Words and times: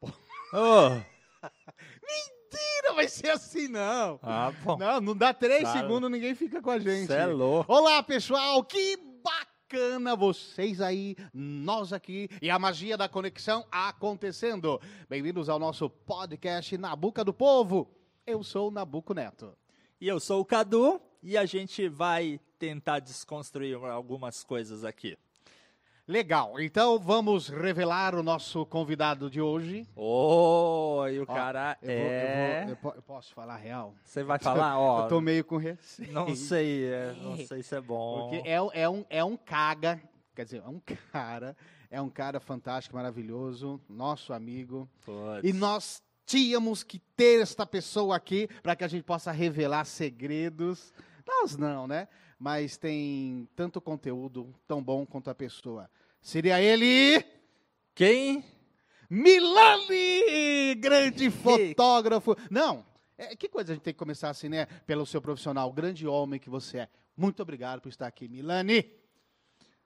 po- 0.00 0.12
Ô, 0.52 0.90
Mentira, 2.02 2.94
vai 2.94 3.08
ser 3.08 3.30
assim 3.30 3.68
não. 3.68 4.18
ah, 4.22 4.52
bom. 4.62 4.76
Não, 4.76 5.00
não 5.00 5.16
dá 5.16 5.32
três 5.34 5.62
Claro. 5.62 5.78
segundos, 5.80 6.10
ninguém 6.10 6.34
fica 6.34 6.60
com 6.62 6.70
a 6.70 6.78
gente. 6.78 7.06
Você 7.06 7.14
é 7.14 7.26
louco. 7.26 7.72
Olá, 7.72 8.02
pessoal, 8.02 8.62
que 8.64 8.96
bacana 9.22 10.14
vocês 10.16 10.80
aí, 10.80 11.16
nós 11.32 11.92
aqui 11.92 12.28
e 12.40 12.48
a 12.50 12.58
magia 12.58 12.96
da 12.96 13.08
conexão 13.08 13.66
acontecendo. 13.70 14.80
Bem-vindos 15.08 15.48
ao 15.48 15.58
nosso 15.58 15.88
podcast 15.90 16.76
Nabuca 16.78 17.24
do 17.24 17.32
Povo. 17.34 17.90
Eu 18.26 18.42
sou 18.42 18.68
o 18.68 18.70
Nabuco 18.70 19.14
Neto. 19.14 19.56
E 20.00 20.06
eu 20.08 20.20
sou 20.20 20.40
o 20.40 20.44
Cadu 20.44 21.00
e 21.22 21.36
a 21.36 21.44
gente 21.46 21.88
vai 21.88 22.38
tentar 22.58 23.00
desconstruir 23.00 23.74
algumas 23.76 24.44
coisas 24.44 24.84
aqui. 24.84 25.16
Legal, 26.08 26.60
então 26.60 27.00
vamos 27.00 27.48
revelar 27.48 28.14
o 28.14 28.22
nosso 28.22 28.64
convidado 28.66 29.28
de 29.28 29.40
hoje. 29.40 29.84
Ô, 29.96 31.04
e 31.10 31.18
o 31.18 31.24
Ó, 31.24 31.26
cara 31.26 31.76
Eu, 31.82 31.88
vou- 31.88 31.96
eu 31.96 32.10
é. 32.12 32.60
vou- 32.62 32.70
eu 32.70 32.76
po- 32.76 32.92
eu 32.94 33.02
posso 33.02 33.34
falar 33.34 33.54
a 33.54 33.56
real? 33.56 33.92
Você 34.04 34.22
vai 34.22 34.38
falar, 34.38 34.78
ó. 34.78 35.02
Eu 35.04 35.08
tô 35.08 35.20
meio 35.20 35.44
com 35.44 35.56
receio. 35.56 36.12
Não 36.12 36.36
sei, 36.36 36.84
é, 36.86 37.12
não 37.20 37.36
sei 37.44 37.60
se 37.60 37.74
é 37.74 37.80
bom. 37.80 38.30
Porque 38.30 38.48
é, 38.48 38.62
um- 38.62 38.70
é, 38.72 38.88
um, 38.88 39.04
é 39.10 39.24
um 39.24 39.36
caga, 39.36 40.00
quer 40.32 40.44
dizer, 40.44 40.62
é 40.64 40.68
um 40.68 40.80
cara, 41.10 41.56
é 41.90 42.00
um 42.00 42.08
cara 42.08 42.38
fantástico, 42.38 42.94
maravilhoso, 42.94 43.80
nosso 43.88 44.32
amigo. 44.32 44.88
Putz. 45.04 45.42
E 45.42 45.52
nós 45.52 46.00
tínhamos 46.24 46.84
que 46.84 47.00
ter 47.16 47.40
esta 47.42 47.66
pessoa 47.66 48.14
aqui 48.14 48.48
para 48.62 48.76
que 48.76 48.84
a 48.84 48.88
gente 48.88 49.02
possa 49.02 49.32
revelar 49.32 49.84
segredos. 49.84 50.92
Nós 51.26 51.56
não, 51.56 51.88
né? 51.88 52.06
Mas 52.38 52.76
tem 52.76 53.48
tanto 53.56 53.80
conteúdo 53.80 54.54
tão 54.66 54.82
bom 54.82 55.06
quanto 55.06 55.30
a 55.30 55.34
pessoa. 55.34 55.88
Seria 56.20 56.60
ele, 56.60 57.24
Quem? 57.94 58.44
Milani, 59.08 60.74
grande 60.76 61.30
fotógrafo. 61.30 62.36
Não, 62.50 62.84
é, 63.16 63.34
que 63.36 63.48
coisa 63.48 63.72
a 63.72 63.74
gente 63.74 63.84
tem 63.84 63.94
que 63.94 63.98
começar 63.98 64.28
assim, 64.30 64.48
né? 64.48 64.66
Pelo 64.86 65.06
seu 65.06 65.22
profissional, 65.22 65.72
grande 65.72 66.06
homem 66.06 66.38
que 66.40 66.50
você 66.50 66.78
é. 66.78 66.88
Muito 67.16 67.40
obrigado 67.42 67.80
por 67.80 67.88
estar 67.88 68.06
aqui, 68.06 68.28
Milani. 68.28 68.90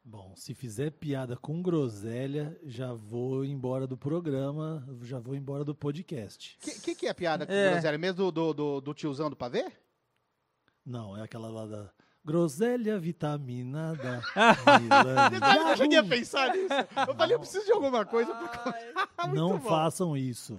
Bom, 0.03 0.35
se 0.35 0.55
fizer 0.55 0.91
piada 0.91 1.37
com 1.37 1.61
groselha, 1.63 2.59
já 2.65 2.95
vou 2.95 3.45
embora 3.45 3.87
do 3.87 3.97
programa, 3.97 4.85
já 5.03 5.21
vou 5.21 5.37
embora 5.37 5.63
do 5.65 5.75
podcast. 5.75 6.57
O 6.61 6.65
que, 6.65 6.81
que, 6.81 6.95
que 6.95 7.07
é 7.07 7.13
piada 7.15 7.47
com 7.47 7.53
É. 7.53 7.73
groselha? 7.73 7.99
Mesmo 7.99 8.17
do, 8.17 8.33
do, 8.33 8.55
do, 8.55 8.81
do 8.81 8.95
tiozão 8.95 9.29
do 9.29 9.37
pavê? 9.37 9.71
Não, 10.85 11.17
é 11.17 11.23
aquela 11.23 11.49
lá 11.51 11.67
da 11.67 11.93
groselha 12.25 12.99
vitaminada. 12.99 14.23
Eu 15.57 15.65
não 15.65 15.77
cheguei 15.77 15.99
a 15.99 16.05
pensar 16.05 16.55
nisso. 16.55 16.75
Eu 17.09 17.15
falei, 17.15 17.35
eu 17.35 17.41
preciso 17.41 17.65
de 17.67 17.73
alguma 17.73 18.05
coisa. 18.05 18.33
Pra... 18.35 18.75
Muito 19.27 19.35
Não 19.41 19.59
bom. 19.59 19.69
façam 19.69 20.17
isso. 20.17 20.59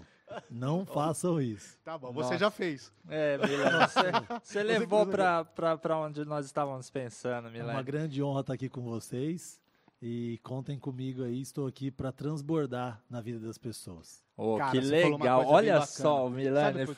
Não 0.50 0.86
façam 0.86 1.42
isso. 1.42 1.78
Tá 1.84 1.98
bom, 1.98 2.12
você 2.14 2.28
Nossa. 2.30 2.38
já 2.38 2.50
fez. 2.50 2.92
É, 3.10 3.38
Milano, 3.38 3.80
você, 3.88 4.02
você 4.42 4.64
levou 4.64 5.06
pra, 5.06 5.44
pra 5.44 5.98
onde 5.98 6.24
nós 6.24 6.46
estávamos 6.46 6.90
pensando, 6.90 7.48
É 7.48 7.50
uma 7.50 7.52
Milano. 7.52 7.84
grande 7.84 8.24
honra 8.24 8.40
estar 8.42 8.54
aqui 8.54 8.70
com 8.70 8.82
vocês. 8.82 9.61
E 10.04 10.40
contem 10.42 10.80
comigo 10.80 11.24
aí, 11.24 11.40
estou 11.40 11.68
aqui 11.68 11.92
para 11.92 12.12
transbordar 12.12 13.04
na 13.08 13.22
vida 13.22 13.38
das 13.38 13.60
pessoas. 13.60 14.24
Ô, 14.36 14.58
Cara, 14.58 14.72
que 14.72 14.80
legal. 14.80 15.46
Olha 15.46 15.86
só, 15.86 16.28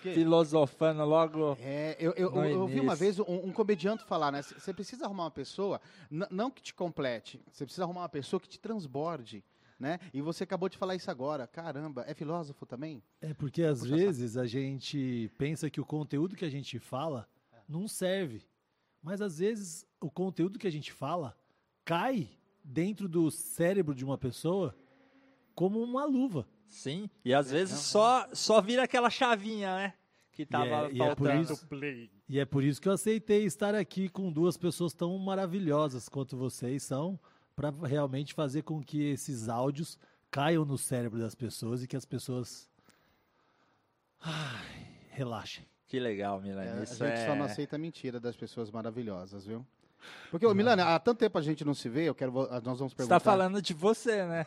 quê? 0.01 0.13
filosofando 0.13 1.03
logo. 1.03 1.57
É, 1.59 1.97
eu, 1.99 2.13
eu, 2.13 2.31
No 2.31 2.45
eu, 2.45 2.51
eu 2.61 2.67
vi 2.67 2.79
uma 2.79 2.95
vez 2.95 3.19
um, 3.19 3.25
um 3.27 3.51
comediante 3.51 4.05
falar, 4.05 4.31
né? 4.31 4.41
Você 4.41 4.73
precisa 4.73 5.03
arrumar 5.03 5.25
uma 5.25 5.31
pessoa, 5.31 5.81
não 6.09 6.49
que 6.49 6.61
te 6.61 6.73
complete, 6.73 7.41
você 7.51 7.65
precisa 7.65 7.83
arrumar 7.83 8.03
uma 8.03 8.09
pessoa 8.09 8.39
que 8.39 8.47
te 8.47 8.57
transborde, 8.57 9.43
né? 9.77 9.99
E 10.13 10.21
você 10.21 10.45
acabou 10.45 10.69
de 10.69 10.77
falar 10.77 10.95
isso 10.95 11.11
agora. 11.11 11.45
Caramba, 11.45 12.05
é 12.07 12.13
filósofo 12.13 12.65
também? 12.65 13.03
É 13.19 13.33
porque 13.33 13.63
às 13.63 13.83
vezes 13.83 14.37
a 14.37 14.45
gente 14.45 15.29
pensa 15.37 15.69
que 15.69 15.81
o 15.81 15.85
conteúdo 15.85 16.37
que 16.37 16.45
a 16.45 16.49
gente 16.49 16.79
fala 16.79 17.27
não 17.67 17.85
serve. 17.85 18.47
Mas 19.01 19.19
às 19.19 19.39
vezes 19.39 19.85
o 19.99 20.09
conteúdo 20.09 20.57
que 20.57 20.67
a 20.67 20.71
gente 20.71 20.93
fala 20.93 21.35
cai 21.83 22.29
dentro 22.63 23.07
do 23.07 23.29
cérebro 23.29 23.93
de 23.93 24.05
uma 24.05 24.17
pessoa 24.17 24.75
como 25.53 25.81
uma 25.81 26.05
luva. 26.05 26.47
Sim. 26.67 27.09
E 27.23 27.33
às 27.33 27.51
vezes 27.51 27.79
só, 27.79 28.27
só 28.33 28.61
vira 28.61 28.83
aquela 28.83 29.09
chavinha, 29.09 29.75
né? 29.75 29.93
Que 30.31 30.45
tava 30.45 30.87
é- 30.89 30.93
e 30.93 31.01
é 31.01 31.15
por 31.15 31.27
faltando. 31.27 31.53
isso- 31.53 31.67
E 32.27 32.39
é 32.39 32.45
por 32.45 32.63
isso 32.63 32.81
que 32.81 32.87
eu 32.87 32.93
aceitei 32.93 33.43
estar 33.43 33.75
aqui 33.75 34.09
com 34.09 34.31
duas 34.31 34.57
pessoas 34.57 34.93
tão 34.93 35.15
maravilhosas 35.19 36.09
quanto 36.09 36.35
vocês 36.35 36.81
são, 36.81 37.19
para 37.55 37.69
realmente 37.69 38.33
fazer 38.33 38.63
com 38.63 38.81
que 38.83 39.03
esses 39.03 39.47
áudios 39.47 39.99
caiam 40.31 40.65
no 40.65 40.77
cérebro 40.77 41.19
das 41.19 41.35
pessoas 41.35 41.83
e 41.83 41.87
que 41.87 41.95
as 41.95 42.05
pessoas 42.05 42.67
ai, 44.19 44.87
relaxem. 45.11 45.65
Que 45.85 45.99
legal, 45.99 46.41
Milano. 46.41 46.67
É, 46.67 46.81
a 46.81 46.85
gente 46.85 47.03
é... 47.03 47.27
só 47.27 47.35
não 47.35 47.45
aceita 47.45 47.75
a 47.75 47.79
mentira 47.79 48.19
das 48.19 48.35
pessoas 48.35 48.71
maravilhosas, 48.71 49.45
viu? 49.45 49.63
Porque, 50.31 50.45
ô, 50.45 50.53
Milano, 50.53 50.81
há 50.83 50.97
tanto 50.99 51.19
tempo 51.19 51.37
a 51.37 51.41
gente 51.41 51.63
não 51.63 51.73
se 51.73 51.87
vê, 51.89 52.05
eu 52.09 52.15
quero, 52.15 52.31
nós 52.31 52.79
vamos 52.79 52.91
Você 52.91 52.95
perguntar. 52.97 53.19
tá 53.19 53.19
falando 53.19 53.61
de 53.61 53.73
você, 53.73 54.25
né? 54.25 54.45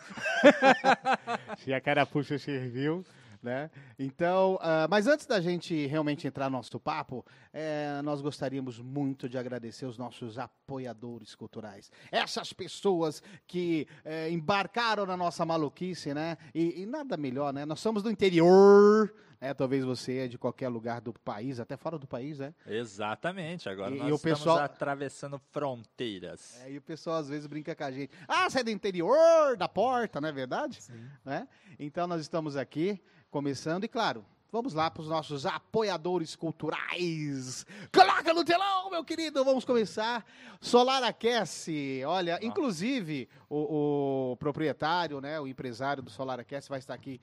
Se 1.64 1.72
a 1.72 1.80
carapuxa 1.80 2.38
serviu, 2.38 3.04
né? 3.42 3.70
Então, 3.98 4.58
ah, 4.60 4.86
mas 4.90 5.06
antes 5.06 5.26
da 5.26 5.40
gente 5.40 5.86
realmente 5.86 6.26
entrar 6.26 6.50
no 6.50 6.56
nosso 6.56 6.78
papo, 6.80 7.24
eh, 7.52 8.00
nós 8.02 8.20
gostaríamos 8.20 8.78
muito 8.80 9.28
de 9.28 9.36
agradecer 9.38 9.86
os 9.86 9.96
nossos 9.98 10.38
apoiadores 10.38 11.34
culturais. 11.34 11.90
Essas 12.10 12.52
pessoas 12.52 13.22
que 13.46 13.86
eh, 14.04 14.30
embarcaram 14.30 15.06
na 15.06 15.16
nossa 15.16 15.44
maluquice, 15.44 16.12
né? 16.14 16.36
E, 16.54 16.82
e 16.82 16.86
nada 16.86 17.16
melhor, 17.16 17.52
né? 17.52 17.64
Nós 17.64 17.80
somos 17.80 18.02
do 18.02 18.10
interior, 18.10 19.14
né? 19.40 19.52
Talvez 19.54 19.84
você 19.84 20.18
é 20.18 20.28
de 20.28 20.38
qualquer 20.38 20.68
lugar 20.68 21.00
do 21.00 21.12
país, 21.12 21.60
até 21.60 21.76
fora 21.76 21.98
do 21.98 22.06
país, 22.06 22.38
né? 22.38 22.54
Exatamente. 22.66 23.68
Agora 23.68 23.94
E- 23.94 23.98
nós 23.98 24.08
e 24.08 24.12
o 24.12 24.14
estamos 24.16 24.38
pessoal- 24.38 24.58
atravessando 24.58 25.38
fronteiras. 25.50 26.60
É, 26.64 26.72
e 26.72 26.78
o 26.78 26.82
pessoal 26.82 27.16
às 27.16 27.28
vezes 27.28 27.46
brinca 27.46 27.74
com 27.74 27.84
a 27.84 27.90
gente. 27.90 28.10
Ah, 28.26 28.48
você 28.48 28.60
é 28.60 28.64
do 28.64 28.70
interior 28.70 29.56
da 29.56 29.68
porta, 29.68 30.20
não 30.20 30.28
é 30.28 30.32
verdade? 30.32 30.80
Né? 31.24 31.46
Então 31.78 32.06
nós 32.06 32.20
estamos 32.20 32.56
aqui 32.56 33.00
começando 33.30 33.84
e 33.84 33.88
claro, 33.88 34.24
vamos 34.50 34.72
lá 34.74 34.90
para 34.90 35.02
os 35.02 35.08
nossos 35.08 35.44
apoiadores 35.46 36.34
culturais. 36.36 37.66
Coloca 37.92 38.32
no 38.32 38.44
telão, 38.44 38.90
meu 38.90 39.04
querido, 39.04 39.44
vamos 39.44 39.64
começar. 39.64 40.24
Solar 40.60 41.02
Aquece, 41.02 42.02
olha, 42.06 42.38
inclusive 42.42 43.28
o, 43.48 44.32
o 44.32 44.36
proprietário, 44.36 45.20
né, 45.20 45.38
o 45.40 45.46
empresário 45.46 46.02
do 46.02 46.10
Solar 46.10 46.40
Aquece 46.40 46.68
vai 46.68 46.78
estar 46.78 46.94
aqui 46.94 47.20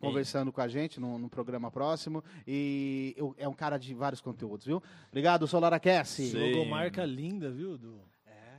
conversando 0.00 0.50
com 0.50 0.60
a 0.60 0.66
gente 0.66 0.98
no, 0.98 1.16
no 1.16 1.28
programa 1.28 1.70
próximo 1.70 2.24
e 2.44 3.14
eu- 3.16 3.34
é 3.38 3.46
um 3.46 3.54
cara 3.54 3.78
de 3.78 3.94
vários 3.94 4.20
conteúdos, 4.20 4.66
viu? 4.66 4.82
Obrigado, 5.08 5.46
Solar 5.46 5.72
Aquece. 5.72 6.30
Sim. 6.30 6.54
Logomarca 6.54 7.04
linda, 7.04 7.50
viu? 7.52 7.78
Do... 7.78 8.00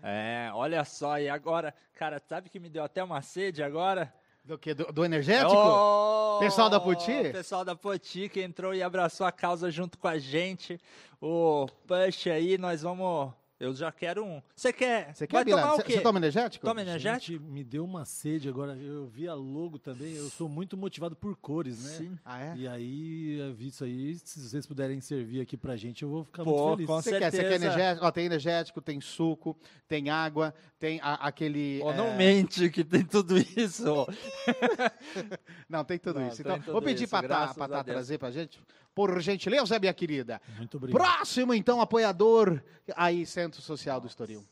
É, 0.06 0.50
olha 0.54 0.84
só, 0.86 1.20
e 1.20 1.28
agora, 1.30 1.74
cara, 1.94 2.20
sabe 2.20 2.50
que 2.50 2.60
me 2.60 2.70
deu 2.70 2.84
até 2.84 3.04
uma 3.04 3.22
sede 3.22 3.62
agora? 3.64 4.14
Do 4.44 4.58
que? 4.58 4.74
Do, 4.74 4.92
do 4.92 5.06
energético? 5.06 5.56
Ô, 5.56 6.40
Pessoal 6.40 6.70
da 6.70 6.80
Poti? 6.80 7.32
Pessoal 7.32 7.64
da 7.64 7.76
Poti 7.76 8.28
que 8.28 8.42
entrou 8.42 8.74
e 8.74 8.84
abraçou 8.84 9.26
a 9.26 9.32
causa 9.32 9.72
junto 9.72 9.98
com 9.98 10.08
a 10.08 10.18
gente. 10.18 10.80
O 11.22 11.68
Push 11.88 12.28
aí, 12.28 12.58
nós 12.58 12.82
vamos. 12.82 13.32
Eu 13.60 13.74
já 13.74 13.92
quero 13.92 14.26
um. 14.26 14.42
Você 14.56 14.74
quer? 14.74 15.16
Você 15.16 15.26
quer, 15.26 15.38
o 15.38 15.44
Você 15.78 15.84
quê? 15.84 15.94
você 15.94 16.02
toma 16.02 16.20
energético? 16.20 16.66
Toma 16.66 16.82
energético? 16.82 17.32
Gente, 17.38 17.40
me 17.52 17.64
deu 17.64 17.86
uma 17.86 18.04
sede 18.04 18.50
agora. 18.50 18.76
Eu 18.76 19.06
vi 19.08 19.28
a 19.28 19.34
logo 19.36 19.80
também. 19.80 20.16
Eu 20.16 20.30
sou 20.30 20.50
muito 20.50 20.76
motivado 20.76 21.16
por 21.16 21.36
cores, 21.38 21.82
né? 21.84 21.90
Sim. 21.92 22.18
Ah, 22.26 22.42
é? 22.44 22.56
E 22.58 22.68
aí, 22.68 23.40
eu 23.40 23.54
vi 23.54 23.68
isso 23.68 23.84
aí. 23.86 24.16
Se 24.16 24.42
vocês 24.42 24.66
puderem 24.66 25.00
servir 25.00 25.40
aqui 25.40 25.56
pra 25.56 25.78
gente, 25.78 26.04
eu 26.04 26.10
vou 26.10 26.24
ficar 26.26 26.44
Pô, 26.44 26.52
muito 26.52 26.72
feliz. 26.78 26.88
com 26.88 27.02
Você 27.02 27.10
quer, 27.12 27.32
você 27.32 27.38
quer 27.38 27.50
certeza. 27.50 27.66
energético? 27.66 28.06
Ó, 28.06 28.12
tem 28.12 28.26
energético, 28.26 28.82
tem 28.82 29.00
suco, 29.00 29.58
tem 29.88 30.10
água, 30.10 30.54
tem 30.78 31.00
a- 31.02 31.26
aquele... 31.28 31.80
Pô, 31.80 31.92
é, 31.92 31.96
não 31.98 32.18
mente 32.18 32.70
que 32.70 32.84
tem 32.84 33.06
tudo 33.06 33.38
isso. 33.38 33.84
Não, 35.70 35.84
tem 35.86 35.98
tudo 35.98 36.20
Não, 36.20 36.28
isso. 36.28 36.38
tem 36.44 36.52
Então, 36.52 36.60
tudo 36.60 36.72
vou 36.74 36.82
pedir 36.82 37.04
isso, 37.04 37.10
pra 37.12 37.28
Tá, 37.28 37.54
tá 37.54 37.84
trazer 37.84 38.18
pra 38.18 38.32
gente. 38.32 38.60
Por 38.96 39.20
gentileza, 39.22 39.80
minha 39.80 39.94
querida. 39.94 40.42
Muito 40.58 40.78
obrigado. 40.78 41.02
Próximo, 41.02 41.54
então, 41.54 41.82
apoiador 41.82 42.62
aí, 42.96 43.26
Centro 43.26 43.62
Social 43.62 44.00
do 44.00 44.08
Estoril. 44.08 44.46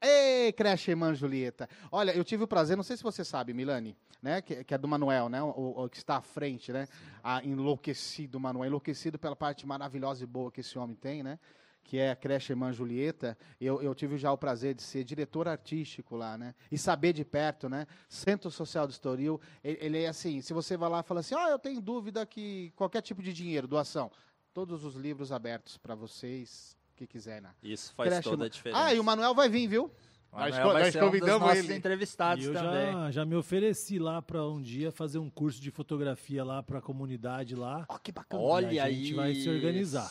Ei, 0.00 0.52
creche 0.52 0.90
irmã 0.90 1.14
Julieta. 1.14 1.68
Olha, 1.90 2.14
eu 2.14 2.24
tive 2.24 2.44
o 2.44 2.46
prazer, 2.46 2.76
não 2.76 2.84
sei 2.84 2.96
se 2.96 3.02
você 3.02 3.24
sabe, 3.24 3.54
Milani, 3.54 3.96
né? 4.22 4.42
Que, 4.42 4.62
que 4.64 4.74
é 4.74 4.78
do 4.78 4.86
Manuel, 4.86 5.28
né? 5.28 5.42
O, 5.42 5.84
o 5.84 5.88
que 5.88 5.96
está 5.96 6.16
à 6.16 6.20
frente, 6.20 6.72
né? 6.72 6.86
A 7.22 7.42
enlouquecido 7.44 8.38
Manuel, 8.38 8.68
enlouquecido 8.68 9.18
pela 9.18 9.34
parte 9.34 9.66
maravilhosa 9.66 10.22
e 10.22 10.26
boa 10.26 10.50
que 10.50 10.60
esse 10.60 10.78
homem 10.78 10.96
tem, 10.96 11.22
né? 11.22 11.38
Que 11.84 11.98
é 11.98 12.10
a 12.12 12.16
creche 12.16 12.50
irmã 12.52 12.72
Julieta. 12.72 13.36
Eu, 13.60 13.80
eu 13.82 13.94
tive 13.94 14.16
já 14.16 14.32
o 14.32 14.38
prazer 14.38 14.74
de 14.74 14.82
ser 14.82 15.04
diretor 15.04 15.46
artístico 15.46 16.16
lá, 16.16 16.36
né? 16.38 16.54
E 16.72 16.78
saber 16.78 17.12
de 17.12 17.24
perto, 17.24 17.68
né? 17.68 17.86
Centro 18.08 18.50
Social 18.50 18.86
do 18.86 18.90
Estoril. 18.90 19.38
Ele, 19.62 19.78
ele 19.80 20.02
é 20.02 20.08
assim, 20.08 20.40
se 20.40 20.52
você 20.54 20.76
vai 20.76 20.88
lá 20.88 21.00
e 21.00 21.02
fala 21.02 21.20
assim, 21.20 21.34
ó, 21.34 21.46
eu 21.48 21.58
tenho 21.58 21.80
dúvida 21.82 22.24
que 22.24 22.72
qualquer 22.74 23.02
tipo 23.02 23.22
de 23.22 23.32
dinheiro, 23.34 23.68
doação, 23.68 24.10
todos 24.52 24.82
os 24.82 24.94
livros 24.96 25.30
abertos 25.30 25.76
para 25.76 25.94
vocês 25.94 26.74
que 26.96 27.06
quiserem. 27.06 27.42
né? 27.42 27.50
Isso 27.62 27.92
faz 27.94 28.08
Creche 28.08 28.22
toda 28.30 28.44
a 28.44 28.46
irmã- 28.46 28.50
diferença. 28.50 28.84
Ah, 28.84 28.94
e 28.94 28.98
o 28.98 29.04
Manuel 29.04 29.34
vai 29.34 29.48
vir, 29.50 29.66
viu? 29.68 29.90
Nós 30.32 30.56
nós 30.58 30.92
ser 30.92 30.98
um 30.98 31.10
dos 31.10 31.20
convidamos 31.20 31.40
nossos 31.48 31.64
ele. 31.64 31.74
entrevistados 31.74 32.44
eu 32.44 32.52
também. 32.54 32.92
já, 32.92 33.10
já 33.12 33.24
me 33.24 33.36
ofereci 33.36 34.00
lá 34.00 34.20
pra 34.20 34.44
um 34.48 34.60
dia 34.60 34.90
fazer 34.90 35.18
um 35.18 35.30
curso 35.30 35.60
de 35.60 35.70
fotografia 35.70 36.42
lá 36.42 36.60
pra 36.60 36.80
comunidade 36.80 37.54
lá. 37.54 37.84
Ó, 37.88 37.98
que 37.98 38.10
bacana. 38.10 38.42
Olha 38.42 38.72
E 38.72 38.80
a 38.80 38.84
aí. 38.84 38.94
gente 39.04 39.14
vai 39.14 39.32
se 39.34 39.48
organizar. 39.48 40.10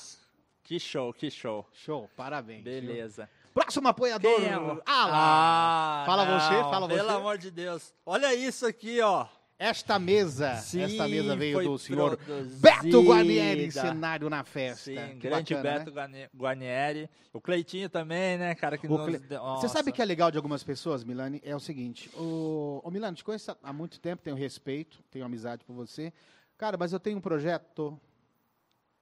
Que 0.64 0.80
show, 0.80 1.14
que 1.14 1.30
show. 1.30 1.66
Show, 1.74 2.10
parabéns. 2.16 2.64
Beleza. 2.64 3.30
Próximo 3.54 3.88
apoiador. 3.88 4.42
É 4.42 4.58
o- 4.58 4.82
Ah 4.86 6.04
Fala 6.06 6.26
você, 6.26 6.54
não, 6.62 6.70
fala 6.72 6.88
Pelo 6.88 7.08
você. 7.10 7.16
amor 7.16 7.38
de 7.38 7.52
Deus. 7.52 7.94
Olha 8.06 8.34
isso 8.34 8.66
aqui, 8.66 9.00
ó. 9.02 9.28
Esta 9.60 10.00
mesa, 10.00 10.56
Sim, 10.56 10.82
esta 10.82 11.08
mesa 11.08 11.36
veio 11.36 11.64
do 11.64 11.78
senhor 11.78 12.18
produzida. 12.18 12.60
Beto 12.60 13.02
Guarnieri, 13.04 13.72
cenário 13.72 14.30
na 14.30 14.44
festa. 14.44 14.84
Sim, 14.92 14.96
Que 15.20 15.28
grande 15.28 15.54
bacana, 15.54 15.78
Beto 15.80 15.86
né? 15.92 15.96
Guarni- 15.96 16.30
Guarnieri. 16.36 17.10
O 17.32 17.40
Cleitinho 17.40 17.88
também, 17.88 18.38
né, 18.38 18.56
cara? 18.56 18.78
Que 18.78 18.88
nos 18.88 19.06
Cle- 19.06 19.22
Você 19.60 19.70
sabe 19.70 19.92
que 19.92 20.02
é 20.02 20.06
legal 20.06 20.32
de 20.32 20.38
algumas 20.38 20.64
pessoas, 20.64 21.04
Milani? 21.04 21.40
É 21.46 21.56
o 21.56 21.60
seguinte, 21.60 22.10
o, 22.16 22.82
o 22.84 22.92
Milani, 22.92 23.16
te 23.16 23.24
conheço 23.24 23.56
há 23.64 23.72
muito 23.72 24.00
tempo, 24.00 24.24
tenho 24.24 24.36
respeito, 24.36 25.02
tenho 25.12 25.24
amizade 25.24 25.64
por 25.64 25.74
você. 25.74 26.12
Cara, 26.58 26.76
mas 26.76 26.92
eu 26.92 27.00
tenho 27.00 27.18
um 27.18 27.22
projeto, 27.22 27.98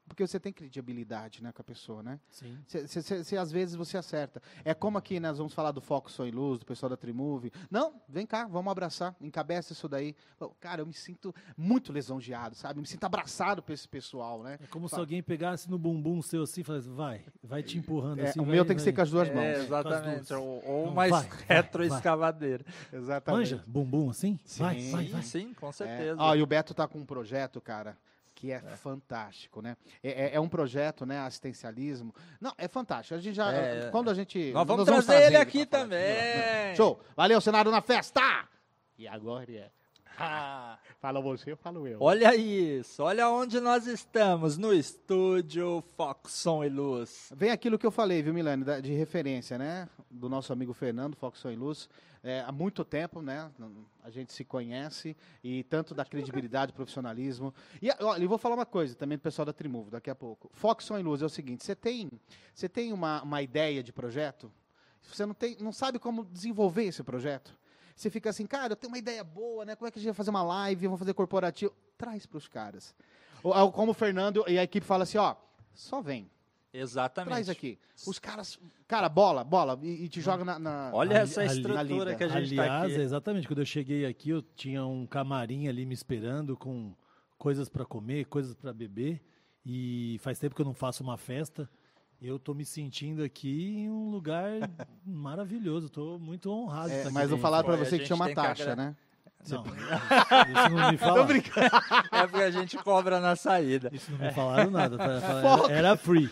porque 0.08 0.28
você 0.28 0.40
tem 0.40 0.52
credibilidade, 0.52 1.42
né, 1.42 1.52
com 1.54 1.62
a 1.62 1.64
pessoa, 1.64 2.04
né? 2.04 2.20
Sim. 2.30 2.58
Você, 2.68 3.38
às 3.38 3.52
vezes 3.52 3.76
você 3.76 3.98
acerta. 3.98 4.42
É 4.66 4.74
como 4.74 4.98
aqui 4.98 5.20
nós 5.20 5.38
vamos 5.38 5.54
falar 5.54 5.72
do 5.72 5.80
Foco 5.80 6.10
e 6.26 6.32
Luz, 6.32 6.60
do 6.60 6.66
pessoal 6.66 6.90
da 6.90 6.98
Trimove. 6.98 7.52
Não, 7.70 7.94
vem 8.10 8.26
cá, 8.26 8.46
vamos 8.46 8.70
abraçar, 8.72 9.16
encabeça 9.22 9.72
isso 9.74 9.88
daí. 9.88 10.14
Cara, 10.60 10.82
eu 10.82 10.86
me 10.86 10.94
sinto 10.94 11.34
muito 11.56 11.94
lisonjeado, 11.94 12.56
sabe? 12.56 12.80
Eu 12.80 12.82
me 12.82 12.88
sinto 12.88 13.04
abraçado 13.06 13.64
por 13.64 13.72
esse 13.72 13.88
pessoal, 13.88 14.44
né? 14.44 14.58
É 14.62 14.68
como 14.68 14.88
se 14.88 14.92
Fala. 14.92 15.04
alguém 15.04 15.24
pegasse 15.24 15.70
no 15.70 15.78
bumbum 15.80 16.22
seu 16.22 16.44
assim 16.44 16.62
e 16.62 16.64
falasse, 16.64 16.90
vai, 16.90 17.24
vai 17.42 17.64
te 17.64 17.78
empurrando 17.78 18.20
É, 18.20 18.30
assim. 18.30 18.40
o 18.42 18.44
vai- 18.44 18.56
meu 18.56 18.66
tem 18.66 18.76
que 18.76 18.82
vai. 18.82 18.92
ser 18.92 18.94
com 18.94 19.02
as 19.02 19.10
duas 19.12 19.30
mãos. 19.30 19.38
É, 19.40 19.54
Com 19.54 19.60
as 19.60 19.66
exatamente. 19.66 20.34
Ou, 20.34 20.66
ou 20.66 20.86
Não, 20.88 20.94
mais 20.94 21.12
vai, 21.12 21.22
vai, 21.24 21.40
retroescavadeira. 21.48 22.66
Exatamente. 22.92 23.52
Manja, 23.54 23.64
bumbum 23.68 24.10
assim? 24.10 24.40
Vai, 24.58 24.80
Sim. 24.80 24.92
vai, 24.92 25.06
vai. 25.08 25.22
Sim, 25.24 25.54
com 25.54 25.70
É. 25.70 25.72
certeza. 25.72 26.22
Ó, 26.22 26.36
e 26.36 26.42
o 26.42 26.46
Beto 26.46 26.74
tá 26.74 26.88
com 26.88 27.00
um 27.00 27.06
projeto, 27.06 27.62
cara, 27.62 27.98
que 28.42 28.52
é, 28.52 28.60
fantástico, 28.76 29.62
né? 29.62 29.78
É, 30.04 30.10
é- 30.32 30.36
é 30.36 30.40
um 30.40 30.50
projeto, 30.50 31.06
né? 31.06 31.20
Assistencialismo. 31.20 32.14
Não, 32.40 32.52
é 32.58 32.68
fantástico. 32.68 33.14
A 33.14 33.20
gente 33.20 33.36
já. 33.36 33.52
É. 33.54 33.90
Quando 33.92 34.10
a 34.10 34.14
gente. 34.16 34.52
Nós 34.52 34.66
vamos 34.66 34.86
trazer 34.86 35.28
ele 35.28 35.38
aqui 35.38 35.64
também. 35.66 36.76
Show! 36.76 37.00
Valeu, 37.16 37.40
cenário 37.40 37.70
na 37.72 37.82
festa! 37.82 38.20
E 38.98 39.08
agora 39.08 39.52
é. 39.52 39.70
Ah, 40.18 40.78
Fala 41.00 41.22
você, 41.22 41.52
eu 41.52 41.58
falo 41.58 41.88
eu. 41.88 41.98
olha 42.02 42.36
isso, 42.36 43.02
olha 43.02 43.28
onde 43.30 43.60
nós 43.60 43.88
estamos, 43.88 44.56
no 44.58 44.72
estúdio 44.74 45.84
Fox 45.96 46.32
Som 46.34 46.64
e 46.64 46.70
Luz. 46.70 47.32
Vem 47.36 47.50
aquilo 47.50 47.78
que 47.80 47.86
eu 47.86 47.92
falei, 47.92 48.22
viu, 48.22 48.34
Milane, 48.34 48.64
da- 48.64 48.80
de 48.80 48.94
referência, 48.94 49.58
né? 49.58 49.88
Do 50.10 50.28
nosso 50.30 50.52
amigo 50.54 50.74
Fernando, 50.74 51.16
Fox 51.16 51.44
e 51.46 51.56
Luz. 51.56 51.90
É, 52.24 52.42
há 52.46 52.52
muito 52.52 52.86
tempo, 52.86 53.20
né? 53.22 53.52
A 54.04 54.10
gente 54.12 54.32
se 54.32 54.46
conhece 54.46 55.18
e 55.44 55.64
tanto 55.64 55.96
da 55.96 56.06
credibilidade, 56.06 56.72
profissionalismo. 56.72 57.52
E 57.82 57.90
olha, 58.00 58.22
eu 58.22 58.30
vou 58.30 58.38
falar 58.38 58.54
uma 58.54 58.66
coisa 58.66 58.94
também 58.94 59.18
do 59.18 59.22
pessoal 59.22 59.46
da 59.46 59.54
Trimove 59.54 59.90
daqui 59.90 60.10
a 60.10 60.16
pouco. 60.16 60.50
Fox 60.54 60.88
e 60.90 61.02
Luz 61.02 61.24
é 61.24 61.26
o 61.26 61.30
seguinte: 61.30 61.64
você 61.64 61.76
tem, 61.76 62.12
você 62.54 62.70
tem 62.70 62.94
uma, 62.94 63.24
uma 63.24 63.42
ideia 63.42 63.82
de 63.82 63.92
projeto, 63.92 64.52
você 65.02 65.26
não, 65.26 65.34
tem, 65.34 65.58
não 65.60 65.72
sabe 65.72 65.98
como 65.98 66.24
desenvolver 66.26 66.84
esse 66.84 67.04
projeto. 67.04 67.58
Você 67.96 68.10
fica 68.10 68.30
assim, 68.30 68.46
cara, 68.46 68.74
eu 68.74 68.76
tenho 68.76 68.92
uma 68.92 69.00
ideia 69.00 69.24
boa, 69.24 69.66
né? 69.66 69.76
Como 69.76 69.88
é 69.88 69.92
que 69.92 69.98
a 69.98 70.02
gente 70.02 70.10
vai 70.10 70.16
fazer 70.16 70.30
uma 70.30 70.44
live, 70.44 70.88
vamos 70.88 71.00
fazer 71.00 71.14
corporativo? 71.14 71.74
Traz 71.98 72.26
para 72.26 72.38
os 72.38 72.48
caras. 72.48 72.96
Como 73.74 73.92
o 73.92 73.96
Fernando 73.96 74.44
e 74.48 74.58
a 74.60 74.64
equipe 74.64 74.86
fala 74.86 75.04
assim, 75.04 75.18
ó, 75.18 75.36
só 75.74 76.02
vem. 76.02 76.30
Exatamente. 76.74 77.32
Traz 77.34 77.50
aqui. 77.50 77.78
Os 78.08 78.18
caras, 78.18 78.58
cara, 78.88 79.10
bola, 79.10 79.44
bola, 79.44 79.78
e, 79.84 80.06
e 80.06 80.10
te 80.10 80.22
joga 80.22 80.46
na. 80.46 80.58
na- 80.58 80.92
Olha 80.94 81.12
Ali- 81.22 81.24
essa 81.24 81.42
ali- 81.42 81.50
estrutura 81.58 81.84
lida. 81.84 82.16
que 82.16 82.24
a 82.24 82.28
gente 82.30 82.56
tá 82.56 82.62
Aliás, 82.64 82.94
aqui. 82.94 83.02
exatamente, 83.02 83.48
quando 83.48 83.60
eu 83.60 83.66
cheguei 83.66 84.06
aqui, 84.06 84.30
eu 84.30 84.42
tinha 84.42 84.86
um 84.86 85.06
camarim 85.06 85.68
ali 85.68 85.86
me 85.86 85.94
esperando 85.94 86.56
com 86.56 86.94
coisas 87.38 87.68
para 87.68 87.84
comer, 87.86 88.26
coisas 88.26 88.54
para 88.56 88.72
beber. 88.72 89.22
E 89.66 90.18
faz 90.22 90.40
tempo 90.40 90.56
que 90.56 90.62
eu 90.62 90.66
não 90.66 90.74
faço 90.74 91.04
uma 91.04 91.18
festa. 91.18 91.70
Eu 92.22 92.40
tô 92.40 92.54
me 92.54 92.64
sentindo 92.64 93.24
aqui 93.24 93.76
em 93.76 93.90
um 93.90 94.10
lugar 94.10 94.52
maravilhoso. 95.06 95.90
Tô 95.90 96.18
muito 96.18 96.50
honrado. 96.52 96.90
de 96.90 96.96
É, 96.96 97.04
mas 97.06 97.14
não 97.14 97.22
dentro. 97.22 97.38
falaram 97.40 97.66
pra 97.66 97.74
Olha, 97.74 97.82
a 97.82 97.86
você 97.86 98.00
que 98.00 98.06
tinha 98.06 98.16
uma 98.16 98.30
que 98.30 98.36
taxa, 98.36 98.64
agra- 98.72 98.76
né? 98.76 98.96
Não, 99.50 99.64
isso 100.52 100.76
não 100.76 100.92
me 100.92 100.98
falaram. 100.98 101.28
É 102.12 102.28
porque 102.28 102.44
a 102.44 102.52
gente 102.52 102.78
cobra 102.78 103.20
na 103.20 103.36
saída. 103.36 103.90
Isso 103.94 104.12
não 104.12 104.20
me 104.20 104.32
falaram 104.34 104.70
nada. 104.72 104.98
tá? 104.98 105.04
Era, 105.70 105.96
free. 105.98 106.30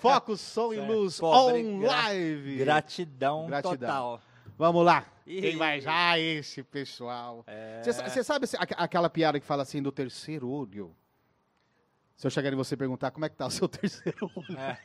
Foco, 0.00 0.36
som 0.36 0.72
e 0.72 0.78
É, 0.78 0.86
luz 0.86 1.18
pobre, 1.18 1.64
on 1.64 1.80
live. 1.82 2.56
Gratidão, 2.58 3.46
Gratidão. 3.46 3.76
total. 3.78 4.20
Vamos 4.58 4.84
lá. 4.84 5.04
Quem 5.24 5.56
vai 5.56 5.80
já? 5.80 6.18
Esse 6.18 6.62
pessoal. 6.62 7.44
É. 7.46 7.80
Você 7.82 8.22
sabe 8.22 8.44
esse- 8.44 8.56
aqu- 8.56 8.74
aquela 8.76 9.08
piada 9.08 9.40
que 9.40 9.46
fala 9.46 9.62
assim 9.62 9.82
do 9.82 9.90
terceiro 9.90 10.48
olho? 10.48 10.94
Se 12.16 12.26
eu 12.26 12.30
chegar 12.30 12.52
em 12.52 12.56
você 12.56 12.74
e 12.74 12.78
perguntar 12.78 13.10
como 13.10 13.24
é 13.24 13.28
que 13.28 13.34
tá 13.34 13.46
o 13.46 13.50
seu 13.50 13.66
terceiro 13.68 14.30
olho. 14.36 14.56
É. 14.58 14.78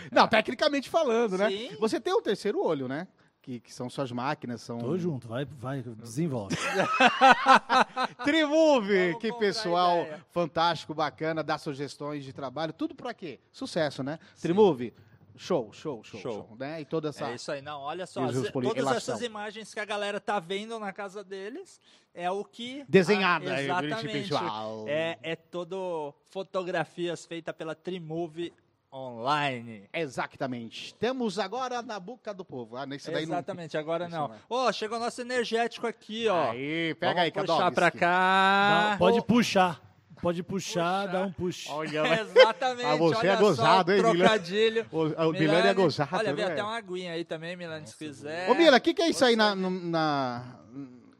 Não, 0.10 0.26
tecnicamente 0.26 0.88
falando, 0.88 1.36
né? 1.36 1.50
Sim. 1.50 1.76
Você 1.78 2.00
tem 2.00 2.14
um 2.14 2.22
terceiro 2.22 2.64
olho, 2.64 2.88
né? 2.88 3.06
Que, 3.42 3.58
que 3.58 3.72
são 3.72 3.88
suas 3.88 4.12
máquinas, 4.12 4.60
são. 4.60 4.78
Tô 4.78 4.98
junto, 4.98 5.26
vai, 5.26 5.46
vai, 5.46 5.80
desenvolve. 5.82 6.54
Trimove, 8.24 9.16
que 9.18 9.32
pessoal 9.34 10.06
fantástico, 10.30 10.94
bacana, 10.94 11.42
dá 11.42 11.58
sugestões 11.58 12.24
de 12.24 12.32
trabalho, 12.32 12.72
tudo 12.72 12.94
pra 12.94 13.14
quê? 13.14 13.40
Sucesso, 13.52 14.02
né? 14.02 14.18
Trimove, 14.40 14.92
show, 15.36 15.72
show, 15.72 16.02
show, 16.04 16.20
show, 16.20 16.32
Show. 16.48 16.56
né? 16.58 16.80
E 16.80 16.84
toda 16.84 17.08
essa. 17.08 17.28
É 17.30 17.34
isso 17.34 17.50
aí, 17.50 17.62
não, 17.62 17.80
olha 17.80 18.06
só, 18.06 18.24
as- 18.24 18.34
todas 18.50 18.86
essas 18.96 19.22
imagens 19.22 19.72
que 19.72 19.80
a 19.80 19.84
galera 19.84 20.20
tá 20.20 20.38
vendo 20.38 20.78
na 20.78 20.92
casa 20.92 21.24
deles 21.24 21.80
é 22.12 22.30
o 22.30 22.44
que... 22.44 22.84
Desenhada, 22.88 23.50
Ah, 23.52 23.56
aí, 23.56 23.64
exatamente, 23.64 24.08
pessoal. 24.28 24.84
é, 24.88 25.18
é 25.22 25.36
todo 25.36 26.12
fotografias 26.28 27.24
feitas 27.24 27.54
pela 27.54 27.74
Trimove 27.74 28.52
Online. 28.92 29.84
Exatamente. 29.92 30.94
Temos 30.94 31.38
agora 31.38 31.80
na 31.82 32.00
boca 32.00 32.34
do 32.34 32.44
povo. 32.44 32.76
Ah, 32.76 32.84
nesse 32.86 33.10
daí 33.10 33.22
Exatamente, 33.22 33.76
agora 33.78 34.06
Isso 34.06 34.16
não. 34.16 34.28
não 34.28 34.34
é. 34.34 34.38
Ô, 34.68 34.72
chegou 34.72 34.98
o 34.98 35.00
nosso 35.00 35.20
energético 35.20 35.86
aqui, 35.86 36.26
não. 36.26 36.34
ó. 36.34 36.50
Aí, 36.50 36.94
pega 36.96 37.12
Vamos 37.14 37.22
aí, 37.24 37.30
puxar 37.30 37.46
Kadovski. 37.46 37.74
pra 37.74 37.90
cá. 37.92 38.90
Dá- 38.90 38.96
pode 38.98 39.22
puxar. 39.24 39.90
Pode 40.20 40.42
puxar, 40.42 41.06
Puxar. 41.06 41.12
dá 41.12 41.22
um 41.26 41.32
push. 41.32 41.66
Olha, 41.70 42.20
Exatamente, 42.20 42.84
Ah, 42.84 42.96
você 42.96 43.16
olha 43.16 43.30
é 43.30 43.36
gozado, 43.36 43.90
só, 43.90 43.96
hein, 43.96 44.02
trocadilho. 44.18 44.86
o, 44.92 44.98
o 45.28 45.32
Milani 45.32 45.68
é 45.68 45.72
gozado, 45.72 46.14
Olha, 46.16 46.34
veio 46.34 46.46
né? 46.48 46.52
até 46.52 46.62
uma 46.62 46.76
aguinha 46.76 47.12
aí 47.12 47.24
também, 47.24 47.56
Milani, 47.56 47.86
se 47.86 47.96
quiser. 47.96 48.50
Ô, 48.50 48.54
Mila, 48.54 48.76
o 48.76 48.80
que, 48.82 48.92
que 48.92 49.00
é 49.00 49.08
isso 49.08 49.24
aí 49.24 49.34
na, 49.34 49.54
na, 49.54 50.44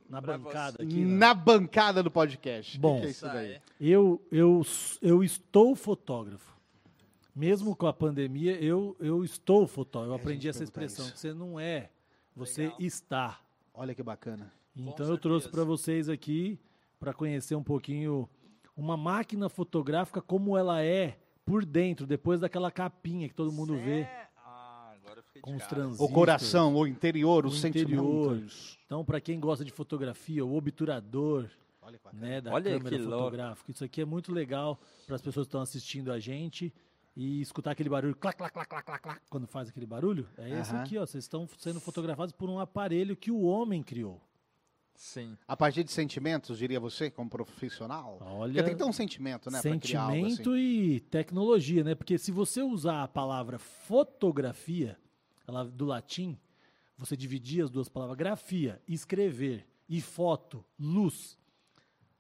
Na 0.06 0.20
Pra 0.20 0.36
bancada 0.36 0.82
aqui. 0.82 0.94
né? 0.96 1.16
na 1.16 1.32
bancada 1.32 2.02
do 2.02 2.10
podcast? 2.10 2.76
O 2.76 2.80
Bom. 2.80 3.00
que, 3.00 3.14
que 3.14 3.24
é. 3.26 3.60
Eu, 3.80 4.20
eu, 4.30 4.60
eu 5.00 5.24
estou 5.24 5.74
fotógrafo. 5.74 6.49
Mesmo 7.34 7.74
com 7.76 7.86
a 7.86 7.92
pandemia, 7.92 8.60
eu, 8.62 8.96
eu 8.98 9.24
estou 9.24 9.66
fotógrafo. 9.66 10.12
Eu 10.12 10.18
É, 10.18 10.20
aprendi 10.20 10.48
essa 10.48 10.64
expressão. 10.64 11.04
isso. 11.04 11.14
que 11.14 11.20
Você 11.20 11.32
não 11.34 11.58
é, 11.60 11.90
você 12.34 12.62
Legal. 12.62 12.76
está. 12.80 13.40
Olha 13.72 13.94
que 13.94 14.02
bacana. 14.02 14.52
Então 14.76 15.06
eu 15.08 15.18
trouxe 15.18 15.48
para 15.48 15.64
vocês 15.64 16.08
aqui, 16.08 16.58
para 16.98 17.12
conhecer 17.12 17.54
um 17.54 17.62
pouquinho, 17.62 18.28
uma 18.76 18.96
máquina 18.96 19.48
fotográfica 19.48 20.20
como 20.20 20.56
ela 20.56 20.82
é 20.82 21.18
por 21.44 21.64
dentro, 21.64 22.06
depois 22.06 22.40
daquela 22.40 22.70
capinha 22.70 23.28
que 23.28 23.34
todo 23.34 23.52
mundo 23.52 23.74
vê. 23.76 24.04
Cé- 24.04 24.28
Ah, 24.36 24.92
agora 24.96 25.20
eu 25.20 25.24
fiquei 25.24 25.42
de 25.42 25.44
Com 25.44 25.56
os 25.88 26.00
O 26.00 26.08
coração, 26.08 26.74
o 26.76 26.86
interior, 26.86 27.46
os 27.46 27.62
O 27.62 27.66
interior. 27.66 28.30
sentimentos. 28.34 28.78
Então, 28.86 29.04
para 29.04 29.20
quem 29.20 29.38
gosta 29.40 29.64
de 29.64 29.70
fotografia, 29.70 30.44
o 30.44 30.54
obturador, 30.56 31.48
Olha 31.82 31.98
né, 32.12 32.40
da 32.40 32.52
Olha 32.52 32.72
câmera 32.78 32.96
que 32.96 33.02
louco. 33.02 33.18
fotográfica. 33.24 33.70
Isso 33.72 33.84
aqui 33.84 34.00
é 34.00 34.04
muito 34.04 34.32
legal 34.32 34.78
para 35.06 35.16
as 35.16 35.22
pessoas 35.22 35.46
que 35.46 35.48
estão 35.48 35.60
assistindo 35.62 36.12
a 36.12 36.18
gente 36.20 36.72
e 37.16 37.40
escutar 37.40 37.72
aquele 37.72 37.88
barulho, 37.88 38.14
clac, 38.14 38.36
clac, 38.36 38.52
clac, 38.52 38.68
clac, 38.68 38.86
clac, 38.86 39.02
clac, 39.02 39.20
quando 39.28 39.46
faz 39.46 39.68
aquele 39.68 39.86
barulho. 39.86 40.28
É 40.38 40.60
esse 40.60 40.72
Aham. 40.72 40.82
aqui, 40.82 40.98
ó. 40.98 41.06
Vocês 41.06 41.24
estão 41.24 41.48
sendo 41.58 41.80
fotografados 41.80 42.32
por 42.32 42.48
um 42.48 42.58
aparelho 42.58 43.16
que 43.16 43.30
o 43.30 43.42
homem 43.42 43.82
criou. 43.82 44.20
Sim. 44.94 45.36
A 45.48 45.56
partir 45.56 45.82
de 45.82 45.90
sentimentos, 45.90 46.58
diria 46.58 46.78
você, 46.78 47.10
como 47.10 47.30
profissional? 47.30 48.18
Olha, 48.20 48.52
Porque 48.52 48.62
tem 48.62 48.72
que 48.74 48.82
ter 48.82 48.88
um 48.88 48.92
sentimento, 48.92 49.50
né? 49.50 49.56
algo 49.58 49.68
assim. 49.68 49.80
sentimento 49.80 50.56
e 50.56 51.00
tecnologia, 51.00 51.82
né? 51.82 51.94
Porque 51.94 52.18
se 52.18 52.30
você 52.30 52.62
usar 52.62 53.02
a 53.04 53.08
palavra 53.08 53.58
fotografia, 53.58 54.98
ela 55.48 55.64
do 55.64 55.86
latim, 55.86 56.38
você 56.98 57.16
dividir 57.16 57.64
as 57.64 57.70
duas 57.70 57.88
palavras, 57.88 58.18
grafia, 58.18 58.80
escrever, 58.86 59.66
e 59.90 60.00
foto, 60.00 60.64
luz. 60.78 61.36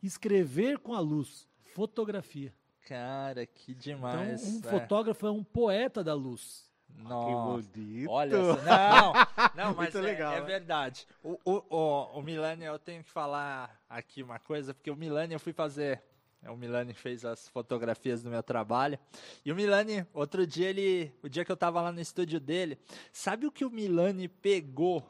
Escrever 0.02 0.78
com 0.78 0.92
a 0.92 0.98
luz, 0.98 1.46
fotografia. 1.74 2.52
Cara, 2.86 3.46
que 3.46 3.74
demais. 3.74 4.46
então, 4.46 4.70
um 4.72 4.76
é. 4.76 4.80
fotógrafo 4.80 5.26
é 5.26 5.30
um 5.30 5.44
poeta 5.44 6.02
da 6.02 6.14
luz. 6.14 6.68
Nossa. 6.88 7.62
Que 7.66 7.78
bonito. 7.78 8.10
Olha, 8.10 8.36
essa- 8.36 8.62
não, 9.54 9.64
não, 9.64 9.74
mas 9.74 9.94
é, 9.94 10.00
legal, 10.00 10.32
é 10.34 10.40
né? 10.40 10.46
verdade. 10.46 11.06
O, 11.22 11.38
o, 11.44 11.62
o, 11.70 12.18
o 12.18 12.22
Milani, 12.22 12.64
eu 12.64 12.78
tenho 12.78 13.02
que 13.04 13.10
falar 13.10 13.80
aqui 13.88 14.22
uma 14.22 14.38
coisa, 14.38 14.74
porque 14.74 14.90
o 14.90 14.96
Milani 14.96 15.32
eu 15.34 15.40
fui 15.40 15.52
fazer 15.52 16.02
É 16.42 16.50
o 16.50 16.56
Milani 16.56 16.92
fez 16.92 17.24
as 17.24 17.48
fotografias 17.48 18.22
do 18.22 18.30
meu 18.30 18.42
trabalho. 18.42 18.98
E 19.44 19.52
o 19.52 19.54
Milani, 19.54 20.04
outro 20.12 20.46
dia, 20.46 20.68
ele, 20.68 21.12
o 21.22 21.28
dia 21.28 21.44
que 21.44 21.52
eu 21.52 21.56
tava 21.56 21.80
lá 21.80 21.92
no 21.92 22.00
estúdio 22.00 22.40
dele, 22.40 22.78
sabe 23.12 23.46
o 23.46 23.52
que 23.52 23.64
o 23.64 23.70
Milani 23.70 24.26
pegou 24.26 25.06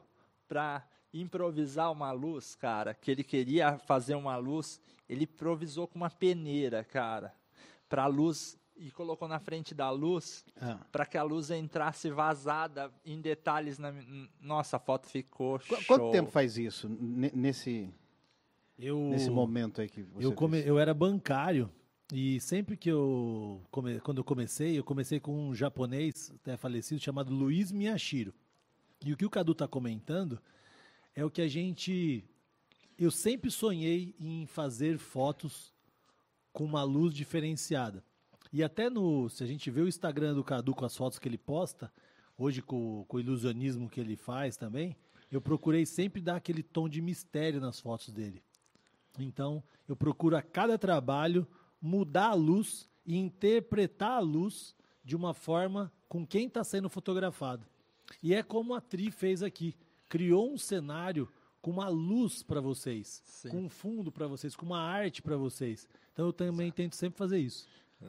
pra 0.48 0.84
improvisar 1.14 1.90
uma 1.90 2.12
luz, 2.12 2.54
cara? 2.56 2.94
Que 2.94 3.10
ele 3.10 3.24
queria 3.24 3.78
fazer 3.78 4.14
uma 4.16 4.36
luz, 4.36 4.80
ele 5.08 5.24
improvisou 5.24 5.86
com 5.88 5.96
uma 5.96 6.10
peneira, 6.10 6.84
cara, 6.84 7.32
pra 7.90 8.06
luz 8.06 8.56
e 8.76 8.90
colocou 8.90 9.28
na 9.28 9.38
frente 9.38 9.74
da 9.74 9.90
luz 9.90 10.42
Ah. 10.58 10.78
para 10.90 11.04
que 11.04 11.18
a 11.18 11.22
luz 11.22 11.50
entrasse 11.50 12.08
vazada 12.08 12.90
em 13.04 13.20
detalhes 13.20 13.78
na 13.78 13.92
nossa 14.40 14.78
a 14.78 14.80
foto 14.80 15.06
ficou 15.06 15.58
Qu- 15.58 15.66
show. 15.66 15.84
Quanto 15.86 16.10
tempo 16.12 16.30
faz 16.30 16.56
isso, 16.56 16.88
ne- 16.88 17.32
nesse, 17.34 17.92
Eu, 18.78 18.98
nesse 19.10 19.28
momento 19.28 19.82
aí 19.82 19.88
que 19.90 20.02
você 20.02 20.24
eu, 20.24 20.32
come- 20.32 20.56
fez? 20.58 20.66
eu 20.68 20.78
era 20.78 20.94
bancário 20.94 21.70
e 22.10 22.40
sempre 22.40 22.76
que 22.76 22.90
eu 22.90 23.60
come- 23.70 24.00
quando 24.00 24.18
eu 24.18 24.24
comecei, 24.24 24.78
eu 24.78 24.84
comecei 24.84 25.20
com 25.20 25.48
um 25.50 25.54
japonês 25.54 26.32
até 26.36 26.56
falecido 26.56 26.98
chamado 27.00 27.34
Luiz 27.34 27.70
Miyashiro. 27.70 28.32
E 29.04 29.12
o 29.12 29.16
que 29.16 29.26
o 29.26 29.30
Cadu 29.30 29.52
está 29.52 29.68
comentando 29.68 30.40
é 31.14 31.22
o 31.24 31.30
que 31.30 31.42
a 31.42 31.48
gente 31.48 32.24
eu 32.96 33.10
sempre 33.10 33.50
sonhei 33.50 34.14
em 34.18 34.46
fazer 34.46 34.96
fotos 34.98 35.72
com 36.52 36.64
uma 36.64 36.82
luz 36.82 37.14
diferenciada. 37.14 38.04
E 38.52 38.62
até 38.62 38.90
no 38.90 39.28
se 39.28 39.44
a 39.44 39.46
gente 39.46 39.70
vê 39.70 39.80
o 39.80 39.88
Instagram 39.88 40.34
do 40.34 40.44
Cadu 40.44 40.74
com 40.74 40.84
as 40.84 40.96
fotos 40.96 41.18
que 41.18 41.28
ele 41.28 41.38
posta, 41.38 41.92
hoje 42.36 42.62
com, 42.62 43.04
com 43.06 43.16
o 43.16 43.20
ilusionismo 43.20 43.88
que 43.88 44.00
ele 44.00 44.16
faz 44.16 44.56
também, 44.56 44.96
eu 45.30 45.40
procurei 45.40 45.86
sempre 45.86 46.20
dar 46.20 46.36
aquele 46.36 46.62
tom 46.62 46.88
de 46.88 47.00
mistério 47.00 47.60
nas 47.60 47.78
fotos 47.78 48.12
dele. 48.12 48.42
Então, 49.18 49.62
eu 49.88 49.94
procuro 49.94 50.36
a 50.36 50.42
cada 50.42 50.78
trabalho 50.78 51.46
mudar 51.80 52.30
a 52.30 52.34
luz 52.34 52.88
e 53.06 53.16
interpretar 53.16 54.12
a 54.12 54.20
luz 54.20 54.74
de 55.04 55.14
uma 55.14 55.32
forma 55.32 55.92
com 56.08 56.26
quem 56.26 56.46
está 56.46 56.64
sendo 56.64 56.88
fotografado. 56.88 57.66
E 58.22 58.34
é 58.34 58.42
como 58.42 58.74
a 58.74 58.80
Tri 58.80 59.10
fez 59.10 59.42
aqui. 59.42 59.76
Criou 60.08 60.52
um 60.52 60.58
cenário 60.58 61.28
com 61.62 61.70
uma 61.70 61.88
luz 61.88 62.42
para 62.42 62.60
vocês, 62.60 63.22
Sim. 63.24 63.50
com 63.50 63.58
um 63.64 63.68
fundo 63.68 64.10
para 64.10 64.26
vocês, 64.26 64.56
com 64.56 64.66
uma 64.66 64.80
arte 64.80 65.22
para 65.22 65.36
vocês. 65.36 65.88
Então 66.20 66.28
eu 66.28 66.32
também 66.34 66.70
tento 66.70 66.96
sempre 66.96 67.16
fazer 67.16 67.38
isso. 67.38 67.66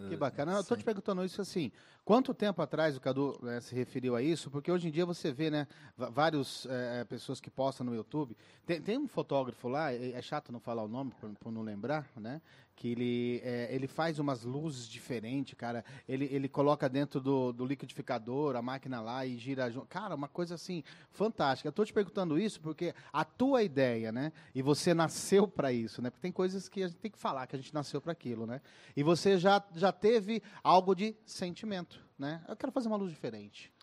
Que 0.10 0.18
bacana. 0.18 0.52
Eu 0.52 0.64
tô 0.66 0.76
te 0.76 0.84
perguntando 0.84 1.24
isso 1.24 1.42
assim, 1.42 1.72
quanto 2.04 2.34
tempo 2.34 2.62
atrás 2.62 2.98
o 2.98 3.02
Cadu 3.02 3.38
né, 3.42 3.62
se 3.62 3.74
referiu 3.76 4.16
a 4.16 4.22
isso? 4.22 4.50
Porque 4.50 4.72
hoje 4.72 4.88
em 4.88 4.92
dia 4.92 5.06
você 5.06 5.32
vê, 5.32 5.50
né, 5.50 5.68
várias 5.98 6.68
pessoas 7.08 7.40
que 7.40 7.50
postam 7.50 7.86
no 7.86 7.96
YouTube. 7.96 8.36
Tem, 8.66 8.82
tem 8.82 8.98
um 8.98 9.08
fotógrafo 9.08 9.68
lá, 9.68 9.92
é, 9.92 10.12
é 10.12 10.22
chato 10.22 10.52
não 10.52 10.60
falar 10.60 10.84
o 10.84 10.88
nome 10.88 11.12
por, 11.20 11.30
por 11.36 11.52
não 11.52 11.62
lembrar, 11.62 12.08
né? 12.16 12.42
Que 12.76 12.90
ele, 12.90 13.42
é, 13.44 13.68
ele 13.74 13.86
faz 13.86 14.18
umas 14.18 14.44
luzes 14.44 14.88
diferentes, 14.88 15.54
cara. 15.56 15.84
Ele, 16.08 16.26
ele 16.32 16.48
coloca 16.48 16.88
dentro 16.88 17.20
do, 17.20 17.52
do 17.52 17.66
liquidificador 17.66 18.56
a 18.56 18.62
máquina 18.62 19.02
lá 19.02 19.26
e 19.26 19.38
gira 19.38 19.70
junto. 19.70 19.88
Cara, 19.88 20.16
uma 20.16 20.28
coisa 20.28 20.56
assim 20.56 20.84
fantástica. 21.12 21.68
Eu 21.68 21.74
tô 21.74 21.84
te 21.84 21.92
perguntando 21.94 22.40
isso 22.40 22.62
porque 22.62 22.96
a 23.12 23.26
tua 23.26 23.62
ideia, 23.62 24.12
né? 24.12 24.32
E 24.56 24.62
você 24.62 24.94
nasceu 24.94 25.48
para 25.48 25.72
isso, 25.72 26.02
né? 26.02 26.10
Porque 26.10 26.22
tem 26.22 26.32
coisas 26.32 26.70
que 26.70 26.82
a 26.82 26.88
gente 26.88 26.98
tem 26.98 27.12
que 27.12 27.20
falar 27.20 27.46
que 27.46 27.56
a 27.56 27.60
gente 27.60 27.74
nasceu 27.74 28.00
para 28.00 28.14
aquilo, 28.14 28.48
né? 28.48 28.62
E 28.96 29.04
você 29.04 29.38
já, 29.38 29.62
já 29.76 29.92
teve 29.92 30.42
algo 30.64 30.96
de 30.96 31.16
sentimento, 31.26 31.91
né? 32.22 32.42
Eu 32.48 32.56
quero 32.56 32.72
fazer 32.72 32.88
uma 32.88 32.96
luz 32.96 33.12
diferente. 33.12 33.74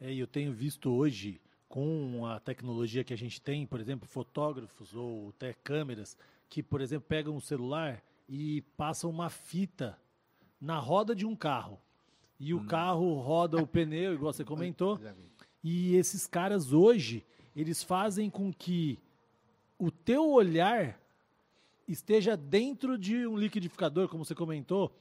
É, 0.00 0.12
e 0.12 0.18
eu 0.18 0.26
tenho 0.26 0.52
visto 0.52 0.90
hoje, 0.90 1.40
com 1.68 2.26
a 2.26 2.40
tecnologia 2.40 3.04
que 3.04 3.14
a 3.14 3.16
gente 3.16 3.40
tem, 3.40 3.64
por 3.64 3.80
exemplo, 3.80 4.06
fotógrafos 4.06 4.94
ou 4.94 5.30
até 5.30 5.54
câmeras, 5.54 6.18
que, 6.50 6.62
por 6.62 6.80
exemplo, 6.80 7.06
pegam 7.08 7.36
um 7.36 7.40
celular 7.40 8.02
e 8.28 8.62
passam 8.76 9.08
uma 9.08 9.30
fita 9.30 9.96
na 10.60 10.78
roda 10.78 11.14
de 11.14 11.24
um 11.24 11.36
carro. 11.36 11.80
E 12.38 12.52
o 12.52 12.66
carro 12.66 13.14
roda 13.20 13.62
o 13.62 13.66
pneu, 13.66 14.12
igual 14.12 14.32
você 14.32 14.42
comentou. 14.44 15.00
E 15.62 15.94
esses 15.94 16.26
caras 16.26 16.72
hoje, 16.72 17.24
eles 17.54 17.82
fazem 17.82 18.28
com 18.28 18.52
que 18.52 18.98
o 19.78 19.90
teu 19.90 20.28
olhar 20.30 21.00
esteja 21.86 22.36
dentro 22.36 22.98
de 22.98 23.24
um 23.26 23.36
liquidificador, 23.36 24.08
como 24.08 24.24
você 24.24 24.34
comentou. 24.34 24.92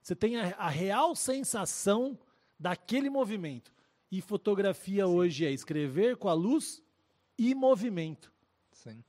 Você 0.00 0.14
tem 0.14 0.36
a, 0.36 0.54
a 0.56 0.68
real 0.68 1.16
sensação 1.16 2.16
daquele 2.58 3.10
movimento. 3.10 3.72
E 4.10 4.20
fotografia 4.20 5.06
hoje 5.06 5.44
é 5.44 5.50
escrever 5.50 6.16
com 6.16 6.28
a 6.28 6.32
luz 6.32 6.82
e 7.36 7.54
movimento. 7.54 8.32
Sim. 8.72 9.02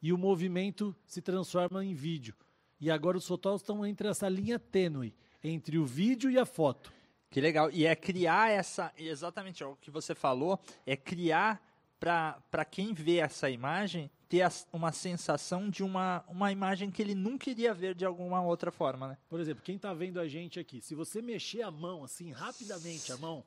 E 0.00 0.12
o 0.12 0.18
movimento 0.18 0.94
se 1.06 1.20
transforma 1.20 1.84
em 1.84 1.94
vídeo. 1.94 2.34
E 2.80 2.90
agora 2.90 3.18
os 3.18 3.26
fotógrafos 3.26 3.62
estão 3.62 3.84
entre 3.84 4.08
essa 4.08 4.28
linha 4.28 4.58
tênue 4.58 5.14
entre 5.42 5.78
o 5.78 5.84
vídeo 5.84 6.30
e 6.30 6.38
a 6.38 6.46
foto. 6.46 6.92
Que 7.30 7.40
legal. 7.40 7.70
E 7.70 7.86
é 7.86 7.94
criar 7.94 8.50
essa. 8.50 8.92
Exatamente 8.96 9.62
o 9.62 9.76
que 9.76 9.90
você 9.90 10.14
falou, 10.14 10.58
é 10.86 10.96
criar 10.96 11.62
para 11.98 12.64
quem 12.64 12.94
vê 12.94 13.16
essa 13.16 13.50
imagem 13.50 14.10
ter 14.28 14.46
uma 14.72 14.92
sensação 14.92 15.70
de 15.70 15.82
uma, 15.82 16.22
uma 16.28 16.52
imagem 16.52 16.90
que 16.90 17.00
ele 17.00 17.14
nunca 17.14 17.50
iria 17.50 17.72
ver 17.72 17.94
de 17.94 18.04
alguma 18.04 18.42
outra 18.42 18.70
forma, 18.70 19.08
né? 19.08 19.18
Por 19.28 19.40
exemplo, 19.40 19.62
quem 19.64 19.76
está 19.76 19.92
vendo 19.94 20.20
a 20.20 20.28
gente 20.28 20.60
aqui, 20.60 20.80
se 20.80 20.94
você 20.94 21.22
mexer 21.22 21.62
a 21.62 21.70
mão 21.70 22.04
assim 22.04 22.30
rapidamente 22.30 23.10
a 23.10 23.16
mão 23.16 23.42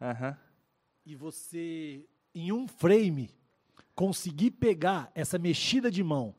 Aham. 0.00 0.36
e 1.04 1.16
você 1.16 2.06
em 2.34 2.52
um 2.52 2.68
frame 2.68 3.30
conseguir 3.94 4.52
pegar 4.52 5.10
essa 5.14 5.38
mexida 5.38 5.90
de 5.90 6.02
mão, 6.02 6.34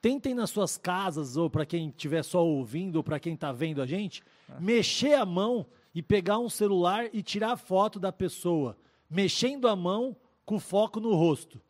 tentem 0.00 0.34
nas 0.34 0.50
suas 0.50 0.76
casas 0.76 1.36
ou 1.36 1.48
para 1.48 1.64
quem 1.64 1.88
estiver 1.88 2.22
só 2.22 2.44
ouvindo 2.44 2.96
ou 2.96 3.02
para 3.02 3.18
quem 3.18 3.34
está 3.34 3.52
vendo 3.52 3.80
a 3.80 3.86
gente, 3.86 4.22
mexer 4.60 5.14
a 5.14 5.24
mão 5.24 5.66
e 5.94 6.02
pegar 6.02 6.38
um 6.38 6.50
celular 6.50 7.08
e 7.12 7.22
tirar 7.22 7.52
a 7.52 7.56
foto 7.56 7.98
da 7.98 8.12
pessoa, 8.12 8.76
mexendo 9.08 9.66
a 9.66 9.74
mão 9.74 10.14
com 10.44 10.58
foco 10.60 11.00
no 11.00 11.14
rosto. 11.14 11.60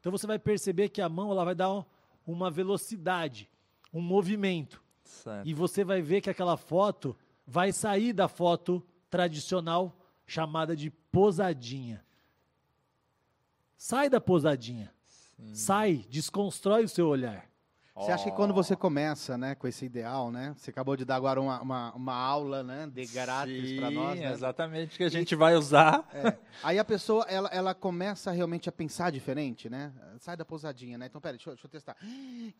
Então 0.00 0.10
você 0.12 0.26
vai 0.26 0.38
perceber 0.38 0.88
que 0.88 1.00
a 1.00 1.08
mão 1.08 1.30
ela 1.30 1.44
vai 1.44 1.54
dar 1.54 1.72
um- 1.72 1.84
uma 2.26 2.50
velocidade, 2.50 3.48
um 3.92 4.00
movimento. 4.00 4.82
Certo. 5.04 5.46
E 5.48 5.54
você 5.54 5.82
vai 5.84 6.02
ver 6.02 6.20
que 6.20 6.30
aquela 6.30 6.56
foto 6.56 7.16
vai 7.46 7.72
sair 7.72 8.12
da 8.12 8.28
foto 8.28 8.84
tradicional 9.08 9.96
chamada 10.26 10.76
de 10.76 10.90
posadinha. 10.90 12.04
Sai 13.76 14.10
da 14.10 14.20
posadinha. 14.20 14.92
Sai, 15.54 16.04
desconstrói 16.10 16.84
o 16.84 16.88
seu 16.88 17.06
olhar. 17.08 17.48
Você 17.98 18.12
acha 18.12 18.24
que 18.30 18.36
quando 18.36 18.54
você 18.54 18.76
começa, 18.76 19.36
né, 19.36 19.54
com 19.54 19.66
esse 19.66 19.84
ideal, 19.84 20.30
né? 20.30 20.54
Você 20.56 20.70
acabou 20.70 20.96
de 20.96 21.04
dar 21.04 21.16
agora 21.16 21.40
uma, 21.40 21.60
uma, 21.60 21.92
uma 21.94 22.14
aula, 22.14 22.62
né, 22.62 22.88
de 22.92 23.04
grátis 23.06 23.78
para 23.78 23.90
nós, 23.90 24.18
né? 24.18 24.32
Exatamente, 24.32 24.96
que 24.96 25.04
a 25.04 25.08
gente 25.08 25.34
vai 25.34 25.56
usar. 25.56 26.08
É. 26.12 26.36
Aí 26.62 26.78
a 26.78 26.84
pessoa, 26.84 27.24
ela, 27.28 27.48
ela 27.52 27.74
começa 27.74 28.30
realmente 28.30 28.68
a 28.68 28.72
pensar 28.72 29.10
diferente, 29.10 29.68
né? 29.68 29.92
Sai 30.20 30.36
da 30.36 30.44
pousadinha, 30.44 30.96
né? 30.96 31.06
Então, 31.06 31.20
peraí, 31.20 31.36
deixa, 31.36 31.50
eu- 31.50 31.54
deixa 31.54 31.66
eu 31.66 31.70
testar. 31.70 31.96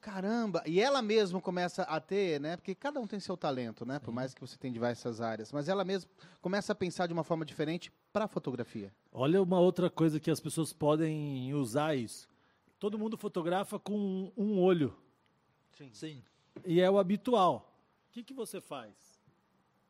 Caramba! 0.00 0.62
E 0.66 0.80
ela 0.80 1.00
mesma 1.02 1.40
começa 1.40 1.82
a 1.82 2.00
ter, 2.00 2.40
né? 2.40 2.56
Porque 2.56 2.74
cada 2.74 3.00
um 3.00 3.06
tem 3.06 3.20
seu 3.20 3.36
talento, 3.36 3.84
né? 3.86 3.98
Por 3.98 4.12
mais 4.12 4.34
que 4.34 4.40
você 4.40 4.56
tenha 4.56 4.72
diversas 4.72 5.20
áreas. 5.20 5.52
Mas 5.52 5.68
ela 5.68 5.84
mesma 5.84 6.10
começa 6.40 6.72
a 6.72 6.74
pensar 6.74 7.06
de 7.06 7.12
uma 7.12 7.24
forma 7.24 7.44
diferente 7.44 7.92
para 8.12 8.24
a 8.24 8.28
fotografia. 8.28 8.92
Olha 9.12 9.42
uma 9.42 9.58
outra 9.60 9.88
coisa 9.90 10.18
que 10.20 10.30
as 10.30 10.40
pessoas 10.40 10.72
podem 10.72 11.52
usar 11.54 11.94
isso. 11.96 12.28
Todo 12.78 12.98
mundo 12.98 13.16
fotografa 13.16 13.78
com 13.78 14.32
um 14.36 14.58
olho. 14.60 14.94
Sim. 15.92 16.22
E 16.64 16.80
é 16.80 16.90
o 16.90 16.98
habitual. 16.98 17.72
O 18.08 18.12
que, 18.12 18.22
que 18.22 18.34
você 18.34 18.60
faz? 18.60 18.92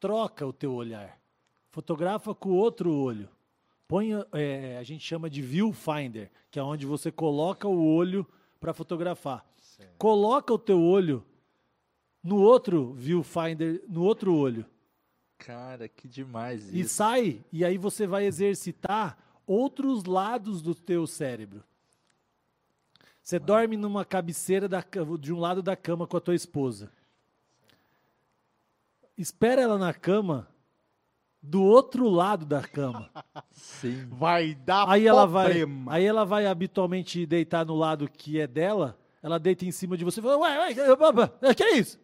Troca 0.00 0.46
o 0.46 0.52
teu 0.52 0.72
olhar. 0.74 1.18
Fotografa 1.70 2.34
com 2.34 2.50
o 2.50 2.56
outro 2.56 2.92
olho. 2.92 3.28
Põe, 3.86 4.10
é, 4.32 4.76
a 4.78 4.82
gente 4.82 5.04
chama 5.04 5.30
de 5.30 5.40
viewfinder, 5.40 6.30
que 6.50 6.58
é 6.58 6.62
onde 6.62 6.84
você 6.84 7.10
coloca 7.10 7.66
o 7.66 7.94
olho 7.94 8.26
para 8.60 8.74
fotografar. 8.74 9.46
Coloca 9.96 10.52
o 10.52 10.58
teu 10.58 10.80
olho 10.82 11.24
no 12.22 12.36
outro 12.40 12.92
viewfinder, 12.92 13.82
no 13.88 14.02
outro 14.02 14.34
olho. 14.34 14.66
Cara, 15.38 15.88
que 15.88 16.08
demais 16.08 16.72
E 16.74 16.80
isso. 16.80 16.94
sai, 16.96 17.44
e 17.52 17.64
aí 17.64 17.78
você 17.78 18.06
vai 18.06 18.24
exercitar 18.26 19.16
outros 19.46 20.04
lados 20.04 20.60
do 20.60 20.74
teu 20.74 21.06
cérebro. 21.06 21.64
Você 23.28 23.38
dorme 23.38 23.76
numa 23.76 24.06
cabeceira 24.06 24.66
da 24.66 24.82
de 25.20 25.34
um 25.34 25.38
lado 25.38 25.62
da 25.62 25.76
cama 25.76 26.06
com 26.06 26.16
a 26.16 26.20
tua 26.20 26.34
esposa. 26.34 26.90
Espera 29.18 29.60
ela 29.60 29.76
na 29.76 29.92
cama 29.92 30.48
do 31.42 31.62
outro 31.62 32.08
lado 32.08 32.46
da 32.46 32.62
cama. 32.62 33.10
Sim. 33.52 34.06
Vai 34.08 34.54
dar 34.54 34.88
Aí 34.88 35.06
ela 35.06 35.26
vai, 35.26 35.62
aí 35.90 36.06
ela 36.06 36.24
vai 36.24 36.46
habitualmente 36.46 37.26
deitar 37.26 37.66
no 37.66 37.74
lado 37.74 38.10
que 38.10 38.40
é 38.40 38.46
dela. 38.46 38.98
Ela 39.22 39.38
deita 39.38 39.66
em 39.66 39.72
cima 39.72 39.94
de 39.94 40.06
você 40.06 40.20
e 40.20 40.22
fala: 40.22 40.38
Ué, 40.38 40.58
ué, 40.60 41.54
que 41.54 41.62
é 41.62 41.76
isso? 41.76 42.00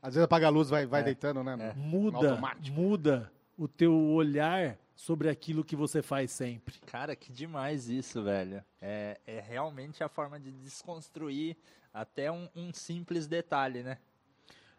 Às 0.00 0.14
vezes 0.14 0.24
apaga 0.24 0.46
a 0.46 0.50
luz, 0.50 0.70
vai, 0.70 0.86
vai 0.86 1.02
deitando, 1.02 1.42
né? 1.42 1.56
no 1.56 1.74
Muda, 1.74 2.40
muda 2.70 3.32
o 3.58 3.66
teu 3.66 3.92
olhar 3.92 4.78
sobre 4.94 5.28
aquilo 5.28 5.64
que 5.64 5.74
você 5.76 6.02
faz 6.02 6.30
sempre. 6.30 6.74
Cara, 6.86 7.16
que 7.16 7.32
demais 7.32 7.88
isso, 7.88 8.22
velho. 8.22 8.62
É, 8.80 9.18
é 9.26 9.40
realmente 9.40 10.04
a 10.04 10.08
forma 10.08 10.38
de 10.38 10.52
desconstruir 10.52 11.56
até 11.92 12.30
um, 12.30 12.48
um 12.54 12.72
simples 12.72 13.26
detalhe, 13.26 13.82
né? 13.82 13.98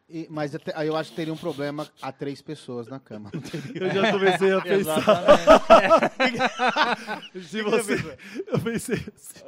E- 0.07 0.27
mas 0.29 0.53
até- 0.53 0.71
aí 0.75 0.87
eu 0.87 0.95
acho 0.95 1.09
que 1.09 1.15
teria 1.15 1.33
um 1.33 1.37
problema 1.37 1.89
a 2.01 2.11
três 2.11 2.41
pessoas 2.41 2.87
na 2.87 2.99
cama. 2.99 3.31
Eu 3.73 3.89
já 3.89 4.11
comecei 4.11 4.51
a 4.53 4.61
pensar. 4.61 4.99
Exatamente. 4.99 6.37
Se 7.49 7.61
você, 7.63 8.17
eu 8.47 8.59
pensei 8.59 8.97
assim. 9.15 9.39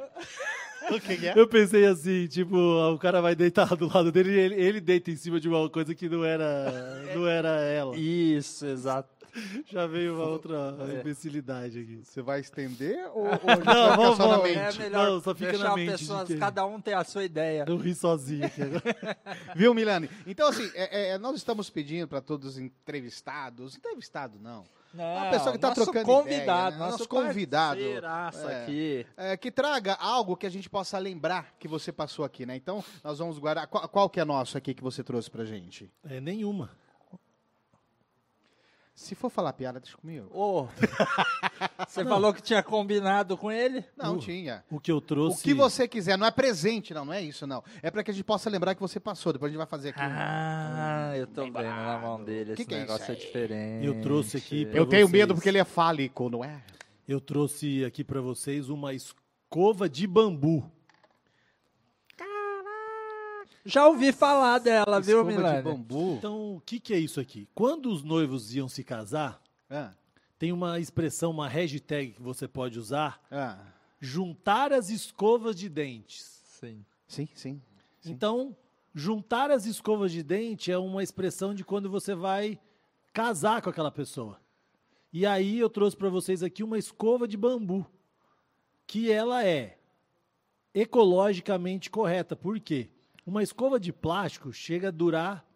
o 0.94 1.00
que, 1.00 1.26
é? 1.28 1.32
Eu 1.36 1.46
pensei 1.46 1.86
assim, 1.86 2.26
tipo, 2.26 2.56
o 2.56 2.98
cara 2.98 3.20
vai 3.20 3.36
deitar 3.36 3.76
do 3.76 3.86
lado 3.86 4.10
dele 4.10 4.30
e 4.32 4.38
ele, 4.38 4.54
ele 4.56 4.80
deita 4.80 5.10
em 5.10 5.16
cima 5.16 5.38
de 5.38 5.48
uma 5.48 5.68
coisa 5.70 5.94
que 5.94 6.08
não 6.08 6.24
era, 6.24 7.04
não 7.14 7.26
era 7.26 7.60
ela. 7.60 7.96
Isso, 7.96 8.66
exato. 8.66 9.17
Já 9.70 9.86
veio 9.86 10.14
uma 10.16 10.24
outra 10.26 10.76
É. 10.90 11.00
imbecilidade 11.00 11.80
aqui. 11.80 12.00
Você 12.04 12.22
vai 12.22 12.40
estender 12.40 13.06
ou, 13.14 13.24
ou 13.24 13.30
Não, 13.38 13.38
vai 13.46 13.56
ficar 13.58 13.96
vamos- 13.96 14.16
só 14.16 14.28
na 14.36 14.42
mente? 14.42 14.58
É 14.58 14.72
melhor 14.84 15.10
Não, 15.10 15.20
só 15.20 15.34
fica 15.34 15.50
deixar 15.52 15.68
na 15.68 15.74
mente 15.76 15.90
pessoas, 15.90 16.26
que- 16.28 16.36
cada 16.36 16.66
um 16.66 16.80
ter 16.80 16.94
a 16.94 17.04
sua 17.04 17.24
ideia. 17.24 17.64
Eu 17.66 17.76
ri 17.76 17.94
sozinho 17.94 18.44
aqui 18.46 18.62
agora. 18.62 18.82
Viu, 19.54 19.74
Milani? 19.74 20.08
Então, 20.26 20.48
assim, 20.48 20.70
é- 20.74 21.10
é, 21.10 21.18
nós 21.18 21.36
estamos 21.36 21.68
pedindo 21.70 22.06
para 22.08 22.20
todos 22.20 22.48
os 22.54 22.58
entrevistados, 22.58 23.76
entrevistado 23.76 24.38
não, 24.40 24.64
Não, 24.94 25.04
Uma 25.04 25.30
pessoa 25.30 25.52
que 25.52 25.58
tá 25.58 25.68
nosso 25.68 25.82
trocando 25.84 26.06
convidado, 26.06 26.32
ideia, 26.42 26.70
né? 26.70 26.76
nosso 26.78 26.90
Nosso 26.92 27.08
convidado. 27.08 27.80
É. 27.80 28.62
aqui. 28.62 29.06
é, 29.18 29.36
que 29.36 29.50
traga 29.50 29.94
algo 29.94 30.34
que 30.34 30.46
a 30.46 30.50
gente 30.50 30.68
possa 30.70 30.96
lembrar 30.98 31.54
que 31.58 31.68
você 31.68 31.92
passou 31.92 32.24
aqui, 32.24 32.46
né? 32.46 32.56
Então, 32.56 32.82
nós 33.04 33.18
vamos 33.18 33.38
guardar. 33.38 33.66
Qual, 33.66 33.86
qual 33.88 34.08
que 34.08 34.18
é 34.18 34.24
nosso 34.24 34.56
aqui 34.56 34.72
que 34.72 34.82
você 34.82 35.04
trouxe 35.04 35.30
pra 35.30 35.44
gente? 35.44 35.90
É 36.08 36.20
nenhuma. 36.20 36.70
Se 39.00 39.14
for 39.14 39.30
falar 39.30 39.52
piada, 39.52 39.78
deixa 39.78 39.96
comigo. 39.96 40.26
Ô, 40.32 40.66
você 41.86 42.04
falou 42.04 42.34
que 42.34 42.42
tinha 42.42 42.62
combinado 42.64 43.36
com 43.36 43.48
ele? 43.48 43.84
Não, 43.96 44.16
Uh, 44.16 44.18
tinha. 44.18 44.64
O 44.68 44.80
que 44.80 44.90
eu 44.90 45.00
trouxe. 45.00 45.38
O 45.40 45.44
que 45.44 45.54
você 45.54 45.86
quiser, 45.86 46.18
não 46.18 46.26
é 46.26 46.32
presente, 46.32 46.92
não, 46.92 47.04
não 47.04 47.12
é 47.12 47.22
isso, 47.22 47.46
não. 47.46 47.62
É 47.80 47.92
para 47.92 48.02
que 48.02 48.10
a 48.10 48.14
gente 48.14 48.24
possa 48.24 48.50
lembrar 48.50 48.74
que 48.74 48.80
você 48.80 48.98
passou. 48.98 49.32
Depois 49.32 49.50
a 49.50 49.52
gente 49.52 49.58
vai 49.58 49.66
fazer 49.68 49.90
aqui. 49.90 50.00
um- 50.00 50.04
Ah, 50.04 51.12
eu 51.16 51.28
tô 51.28 51.42
vendo 51.44 51.62
na 51.62 51.98
mão 51.98 52.24
dele. 52.24 52.56
Que 52.56 52.62
Esse 52.62 52.68
que 52.68 52.74
é 52.74 52.78
negócio 52.80 53.04
é 53.04 53.14
aí? 53.14 53.16
diferente. 53.20 53.86
Eu 53.86 54.00
trouxe 54.02 54.36
aqui 54.36 54.66
pra 54.66 54.78
Eu 54.78 54.86
tenho 54.86 55.06
vocês. 55.06 55.12
medo 55.20 55.34
porque 55.34 55.48
ele 55.48 55.58
é 55.58 55.64
fálico, 55.64 56.28
não 56.28 56.44
é? 56.44 56.60
Eu 57.06 57.20
trouxe 57.20 57.84
aqui 57.84 58.02
pra 58.02 58.20
vocês 58.20 58.68
uma 58.68 58.92
escova 58.92 59.88
de 59.88 60.08
bambu. 60.08 60.68
Já 63.68 63.86
ouvi 63.86 64.12
falar 64.12 64.60
dela, 64.60 64.98
viu, 64.98 65.20
Escova 65.28 65.56
de 65.56 65.62
bambu. 65.62 66.14
Então, 66.16 66.56
o 66.56 66.60
que, 66.62 66.80
que 66.80 66.94
é 66.94 66.98
isso 66.98 67.20
aqui? 67.20 67.46
Quando 67.54 67.92
os 67.92 68.02
noivos 68.02 68.54
iam 68.54 68.66
se 68.66 68.82
casar, 68.82 69.42
Ah, 69.68 69.92
tem 70.38 70.52
uma 70.52 70.80
expressão, 70.80 71.30
uma 71.32 71.46
hashtag 71.46 72.12
que 72.12 72.22
você 72.22 72.48
pode 72.48 72.78
usar: 72.78 73.20
ah. 73.30 73.58
juntar 74.00 74.72
as 74.72 74.88
escovas 74.88 75.54
de 75.54 75.68
dentes. 75.68 76.40
Sim. 76.58 76.82
Sim, 77.06 77.28
sim. 77.34 77.62
Sim. 78.00 78.10
Então, 78.10 78.56
juntar 78.94 79.50
as 79.50 79.66
escovas 79.66 80.12
de 80.12 80.22
dente 80.22 80.72
é 80.72 80.78
uma 80.78 81.02
expressão 81.02 81.54
de 81.54 81.62
quando 81.62 81.90
você 81.90 82.14
vai 82.14 82.58
casar 83.12 83.60
com 83.60 83.68
aquela 83.68 83.90
pessoa. 83.90 84.40
E 85.12 85.26
aí 85.26 85.58
eu 85.58 85.68
trouxe 85.68 85.94
para 85.94 86.08
vocês 86.08 86.42
aqui 86.42 86.62
uma 86.62 86.78
escova 86.78 87.28
de 87.28 87.36
bambu, 87.36 87.84
que 88.86 89.12
ela 89.12 89.44
é 89.44 89.76
ecologicamente 90.72 91.90
correta. 91.90 92.34
Por 92.34 92.58
quê? 92.60 92.88
Uma 93.28 93.42
escova 93.42 93.78
de 93.78 93.92
plástico 93.92 94.50
chega 94.54 94.88
a 94.88 94.90
durar 94.90 95.46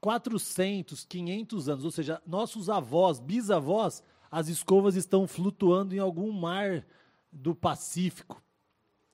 400, 0.00 1.04
500 1.04 1.68
anos, 1.68 1.84
ou 1.84 1.90
seja, 1.90 2.22
nossos 2.24 2.70
avós, 2.70 3.18
bisavós, 3.18 4.00
as 4.30 4.46
escovas 4.46 4.94
estão 4.94 5.26
flutuando 5.26 5.92
em 5.92 5.98
algum 5.98 6.30
mar 6.30 6.86
do 7.32 7.52
Pacífico. 7.52 8.40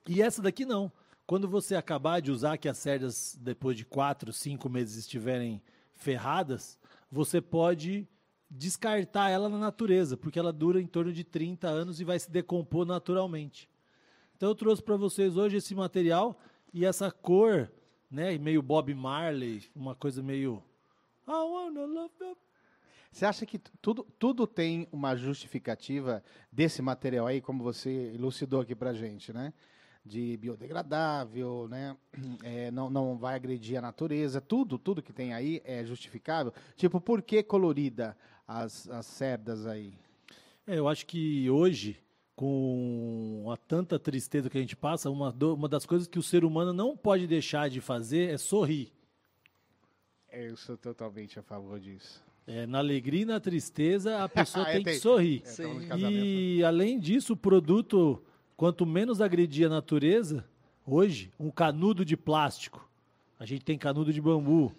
E 0.07 0.21
essa 0.21 0.43
daqui 0.43 0.63
não. 0.63 0.91
Quando 1.25 1.47
você 1.47 1.75
acabar 1.75 2.21
de 2.21 2.29
usar, 2.29 2.59
que 2.59 2.69
as 2.69 2.77
cerdas, 2.77 3.35
depois 3.41 3.75
de 3.75 3.83
quatro, 3.83 4.31
cinco 4.31 4.69
meses 4.69 4.97
estiverem 4.97 5.59
ferradas, 5.91 6.77
você 7.11 7.41
pode 7.41 8.07
descartar 8.47 9.31
ela 9.31 9.49
na 9.49 9.57
natureza, 9.57 10.15
porque 10.15 10.37
ela 10.37 10.53
dura 10.53 10.79
em 10.79 10.85
torno 10.85 11.11
de 11.11 11.23
30 11.23 11.67
anos 11.67 11.99
e 11.99 12.03
vai 12.03 12.19
se 12.19 12.29
decompor 12.29 12.85
naturalmente. 12.85 13.67
Então 14.35 14.49
eu 14.49 14.55
trouxe 14.55 14.83
para 14.83 14.97
vocês 14.97 15.35
hoje 15.35 15.57
esse 15.57 15.73
material 15.73 16.39
e 16.75 16.83
essa 16.83 17.09
cor, 17.09 17.71
né, 18.11 18.37
meio 18.37 18.61
Bob 18.61 18.93
Marley, 18.93 19.63
uma 19.73 19.95
coisa 19.95 20.21
meio 20.21 20.61
I 21.25 21.31
wanna 21.31 21.85
love 21.85 22.11
you. 22.19 22.37
Você 23.09 23.25
acha 23.25 23.45
que 23.45 23.57
tudo, 23.57 24.05
tudo 24.19 24.45
tem 24.45 24.85
uma 24.91 25.15
justificativa 25.15 26.21
desse 26.51 26.81
material 26.81 27.27
aí, 27.27 27.39
como 27.39 27.63
você 27.63 28.11
elucidou 28.13 28.59
aqui 28.59 28.75
pra 28.75 28.91
gente, 28.93 29.31
né? 29.31 29.53
De 30.03 30.35
biodegradável, 30.35 31.65
né? 31.69 31.95
É, 32.43 32.69
não, 32.71 32.89
não 32.89 33.17
vai 33.17 33.35
agredir 33.35 33.77
a 33.77 33.81
natureza, 33.81 34.41
tudo, 34.41 34.77
tudo 34.77 35.01
que 35.01 35.13
tem 35.13 35.33
aí 35.33 35.61
é 35.63 35.85
justificável. 35.85 36.53
Tipo, 36.75 36.99
por 36.99 37.21
que 37.21 37.41
colorida 37.41 38.17
as, 38.45 38.89
as 38.89 39.05
cerdas 39.05 39.65
aí? 39.65 39.93
É, 40.67 40.77
eu 40.77 40.89
acho 40.89 41.05
que 41.05 41.49
hoje, 41.49 41.97
com 42.35 43.45
a 43.51 43.57
tanta 43.57 43.97
tristeza 43.97 44.49
que 44.49 44.57
a 44.57 44.61
gente 44.61 44.75
passa, 44.75 45.09
uma, 45.09 45.31
do- 45.31 45.53
uma 45.55 45.69
das 45.69 45.85
coisas 45.85 46.07
que 46.07 46.19
o 46.19 46.23
ser 46.23 46.43
humano 46.43 46.73
não 46.73 46.95
pode 46.95 47.25
deixar 47.27 47.69
de 47.69 47.79
fazer 47.81 48.29
é 48.33 48.37
sorrir. 48.37 48.91
Eu 50.31 50.57
sou 50.57 50.75
totalmente 50.77 51.39
a 51.39 51.41
favor 51.43 51.79
disso. 51.79 52.21
É, 52.45 52.67
na 52.67 52.79
alegria 52.79 53.21
e 53.21 53.25
na 53.25 53.39
tristeza, 53.39 54.21
a 54.23 54.27
pessoa 54.29 54.67
É, 54.67 54.73
tem 54.73 54.83
que 54.83 54.91
tem- 54.91 54.99
sorrir. 54.99 55.43
É. 55.45 56.09
E, 56.09 56.63
além 56.63 56.99
disso, 56.99 57.33
o 57.33 57.37
produto, 57.37 58.21
quanto 58.57 58.85
menos 58.85 59.21
agredir 59.21 59.65
a 59.65 59.69
natureza, 59.69 60.45
hoje, 60.85 61.31
um 61.39 61.49
canudo 61.49 62.03
de 62.03 62.17
plástico. 62.17 62.87
A 63.39 63.45
gente 63.45 63.63
tem 63.63 63.77
canudo 63.77 64.11
de 64.13 64.21
bambu. 64.21 64.73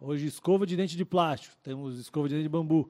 Hoje, 0.00 0.26
escova 0.26 0.66
de 0.66 0.76
dente 0.76 0.96
de 0.96 1.04
plástico. 1.04 1.56
Temos 1.62 1.98
escova 1.98 2.28
de 2.28 2.34
dente 2.34 2.42
de 2.44 2.48
bambu. 2.48 2.88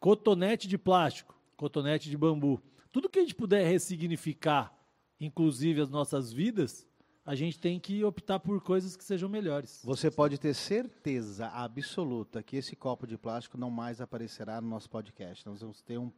Cotonete 0.00 0.66
de 0.68 0.78
plástico. 0.78 1.34
Cotonete 1.56 2.08
de 2.08 2.16
bambu. 2.16 2.60
Tudo 2.98 3.08
que 3.08 3.20
a 3.20 3.22
gente 3.22 3.34
puder 3.36 3.64
ressignificar, 3.64 4.76
inclusive 5.20 5.80
as 5.80 5.88
nossas 5.88 6.32
vidas, 6.32 6.84
a 7.24 7.32
gente 7.36 7.56
tem 7.56 7.78
que 7.78 8.02
optar 8.02 8.40
por 8.40 8.60
coisas 8.60 8.96
que 8.96 9.04
sejam 9.04 9.28
melhores. 9.28 9.80
Você 9.84 10.10
pode 10.10 10.36
ter 10.36 10.52
certeza 10.52 11.46
absoluta 11.46 12.42
que 12.42 12.56
esse 12.56 12.74
copo 12.74 13.06
de 13.06 13.16
plástico 13.16 13.56
não 13.56 13.70
mais 13.70 14.00
aparecerá 14.00 14.60
no 14.60 14.68
nosso 14.68 14.90
podcast. 14.90 15.46
Nós 15.46 15.60
vamos 15.60 15.80
ter 15.80 15.96
um, 15.96 16.10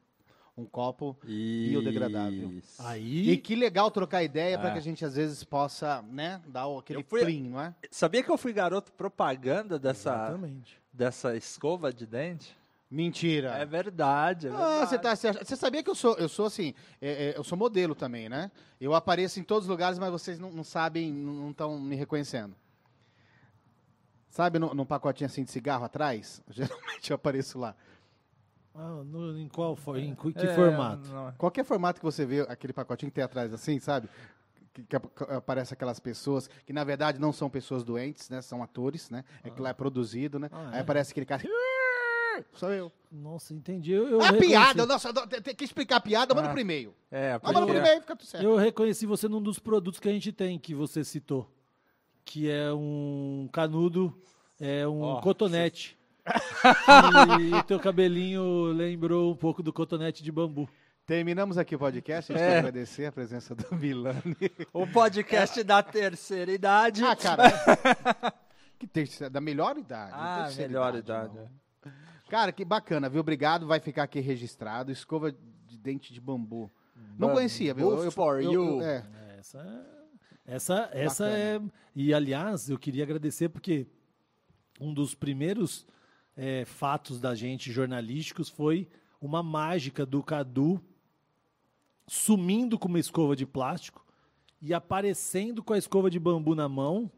um 0.56 0.64
copo 0.64 1.18
biodegradável. 1.22 2.50
Aí, 2.78 3.28
E 3.28 3.36
que 3.36 3.54
legal 3.54 3.90
trocar 3.90 4.22
ideia 4.22 4.58
para 4.58 4.70
É. 4.70 4.72
que 4.72 4.78
a 4.78 4.82
gente 4.82 5.04
às 5.04 5.16
vezes 5.16 5.44
possa, 5.44 6.00
né, 6.10 6.40
dar 6.48 6.64
aquele 6.78 7.00
Eu 7.00 7.04
fui- 7.04 7.20
plim, 7.22 7.50
não 7.50 7.60
é? 7.60 7.74
Sabia 7.90 8.22
que 8.22 8.30
eu 8.30 8.38
fui 8.38 8.54
garoto 8.54 8.90
propaganda 8.92 9.78
dessa, 9.78 10.14
exatamente. 10.14 10.80
dessa 10.90 11.36
escova 11.36 11.92
de 11.92 12.06
dente? 12.06 12.58
Mentira. 12.90 13.50
É 13.56 13.64
verdade, 13.64 14.48
é 14.48 14.50
Ah, 14.50 14.84
você 14.84 14.98
tá, 14.98 15.14
você 15.14 15.54
sabia 15.56 15.80
que 15.82 15.88
eu 15.88 15.94
sou, 15.94 16.16
eu 16.16 16.28
sou 16.28 16.46
assim, 16.46 16.74
é, 17.00 17.28
é, 17.30 17.38
eu 17.38 17.44
sou 17.44 17.56
modelo 17.56 17.94
também, 17.94 18.28
né? 18.28 18.50
Eu 18.80 18.94
apareço 18.94 19.38
em 19.38 19.44
todos 19.44 19.64
os 19.66 19.70
lugares, 19.70 19.96
mas 19.98 20.10
vocês 20.10 20.40
não, 20.40 20.50
não 20.50 20.64
sabem, 20.64 21.12
não 21.12 21.50
estão 21.50 21.78
me 21.78 21.94
reconhecendo. 21.94 22.54
Sabe 24.28 24.58
no, 24.58 24.74
no 24.74 24.86
pacotinho 24.86 25.26
assim 25.26 25.44
de 25.44 25.50
cigarro 25.50 25.84
atrás? 25.84 26.42
Geralmente 26.50 27.10
eu 27.10 27.14
apareço 27.14 27.58
lá. 27.58 27.74
Ah, 28.74 29.02
no- 29.04 29.38
em 29.38 29.48
qual 29.48 29.74
for, 29.76 29.96
em 29.98 30.14
que 30.14 30.46
É, 30.46 30.54
formato? 30.54 31.08
não- 31.08 31.32
Qualquer 31.32 31.64
formato 31.64 32.00
que 32.00 32.04
você 32.04 32.24
vê, 32.24 32.40
aquele 32.42 32.72
pacotinho 32.72 33.10
que 33.10 33.14
tem 33.16 33.24
atrás 33.24 33.52
assim, 33.52 33.78
sabe? 33.80 34.08
Que, 34.72 34.84
que 34.84 34.94
ap- 34.96 35.10
que 35.16 35.24
aparece 35.32 35.74
aquelas 35.74 35.98
pessoas 35.98 36.48
que 36.64 36.72
na 36.72 36.84
verdade 36.84 37.18
não 37.20 37.32
são 37.32 37.50
pessoas 37.50 37.82
doentes, 37.82 38.30
né? 38.30 38.40
São 38.40 38.62
atores, 38.62 39.10
né? 39.10 39.24
É 39.42 39.50
que 39.50 39.60
lá 39.60 39.70
é 39.70 39.72
produzido, 39.74 40.38
né? 40.38 40.48
Ah, 40.52 40.68
Aí 40.70 40.78
é? 40.78 40.80
aparece 40.80 41.10
aquele 41.10 41.26
cara. 41.26 41.42
Sou 42.54 42.72
eu. 42.72 42.92
Nossa, 43.10 43.52
entendi. 43.52 43.92
Eu, 43.92 44.08
eu 44.08 44.20
a 44.20 44.24
reconheci- 44.26 44.48
piada, 44.48 44.86
nossa, 44.86 45.12
tem 45.42 45.54
que 45.54 45.64
explicar 45.64 45.96
a 45.96 46.00
piada, 46.00 46.34
manda 46.34 46.48
Ah. 46.48 46.52
pro 46.52 46.60
e-mail. 46.60 46.94
É, 47.10 47.32
Ah, 47.42 47.52
manda 47.52 47.66
pro 47.66 47.76
e-mail, 47.76 48.00
fica 48.00 48.14
tudo 48.16 48.26
certo. 48.28 48.44
Eu 48.44 48.56
reconheci 48.56 49.04
você 49.06 49.28
num 49.28 49.42
dos 49.42 49.58
produtos 49.58 49.98
que 49.98 50.08
a 50.08 50.12
gente 50.12 50.30
tem, 50.32 50.58
que 50.58 50.74
você 50.74 51.02
citou. 51.04 51.50
Que 52.24 52.50
é 52.50 52.72
um 52.72 53.48
canudo, 53.52 54.16
é 54.60 54.86
um 54.86 55.00
Ó, 55.02 55.20
cotonete. 55.20 55.98
e 57.40 57.54
o 57.54 57.62
teu 57.64 57.80
cabelinho 57.80 58.66
lembrou 58.72 59.32
um 59.32 59.36
pouco 59.36 59.62
do 59.62 59.72
cotonete 59.72 60.22
de 60.22 60.30
bambu. 60.30 60.68
Terminamos 61.06 61.58
aqui 61.58 61.74
o 61.74 61.78
podcast. 61.78 62.32
A 62.32 62.36
gente 62.36 62.44
É. 62.46 62.58
agradecer 62.58 63.06
a 63.06 63.12
presença 63.12 63.52
do 63.54 63.74
Milani. 63.74 64.36
O 64.72 64.86
podcast 64.86 65.64
da 65.64 65.82
terceira 65.82 66.52
idade. 66.52 67.02
Ah, 67.04 67.16
cara. 67.16 67.42
que 68.78 68.86
terceira, 68.86 69.28
da 69.28 69.40
melhor 69.40 69.76
idade. 69.76 70.12
Ah, 70.14 70.48
melhor 70.56 70.94
idade. 70.94 71.34
não. 71.34 71.60
Cara, 72.30 72.52
que 72.52 72.64
bacana, 72.64 73.08
viu? 73.08 73.20
Obrigado. 73.20 73.66
Vai 73.66 73.80
ficar 73.80 74.04
aqui 74.04 74.20
registrado. 74.20 74.90
Escova 74.92 75.32
de 75.32 75.76
dente 75.76 76.12
de 76.14 76.20
bambu. 76.20 76.70
Não 77.18 77.32
conhecia, 77.32 77.74
viu? 77.74 78.10
for 78.10 78.40
you. 78.40 78.80
é. 78.82 79.04
Essa, 79.38 79.86
essa, 80.46 80.90
essa 80.92 81.24
Bacana. 81.24 81.38
é. 81.44 81.60
E 81.94 82.14
aliás, 82.14 82.70
eu 82.70 82.78
queria 82.78 83.02
agradecer 83.04 83.48
porque 83.48 83.86
um 84.80 84.94
dos 84.94 85.14
primeiros 85.14 85.86
é, 86.36 86.64
fatos 86.64 87.18
da 87.20 87.34
gente 87.34 87.72
jornalísticos 87.72 88.48
foi 88.48 88.86
uma 89.20 89.42
mágica 89.42 90.06
do 90.06 90.22
Cadu 90.22 90.80
sumindo 92.06 92.78
com 92.78 92.88
uma 92.88 92.98
escova 92.98 93.34
de 93.36 93.46
plástico 93.46 94.04
e 94.60 94.74
aparecendo 94.74 95.62
com 95.62 95.72
a 95.72 95.78
escova 95.78 96.10
de 96.10 96.18
bambu 96.18 96.54
na 96.54 96.68
mão 96.68 97.10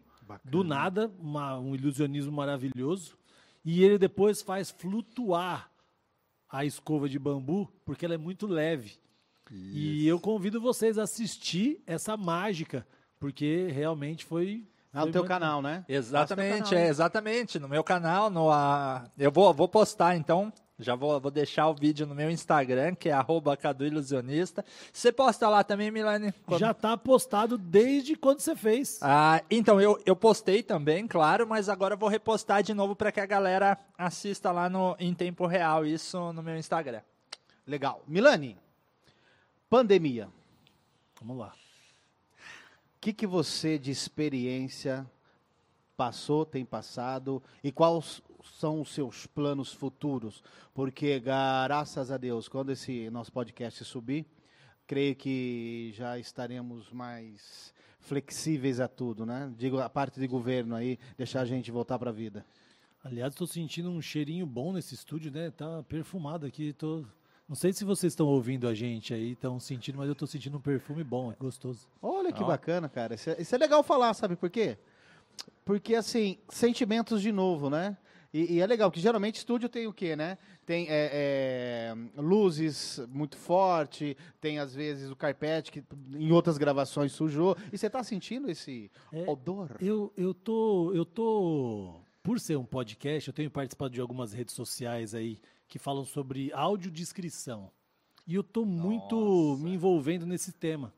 do 0.44 0.62
nada, 0.64 1.10
uma- 1.18 1.58
um 1.58 1.74
ilusionismo 1.74 2.32
maravilhoso, 2.32 3.16
e 3.64 3.84
ele 3.84 3.98
depois 3.98 4.42
faz 4.42 4.70
flutuar 4.70 5.70
a 6.50 6.64
escova 6.64 7.08
de 7.08 7.18
bambu, 7.18 7.72
porque 7.84 8.04
ela 8.04 8.14
é 8.14 8.18
muito 8.18 8.46
leve. 8.46 8.98
E 9.50 10.06
eu 10.06 10.18
convido 10.18 10.60
vocês 10.60 10.98
a 10.98 11.02
assistir 11.02 11.82
essa 11.86 12.16
mágica, 12.16 12.86
porque 13.20 13.68
realmente 13.70 14.24
foi. 14.24 14.66
Ah, 14.92 15.06
no 15.06 15.12
teu 15.12 15.22
muito- 15.22 15.28
canal, 15.28 15.60
né? 15.62 15.84
Exatamente, 15.88 16.64
canal, 16.64 16.72
é 16.72 16.76
né? 16.84 16.88
exatamente. 16.88 17.58
No 17.58 17.68
meu 17.68 17.82
canal, 17.84 18.28
no, 18.30 18.50
a, 18.50 19.10
eu 19.18 19.30
vou, 19.30 19.52
vou 19.54 19.68
postar 19.68 20.16
então. 20.16 20.52
Já 20.82 20.94
vou, 20.94 21.18
vou 21.20 21.30
deixar 21.30 21.68
o 21.68 21.74
vídeo 21.74 22.06
no 22.06 22.14
meu 22.14 22.30
Instagram, 22.30 22.94
que 22.94 23.08
é 23.08 23.12
arroba 23.12 23.56
Cadu 23.56 23.86
Ilusionista. 23.86 24.64
Você 24.92 25.10
posta 25.12 25.48
lá 25.48 25.62
também, 25.64 25.90
Milane? 25.90 26.32
Quando- 26.46 26.60
Já 26.60 26.72
está 26.72 26.96
postado 26.96 27.56
desde 27.56 28.16
quando 28.16 28.40
você 28.40 28.54
fez. 28.56 28.98
Ah, 29.00 29.42
então, 29.50 29.80
eu, 29.80 30.00
eu 30.04 30.14
postei 30.16 30.62
também, 30.62 31.06
claro, 31.06 31.46
mas 31.46 31.68
agora 31.68 31.94
eu 31.94 31.98
vou 31.98 32.08
repostar 32.08 32.62
de 32.62 32.74
novo 32.74 32.94
para 32.96 33.12
que 33.12 33.20
a 33.20 33.26
galera 33.26 33.78
assista 33.96 34.50
lá 34.50 34.68
no, 34.68 34.96
em 34.98 35.14
tempo 35.14 35.46
real, 35.46 35.86
isso 35.86 36.32
no 36.32 36.42
meu 36.42 36.56
Instagram. 36.56 37.00
Legal. 37.66 38.02
Milani, 38.06 38.58
pandemia. 39.70 40.28
Vamos 41.20 41.38
lá. 41.38 41.52
O 42.96 43.00
que, 43.00 43.12
que 43.12 43.26
você 43.26 43.78
de 43.78 43.90
experiência 43.90 45.06
passou, 45.96 46.44
tem 46.44 46.64
passado 46.64 47.42
e 47.62 47.70
quais 47.70 48.20
são 48.58 48.80
os 48.80 48.92
seus 48.92 49.26
planos 49.26 49.72
futuros? 49.72 50.42
Porque, 50.74 51.20
graças 51.20 52.10
a 52.10 52.16
Deus, 52.16 52.48
quando 52.48 52.72
esse 52.72 53.08
nosso 53.10 53.32
podcast 53.32 53.84
subir, 53.84 54.26
creio 54.86 55.14
que 55.14 55.92
já 55.94 56.18
estaremos 56.18 56.90
mais 56.90 57.72
flexíveis 58.00 58.80
a 58.80 58.88
tudo, 58.88 59.24
né? 59.24 59.52
Digo, 59.56 59.78
a 59.78 59.88
parte 59.88 60.18
de 60.18 60.26
governo 60.26 60.74
aí, 60.74 60.98
deixar 61.16 61.40
a 61.40 61.44
gente 61.44 61.70
voltar 61.70 61.98
para 61.98 62.10
a 62.10 62.12
vida. 62.12 62.44
Aliás, 63.04 63.32
estou 63.32 63.46
sentindo 63.46 63.90
um 63.90 64.00
cheirinho 64.00 64.46
bom 64.46 64.72
nesse 64.72 64.94
estúdio, 64.94 65.32
né? 65.32 65.50
Tá 65.50 65.82
perfumado 65.84 66.46
aqui. 66.46 66.72
Tô... 66.72 67.04
Não 67.48 67.56
sei 67.56 67.72
se 67.72 67.84
vocês 67.84 68.12
estão 68.12 68.26
ouvindo 68.26 68.68
a 68.68 68.74
gente 68.74 69.12
aí, 69.12 69.32
estão 69.32 69.58
sentindo, 69.58 69.98
mas 69.98 70.06
eu 70.06 70.12
estou 70.12 70.28
sentindo 70.28 70.56
um 70.56 70.60
perfume 70.60 71.02
bom, 71.02 71.32
é 71.32 71.34
gostoso. 71.34 71.88
Olha 72.00 72.32
que 72.32 72.44
bacana, 72.44 72.88
cara. 72.88 73.14
Isso 73.14 73.30
é, 73.30 73.40
isso 73.40 73.54
é 73.54 73.58
legal 73.58 73.82
falar, 73.82 74.14
sabe 74.14 74.36
por 74.36 74.50
quê? 74.50 74.78
Porque, 75.64 75.94
assim, 75.94 76.38
sentimentos 76.48 77.20
de 77.22 77.32
novo, 77.32 77.70
né? 77.70 77.96
E, 78.32 78.54
e 78.54 78.60
é 78.60 78.66
legal, 78.66 78.90
que 78.90 79.00
geralmente 79.00 79.36
estúdio 79.36 79.68
tem 79.68 79.86
o 79.86 79.92
quê, 79.92 80.16
né? 80.16 80.38
Tem 80.64 80.86
é, 80.88 81.10
é, 81.12 82.20
luzes 82.20 82.98
muito 83.10 83.36
forte, 83.36 84.16
tem 84.40 84.58
às 84.58 84.74
vezes 84.74 85.10
o 85.10 85.16
carpete 85.16 85.70
que 85.70 85.84
em 86.14 86.32
outras 86.32 86.56
gravações 86.56 87.12
sujou. 87.12 87.56
E 87.70 87.76
você 87.76 87.90
tá 87.90 88.02
sentindo 88.02 88.50
esse 88.50 88.90
É, 89.12 89.28
odor? 89.28 89.76
Eu, 89.80 90.12
eu 90.16 90.32
tô, 90.32 90.92
eu 90.94 91.04
tô, 91.04 92.00
por 92.22 92.40
ser 92.40 92.56
um 92.56 92.64
podcast, 92.64 93.28
eu 93.28 93.34
tenho 93.34 93.50
participado 93.50 93.92
de 93.92 94.00
algumas 94.00 94.32
redes 94.32 94.54
sociais 94.54 95.14
aí 95.14 95.38
que 95.68 95.78
falam 95.78 96.04
sobre 96.04 96.50
audiodescrição. 96.52 97.70
E 98.26 98.34
eu 98.34 98.42
tô 98.42 98.64
muito 98.64 99.16
Nossa. 99.16 99.62
me 99.62 99.74
envolvendo 99.74 100.24
nesse 100.24 100.52
tema. 100.52 100.94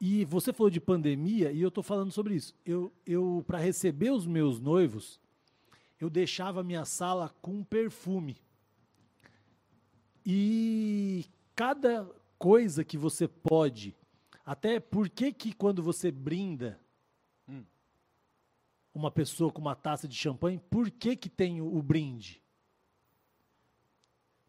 E 0.00 0.24
você 0.24 0.52
falou 0.52 0.70
de 0.70 0.80
pandemia 0.80 1.52
e 1.52 1.60
eu 1.60 1.70
tô 1.70 1.82
falando 1.82 2.10
sobre 2.10 2.34
isso. 2.34 2.54
Eu, 2.64 2.90
eu 3.06 3.44
para 3.46 3.58
receber 3.58 4.10
os 4.10 4.26
meus 4.26 4.58
noivos, 4.58 5.20
eu 6.00 6.08
deixava 6.08 6.60
a 6.60 6.64
minha 6.64 6.84
sala 6.84 7.28
com 7.42 7.62
perfume. 7.62 8.36
E 10.24 11.26
cada 11.54 12.08
coisa 12.38 12.84
que 12.84 12.96
você 12.96 13.28
pode, 13.28 13.94
até 14.44 14.80
por 14.80 15.08
que 15.08 15.32
que 15.32 15.52
quando 15.52 15.82
você 15.82 16.10
brinda 16.10 16.80
uma 18.94 19.10
pessoa 19.10 19.52
com 19.52 19.60
uma 19.60 19.76
taça 19.76 20.08
de 20.08 20.16
champanhe, 20.16 20.58
por 20.70 20.90
que 20.90 21.16
que 21.16 21.28
tem 21.28 21.60
o, 21.60 21.76
o 21.76 21.82
brinde? 21.82 22.42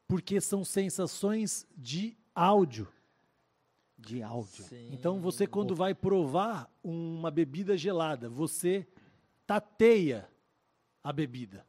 Porque 0.07 0.41
são 0.41 0.65
sensações 0.65 1.67
de 1.77 2.17
áudio. 2.33 2.87
De 3.97 4.21
áudio. 4.21 4.65
Então 4.91 5.21
você 5.21 5.45
quando 5.45 5.75
vai 5.75 5.93
provar 5.93 6.69
uma 6.83 7.29
bebida 7.29 7.77
gelada, 7.77 8.27
você 8.27 8.87
tateia 9.45 10.27
a 11.03 11.11
bebida. 11.11 11.65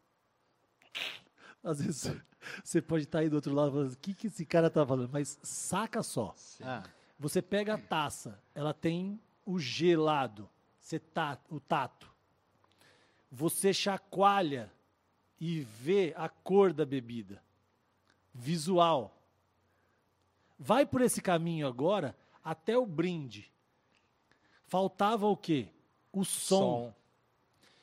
Às 1.62 1.80
vezes 1.80 2.16
você 2.62 2.82
pode 2.82 3.04
estar 3.04 3.20
aí 3.20 3.28
do 3.28 3.36
outro 3.36 3.54
lado 3.54 3.72
falando, 3.72 3.92
o 3.92 3.98
que, 3.98 4.14
que 4.14 4.26
esse 4.26 4.44
cara 4.44 4.68
tá 4.68 4.84
falando? 4.86 5.10
Mas 5.12 5.38
saca 5.42 6.02
só. 6.02 6.34
Ah, 6.60 6.82
Você 7.18 7.40
pega 7.40 7.74
a 7.74 7.78
taça, 7.78 8.40
ela 8.54 8.74
tem 8.74 9.20
o 9.46 9.58
gelado, 9.58 10.48
você 10.80 10.98
tá, 10.98 11.38
o 11.48 11.60
tato. 11.60 12.10
Você 13.30 13.72
chacoalha 13.72 14.70
e 15.40 15.60
vê 15.60 16.12
a 16.16 16.28
cor 16.28 16.72
da 16.72 16.84
bebida. 16.84 17.42
Visual. 18.34 19.16
Vai 20.58 20.84
por 20.84 21.00
esse 21.00 21.20
caminho 21.22 21.66
agora 21.66 22.16
até 22.42 22.76
o 22.76 22.84
brinde. 22.86 23.50
Faltava 24.66 25.26
o 25.26 25.36
quê? 25.36 25.68
O 26.12 26.24
som. 26.24 26.94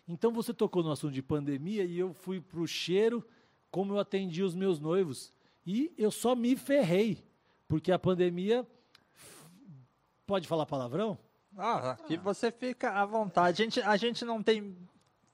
Então 0.09 0.31
você 0.33 0.51
tocou 0.53 0.81
no 0.83 0.91
assunto 0.91 1.13
de 1.13 1.21
pandemia 1.21 1.83
e 1.85 1.97
eu 1.99 2.13
fui 2.13 2.41
pro 2.41 2.67
cheiro, 2.67 3.23
como 3.69 3.93
eu 3.93 3.99
atendi 3.99 4.41
os 4.41 4.55
meus 4.55 4.79
noivos. 4.79 5.31
E 5.65 5.93
eu 5.97 6.09
só 6.09 6.35
me 6.35 6.55
ferrei, 6.55 7.23
porque 7.67 7.91
a 7.91 7.99
pandemia. 7.99 8.65
Pode 10.25 10.47
falar 10.47 10.65
palavrão? 10.65 11.17
Ah, 11.57 11.91
aqui 11.91 12.17
você 12.17 12.51
fica 12.51 12.91
à 12.91 13.05
vontade. 13.05 13.61
A 13.61 13.65
gente, 13.65 13.81
a 13.81 13.97
gente 13.97 14.23
não 14.25 14.41
tem. 14.41 14.75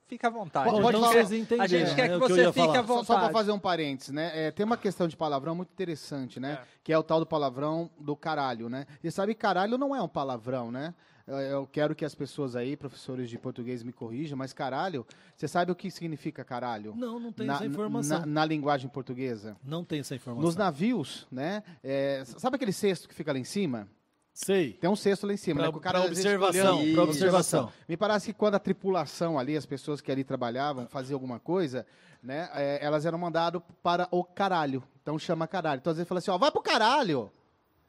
Fica 0.07 0.27
à 0.27 0.29
vontade. 0.29 0.69
Pode 0.69 0.81
falar. 0.81 0.99
quer- 1.13 1.25
vocês 1.25 1.31
entenderam, 1.41 1.63
A 1.63 1.67
gente 1.67 1.95
quer 1.95 2.01
né, 2.03 2.07
que 2.09 2.15
o 2.15 2.27
que 2.27 2.33
você 2.33 2.41
ia 2.41 2.53
fique 2.53 2.65
falar. 2.67 2.79
à 2.79 2.81
Só, 2.81 2.88
vontade. 2.88 3.07
só 3.07 3.19
para 3.19 3.29
fazer 3.33 3.51
um 3.51 3.59
parênteses, 3.59 4.13
né? 4.13 4.31
É, 4.47 4.51
tem 4.51 4.65
uma 4.65 4.77
questão 4.77 5.07
de 5.07 5.17
palavrão 5.17 5.55
muito 5.55 5.71
interessante, 5.71 6.39
né? 6.39 6.59
Que 6.83 6.93
é 6.93 6.97
o 6.97 7.01
tal 7.03 7.19
do 7.19 7.25
palavrão 7.25 7.89
do 7.99 8.15
caralho, 8.15 8.69
né? 8.69 8.85
E 9.03 9.09
sabe 9.09 9.33
que 9.33 9.41
caralho 9.41 9.77
não 9.77 9.95
é 9.95 10.01
um 10.01 10.07
palavrão, 10.07 10.71
né? 10.71 10.93
Eu, 11.27 11.65
quero 11.65 11.95
que 11.95 12.05
as 12.05 12.13
pessoas 12.13 12.55
aí, 12.55 12.77
professores 12.77 13.29
de 13.29 13.38
português, 13.39 13.81
me 13.81 13.91
corrijam, 13.91 14.38
mas 14.38 14.53
caralho, 14.53 15.05
você 15.35 15.47
sabe 15.47 15.71
o 15.71 15.75
que 15.75 15.89
significa 15.89 16.43
caralho? 16.43 16.93
Não, 16.95 17.19
não 17.19 17.31
tem 17.31 17.47
na, 17.47 17.55
essa 17.55 17.65
informação. 17.65 18.19
Na, 18.19 18.25
na 18.27 18.45
linguagem 18.45 18.88
portuguesa. 18.88 19.57
Não 19.63 19.83
tem 19.83 20.01
essa 20.01 20.13
informação. 20.13 20.45
Nos 20.45 20.55
navios, 20.55 21.27
né? 21.31 21.63
é, 21.83 22.23
sabe 22.25 22.57
aquele 22.57 22.71
cesto 22.71 23.09
que 23.09 23.15
fica 23.15 23.33
lá 23.33 23.39
em 23.39 23.43
cima? 23.43 23.88
Sei. 24.35 24.73
Tem 24.73 24.88
um 24.89 24.95
cesto 24.95 25.25
lá 25.25 25.33
em 25.33 25.38
cima, 25.38 25.61
Pra- 25.61 25.67
né? 25.67 25.71
que 25.71 25.77
o 25.77 25.81
cara 25.81 25.99
pra 25.99 26.07
observação, 26.09 26.93
pra 26.93 27.03
observação. 27.03 27.71
Me 27.88 27.97
parece 27.97 28.27
que 28.27 28.33
quando 28.38 28.55
a 28.55 28.59
tripulação 28.59 29.39
ali, 29.39 29.57
as 29.57 29.65
pessoas 29.65 30.01
que 30.01 30.11
ali 30.11 30.23
trabalhavam, 30.23 30.88
faziam 30.88 31.15
alguma 31.15 31.39
coisa, 31.39 31.88
né? 32.21 32.49
é, 32.53 32.77
elas 32.85 33.05
eram 33.05 33.17
mandadas 33.17 33.61
para 33.81 34.07
o 34.11 34.23
caralho. 34.23 34.83
Então 35.01 35.17
chama 35.17 35.47
caralho. 35.47 35.79
Então 35.79 35.89
às 35.89 35.97
vezes 35.97 36.07
fala 36.07 36.19
assim, 36.19 36.31
ó, 36.31 36.38
vai 36.38 36.51
pro 36.51 36.61
caralho. 36.61 37.31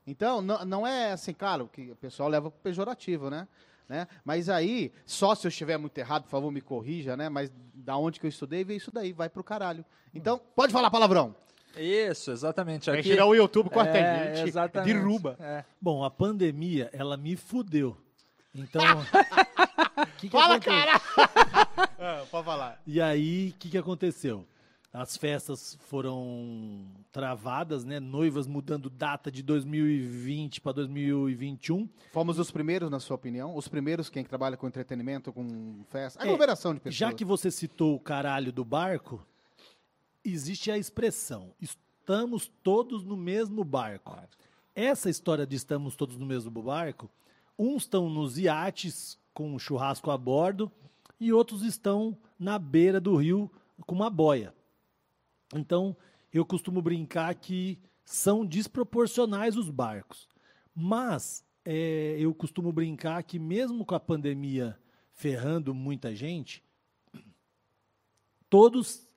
Então, 0.06 0.40
não, 0.40 0.64
não 0.64 0.86
é 0.86 1.12
assim, 1.12 1.32
claro, 1.32 1.68
que 1.72 1.90
o 1.90 1.96
pessoal 1.96 2.28
leva 2.28 2.50
pro 2.50 2.60
pejorativo, 2.60 3.28
né? 3.28 3.48
né? 3.88 4.06
Mas 4.24 4.48
aí, 4.48 4.92
só 5.04 5.34
se 5.34 5.46
eu 5.46 5.48
estiver 5.48 5.76
muito 5.78 5.96
errado, 5.98 6.24
por 6.24 6.30
favor, 6.30 6.50
me 6.50 6.60
corrija, 6.60 7.16
né? 7.16 7.28
Mas 7.28 7.50
da 7.74 7.96
onde 7.96 8.20
que 8.20 8.26
eu 8.26 8.30
estudei, 8.30 8.64
veio 8.64 8.76
isso 8.76 8.90
daí, 8.92 9.12
vai 9.12 9.28
pro 9.28 9.42
caralho. 9.42 9.84
Então, 10.14 10.40
pode 10.54 10.72
falar 10.72 10.90
palavrão. 10.90 11.34
Isso, 11.76 12.30
exatamente. 12.30 12.88
Vai 12.88 13.00
Aqui, 13.00 13.10
tirar 13.10 13.26
o 13.26 13.34
YouTube 13.34 13.68
com 13.68 13.80
a 13.80 13.86
é, 13.86 14.34
gente, 14.36 14.48
exatamente. 14.48 14.94
derruba. 14.94 15.36
É. 15.38 15.64
Bom, 15.80 16.02
a 16.04 16.10
pandemia, 16.10 16.88
ela 16.92 17.16
me 17.16 17.36
fudeu. 17.36 17.96
Então. 18.54 18.80
que 20.16 20.28
que 20.28 20.30
Fala, 20.30 20.54
aconte- 20.56 20.66
cara! 20.66 21.00
Ah, 21.98 22.24
pode 22.30 22.44
falar. 22.44 22.80
E 22.86 23.00
aí, 23.00 23.48
o 23.48 23.58
que, 23.58 23.70
que 23.70 23.78
aconteceu? 23.78 24.46
As 24.96 25.14
festas 25.14 25.76
foram 25.88 26.86
travadas, 27.12 27.84
né? 27.84 28.00
Noivas 28.00 28.46
mudando 28.46 28.88
data 28.88 29.30
de 29.30 29.42
2020 29.42 30.58
para 30.62 30.72
2021. 30.72 31.86
Fomos 32.12 32.38
os 32.38 32.50
primeiros, 32.50 32.90
na 32.90 32.98
sua 32.98 33.14
opinião? 33.14 33.54
Os 33.54 33.68
primeiros 33.68 34.08
quem 34.08 34.24
trabalha 34.24 34.56
com 34.56 34.66
entretenimento, 34.66 35.34
com 35.34 35.84
festa? 35.90 36.18
É, 36.20 36.22
Aglomeração 36.22 36.72
de 36.72 36.80
pessoas. 36.80 36.94
Já 36.94 37.12
que 37.12 37.26
você 37.26 37.50
citou 37.50 37.94
o 37.94 38.00
caralho 38.00 38.50
do 38.50 38.64
barco, 38.64 39.22
existe 40.24 40.70
a 40.70 40.78
expressão: 40.78 41.52
estamos 41.60 42.50
todos 42.62 43.04
no 43.04 43.18
mesmo 43.18 43.62
barco. 43.64 44.18
Essa 44.74 45.10
história 45.10 45.46
de 45.46 45.56
estamos 45.56 45.94
todos 45.94 46.16
no 46.16 46.24
mesmo 46.24 46.50
barco, 46.62 47.10
uns 47.58 47.82
estão 47.82 48.08
nos 48.08 48.38
iates 48.38 49.18
com 49.34 49.52
um 49.52 49.58
churrasco 49.58 50.10
a 50.10 50.16
bordo 50.16 50.72
e 51.20 51.34
outros 51.34 51.60
estão 51.60 52.16
na 52.38 52.58
beira 52.58 52.98
do 52.98 53.14
rio 53.14 53.50
com 53.84 53.94
uma 53.94 54.08
boia. 54.08 54.54
Então, 55.54 55.96
eu 56.32 56.44
costumo 56.44 56.82
brincar 56.82 57.34
que 57.34 57.78
são 58.04 58.44
desproporcionais 58.44 59.56
os 59.56 59.70
barcos. 59.70 60.28
Mas 60.74 61.44
é, 61.64 62.16
eu 62.18 62.34
costumo 62.34 62.72
brincar 62.72 63.22
que, 63.22 63.38
mesmo 63.38 63.84
com 63.84 63.94
a 63.94 64.00
pandemia 64.00 64.78
ferrando 65.12 65.74
muita 65.74 66.14
gente, 66.14 66.62
todos 68.50 69.08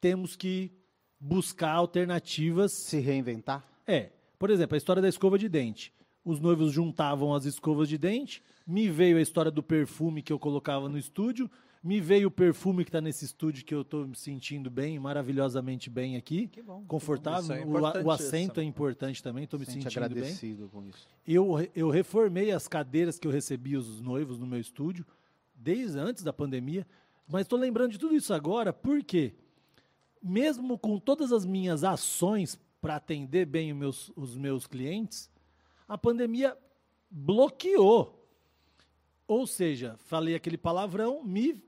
temos 0.00 0.36
que 0.36 0.72
buscar 1.20 1.72
alternativas. 1.72 2.72
Se 2.72 2.98
reinventar? 2.98 3.64
É, 3.86 4.12
por 4.38 4.50
exemplo, 4.50 4.74
a 4.74 4.78
história 4.78 5.02
da 5.02 5.08
escova 5.08 5.38
de 5.38 5.48
dente. 5.48 5.92
os 6.24 6.40
noivos 6.40 6.72
juntavam 6.72 7.34
as 7.34 7.46
escovas 7.46 7.88
de 7.88 7.96
dente, 7.96 8.42
me 8.66 8.88
veio 8.90 9.16
a 9.16 9.22
história 9.22 9.50
do 9.50 9.62
perfume 9.62 10.22
que 10.22 10.32
eu 10.32 10.38
colocava 10.38 10.86
no 10.86 10.98
estúdio, 10.98 11.50
me 11.82 12.00
veio 12.00 12.28
o 12.28 12.30
perfume 12.30 12.84
que 12.84 12.88
está 12.88 13.00
nesse 13.00 13.24
estúdio 13.24 13.64
que 13.64 13.74
eu 13.74 13.82
estou 13.82 14.06
me 14.06 14.16
sentindo 14.16 14.68
bem, 14.70 14.98
maravilhosamente 14.98 15.88
bem 15.88 16.16
aqui, 16.16 16.48
Que 16.48 16.62
bom. 16.62 16.84
confortável. 16.86 17.42
Isso 17.42 17.52
é 17.52 17.64
o, 17.64 18.04
o 18.06 18.10
assento 18.10 18.60
é 18.60 18.64
importante 18.64 19.22
também, 19.22 19.44
estou 19.44 19.58
me 19.58 19.64
Sente 19.66 19.84
sentindo 19.84 19.94
bem. 20.00 20.04
agradecido 20.04 20.68
com 20.68 20.84
isso. 20.84 21.06
Eu, 21.26 21.68
eu 21.74 21.88
reformei 21.90 22.50
as 22.50 22.66
cadeiras 22.66 23.18
que 23.18 23.26
eu 23.26 23.30
recebi 23.30 23.76
os 23.76 24.00
noivos 24.00 24.38
no 24.38 24.46
meu 24.46 24.58
estúdio, 24.60 25.06
desde 25.54 25.98
antes 25.98 26.22
da 26.22 26.32
pandemia, 26.32 26.86
mas 27.28 27.42
estou 27.42 27.58
lembrando 27.58 27.92
de 27.92 27.98
tudo 27.98 28.14
isso 28.14 28.32
agora 28.34 28.72
porque, 28.72 29.34
mesmo 30.22 30.78
com 30.78 30.98
todas 30.98 31.32
as 31.32 31.44
minhas 31.44 31.84
ações 31.84 32.58
para 32.80 32.96
atender 32.96 33.44
bem 33.46 33.72
os 33.72 33.78
meus, 33.78 34.12
os 34.16 34.36
meus 34.36 34.66
clientes, 34.66 35.30
a 35.86 35.96
pandemia 35.98 36.56
bloqueou. 37.10 38.14
Ou 39.26 39.46
seja, 39.46 39.96
falei 40.06 40.34
aquele 40.34 40.56
palavrão, 40.56 41.22
me. 41.22 41.62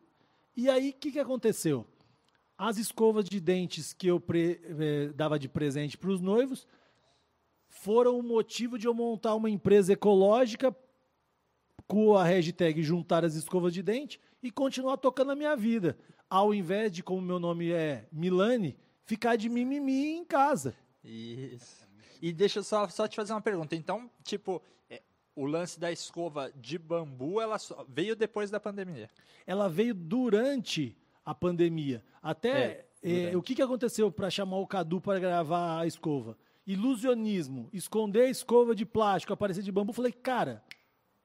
E 0.61 0.69
aí, 0.69 0.91
o 0.91 0.93
que, 0.93 1.11
que 1.11 1.19
aconteceu? 1.19 1.87
As 2.59 2.77
escovas 2.77 3.25
de 3.25 3.41
dentes 3.41 3.95
que 3.95 4.09
eu 4.09 4.21
pre- 4.21 4.61
eh, 4.63 5.09
dava 5.15 5.39
de 5.39 5.49
presente 5.49 5.97
para 5.97 6.11
os 6.11 6.21
noivos 6.21 6.67
foram 7.67 8.19
o 8.19 8.23
motivo 8.23 8.77
de 8.79 8.87
eu 8.87 8.93
montar 8.93 9.35
uma 9.35 9.49
empresa 9.49 9.95
ecológica 9.95 10.77
com 11.87 12.15
a 12.15 12.25
hashtag 12.25 12.83
juntar 12.83 13.25
as 13.25 13.37
escovas 13.37 13.73
de 13.73 13.83
dente 13.83 14.21
e 14.43 14.51
continuar 14.51 14.99
tocando 14.99 15.31
a 15.33 15.35
minha 15.35 15.57
vida. 15.57 15.97
Ao 16.29 16.53
invés 16.53 16.93
de, 16.93 17.03
como 17.03 17.23
meu 17.23 17.41
nome 17.41 17.73
é 17.73 18.07
Milani, 18.13 18.77
ficar 19.07 19.37
de 19.37 19.49
mimimi 19.49 20.11
em 20.11 20.27
casa. 20.27 20.77
Isso. 21.03 21.89
E 22.21 22.35
deixa 22.35 22.59
eu 22.59 22.63
só, 22.63 22.87
só 22.87 23.09
te 23.09 23.17
fazer 23.17 23.33
uma 23.33 23.41
pergunta. 23.41 23.75
Então, 23.75 24.11
tipo, 24.23 24.61
é, 24.91 25.01
o 25.35 25.45
lance 25.47 25.79
da 25.79 25.91
escova 25.93 26.53
de 26.57 26.79
bambu, 26.79 27.41
ela 27.41 27.59
só- 27.59 27.85
veio 27.89 28.15
depois 28.17 28.51
da 28.51 28.59
pandemia. 28.61 29.09
Ela 29.47 29.69
veio 29.69 29.95
durante 29.95 30.97
a 31.25 31.35
pandemia. 31.35 32.03
Até 32.23 32.87
É, 33.03 33.09
durante. 33.09 33.37
o 33.37 33.43
que, 33.43 33.55
que 33.55 33.63
aconteceu 33.63 34.11
para 34.11 34.29
chamar 34.31 34.59
o 34.59 34.67
Cadu 34.67 35.01
para 35.01 35.19
gravar 35.19 35.81
a 35.81 35.87
escova? 35.87 36.37
Ilusionismo, 36.67 37.69
esconder 37.73 38.23
a 38.23 38.31
escova 38.31 38.75
de 38.75 38.85
plástico, 38.85 39.33
aparecer 39.33 39.63
de 39.63 39.71
bambu. 39.73 39.93
Falei, 39.93 40.13
cara, 40.13 40.63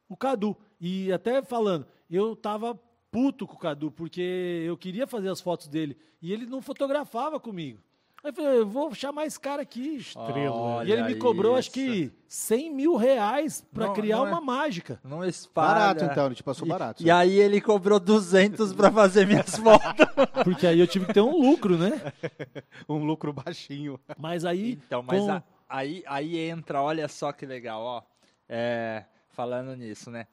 o 0.07 0.15
Cadu. 0.15 0.55
E 0.79 1.11
até 1.11 1.41
falando, 1.41 1.87
eu 2.09 2.35
tava 2.35 2.75
puto 3.11 3.47
com 3.47 3.55
o 3.55 3.59
Cadu, 3.59 3.89
porque 3.91 4.63
eu 4.65 4.77
queria 4.77 5.07
fazer 5.07 5.29
as 5.29 5.39
fotos 5.41 5.67
dele. 5.67 5.97
E 6.21 6.31
ele 6.33 6.45
não 6.45 6.61
fotografava 6.61 7.39
comigo. 7.39 7.79
Aí 8.25 8.29
eu 8.31 8.33
falei, 8.33 8.57
eu 8.61 8.65
vou 8.67 8.91
chamar 8.95 9.27
esse 9.27 9.39
cara 9.39 9.61
aqui. 9.61 9.97
Estrela. 9.97 10.83
e 10.83 10.91
ele 10.91 11.03
me 11.03 11.15
cobrou, 11.15 11.55
acho 11.55 11.69
isso. 11.69 11.73
que 11.73 12.11
100 12.27 12.73
mil 12.73 12.95
reais 12.95 13.63
para 13.71 13.85
Não, 13.85 13.93
criar 13.93 14.17
não 14.17 14.25
é- 14.25 14.29
uma 14.31 14.41
mágica. 14.41 14.99
Não 15.03 15.23
espalha. 15.23 15.67
Barato, 15.67 16.03
então, 16.05 16.25
ele 16.25 16.33
te 16.33 16.41
passou 16.41 16.65
E- 16.65 16.69
barato. 16.71 17.03
E, 17.03 17.11
aí 17.11 17.39
ele 17.39 17.61
cobrou 17.61 17.99
200 17.99 18.73
pra 18.73 18.91
fazer 18.91 19.27
minhas 19.27 19.55
fotos. 19.55 20.07
Porque 20.43 20.65
aí 20.65 20.79
eu 20.79 20.87
tive 20.87 21.05
que 21.05 21.13
ter 21.13 21.21
um 21.21 21.39
lucro, 21.39 21.77
né? 21.77 22.01
Um 22.89 22.97
lucro 23.05 23.31
baixinho. 23.31 23.99
Mas 24.17 24.43
aí. 24.43 24.79
Então, 24.87 25.03
mas 25.03 25.19
com- 25.21 25.31
a- 25.31 25.43
aí, 25.69 26.03
aí 26.07 26.35
entra, 26.39 26.81
olha 26.81 27.07
só 27.07 27.31
que 27.31 27.45
legal, 27.45 27.79
ó. 27.83 28.01
É, 28.49 29.05
falando 29.29 29.75
nisso, 29.75 30.09
né? 30.09 30.25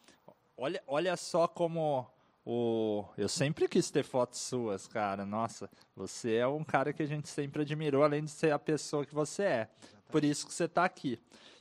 Olha, 0.57 0.83
olha 0.87 1.15
só 1.15 1.47
como 1.47 2.07
o. 2.45 3.05
Eu 3.17 3.29
sempre 3.29 3.69
quis 3.69 3.91
ter 3.91 4.05
fotos 4.05 4.41
suas, 4.41 4.87
cara. 4.87 5.25
Nossa, 5.25 5.71
você 5.95 6.35
é 6.35 6.47
um 6.47 6.65
cara 6.65 6.93
que 6.93 7.03
a 7.03 7.07
gente 7.07 7.29
sempre 7.29 7.63
admirou, 7.63 8.03
além 8.03 8.25
de 8.25 8.31
ser 8.31 8.53
a 8.53 8.59
pessoa 8.59 9.07
que 9.07 9.15
você 9.15 9.43
é. 9.43 9.69
Por 10.11 10.25
isso 10.25 10.47
que 10.47 10.53
você 10.53 10.69
tá 10.69 10.85
aqui. 10.85 11.19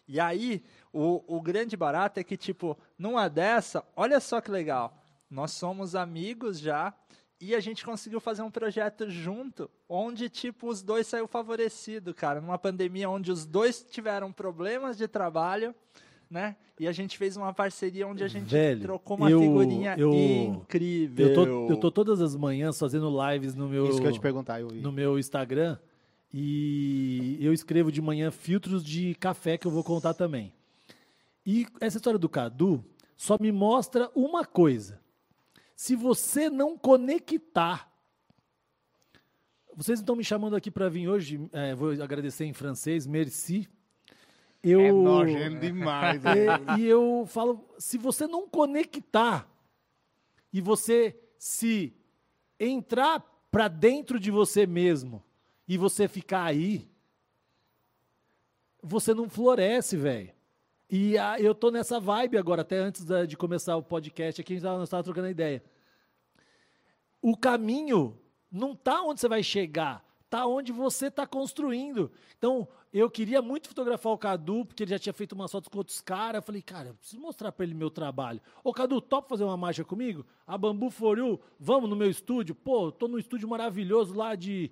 E 0.08 0.20
aí, 0.20 0.63
o, 0.91 1.24
o 1.38 1.41
grande 1.41 1.78
barato 1.78 2.20
é 2.20 2.24
que, 2.24 2.36
tipo, 2.36 2.78
numa 2.98 3.30
dessa, 3.30 3.84
olha 3.96 4.20
só 4.20 4.41
que 4.41 4.52
legal. 4.52 4.98
Nós 5.30 5.52
somos 5.52 5.96
amigos 5.96 6.60
já. 6.60 6.94
E 7.39 7.56
a 7.56 7.60
gente 7.60 7.84
conseguiu 7.84 8.20
fazer 8.20 8.44
um 8.44 8.52
projeto 8.52 9.10
junto, 9.10 9.67
onde, 9.89 10.30
tipo, 10.30 10.67
os 10.67 10.84
dois 10.84 11.08
saiu 11.08 11.28
favorecido, 11.28 12.13
cara. 12.13 12.39
Numa 12.39 12.60
pandemia 12.60 13.10
onde 13.10 13.32
os 13.32 13.48
dois 13.48 13.82
tiveram 13.82 14.32
problemas 14.32 14.96
de 14.96 15.08
trabalho, 15.08 15.74
né? 16.32 16.56
E 16.80 16.88
a 16.88 16.91
gente 16.94 17.17
fez 17.17 17.36
uma 17.38 17.54
parceria 17.54 18.08
onde 18.08 18.24
a 18.24 18.28
gente 18.28 18.50
Velho, 18.50 18.82
trocou 18.82 19.17
uma 19.17 19.30
eu- 19.30 19.39
figurinha 19.41 19.96
eu- 19.98 20.13
incrível. 20.13 21.28
Eu 21.28 21.34
tô, 21.36 21.46
eu 21.74 21.78
tô 21.78 21.91
todas 21.91 22.22
as 22.22 22.36
manhãs 22.36 22.80
fazendo 22.80 23.12
lives 23.30 23.54
no 23.54 23.67
meu, 23.67 23.88
Isso 23.89 24.02
que 24.02 24.08
eu 24.08 24.12
te 24.13 24.20
perguntar, 24.20 24.62
eu 24.62 24.70
vi. 24.70 24.80
no 24.80 24.91
meu 24.91 25.20
Instagram. 25.20 25.78
E 26.34 27.38
eu 27.41 27.52
escrevo 27.52 27.91
de 27.91 28.02
manhã 28.02 28.32
filtros 28.32 28.84
de 28.86 29.13
café 29.15 29.58
que 29.58 29.67
eu 29.67 29.72
vou 29.72 29.84
contar 29.84 30.13
também. 30.13 30.54
E 31.46 31.67
essa 31.82 31.98
história 31.98 32.17
do 32.17 32.30
Cadu 32.30 32.84
só 33.17 33.38
me 33.39 33.52
mostra 33.52 34.10
uma 34.15 34.46
coisa. 34.46 35.00
Se 35.76 35.96
você 35.96 36.50
não 36.50 36.78
conectar. 36.78 37.91
Vocês 39.76 40.00
estão 40.00 40.15
me 40.15 40.24
chamando 40.24 40.56
aqui 40.56 40.70
para 40.72 40.88
vir 40.89 41.08
hoje, 41.10 41.39
é, 41.52 41.74
vou 41.76 41.91
agradecer 42.02 42.46
em 42.46 42.54
francês, 42.54 43.06
merci. 43.08 43.67
Eu, 44.63 44.80
É 44.82 44.91
nojento 44.91 45.60
demais. 45.60 46.21
né? 46.21 46.32
é, 46.45 46.80
e 46.80 46.86
eu 46.86 47.26
falo, 47.28 47.67
se 47.80 47.97
você 47.97 48.28
não 48.28 48.47
conectar 48.47 49.47
e 50.54 50.62
você 50.62 51.17
se 51.38 51.93
entrar 52.60 53.19
para 53.50 53.67
dentro 53.67 54.19
de 54.19 54.30
você 54.30 54.67
mesmo 54.67 55.24
e 55.67 55.78
você 55.78 56.08
ficar 56.08 56.43
aí, 56.43 56.88
você 58.82 59.13
não 59.13 59.30
floresce, 59.30 59.95
velho. 59.97 60.32
E 60.89 61.17
ah, 61.17 61.39
eu 61.39 61.56
tô 61.56 61.71
nessa 61.71 62.00
vibe 62.00 62.38
agora, 62.38 62.62
até 62.63 62.78
antes 62.78 63.06
da- 63.06 63.26
de 63.26 63.38
começar 63.38 63.76
o 63.78 63.84
podcast 63.84 64.41
aqui, 64.41 64.54
a 64.54 64.56
gente 64.56 64.63
tava- 64.63 64.78
nós 64.78 64.88
estávamos 64.89 65.06
trocando 65.06 65.30
ideia. 65.30 65.63
O 67.21 67.38
caminho 67.38 68.17
não 68.52 68.76
tá 68.76 69.02
onde 69.04 69.21
você 69.21 69.28
vai 69.28 69.41
chegar, 69.41 70.04
tá 70.32 70.46
onde 70.48 70.72
você 70.72 71.08
está 71.08 71.28
construindo. 71.28 72.10
Então, 72.38 72.65
eu 72.94 73.12
queria 73.12 73.41
muito 73.41 73.67
fotografar 73.67 74.13
o 74.13 74.17
Cadu, 74.17 74.65
porque 74.65 74.84
ele 74.84 74.91
já 74.91 74.98
tinha 74.98 75.12
feito 75.12 75.34
umas 75.34 75.52
fotos 75.52 75.67
com 75.67 75.78
outros 75.78 76.00
caras. 76.00 76.36
Eu 76.36 76.41
falei, 76.41 76.62
cara, 76.62 76.88
eu 76.88 76.94
preciso 76.94 77.22
mostrar 77.22 77.52
para 77.52 77.65
ele 77.65 77.74
meu 77.74 77.91
trabalho. 77.91 78.39
Ô, 78.63 78.72
Cadu, 78.72 79.02
topa 79.02 79.28
fazer 79.28 79.44
uma 79.44 79.58
mágica 79.58 79.84
comigo? 79.84 80.26
A 80.48 80.58
Bambu 80.58 80.89
For 80.89 81.17
You, 81.17 81.38
vamos 81.60 81.89
no 81.89 81.98
meu 81.98 82.10
estúdio? 82.10 82.56
Pô, 82.56 82.94
tô 82.94 83.10
num 83.10 83.17
estúdio 83.17 83.50
maravilhoso 83.50 84.15
lá 84.15 84.34
de 84.34 84.72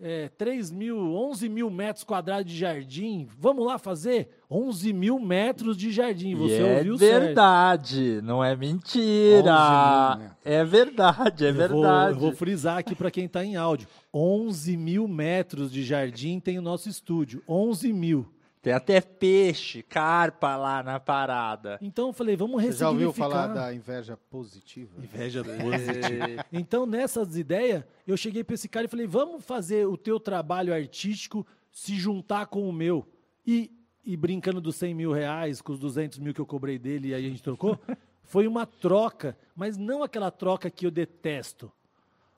é, 0.00 0.28
3 0.36 0.70
mil, 0.70 0.96
11 1.14 1.48
mil 1.48 1.70
metros 1.70 2.04
quadrados 2.04 2.50
de 2.52 2.58
jardim. 2.58 3.28
Vamos 3.38 3.66
lá 3.66 3.78
fazer? 3.78 4.28
11 4.50 4.92
mil 4.92 5.18
metros 5.18 5.76
de 5.76 5.90
jardim. 5.90 6.34
Você 6.34 6.60
E 6.60 6.66
é 6.66 6.76
ouviu 6.78 6.98
certo. 6.98 7.24
verdade, 7.24 8.20
não 8.22 8.42
é 8.42 8.54
mentira. 8.56 9.52
11 9.52 10.18
mil, 10.18 10.24
né? 10.26 10.36
É 10.44 10.64
verdade, 10.64 11.44
é 11.44 11.48
Eu 11.50 11.54
vou, 11.54 11.68
verdade. 11.82 12.12
eu 12.14 12.18
vou 12.20 12.32
frisar 12.32 12.78
aqui 12.78 12.94
para 12.94 13.10
quem 13.10 13.24
está 13.26 13.44
em 13.44 13.56
áudio. 13.56 13.88
11 14.12 14.76
mil 14.76 15.06
metros 15.08 15.70
de 15.70 15.82
jardim 15.84 16.40
tem 16.40 16.58
o 16.58 16.62
nosso 16.62 16.88
estúdio. 16.88 17.42
11 17.48 17.92
mil. 17.92 18.26
Tem 18.60 18.72
até 18.72 19.00
peixe, 19.00 19.82
carpa 19.82 20.56
lá 20.56 20.82
na 20.82 20.98
parada. 20.98 21.78
Então 21.80 22.08
eu 22.08 22.12
falei, 22.12 22.36
vamos 22.36 22.60
Você 22.62 22.72
já 22.72 22.88
ouviu 22.90 23.08
ressignificar. 23.10 23.42
falar 23.42 23.54
da 23.54 23.72
inveja 23.74 24.16
positiva? 24.28 24.90
Inveja 25.02 25.40
É. 25.40 25.58
positiva. 25.62 26.44
Então, 26.52 26.84
nessas 26.84 27.36
ideias, 27.36 27.84
eu 28.06 28.16
cheguei 28.16 28.42
para 28.42 28.54
esse 28.54 28.68
cara 28.68 28.86
e 28.86 28.88
falei: 28.88 29.06
vamos 29.06 29.44
fazer 29.44 29.86
o 29.86 29.96
teu 29.96 30.18
trabalho 30.18 30.74
artístico 30.74 31.46
se 31.70 31.94
juntar 31.96 32.46
com 32.46 32.68
o 32.68 32.72
meu. 32.72 33.06
E, 33.46 33.70
e 34.04 34.16
brincando 34.16 34.60
dos 34.60 34.74
100 34.76 34.94
mil 34.94 35.12
reais, 35.12 35.60
com 35.62 35.72
os 35.72 35.78
200 35.78 36.18
mil 36.18 36.34
que 36.34 36.40
eu 36.40 36.46
cobrei 36.46 36.78
dele 36.78 37.08
e 37.08 37.14
aí 37.14 37.26
a 37.26 37.28
gente 37.28 37.42
trocou, 37.42 37.78
foi 38.24 38.46
uma 38.48 38.66
troca, 38.66 39.38
mas 39.54 39.76
não 39.76 40.02
aquela 40.02 40.30
troca 40.30 40.68
que 40.68 40.84
eu 40.84 40.90
detesto. 40.90 41.70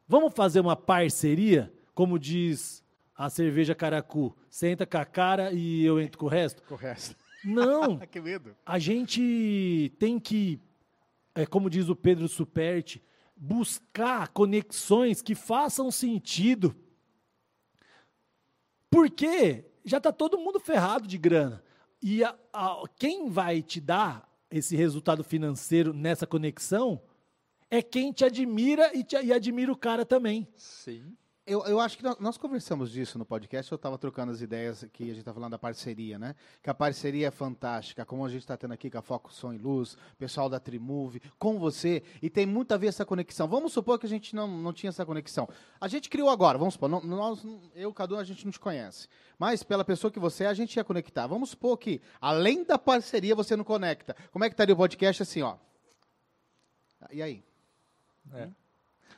Vamos 0.07 0.35
fazer 0.35 0.61
uma 0.61 0.77
parceria, 0.77 1.73
como 1.95 2.19
diz 2.19 2.83
a 3.23 3.29
cerveja 3.29 3.75
Caracu. 3.75 4.35
Senta 4.49 4.87
com 4.87 4.97
a 4.97 5.05
cara 5.05 5.53
e 5.53 5.85
eu 5.85 6.01
entro 6.01 6.19
com 6.19 6.25
o 6.25 6.29
resto? 6.29 6.63
Correto. 6.63 7.15
Não, 7.45 7.99
que 8.09 8.19
medo. 8.21 8.57
a 8.65 8.79
gente 8.79 9.93
tem 9.99 10.19
que, 10.19 10.59
é, 11.35 11.45
como 11.45 11.69
diz 11.69 11.89
o 11.91 11.97
Pedro 11.97 12.27
Superti, 12.29 13.03
buscar 13.37 14.29
conexões 14.29 15.21
que 15.21 15.35
façam 15.35 15.91
sentido. 15.91 16.75
Porque 18.91 19.65
já 19.85 19.99
está 19.99 20.13
todo 20.13 20.39
mundo 20.39 20.59
ferrado 20.59 21.07
de 21.07 21.17
grana. 21.19 21.63
E 22.03 22.25
a- 22.25 22.35
a- 22.53 22.83
quem 22.99 23.29
vai 23.29 23.63
te 23.63 23.81
dar 23.81 24.29
esse 24.51 24.75
resultado 24.77 25.23
financeiro 25.23 25.93
nessa 25.93 26.27
conexão 26.27 27.01
é 27.71 27.81
quem 27.83 28.13
te 28.13 28.25
admira 28.25 28.95
e, 28.97 29.05
te- 29.05 29.23
e 29.23 29.33
admira 29.33 29.71
o 29.71 29.77
cara 29.77 30.05
também. 30.05 30.49
Sim. 30.57 31.17
Eu, 31.51 31.67
eu 31.67 31.81
acho 31.81 31.99
que 31.99 32.05
nós, 32.05 32.17
nós 32.21 32.39
conversamos 32.39 32.93
disso 32.93 33.19
no 33.19 33.25
podcast, 33.25 33.73
eu 33.73 33.75
estava 33.75 33.99
trocando 33.99 34.31
as 34.31 34.41
ideias 34.41 34.87
que 34.93 35.03
a 35.03 35.07
gente 35.09 35.19
está 35.19 35.35
falando 35.35 35.51
da 35.51 35.59
parceria, 35.59 36.17
né? 36.17 36.37
Que 36.63 36.71
a 36.71 36.75
parceria 36.75 37.27
é 37.27 37.31
fantástica, 37.33 38.05
como 38.05 38.25
a 38.25 38.29
gente 38.29 38.43
está 38.43 38.57
tendo 38.57 38.73
aqui 38.73 38.89
com 38.89 38.99
a 38.99 39.03
Foco 39.03 39.33
Som 39.33 39.53
e 39.53 39.59
Luz, 39.59 39.99
pessoal 40.17 40.49
da 40.49 40.61
Trimove, 40.61 41.21
com 41.41 41.59
você, 41.59 42.05
e 42.23 42.31
tem 42.31 42.47
muito 42.47 42.73
a 42.73 42.77
ver 42.77 42.87
essa 42.87 43.05
conexão. 43.05 43.49
Vamos 43.49 43.73
supor 43.73 43.99
que 43.99 44.07
a 44.07 44.09
gente 44.09 44.33
não, 44.33 44.47
não 44.47 44.73
tinha 44.73 44.91
essa 44.91 45.05
conexão. 45.05 45.49
A 45.81 45.89
gente 45.89 46.09
criou 46.09 46.31
agora, 46.31 46.57
vamos 46.57 46.75
supor, 46.75 46.89
não, 46.89 47.01
nós, 47.03 47.45
eu, 47.75 47.93
Cadu, 47.93 48.17
a 48.17 48.23
gente 48.23 48.45
não 48.45 48.53
te 48.53 48.61
conhece. 48.61 49.09
Mas 49.37 49.65
pela 49.65 49.85
pessoa 49.85 50.09
que 50.09 50.21
você 50.21 50.45
é, 50.45 50.47
a 50.47 50.55
gente 50.55 50.77
ia 50.77 50.85
conectar. 50.85 51.27
Vamos 51.27 51.51
supor 51.51 51.77
que, 51.79 52.01
além 52.21 52.63
da 52.63 52.79
parceria, 52.79 53.35
você 53.35 53.57
não 53.57 53.65
conecta. 53.65 54.15
Como 54.31 54.45
é 54.45 54.49
que 54.49 54.55
estaria 54.55 54.73
o 54.73 54.79
podcast 54.79 55.25
assim, 55.25 55.43
ó? 55.43 55.57
E 57.11 57.21
aí? 57.21 57.43
É. 58.35 58.51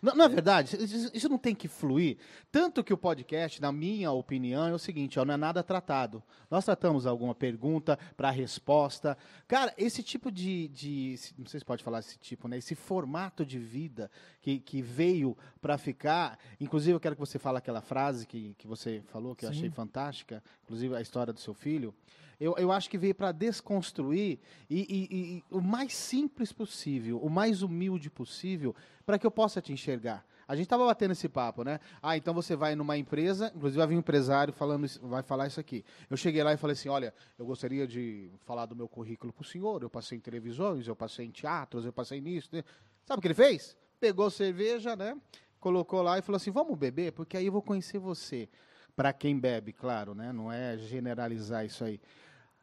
Não, 0.02 0.16
não 0.16 0.24
é 0.24 0.28
verdade? 0.28 0.76
Isso, 0.82 1.10
isso 1.14 1.28
não 1.28 1.38
tem 1.38 1.54
que 1.54 1.68
fluir. 1.68 2.18
Tanto 2.50 2.82
que 2.82 2.92
o 2.92 2.98
podcast, 2.98 3.62
na 3.62 3.70
minha 3.70 4.10
opinião, 4.10 4.66
é 4.66 4.74
o 4.74 4.78
seguinte: 4.78 5.20
ó, 5.20 5.24
não 5.24 5.34
é 5.34 5.36
nada 5.36 5.62
tratado. 5.62 6.20
Nós 6.50 6.64
tratamos 6.64 7.06
alguma 7.06 7.36
pergunta 7.36 7.96
para 8.16 8.28
resposta. 8.30 9.16
Cara, 9.46 9.72
esse 9.78 10.02
tipo 10.02 10.32
de, 10.32 10.66
de. 10.68 11.14
Não 11.38 11.46
sei 11.46 11.60
se 11.60 11.64
pode 11.64 11.84
falar 11.84 12.00
esse 12.00 12.18
tipo, 12.18 12.48
né? 12.48 12.58
Esse 12.58 12.74
formato 12.74 13.46
de 13.46 13.60
vida 13.60 14.10
que, 14.40 14.58
que 14.58 14.82
veio 14.82 15.38
para 15.60 15.78
ficar. 15.78 16.36
Inclusive, 16.60 16.96
eu 16.96 17.00
quero 17.00 17.14
que 17.14 17.20
você 17.20 17.38
fale 17.38 17.58
aquela 17.58 17.80
frase 17.80 18.26
que, 18.26 18.54
que 18.58 18.66
você 18.66 19.02
falou, 19.06 19.36
que 19.36 19.44
eu 19.44 19.52
Sim. 19.52 19.58
achei 19.58 19.70
fantástica, 19.70 20.42
inclusive 20.64 20.96
a 20.96 21.00
história 21.00 21.32
do 21.32 21.38
seu 21.38 21.54
filho. 21.54 21.94
Eu, 22.42 22.56
eu 22.58 22.72
acho 22.72 22.90
que 22.90 22.98
veio 22.98 23.14
para 23.14 23.30
desconstruir 23.30 24.38
e, 24.68 24.80
e- 24.80 25.36
e 25.38 25.44
o 25.48 25.60
mais 25.60 25.94
simples 25.94 26.52
possível, 26.52 27.18
o 27.18 27.30
mais 27.30 27.62
humilde 27.62 28.10
possível, 28.10 28.74
para 29.06 29.16
que 29.16 29.24
eu 29.24 29.30
possa 29.30 29.60
te 29.62 29.72
enxergar. 29.72 30.26
A 30.48 30.56
gente 30.56 30.64
estava 30.64 30.84
batendo 30.84 31.12
esse 31.12 31.28
papo, 31.28 31.62
né? 31.62 31.78
Ah, 32.02 32.16
então 32.16 32.34
você 32.34 32.56
vai 32.56 32.74
numa 32.74 32.98
empresa, 32.98 33.52
inclusive 33.54 33.78
vai 33.78 33.86
vir 33.86 33.94
um 33.94 34.00
empresário 34.00 34.52
falando, 34.52 34.86
vai 35.02 35.22
falar 35.22 35.46
isso 35.46 35.60
aqui. 35.60 35.84
Eu 36.10 36.16
cheguei 36.16 36.42
lá 36.42 36.52
e 36.52 36.56
falei 36.56 36.72
assim, 36.72 36.88
olha, 36.88 37.14
eu 37.38 37.46
gostaria 37.46 37.86
de 37.86 38.28
falar 38.44 38.66
do 38.66 38.74
meu 38.74 38.88
currículo 38.88 39.32
para 39.32 39.42
o 39.42 39.46
senhor. 39.46 39.80
Eu 39.80 39.88
passei 39.88 40.18
em 40.18 40.20
televisões, 40.20 40.88
eu 40.88 40.96
passei 40.96 41.24
em 41.26 41.30
teatros, 41.30 41.84
eu 41.86 41.92
passei 41.92 42.20
nisso. 42.20 42.48
né? 42.52 42.64
Sabe 43.04 43.18
o 43.20 43.22
que 43.22 43.28
ele 43.28 43.34
fez? 43.34 43.76
Pegou 44.00 44.28
cerveja, 44.30 44.96
né? 44.96 45.16
Colocou 45.60 46.02
lá 46.02 46.18
e 46.18 46.22
falou 46.22 46.36
assim, 46.38 46.50
vamos 46.50 46.76
beber, 46.76 47.12
porque 47.12 47.36
aí 47.36 47.46
eu 47.46 47.52
vou 47.52 47.62
conhecer 47.62 47.98
você. 48.00 48.48
Para 48.96 49.10
quem 49.12 49.38
bebe, 49.38 49.72
claro, 49.72 50.12
né? 50.14 50.32
Não 50.32 50.52
é 50.52 50.76
generalizar 50.76 51.64
isso 51.64 51.82
aí. 51.84 51.98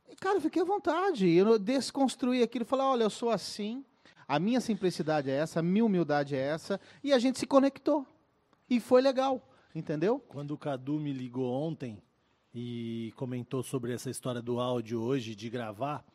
E, 0.10 0.16
cara, 0.16 0.38
eu 0.38 0.42
fiquei 0.42 0.62
à 0.62 0.66
vontade. 0.66 1.30
Eu 1.30 1.60
desconstruí 1.60 2.42
aquilo. 2.42 2.66
Falei, 2.66 2.86
olha, 2.86 3.04
eu 3.04 3.10
sou 3.10 3.30
assim. 3.30 3.84
A 4.28 4.38
minha 4.40 4.62
simplicidade 4.62 5.30
é 5.30 5.34
essa, 5.34 5.60
a 5.60 5.64
minha 5.64 5.84
humildade 5.84 6.36
é 6.36 6.40
essa. 6.40 6.80
E 7.04 7.12
a 7.12 7.18
gente 7.18 7.40
se 7.40 7.48
conectou. 7.48 8.06
E 8.70 8.80
foi 8.80 9.02
legal. 9.02 9.42
Entendeu? 9.74 10.20
Quando 10.28 10.52
o 10.52 10.58
Cadu 10.58 11.00
me 11.00 11.12
ligou 11.12 11.52
ontem 11.52 12.02
e 12.54 13.12
comentou 13.16 13.64
sobre 13.64 13.94
essa 13.94 14.10
história 14.10 14.42
do 14.42 14.60
áudio 14.60 15.02
hoje, 15.02 15.36
de 15.36 15.50
gravar, 15.50 16.06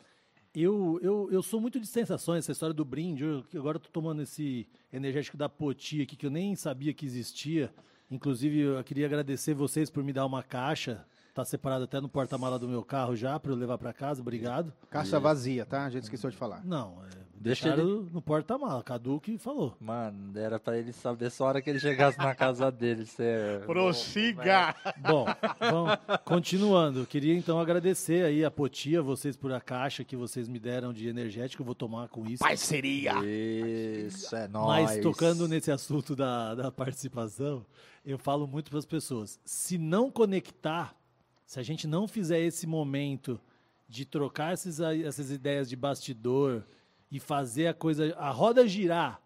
eu, 0.54 1.00
eu, 1.02 1.28
eu 1.32 1.42
sou 1.42 1.60
muito 1.60 1.80
de 1.80 1.86
sensações, 1.88 2.44
essa 2.44 2.52
história 2.52 2.72
do 2.72 2.84
brinde. 2.84 3.24
Eu, 3.24 3.44
agora 3.56 3.80
tô 3.80 3.88
tomando 3.90 4.22
esse 4.22 4.68
energético 4.92 5.36
da 5.36 5.48
Poti 5.48 6.02
aqui, 6.02 6.14
que 6.14 6.26
eu 6.26 6.30
nem 6.30 6.54
sabia 6.54 6.94
que 6.94 7.04
existia. 7.04 7.74
Inclusive, 8.08 8.60
eu 8.60 8.84
queria 8.84 9.06
agradecer 9.06 9.54
vocês 9.54 9.90
por 9.90 10.04
me 10.04 10.12
dar 10.12 10.26
uma 10.26 10.42
caixa. 10.42 11.04
Tá 11.34 11.44
separado 11.44 11.82
até 11.82 12.00
no 12.00 12.08
porta-mala 12.08 12.60
do 12.60 12.68
meu 12.68 12.84
carro 12.84 13.16
já, 13.16 13.40
para 13.40 13.50
eu 13.50 13.56
levar 13.56 13.76
para 13.76 13.92
casa. 13.92 14.20
Obrigado. 14.20 14.72
Caixa 14.88 15.18
vazia, 15.18 15.66
tá? 15.66 15.84
A 15.84 15.90
gente 15.90 16.04
esqueceu 16.04 16.30
de 16.30 16.36
falar. 16.36 16.64
Não, 16.64 17.02
é, 17.02 17.24
Deixa 17.44 17.64
deixaram 17.70 18.08
no 18.12 18.22
porta-mala. 18.22 18.84
Cadu 18.84 19.18
que 19.20 19.36
falou. 19.36 19.76
Mano, 19.80 20.38
era 20.38 20.60
pra 20.60 20.78
ele 20.78 20.92
saber 20.92 21.30
só 21.30 21.44
a 21.44 21.48
hora 21.48 21.60
que 21.60 21.68
ele 21.68 21.80
chegasse 21.80 22.16
na 22.18 22.36
casa 22.36 22.70
dele. 22.70 23.04
Você... 23.04 23.60
Prossiga! 23.66 24.76
Bom, 24.96 25.26
vamos, 25.58 25.98
continuando. 26.24 27.00
Eu 27.00 27.06
queria 27.06 27.36
então 27.36 27.58
agradecer 27.58 28.24
aí 28.24 28.44
a 28.44 28.50
Potia, 28.50 29.02
vocês 29.02 29.36
por 29.36 29.52
a 29.52 29.60
caixa 29.60 30.04
que 30.04 30.14
vocês 30.14 30.48
me 30.48 30.60
deram 30.60 30.92
de 30.92 31.08
energético. 31.08 31.62
Eu 31.62 31.66
vou 31.66 31.74
tomar 31.74 32.08
com 32.08 32.24
isso. 32.26 32.44
Parceria! 32.44 33.14
Isso, 33.24 34.36
é 34.36 34.46
nóis. 34.46 34.84
Mas 34.84 35.02
tocando 35.02 35.48
nesse 35.48 35.72
assunto 35.72 36.14
da, 36.14 36.54
da 36.54 36.70
participação, 36.70 37.66
eu 38.06 38.18
falo 38.18 38.46
muito 38.46 38.70
para 38.70 38.78
as 38.78 38.86
pessoas: 38.86 39.40
se 39.44 39.76
não 39.76 40.10
conectar, 40.10 40.94
se 41.44 41.58
a 41.60 41.62
gente 41.62 41.86
não 41.86 42.06
fizer 42.08 42.40
esse 42.40 42.66
momento 42.66 43.40
de 43.88 44.04
trocar 44.04 44.54
esses, 44.54 44.80
aí- 44.80 45.04
essas 45.04 45.30
ideias 45.30 45.68
de 45.68 45.76
bastidor 45.76 46.64
e 47.10 47.20
fazer 47.20 47.66
a 47.68 47.74
coisa, 47.74 48.14
a 48.16 48.30
roda 48.30 48.66
girar, 48.66 49.20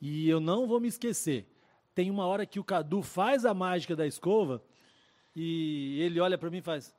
e 0.00 0.28
eu 0.28 0.40
não 0.40 0.66
vou 0.66 0.80
me 0.80 0.88
esquecer. 0.88 1.46
Tem 1.94 2.10
uma 2.10 2.26
hora 2.26 2.44
que 2.46 2.58
o 2.60 2.64
Cadu 2.64 3.02
faz 3.02 3.44
a 3.44 3.52
mágica 3.54 3.94
da 3.94 4.06
escova 4.06 4.62
e 5.34 5.98
ele 6.00 6.20
olha 6.20 6.36
para 6.38 6.50
mim 6.50 6.58
e 6.58 6.62
faz. 6.62 6.94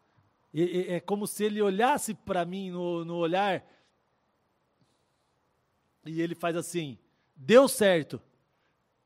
e- 0.54 0.86
É 0.88 1.00
como 1.00 1.26
se 1.28 1.44
ele 1.44 1.62
olhasse 1.62 2.14
para 2.14 2.46
mim 2.46 2.70
no, 2.72 3.04
no 3.04 3.16
olhar 3.18 3.64
e 6.06 6.22
ele 6.22 6.36
faz 6.36 6.56
assim: 6.56 6.98
deu 7.36 7.68
certo. 7.68 8.22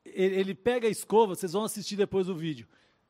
Ele 0.06 0.56
pega 0.56 0.88
a 0.88 0.92
escova, 0.92 1.36
vocês 1.36 1.52
vão 1.54 1.64
assistir 1.64 1.96
depois 1.98 2.30
o 2.30 2.36
vídeo. 2.36 2.68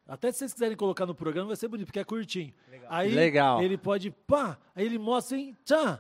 Até 0.08 0.32
se 0.32 0.40
vocês 0.40 0.54
quiserem 0.54 0.78
colocar 0.78 1.06
no 1.06 1.14
programa, 1.14 1.48
vai 1.48 1.56
ser 1.58 1.68
bonito, 1.68 1.88
porque 1.88 2.00
é 2.00 2.04
curtinho. 2.04 2.54
Aí 2.90 3.14
Legal. 3.14 3.62
ele 3.62 3.78
pode, 3.78 4.10
pá, 4.12 4.58
aí 4.76 4.86
ele 4.86 4.98
mostra 4.98 5.38
assim, 5.38 5.56
tchan. 5.66 6.00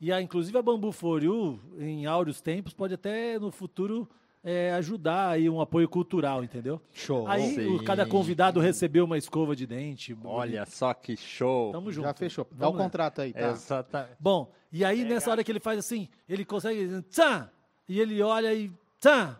E 0.00 0.12
a, 0.12 0.20
inclusive 0.20 0.56
a 0.58 0.62
Bambu 0.62 0.92
For 0.92 1.22
You, 1.24 1.58
em 1.78 2.04
áureos 2.04 2.40
tempos, 2.42 2.74
pode 2.74 2.92
até 2.92 3.38
no 3.38 3.50
futuro 3.50 4.06
é, 4.44 4.70
ajudar 4.72 5.30
aí 5.30 5.48
um 5.48 5.58
apoio 5.60 5.88
cultural, 5.88 6.44
entendeu? 6.44 6.80
Show. 6.92 7.26
Aí 7.26 7.66
o- 7.66 7.82
cada 7.82 8.04
convidado 8.04 8.60
recebeu 8.60 9.06
uma 9.06 9.16
escova 9.16 9.56
de 9.56 9.66
dente. 9.66 10.16
Olha 10.22 10.66
só 10.66 10.92
que 10.92 11.16
show. 11.16 11.72
Tamo 11.72 11.90
junto. 11.90 12.04
Já 12.04 12.12
fechou. 12.14 12.46
Dá 12.52 12.66
Vamos 12.66 12.76
nessa. 12.76 12.84
contrato 12.90 13.20
aí, 13.22 13.32
tá? 13.32 13.50
Exatamente. 13.50 14.16
Bom, 14.20 14.52
e 14.70 14.84
aí 14.84 15.02
nessa 15.04 15.30
hora 15.30 15.42
que 15.42 15.50
ele 15.50 15.60
faz 15.60 15.78
assim, 15.78 16.08
ele 16.28 16.44
consegue, 16.44 17.02
tchan, 17.10 17.50
e 17.88 17.98
ele 17.98 18.20
olha 18.22 18.52
e 18.54 18.70
tchan, 19.00 19.34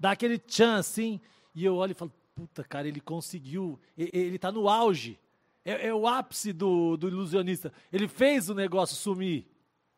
dá 0.00 0.12
aquele 0.12 0.38
tchan 0.38 0.76
assim, 0.78 1.20
e 1.54 1.64
eu 1.64 1.76
olho 1.76 1.92
e 1.92 1.94
falo, 1.94 2.10
puta, 2.38 2.62
cara, 2.62 2.86
ele 2.86 3.00
conseguiu, 3.00 3.80
ele 3.96 4.38
tá 4.38 4.52
no 4.52 4.68
auge, 4.68 5.18
é, 5.64 5.88
é 5.88 5.92
o 5.94 6.06
ápice 6.06 6.52
do, 6.52 6.96
do 6.96 7.08
ilusionista, 7.08 7.72
ele 7.92 8.06
fez 8.06 8.48
o 8.48 8.54
negócio 8.54 8.94
sumir, 8.94 9.44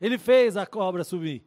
ele 0.00 0.16
fez 0.16 0.56
a 0.56 0.64
cobra 0.64 1.04
sumir, 1.04 1.42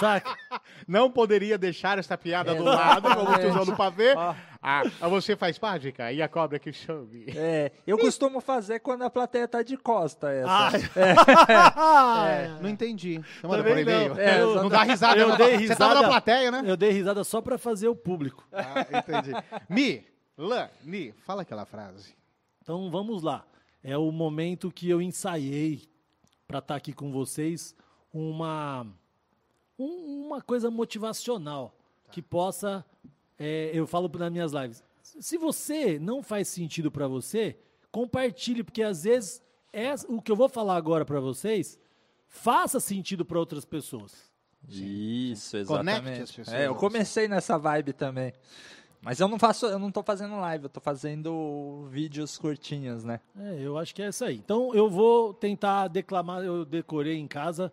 saca? 0.00 0.36
Não 0.88 1.08
poderia 1.08 1.56
deixar 1.56 1.96
essa 1.96 2.18
piada 2.18 2.56
do 2.56 2.64
lado, 2.64 3.02
como 3.14 3.38
tu 3.38 3.46
usou 3.48 3.66
no 3.66 3.76
pavê. 3.76 4.14
Ó. 4.16 4.34
Ah, 4.68 4.82
você 5.08 5.36
faz 5.36 5.60
mágica 5.60 6.12
e 6.12 6.20
a 6.20 6.28
cobra 6.28 6.58
que 6.58 6.72
chame. 6.72 7.26
É, 7.36 7.70
eu 7.86 7.96
costumo 7.96 8.40
fazer 8.40 8.80
quando 8.80 9.02
a 9.02 9.10
plateia 9.10 9.46
tá 9.46 9.62
de 9.62 9.76
costa. 9.76 10.28
Essa. 10.32 10.90
É, 12.28 12.48
não 12.60 12.68
entendi. 12.68 13.20
Você 13.40 13.46
manda 13.46 13.62
por 13.62 13.68
Também 13.68 13.82
e-mail? 13.82 14.14
não. 14.14 14.20
É, 14.20 14.40
não 14.40 14.50
exatamente. 14.50 14.70
dá 14.72 14.82
risada. 14.82 15.20
Eu 15.20 15.28
não. 15.28 15.36
dei 15.36 15.66
Você 15.68 15.76
tava 15.76 15.94
na 15.94 16.00
risada. 16.00 16.08
plateia, 16.08 16.50
né? 16.50 16.62
Eu 16.66 16.76
dei 16.76 16.90
risada 16.90 17.22
só 17.22 17.40
pra 17.40 17.56
fazer 17.56 17.86
o 17.86 17.94
público. 17.94 18.44
Ah, 18.52 18.84
entendi. 18.98 19.30
Mi, 19.68 20.04
Lã, 20.36 20.68
Mi, 20.82 21.12
fala 21.24 21.42
aquela 21.42 21.64
frase. 21.64 22.14
Então 22.62 22.90
vamos 22.90 23.22
lá. 23.22 23.46
É 23.82 23.96
o 23.96 24.10
momento 24.10 24.70
que 24.70 24.88
eu 24.88 25.00
ensaiei 25.00 25.88
para 26.46 26.58
estar 26.58 26.76
aqui 26.76 26.92
com 26.92 27.10
vocês 27.12 27.74
uma 28.12 28.86
um- 29.78 30.26
uma 30.26 30.40
coisa 30.40 30.70
motivacional 30.70 31.74
que 32.10 32.22
possa 32.22 32.84
é, 33.38 33.70
eu 33.74 33.86
falo 33.86 34.10
nas 34.18 34.32
minhas 34.32 34.52
lives. 34.52 34.82
Se 35.02 35.36
você 35.36 35.98
não 35.98 36.22
faz 36.22 36.48
sentido 36.48 36.90
para 36.90 37.06
você, 37.06 37.58
compartilhe 37.92 38.62
porque 38.64 38.82
às 38.82 39.04
vezes 39.04 39.42
é 39.72 39.92
o 40.08 40.20
que 40.22 40.32
eu 40.32 40.36
vou 40.36 40.48
falar 40.48 40.76
agora 40.76 41.04
para 41.04 41.20
vocês 41.20 41.78
faça 42.26 42.80
sentido 42.80 43.24
para 43.24 43.38
outras 43.38 43.64
pessoas. 43.64 44.30
Isso, 44.68 45.56
Conecte 45.66 46.00
exatamente. 46.00 46.22
as 46.22 46.32
pessoas. 46.32 46.56
É, 46.56 46.66
eu 46.66 46.74
comecei 46.74 47.28
nessa 47.28 47.56
vibe 47.58 47.92
também. 47.92 48.32
Mas 49.06 49.20
eu 49.20 49.28
não 49.28 49.38
faço, 49.38 49.66
eu 49.66 49.78
não 49.78 49.92
tô 49.92 50.02
fazendo 50.02 50.34
live, 50.40 50.64
eu 50.64 50.68
tô 50.68 50.80
fazendo 50.80 51.86
vídeos 51.88 52.36
curtinhos, 52.36 53.04
né? 53.04 53.20
É, 53.38 53.60
eu 53.60 53.78
acho 53.78 53.94
que 53.94 54.02
é 54.02 54.08
isso 54.08 54.24
aí. 54.24 54.34
Então 54.34 54.74
eu 54.74 54.90
vou 54.90 55.32
tentar 55.32 55.86
declamar, 55.86 56.42
eu 56.42 56.64
decorei 56.64 57.16
em 57.16 57.28
casa. 57.28 57.72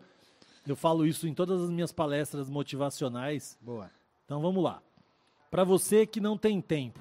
Eu 0.63 0.75
falo 0.75 1.07
isso 1.07 1.27
em 1.27 1.33
todas 1.33 1.59
as 1.59 1.71
minhas 1.71 1.91
palestras 1.91 2.51
motivacionais. 2.51 3.57
Boa. 3.59 3.89
Então 4.23 4.43
vamos 4.43 4.63
lá. 4.63 4.79
Para 5.49 5.63
você 5.63 6.05
que 6.05 6.21
não 6.21 6.37
tem 6.37 6.61
tempo. 6.61 6.99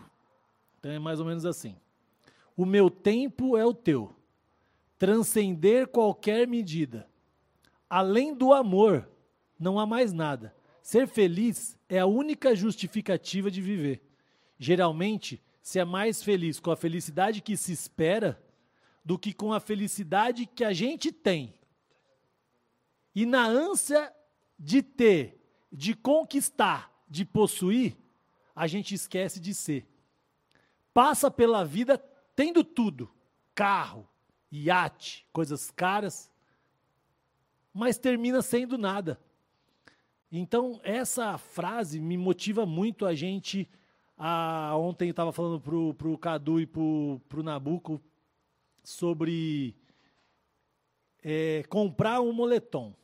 Então 0.78 0.90
é 0.90 0.98
mais 0.98 1.20
ou 1.20 1.26
menos 1.26 1.44
assim. 1.44 1.76
O 2.56 2.64
meu 2.64 2.88
tempo 2.88 3.58
é 3.58 3.66
o 3.66 3.74
teu. 3.74 4.16
Transcender 4.98 5.88
qualquer 5.88 6.48
medida. 6.48 7.06
Além 7.86 8.34
do 8.34 8.54
amor, 8.54 9.06
não 9.60 9.78
há 9.78 9.84
mais 9.84 10.10
nada. 10.10 10.54
Ser 10.82 11.06
feliz 11.06 11.78
é 11.86 11.98
a 11.98 12.06
única 12.06 12.56
justificativa 12.56 13.50
de 13.50 13.60
viver. 13.60 14.00
Geralmente, 14.62 15.42
se 15.60 15.80
é 15.80 15.84
mais 15.84 16.22
feliz 16.22 16.60
com 16.60 16.70
a 16.70 16.76
felicidade 16.76 17.40
que 17.40 17.56
se 17.56 17.72
espera 17.72 18.40
do 19.04 19.18
que 19.18 19.32
com 19.32 19.52
a 19.52 19.58
felicidade 19.58 20.46
que 20.46 20.62
a 20.62 20.72
gente 20.72 21.10
tem. 21.10 21.52
E 23.12 23.26
na 23.26 23.44
ânsia 23.44 24.14
de 24.56 24.80
ter, 24.80 25.36
de 25.72 25.96
conquistar, 25.96 27.04
de 27.08 27.24
possuir, 27.24 27.96
a 28.54 28.68
gente 28.68 28.94
esquece 28.94 29.40
de 29.40 29.52
ser. 29.52 29.84
Passa 30.94 31.28
pela 31.28 31.64
vida 31.64 31.98
tendo 32.36 32.62
tudo: 32.62 33.10
carro, 33.56 34.08
iate, 34.48 35.26
coisas 35.32 35.72
caras, 35.72 36.30
mas 37.74 37.98
termina 37.98 38.40
sendo 38.40 38.78
nada. 38.78 39.20
Então, 40.30 40.80
essa 40.84 41.36
frase 41.36 41.98
me 41.98 42.16
motiva 42.16 42.64
muito 42.64 43.04
a 43.04 43.12
gente. 43.12 43.68
A, 44.16 44.76
ontem 44.76 45.06
eu 45.06 45.10
estava 45.10 45.32
falando 45.32 45.60
pro, 45.60 45.94
pro 45.94 46.18
Cadu 46.18 46.60
e 46.60 46.66
pro, 46.66 47.20
pro 47.28 47.42
Nabuco 47.42 48.00
sobre 48.84 49.74
é, 51.22 51.62
comprar 51.68 52.20
um 52.20 52.32
moletom. 52.32 52.94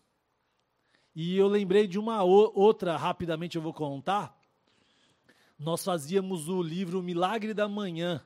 E 1.14 1.36
eu 1.36 1.48
lembrei 1.48 1.86
de 1.86 1.98
uma 1.98 2.22
outra, 2.22 2.96
rapidamente 2.96 3.56
eu 3.56 3.62
vou 3.62 3.72
contar. 3.72 4.38
Nós 5.58 5.84
fazíamos 5.84 6.48
o 6.48 6.62
livro 6.62 7.02
Milagre 7.02 7.52
da 7.52 7.68
Manhã. 7.68 8.22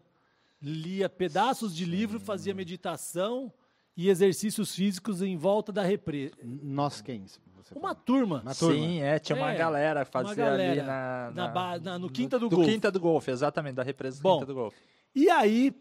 Lia 0.61 1.09
pedaços 1.09 1.75
de 1.75 1.85
livro, 1.85 2.21
fazia 2.21 2.55
meditação 2.55 3.53
e 3.97 4.09
exercícios 4.09 4.75
físicos 4.75 5.23
em 5.23 5.37
volta 5.37 5.73
da 5.73 5.83
represa. 5.83 6.35
Nós 6.43 7.01
quem? 7.01 7.25
Você 7.63 7.75
Uma 7.75 7.81
fala? 7.81 7.95
turma. 7.95 8.41
Uma 8.43 8.55
turma. 8.55 8.75
Sim, 8.75 9.01
é, 9.03 9.19
tinha 9.19 9.37
uma 9.37 9.53
É, 9.53 9.57
galera 9.57 10.05
que 10.05 10.17
uma 10.17 10.25
fazia 10.25 10.45
galera 10.45 10.73
ali 10.73 10.83
na, 10.83 11.31
na 11.35 11.49
ba- 11.49 11.79
na- 11.79 11.99
no 11.99 12.11
Quinta 12.11 12.39
do 12.39 12.49
do 12.49 12.57
Golfe. 12.57 12.71
Quinta 12.73 12.91
do 12.91 13.01
Golfe, 13.01 13.31
exatamente, 13.31 13.75
da 13.75 13.83
represa 13.83 14.19
do 14.19 14.23
Bom, 14.23 14.35
Quinta 14.35 14.47
do 14.47 14.55
Golfe. 14.55 14.77
E 15.15 15.29
aí, 15.31 15.73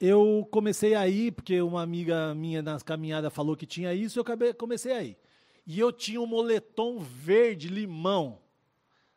eu 0.00 0.46
comecei 0.50 0.94
a 0.94 1.06
ir, 1.08 1.32
porque 1.32 1.60
uma 1.60 1.82
amiga 1.82 2.34
minha 2.34 2.62
nas 2.62 2.82
caminhadas 2.82 3.32
falou 3.32 3.56
que 3.56 3.66
tinha 3.66 3.92
isso, 3.94 4.18
eu 4.18 4.22
acabei- 4.22 4.52
comecei 4.54 4.92
a 4.92 5.02
ir. 5.02 5.16
E 5.66 5.78
eu 5.78 5.92
tinha 5.92 6.20
um 6.20 6.26
moletom 6.26 6.98
verde 6.98 7.68
limão, 7.68 8.38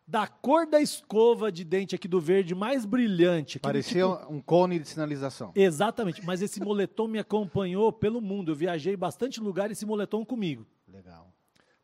da 0.05 0.28
cor 0.28 0.67
da 0.67 0.82
escova 0.82 1.49
de 1.49 1.63
dente 1.63 1.95
aqui 1.95 2.05
do 2.05 2.19
verde, 2.19 2.53
mais 2.53 2.84
brilhante. 2.86 3.57
Parecia 3.59 4.05
tipo- 4.05 4.34
um 4.34 4.41
cone 4.41 4.78
de 4.78 4.86
sinalização. 4.89 5.53
Exatamente, 5.55 6.26
mas 6.26 6.41
esse 6.41 6.59
moletom 6.59 7.07
me 7.07 7.17
acompanhou 7.19 7.93
pelo 7.93 8.19
mundo. 8.19 8.51
Eu 8.51 8.55
viajei 8.57 8.97
bastante 8.97 9.39
lugar 9.39 9.72
esse 9.72 9.86
moletom 9.86 10.26
comigo. 10.26 10.67
Legal. 10.86 11.30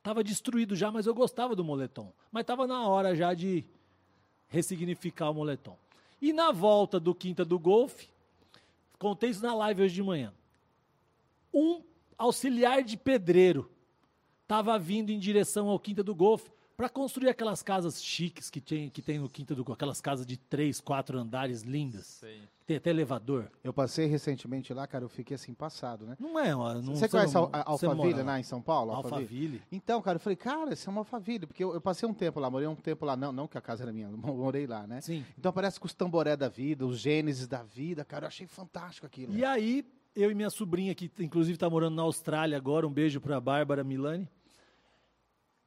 Tava 0.08 0.24
destruído 0.24 0.74
já, 0.74 0.90
mas 0.90 1.06
eu 1.06 1.14
gostava 1.14 1.54
do 1.54 1.66
moletom. 1.66 2.14
Mas 2.32 2.46
tava 2.46 2.66
na 2.66 2.88
hora 2.88 3.14
já 3.14 3.34
de 3.34 3.66
ressignificar 4.48 5.30
o 5.32 5.34
moletom. 5.34 5.78
E 6.22 6.32
na 6.32 6.50
volta 6.50 6.98
do 6.98 7.14
Quinta 7.14 7.44
do 7.44 7.60
Golfe, 7.60 8.08
contei 8.98 9.32
isso 9.32 9.44
na 9.44 9.54
live 9.54 9.84
hoje 9.84 9.96
de 9.96 10.02
manhã. 10.02 10.34
Um 11.54 11.84
auxiliar 12.18 12.84
de 12.84 12.96
pedreiro 12.96 13.70
estava 14.44 14.80
vindo 14.80 15.10
em 15.10 15.20
direção 15.20 15.68
ao 15.68 15.78
Quinta 15.78 16.02
do 16.02 16.16
Golfe 16.16 16.50
para 16.78 16.88
construir 16.88 17.28
aquelas 17.28 17.62
casas 17.62 18.02
chiques 18.02 18.50
que 18.50 18.62
tem, 18.62 18.90
que 18.90 19.02
tem 19.02 19.20
no 19.20 19.28
Quinta 19.28 19.54
do 19.54 19.62
Golfe, 19.62 19.80
aquelas 19.80 20.00
casas 20.00 20.26
de 20.26 20.38
três, 20.38 20.80
quatro 20.80 21.20
andares 21.20 21.64
lindas. 21.64 22.24
Tem 22.68 22.76
até 22.76 22.90
elevador. 22.90 23.50
Eu 23.64 23.72
passei 23.72 24.08
recentemente 24.08 24.74
lá, 24.74 24.86
cara, 24.86 25.06
eu 25.06 25.08
fiquei 25.08 25.36
assim 25.36 25.54
passado, 25.54 26.06
né? 26.06 26.18
Não 26.20 26.38
é 26.38 26.54
uma. 26.54 26.74
Não, 26.74 26.96
você 26.96 27.08
conhece 27.08 27.34
não- 27.34 27.50
a, 27.54 27.60
a 27.60 27.70
Alphaville 27.70 28.22
lá 28.22 28.38
em 28.42 28.44
São 28.44 28.62
Paulo? 28.62 28.92
Alphaville. 28.92 29.62
Então, 29.72 30.02
cara, 30.02 30.18
eu 30.18 30.20
falei, 30.20 30.36
cara, 30.36 30.74
isso 30.74 30.90
é 30.90 30.92
uma 30.92 31.00
Alphaville, 31.00 31.48
porque 31.48 31.64
eu, 31.64 31.74
eu 31.74 31.80
passei 31.80 32.08
um 32.10 32.14
tempo 32.14 32.42
lá, 32.42 32.50
morei 32.50 32.68
um 32.68 32.76
tempo 32.76 33.06
lá, 33.06 33.16
não, 33.16 33.32
não 33.32 33.48
que 33.48 33.58
a 33.58 33.62
casa 33.62 33.86
era 33.86 33.94
minha, 33.94 34.10
morei 34.12 34.68
lá, 34.68 34.86
né? 34.86 35.00
Sim. 35.00 35.26
Então 35.40 35.54
parece 35.54 35.80
com 35.80 35.86
os 35.86 35.94
tamboré 35.94 36.36
da 36.36 36.50
vida, 36.50 36.86
os 36.86 37.00
gênesis 37.00 37.48
da 37.48 37.64
vida, 37.64 38.04
cara, 38.04 38.26
eu 38.26 38.28
achei 38.28 38.46
fantástico 38.46 39.08
aquilo. 39.08 39.34
E 39.34 39.46
aí, 39.46 39.86
eu 40.14 40.30
e 40.30 40.36
minha 40.36 40.50
sobrinha, 40.50 40.94
que 40.94 41.10
inclusive 41.20 41.56
está 41.56 41.70
morando 41.70 41.96
na 41.96 42.02
Austrália 42.04 42.58
agora, 42.58 42.86
um 42.86 42.92
beijo 42.92 43.22
para 43.22 43.40
Bárbara 43.40 43.82
Milani. 43.82 44.28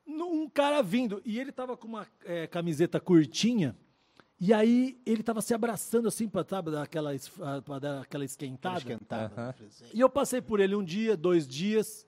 Um 0.06 0.50
cara 0.50 0.82
vindo, 0.82 1.22
e 1.24 1.40
ele 1.40 1.50
tava 1.50 1.78
com 1.78 1.88
uma 1.88 2.06
eh, 2.26 2.46
camiseta 2.46 3.00
curtinha, 3.00 3.74
e 4.40 4.54
aí 4.54 4.98
ele 5.04 5.22
tava 5.22 5.42
se 5.42 5.52
abraçando 5.52 6.08
assim 6.08 6.26
para 6.26 6.42
dar 6.42 6.82
aquela, 6.82 7.10
pra 7.62 7.78
dar 7.78 8.00
aquela 8.00 8.24
esquentada. 8.24 8.78
esquentada. 8.78 9.30
Aham. 9.36 9.54
E 9.92 10.00
eu 10.00 10.08
passei 10.08 10.40
por 10.40 10.60
ele 10.60 10.74
um 10.74 10.82
dia, 10.82 11.14
dois 11.14 11.46
dias, 11.46 12.06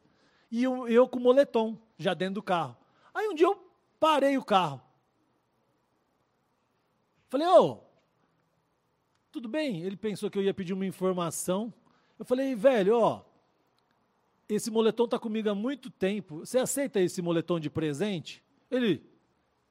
e 0.51 0.63
eu, 0.63 0.89
eu 0.89 1.07
com 1.07 1.21
moletom, 1.21 1.79
já 1.99 2.15
dentro 2.15 2.37
do 2.37 2.43
carro. 2.43 2.75
Aí 3.13 3.29
um 3.29 3.35
dia 3.35 3.47
eu 3.47 3.63
parei 4.01 4.39
o 4.39 4.45
carro. 4.45 4.81
Falei, 7.29 7.47
ô, 7.47 7.81
tudo 9.31 9.47
bem? 9.47 9.83
Ele 9.83 9.97
pensou 9.97 10.31
que 10.31 10.39
eu 10.39 10.43
ia 10.43 10.55
pedir 10.55 10.73
uma 10.73 10.87
informação. 10.87 11.73
Eu 12.19 12.25
falei, 12.25 12.55
velho, 12.55 12.99
ó, 12.99 13.23
esse 14.49 14.71
moletom 14.71 15.07
tá 15.07 15.19
comigo 15.19 15.51
há 15.51 15.55
muito 15.55 15.91
tempo. 15.91 16.39
Você 16.39 16.59
aceita 16.59 16.99
esse 16.99 17.21
moletom 17.21 17.61
de 17.61 17.69
presente? 17.69 18.43
Ele 18.71 19.03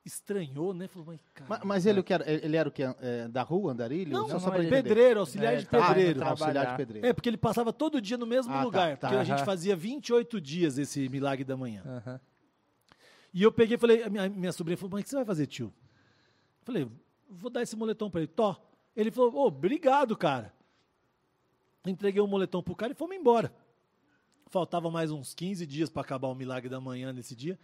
estranhou, 0.06 0.74
né? 0.74 0.88
Falou, 0.88 1.08
mas, 1.08 1.20
cara, 1.34 1.50
Ma- 1.50 1.62
Mas, 1.64 1.86
ele, 1.86 2.00
o 2.00 2.04
que 2.04 2.14
era, 2.14 2.30
ele 2.30 2.56
era 2.58 2.68
o 2.68 2.72
que? 2.72 2.82
É, 2.84 3.28
da 3.28 3.44
rua, 3.44 3.72
andarilho? 3.72 4.12
Não, 4.12 4.28
Só 4.28 4.34
não, 4.36 4.42
pra 4.42 4.58
ele- 4.60 4.68
entender. 4.68 4.84
pedreiro, 4.84 5.20
auxiliar 5.20 5.54
É, 5.54 5.58
de 5.58 5.66
tá, 5.68 5.88
pedreiro. 5.88 6.20
trabalha- 6.20 6.32
Auxiliar 6.32 6.66
de 6.72 6.78
pedreiro. 6.78 7.08
É, 7.08 7.14
porque 7.14 7.30
ele 7.30 7.38
passava 7.38 7.72
todo 7.72 8.02
dia 8.02 8.18
no 8.18 8.26
mesmo 8.26 8.52
Ah, 8.52 8.58
tá, 8.58 8.64
lugar. 8.64 8.98
tá. 8.98 9.08
Porque 9.10 9.22
a 9.22 9.24
gente 9.24 9.46
fazia 9.46 9.76
28 9.76 10.42
dias 10.42 10.78
esse 10.78 11.08
milagre 11.10 11.44
da 11.46 11.56
manhã. 11.56 11.84
Aham. 11.86 12.20
E 13.34 13.44
eu 13.44 13.52
peguei 13.52 13.76
e 13.76 13.80
falei, 13.80 14.04
a 14.04 14.10
minha, 14.10 14.28
minha 14.28 14.52
sobrinha 14.52 14.76
falou, 14.78 14.92
mas 14.92 15.02
o 15.02 15.04
que 15.04 15.10
você 15.10 15.16
vai 15.16 15.26
fazer, 15.26 15.48
tio? 15.48 15.68
Eu 16.62 16.66
falei, 16.66 16.92
vou 17.30 17.50
dar 17.50 17.62
esse 17.62 17.76
moletom 17.76 18.10
pra 18.10 18.22
ele. 18.22 18.28
Tó. 18.28 18.62
Ele 18.96 19.10
falou, 19.12 19.34
ô, 19.36 19.48
obrigado, 19.48 20.18
cara. 20.18 20.52
Entreguei 21.86 22.22
o 22.22 22.28
moletom 22.28 22.62
pro 22.62 22.76
cara 22.76 22.92
e 22.92 22.96
fomos 22.96 23.16
embora. 23.16 23.54
Faltava 24.48 24.92
mais 24.92 25.12
uns 25.12 25.34
15 25.34 25.66
dias 25.66 25.90
para 25.90 26.02
acabar 26.02 26.28
o 26.28 26.36
milagre 26.36 26.70
da 26.70 26.82
manhã 26.82 27.14
nesse 27.14 27.34
dia. 27.36 27.58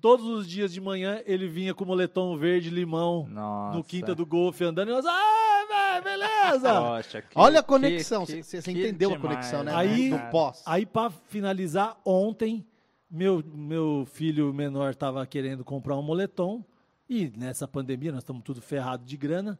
Todos 0.00 0.24
os 0.26 0.46
dias 0.48 0.72
de 0.72 0.80
manhã 0.80 1.20
ele 1.26 1.48
vinha 1.48 1.74
com 1.74 1.84
o 1.84 1.86
moletom 1.86 2.36
verde 2.36 2.70
limão 2.70 3.26
Nossa. 3.28 3.76
no 3.76 3.82
quinta 3.84 4.14
do 4.14 4.24
golfe 4.24 4.62
andando 4.64 4.88
e 4.88 4.92
nós, 4.92 5.04
ah, 5.04 5.66
velho, 5.68 6.04
beleza! 6.04 6.80
Poxa, 6.80 7.22
que- 7.22 7.28
Olha 7.38 7.60
a 7.60 7.62
conexão, 7.62 8.24
que- 8.24 8.42
você 8.42 8.58
entendeu 8.70 9.10
a 9.10 9.16
demais, 9.16 9.20
conexão, 9.34 9.64
né? 9.64 9.74
Aí- 9.74 10.12
pós. 10.30 10.62
Aí, 10.64 10.86
para 10.86 11.10
finalizar, 11.10 12.00
ontem, 12.04 12.64
meu, 13.10 13.42
meu 13.44 14.06
filho 14.06 14.54
menor 14.54 14.90
estava 14.90 15.26
querendo 15.26 15.64
comprar 15.64 15.96
um 15.96 16.02
moletom. 16.02 16.64
E 17.08 17.32
nessa 17.36 17.66
pandemia, 17.66 18.12
nós 18.12 18.22
estamos 18.22 18.44
tudo 18.44 18.62
ferrado 18.62 19.04
de 19.04 19.16
grana. 19.16 19.58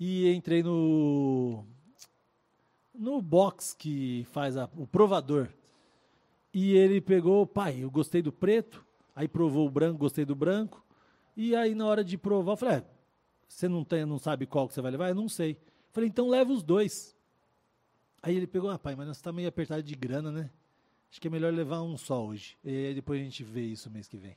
E 0.00 0.28
entrei 0.32 0.62
no. 0.62 1.64
No 2.92 3.22
box 3.22 3.74
que 3.78 4.26
faz 4.32 4.56
a- 4.56 4.68
o 4.76 4.86
provador. 4.86 5.48
E 6.52 6.72
ele 6.74 7.00
pegou, 7.00 7.46
pai, 7.46 7.78
eu 7.84 7.90
gostei 7.90 8.20
do 8.20 8.32
preto. 8.32 8.84
Aí 9.18 9.26
provou 9.26 9.66
o 9.66 9.70
branco, 9.70 9.98
gostei 9.98 10.24
do 10.24 10.36
branco. 10.36 10.80
E 11.36 11.52
aí, 11.56 11.74
na 11.74 11.84
hora 11.86 12.04
de 12.04 12.16
provar, 12.16 12.52
eu 12.52 12.56
falei: 12.56 12.76
é, 12.76 12.84
você 13.48 13.68
não, 13.68 13.82
tem, 13.82 14.06
não 14.06 14.16
sabe 14.16 14.46
qual 14.46 14.68
que 14.68 14.74
você 14.74 14.80
vai 14.80 14.92
levar? 14.92 15.08
Eu 15.08 15.14
não 15.16 15.28
sei. 15.28 15.54
Eu 15.54 15.90
falei: 15.90 16.08
então 16.08 16.28
leva 16.28 16.52
os 16.52 16.62
dois. 16.62 17.16
Aí 18.22 18.36
ele 18.36 18.46
pegou, 18.46 18.78
pai, 18.78 18.94
mas 18.94 19.08
nós 19.08 19.20
tá 19.20 19.32
meio 19.32 19.48
apertado 19.48 19.82
de 19.82 19.92
grana, 19.96 20.30
né? 20.30 20.48
Acho 21.10 21.20
que 21.20 21.26
é 21.26 21.30
melhor 21.32 21.52
levar 21.52 21.82
um 21.82 21.96
só 21.96 22.24
hoje. 22.24 22.56
E 22.62 22.68
aí 22.68 22.94
depois 22.94 23.20
a 23.20 23.24
gente 23.24 23.42
vê 23.42 23.62
isso 23.62 23.90
mês 23.90 24.06
que 24.06 24.16
vem. 24.16 24.36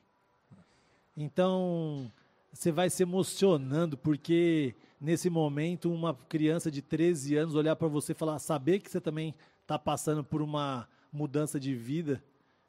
Então, 1.16 2.12
você 2.52 2.72
vai 2.72 2.90
se 2.90 3.04
emocionando, 3.04 3.96
porque 3.96 4.74
nesse 5.00 5.30
momento, 5.30 5.94
uma 5.94 6.16
criança 6.16 6.72
de 6.72 6.82
13 6.82 7.36
anos 7.36 7.54
olhar 7.54 7.76
para 7.76 7.88
você 7.88 8.14
e 8.14 8.16
falar, 8.16 8.40
saber 8.40 8.80
que 8.80 8.90
você 8.90 9.00
também 9.00 9.36
está 9.62 9.78
passando 9.78 10.24
por 10.24 10.42
uma 10.42 10.90
mudança 11.14 11.60
de 11.60 11.76
vida, 11.76 12.24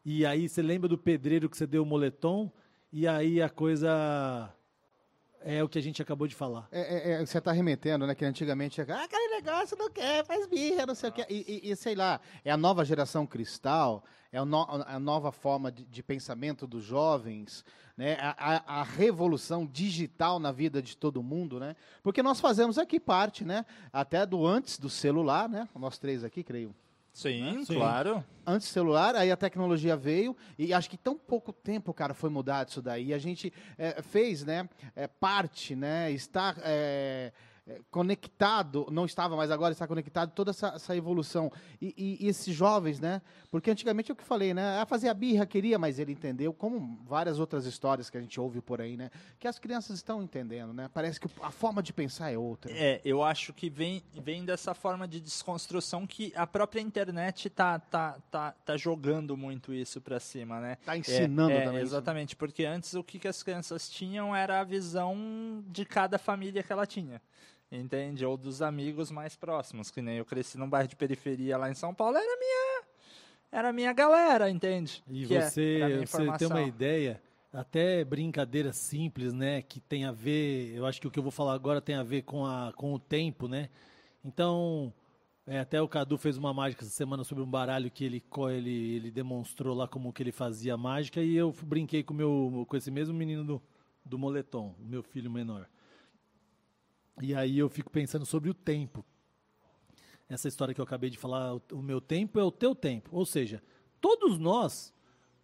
e 0.04 0.24
aí 0.26 0.48
você 0.48 0.62
lembra 0.62 0.88
do 0.88 0.98
pedreiro 0.98 1.48
que 1.48 1.56
você 1.56 1.66
deu 1.66 1.82
o 1.82 1.86
moletom, 1.86 2.50
e 2.92 3.06
aí 3.08 3.40
a 3.40 3.48
coisa 3.48 4.52
é 5.44 5.62
o 5.62 5.68
que 5.68 5.78
a 5.78 5.82
gente 5.82 6.00
acabou 6.00 6.26
de 6.28 6.34
falar. 6.34 6.68
É, 6.70 6.80
é, 6.80 7.12
é, 7.22 7.26
você 7.26 7.40
tá 7.40 7.50
remetendo, 7.52 8.06
né? 8.06 8.14
Que 8.14 8.24
antigamente, 8.24 8.80
ah, 8.80 9.04
aquele 9.04 9.28
negócio 9.40 9.76
não 9.76 9.90
quer, 9.90 10.24
faz 10.24 10.46
birra, 10.46 10.86
não 10.86 10.94
sei 10.94 11.10
o 11.10 11.12
que. 11.12 11.22
E, 11.28 11.60
e- 11.68 11.70
e, 11.70 11.76
sei 11.76 11.94
lá, 11.94 12.20
é 12.44 12.50
a 12.50 12.56
nova 12.56 12.84
geração 12.84 13.26
cristal, 13.26 14.04
é 14.30 14.38
a, 14.38 14.44
no- 14.44 14.66
a 14.86 14.98
nova 15.00 15.32
forma 15.32 15.72
de, 15.72 15.84
de 15.84 16.02
pensamento 16.02 16.64
dos 16.66 16.84
jovens, 16.84 17.64
né? 17.96 18.16
A, 18.20 18.56
a- 18.56 18.80
a 18.80 18.82
revolução 18.84 19.66
digital 19.66 20.38
na 20.38 20.52
vida 20.52 20.80
de 20.80 20.96
todo 20.96 21.22
mundo, 21.22 21.58
né? 21.58 21.74
Porque 22.02 22.22
nós 22.22 22.38
fazemos 22.40 22.78
aqui 22.78 23.00
parte, 23.00 23.44
né? 23.44 23.66
Até 23.92 24.24
do 24.24 24.46
antes 24.46 24.78
do 24.78 24.88
celular, 24.88 25.48
né? 25.48 25.68
Nós 25.74 25.98
três 25.98 26.22
aqui, 26.22 26.44
creio. 26.44 26.72
Sim, 27.12 27.62
Sim. 27.64 27.74
claro. 27.74 28.24
antes 28.46 28.68
do 28.68 28.72
celular, 28.72 29.14
aí 29.14 29.30
a 29.30 29.36
tecnologia 29.36 29.94
veio 29.96 30.34
e 30.58 30.72
acho 30.72 30.88
que 30.88 30.96
tão 30.96 31.16
pouco 31.16 31.52
tempo, 31.52 31.92
cara, 31.92 32.14
foi 32.14 32.30
mudado 32.30 32.68
isso 32.70 32.80
daí. 32.80 33.12
A 33.12 33.18
gente 33.18 33.52
é, 33.76 34.00
fez, 34.00 34.44
né, 34.44 34.68
é, 34.96 35.06
parte, 35.06 35.76
né, 35.76 36.10
está 36.10 36.54
é, 36.62 37.32
conectado, 37.90 38.86
não 38.90 39.04
estava, 39.04 39.36
mas 39.36 39.50
agora 39.50 39.72
está 39.72 39.86
conectado, 39.86 40.32
toda 40.32 40.50
essa, 40.50 40.68
essa 40.74 40.96
evolução. 40.96 41.50
E, 41.80 41.94
e- 41.96 42.24
e 42.24 42.28
esses 42.28 42.54
jovens, 42.54 42.98
né? 42.98 43.22
Porque 43.50 43.70
antigamente 43.70 44.10
é 44.10 44.14
o 44.14 44.16
que 44.16 44.24
falei, 44.24 44.52
né? 44.52 44.80
Ah, 44.80 44.86
fazia 44.86 45.12
birra, 45.14 45.46
queria, 45.46 45.78
mas 45.78 45.98
ele 45.98 46.12
entendeu, 46.12 46.52
como 46.52 46.98
várias 47.04 47.38
outras 47.38 47.64
histórias 47.66 48.10
que 48.10 48.18
a 48.18 48.20
gente 48.20 48.40
ouve 48.40 48.60
por 48.60 48.80
aí, 48.80 48.96
né? 48.96 49.10
Que 49.38 49.46
as 49.46 49.58
crianças 49.58 49.96
estão 49.96 50.22
entendendo, 50.22 50.72
né? 50.72 50.90
Parece 50.92 51.20
que 51.20 51.28
a 51.40 51.50
forma 51.50 51.82
de 51.82 51.92
pensar 51.92 52.32
é 52.32 52.38
outra. 52.38 52.72
É, 52.72 53.00
eu 53.04 53.22
acho 53.22 53.52
que 53.52 53.70
vem, 53.70 54.02
vem 54.22 54.44
dessa 54.44 54.74
forma 54.74 55.06
de 55.06 55.20
desconstrução 55.20 56.06
que 56.06 56.32
a 56.34 56.46
própria 56.46 56.80
internet 56.80 57.48
tá, 57.50 57.78
tá, 57.78 58.18
tá, 58.30 58.52
tá 58.64 58.76
jogando 58.76 59.36
muito 59.36 59.72
isso 59.72 60.00
pra 60.00 60.18
cima, 60.18 60.60
né? 60.60 60.76
Tá 60.84 60.96
ensinando 60.96 61.52
é, 61.52 61.56
é, 61.58 61.64
também. 61.64 61.68
isso, 61.68 61.74
né? 61.74 61.82
Exatamente, 61.82 62.36
porque 62.36 62.64
antes 62.64 62.94
o 62.94 63.04
que, 63.04 63.18
que 63.18 63.28
as 63.28 63.42
crianças 63.42 63.88
tinham 63.88 64.34
era 64.34 64.60
a 64.60 64.64
visão 64.64 65.62
de 65.68 65.84
cada 65.84 66.18
família 66.18 66.62
que 66.62 66.72
ela 66.72 66.86
tinha. 66.86 67.20
Entende? 67.72 68.26
Ou 68.26 68.36
dos 68.36 68.60
amigos 68.60 69.10
mais 69.10 69.34
próximos, 69.34 69.90
que 69.90 70.02
nem 70.02 70.18
eu 70.18 70.26
cresci 70.26 70.58
num 70.58 70.68
bairro 70.68 70.88
de 70.88 70.94
periferia 70.94 71.56
lá 71.56 71.70
em 71.70 71.74
São 71.74 71.94
Paulo, 71.94 72.18
era 72.18 72.38
minha, 72.38 72.82
era 73.50 73.72
minha 73.72 73.92
galera, 73.94 74.50
entende? 74.50 75.02
E 75.08 75.26
Que 75.26 75.36
é, 75.36 75.40
você, 75.48 75.80
minha 75.82 76.06
você 76.06 76.32
tem 76.36 76.48
uma 76.48 76.60
ideia, 76.60 77.18
até 77.50 78.04
brincadeira 78.04 78.74
simples, 78.74 79.32
né? 79.32 79.62
Que 79.62 79.80
tem 79.80 80.04
a 80.04 80.12
ver, 80.12 80.74
eu 80.74 80.84
acho 80.84 81.00
que 81.00 81.06
o 81.06 81.10
que 81.10 81.18
eu 81.18 81.22
vou 81.22 81.32
falar 81.32 81.54
agora 81.54 81.80
tem 81.80 81.94
a 81.94 82.02
ver 82.02 82.22
com, 82.22 82.44
a, 82.44 82.74
com 82.76 82.92
o 82.92 82.98
tempo, 82.98 83.48
né? 83.48 83.70
Então, 84.22 84.92
é, 85.46 85.58
até 85.58 85.80
o 85.80 85.88
Cadu 85.88 86.18
fez 86.18 86.36
uma 86.36 86.52
mágica 86.52 86.84
essa 86.84 86.92
semana 86.92 87.24
sobre 87.24 87.42
um 87.42 87.50
baralho 87.50 87.90
que 87.90 88.04
ele, 88.04 88.22
ele, 88.50 88.96
ele 88.96 89.10
demonstrou 89.10 89.74
lá 89.74 89.88
como 89.88 90.12
que 90.12 90.22
ele 90.22 90.30
fazia 90.30 90.76
mágica 90.76 91.22
e 91.22 91.34
eu 91.34 91.54
brinquei 91.62 92.02
com, 92.02 92.12
meu, 92.12 92.66
com 92.68 92.76
esse 92.76 92.90
mesmo 92.90 93.14
menino 93.14 93.42
do, 93.42 93.62
do 94.04 94.18
moletom, 94.18 94.74
o 94.78 94.84
meu 94.84 95.02
filho 95.02 95.30
menor. 95.30 95.66
E 97.20 97.34
aí 97.34 97.58
eu 97.58 97.68
fico 97.68 97.90
pensando 97.90 98.24
sobre 98.24 98.48
o 98.48 98.54
tempo. 98.54 99.04
Essa 100.28 100.48
história 100.48 100.74
que 100.74 100.80
eu 100.80 100.84
acabei 100.84 101.10
de 101.10 101.18
falar, 101.18 101.60
o, 101.70 101.82
meu 101.82 102.00
tempo 102.00 102.38
é 102.38 102.44
o 102.44 102.50
teu 102.50 102.74
tempo. 102.74 103.10
Ou 103.12 103.26
seja, 103.26 103.62
todos 104.00 104.38
nós 104.38 104.94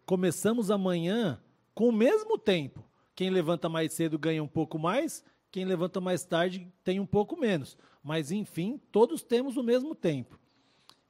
começamos 0.06 0.70
amanhã 0.70 1.42
com 1.74 1.88
o 1.88 1.92
mesmo 1.92 2.38
tempo. 2.38 2.82
Quem 3.14 3.30
levanta 3.30 3.68
mais 3.68 3.92
cedo 3.92 4.18
ganha 4.18 4.42
um 4.42 4.48
pouco 4.48 4.78
mais, 4.78 5.24
quem 5.50 5.64
levanta 5.64 6.00
mais 6.00 6.24
tarde 6.24 6.72
tem 6.82 7.00
um 7.00 7.06
pouco 7.06 7.38
menos. 7.38 7.76
Mas 8.02 8.30
enfim, 8.30 8.80
todos 8.90 9.22
temos 9.22 9.56
o 9.56 9.62
mesmo 9.62 9.94
tempo. 9.94 10.38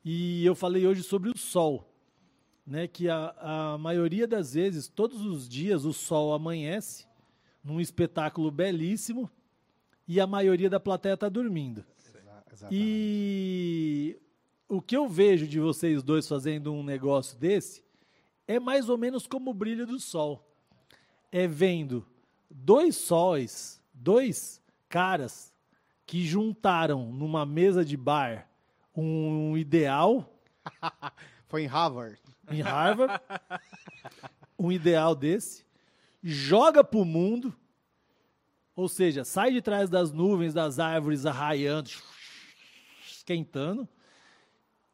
E 0.05 0.45
eu 0.45 0.55
falei 0.55 0.87
hoje 0.87 1.03
sobre 1.03 1.31
o 1.31 1.39
sol, 1.39 1.93
né? 2.67 2.89
Que 2.89 3.09
a, 3.09 3.35
a 3.75 3.79
maioria 3.79 4.27
das 4.27 4.55
vezes, 4.55 4.89
todos 4.89 5.25
os 5.25 5.49
dias, 5.49 5.85
o 5.85 5.93
sol 5.93 6.33
amanhece 6.33 7.07
num 7.63 7.81
espetáculo 7.81 8.51
belíssimo 8.51 9.31
e 10.09 10.19
a 10.21 10.27
maioria 10.27 10.69
da 10.71 10.81
plateia 10.81 11.15
está 11.15 11.29
dormindo. 11.29 11.85
Exa- 12.09 12.19
exatamente. 12.53 12.81
E 12.83 14.19
o 14.69 14.81
que 14.83 14.97
eu 14.97 15.07
vejo 15.09 15.47
de 15.47 15.61
vocês 15.61 16.03
dois 16.03 16.27
fazendo 16.27 16.73
um 16.73 16.83
negócio 16.83 17.39
desse 17.39 17.85
é 18.47 18.59
mais 18.59 18.89
ou 18.89 18.97
menos 18.99 19.27
como 19.27 19.51
o 19.51 19.55
brilho 19.55 19.87
do 19.87 20.01
sol. 20.01 20.45
É 21.31 21.47
vendo 21.47 22.07
dois 22.51 22.97
sóis, 22.97 23.81
dois 23.93 24.61
caras 24.89 25.53
que 26.07 26.25
juntaram 26.25 27.13
numa 27.13 27.45
mesa 27.45 27.85
de 27.85 27.97
bar 27.97 28.49
um 28.97 29.57
ideal 29.57 30.35
Foi 31.47 31.63
em 31.63 31.67
Harvard. 31.67 32.19
em 32.51 32.61
Harvard, 32.63 33.23
um 34.59 34.73
ideal 34.73 35.15
desse, 35.15 35.65
joga 36.23 36.83
pro 36.85 37.05
mundo, 37.05 37.55
ou 38.79 38.89
seja, 38.89 39.25
sai 39.25 39.51
de 39.51 39.61
trás 39.61 39.91
das 39.91 40.13
nuvens, 40.13 40.55
das 40.55 40.79
árvores 40.79 41.27
arraiando, 41.27 41.91
esquentando, 43.05 43.89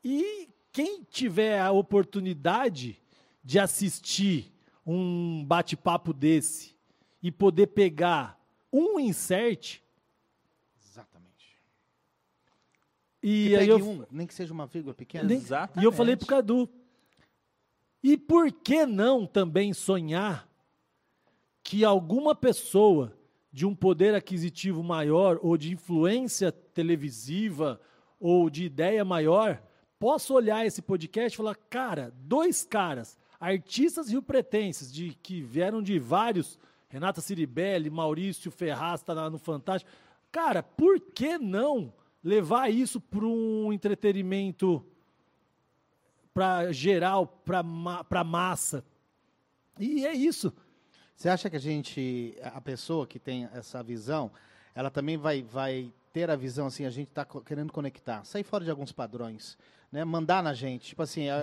e 0.02 0.48
quem 0.72 1.02
tiver 1.04 1.60
a 1.60 1.70
oportunidade 1.70 2.98
de 3.44 3.58
assistir 3.58 4.50
um 4.86 5.44
bate-papo 5.44 6.14
desse 6.14 6.74
e 7.22 7.30
poder 7.30 7.66
pegar 7.68 8.40
um 8.72 8.98
insert, 8.98 9.80
Exatamente. 10.82 11.58
e 13.22 13.48
Que 13.48 13.56
aí 13.56 13.68
pegue 13.68 13.70
eu, 13.82 13.86
um, 13.90 14.06
nem 14.10 14.26
que 14.26 14.32
seja 14.32 14.54
uma 14.54 14.66
vírgula 14.66 14.94
pequena. 14.94 15.24
Nem- 15.28 15.36
Exatamente. 15.36 15.84
E 15.84 15.86
eu 15.86 15.92
falei 15.92 16.16
pro 16.16 16.26
Cadu. 16.26 16.66
E 18.02 18.16
por 18.16 18.50
que 18.50 18.86
não 18.86 19.26
também 19.26 19.74
sonhar 19.74 20.48
que 21.62 21.84
alguma 21.84 22.34
pessoa 22.34 23.14
de 23.54 23.64
um 23.64 23.72
poder 23.72 24.16
aquisitivo 24.16 24.82
maior 24.82 25.38
ou 25.40 25.56
de 25.56 25.72
influência 25.72 26.50
televisiva 26.50 27.80
ou 28.18 28.50
de 28.50 28.64
ideia 28.64 29.04
maior 29.04 29.62
possa 29.96 30.34
olhar 30.34 30.66
esse 30.66 30.82
podcast 30.82 31.32
e 31.32 31.36
falar, 31.36 31.54
cara, 31.70 32.12
dois 32.16 32.64
caras, 32.64 33.16
artistas 33.38 34.08
riopretenses 34.08 34.92
de 34.92 35.16
que 35.22 35.40
vieram 35.40 35.80
de 35.80 36.00
vários, 36.00 36.58
Renata 36.88 37.20
Ciribelli, 37.20 37.90
Maurício 37.90 38.50
Ferraz 38.50 39.04
tá 39.04 39.12
lá 39.12 39.30
no 39.30 39.38
Fantástico. 39.38 39.88
Cara, 40.32 40.60
por 40.60 40.98
que 40.98 41.38
não 41.38 41.92
levar 42.24 42.72
isso 42.72 43.00
para 43.00 43.24
um 43.24 43.72
entretenimento 43.72 44.84
para 46.34 46.72
geral, 46.72 47.24
para 47.44 47.62
ma 47.62 48.04
massa? 48.24 48.84
E 49.78 50.04
é 50.04 50.12
isso. 50.12 50.52
Você 51.14 51.28
acha 51.28 51.48
que 51.48 51.56
a 51.56 51.60
gente, 51.60 52.36
a 52.42 52.60
pessoa 52.60 53.06
que 53.06 53.18
tem 53.18 53.48
essa 53.54 53.82
visão, 53.82 54.30
ela 54.74 54.90
também 54.90 55.16
vai, 55.16 55.42
vai 55.42 55.92
ter 56.12 56.30
a 56.30 56.36
visão 56.36 56.66
assim, 56.66 56.84
a 56.84 56.90
gente 56.90 57.08
está 57.08 57.24
querendo 57.24 57.72
conectar, 57.72 58.24
sair 58.24 58.42
fora 58.44 58.64
de 58.64 58.70
alguns 58.70 58.92
padrões, 58.92 59.56
né? 59.90 60.04
Mandar 60.04 60.42
na 60.42 60.52
gente, 60.54 60.86
tipo 60.86 61.02
assim, 61.02 61.22
é- 61.28 61.28
é- 61.28 61.42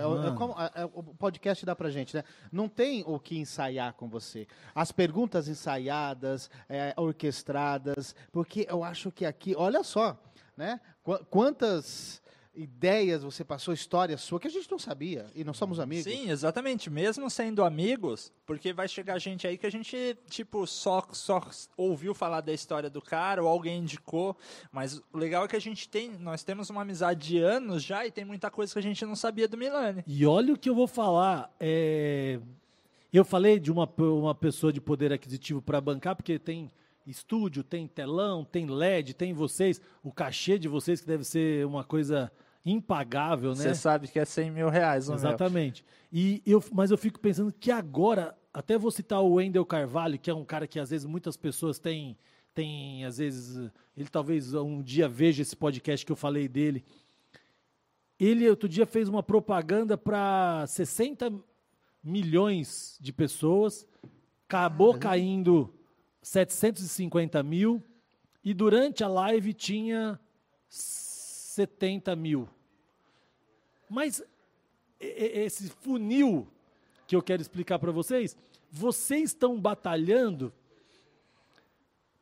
é- 0.60 0.82
é- 0.82 0.84
o 0.84 1.02
podcast 1.02 1.64
dá 1.66 1.74
pra 1.74 1.90
gente, 1.90 2.14
né? 2.14 2.22
Não 2.50 2.68
tem 2.68 3.02
o 3.06 3.18
que 3.18 3.38
ensaiar 3.38 3.94
com 3.94 4.08
você. 4.08 4.46
As 4.74 4.92
perguntas 4.92 5.48
ensaiadas, 5.48 6.50
é, 6.68 6.94
orquestradas, 6.96 8.14
porque 8.30 8.66
eu 8.68 8.84
acho 8.84 9.10
que 9.10 9.24
aqui, 9.26 9.54
olha 9.56 9.82
só, 9.82 10.18
né? 10.56 10.80
Qu- 11.02 11.24
Quantas 11.30 12.21
ideias 12.54 13.22
você 13.22 13.42
passou, 13.44 13.72
história 13.72 14.16
sua 14.18 14.38
que 14.38 14.46
a 14.46 14.50
gente 14.50 14.70
não 14.70 14.78
sabia 14.78 15.26
e 15.34 15.42
não 15.42 15.54
somos 15.54 15.80
amigos. 15.80 16.04
Sim, 16.04 16.30
exatamente. 16.30 16.90
Mesmo 16.90 17.30
sendo 17.30 17.64
amigos, 17.64 18.30
porque 18.44 18.72
vai 18.72 18.86
chegar 18.88 19.18
gente 19.18 19.46
aí 19.46 19.56
que 19.56 19.66
a 19.66 19.70
gente, 19.70 20.16
tipo, 20.28 20.66
só, 20.66 21.06
só 21.12 21.40
ouviu 21.76 22.14
falar 22.14 22.40
da 22.42 22.52
história 22.52 22.90
do 22.90 23.00
cara 23.00 23.42
ou 23.42 23.48
alguém 23.48 23.78
indicou. 23.78 24.36
Mas 24.70 25.02
o 25.12 25.18
legal 25.18 25.44
é 25.44 25.48
que 25.48 25.56
a 25.56 25.60
gente 25.60 25.88
tem, 25.88 26.10
nós 26.18 26.42
temos 26.44 26.68
uma 26.68 26.82
amizade 26.82 27.28
de 27.28 27.38
anos 27.38 27.82
já 27.82 28.06
e 28.06 28.10
tem 28.10 28.24
muita 28.24 28.50
coisa 28.50 28.72
que 28.72 28.78
a 28.78 28.82
gente 28.82 29.04
não 29.06 29.16
sabia 29.16 29.48
do 29.48 29.56
Milani. 29.56 30.04
E 30.06 30.26
olha 30.26 30.52
o 30.52 30.58
que 30.58 30.68
eu 30.68 30.74
vou 30.74 30.86
falar. 30.86 31.54
é, 31.58 32.38
Eu 33.12 33.24
falei 33.24 33.58
de 33.58 33.72
uma, 33.72 33.88
uma 33.96 34.34
pessoa 34.34 34.72
de 34.72 34.80
poder 34.80 35.12
aquisitivo 35.12 35.62
para 35.62 35.80
bancar, 35.80 36.14
porque 36.14 36.38
tem 36.38 36.70
estúdio, 37.06 37.64
tem 37.64 37.88
telão, 37.88 38.44
tem 38.44 38.66
LED, 38.66 39.14
tem 39.14 39.32
vocês, 39.32 39.80
o 40.02 40.12
cachê 40.12 40.58
de 40.58 40.68
vocês 40.68 41.00
que 41.00 41.06
deve 41.06 41.24
ser 41.24 41.66
uma 41.66 41.82
coisa 41.82 42.30
impagável, 42.64 43.50
né? 43.50 43.56
Você 43.56 43.74
sabe 43.74 44.08
que 44.08 44.18
é 44.18 44.24
100 44.24 44.50
mil 44.50 44.68
reais 44.68 45.08
o 45.08 45.12
meu. 45.12 45.18
Exatamente. 45.18 45.84
E 46.12 46.42
eu, 46.46 46.62
mas 46.72 46.90
eu 46.90 46.98
fico 46.98 47.18
pensando 47.18 47.52
que 47.52 47.70
agora, 47.70 48.36
até 48.52 48.78
vou 48.78 48.90
citar 48.90 49.20
o 49.22 49.34
Wendel 49.34 49.66
Carvalho, 49.66 50.18
que 50.18 50.30
é 50.30 50.34
um 50.34 50.44
cara 50.44 50.66
que 50.66 50.78
às 50.78 50.90
vezes 50.90 51.06
muitas 51.06 51.36
pessoas 51.36 51.78
têm, 51.78 52.16
têm 52.54 53.04
às 53.04 53.18
vezes, 53.18 53.70
ele 53.96 54.08
talvez 54.08 54.54
um 54.54 54.82
dia 54.82 55.08
veja 55.08 55.42
esse 55.42 55.56
podcast 55.56 56.06
que 56.06 56.12
eu 56.12 56.16
falei 56.16 56.48
dele. 56.48 56.84
Ele 58.18 58.48
outro 58.48 58.68
dia 58.68 58.86
fez 58.86 59.08
uma 59.08 59.22
propaganda 59.22 59.98
para 59.98 60.64
60 60.68 61.32
milhões 62.04 62.96
de 63.00 63.12
pessoas, 63.12 63.86
acabou 64.46 64.98
caindo 64.98 65.74
750 66.20 67.42
mil, 67.42 67.82
e 68.44 68.52
durante 68.52 69.02
a 69.02 69.08
live 69.08 69.52
tinha 69.52 70.20
70 71.52 72.16
mil. 72.16 72.48
Mas 73.88 74.22
esse 74.98 75.68
funil 75.68 76.48
que 77.06 77.14
eu 77.14 77.22
quero 77.22 77.42
explicar 77.42 77.78
para 77.78 77.92
vocês, 77.92 78.36
vocês 78.70 79.30
estão 79.30 79.60
batalhando 79.60 80.52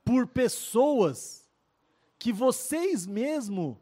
por 0.05 0.27
pessoas 0.27 1.49
que 2.19 2.33
vocês 2.33 3.07
mesmo 3.07 3.81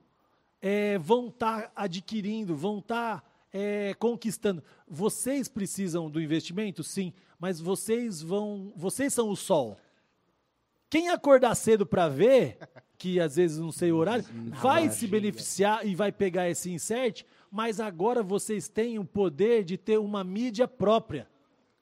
é, 0.61 0.99
vão 0.99 1.29
estar 1.29 1.73
adquirindo, 1.75 2.55
vão 2.55 2.79
estar 2.79 3.49
é, 3.51 3.95
conquistando. 3.95 4.63
Vocês 4.87 5.49
precisam 5.49 6.11
do 6.11 6.21
investimento, 6.21 6.85
sim, 6.85 7.15
mas 7.39 7.59
vocês 7.59 8.21
vão, 8.21 8.73
vocês 8.77 9.15
são 9.15 9.31
o 9.31 9.37
sol. 9.37 9.79
Quem 10.91 11.09
acordar 11.09 11.55
cedo 11.55 11.87
para 11.87 12.09
ver, 12.09 12.59
que 12.99 13.21
às 13.21 13.37
vezes 13.37 13.59
não 13.59 13.71
sei 13.71 13.93
o 13.93 13.97
horário, 13.97 14.25
vai 14.61 14.91
se 14.91 15.07
beneficiar 15.07 15.87
e 15.87 15.95
vai 15.95 16.11
pegar 16.11 16.51
esse 16.51 16.71
insert, 16.71 17.23
mas 17.51 17.79
agora 17.81 18.23
vocês 18.23 18.69
têm 18.69 18.99
o 18.99 19.05
poder 19.05 19.63
de 19.65 19.77
ter 19.79 19.99
uma 19.99 20.25
mídia 20.25 20.67
própria. 20.67 21.29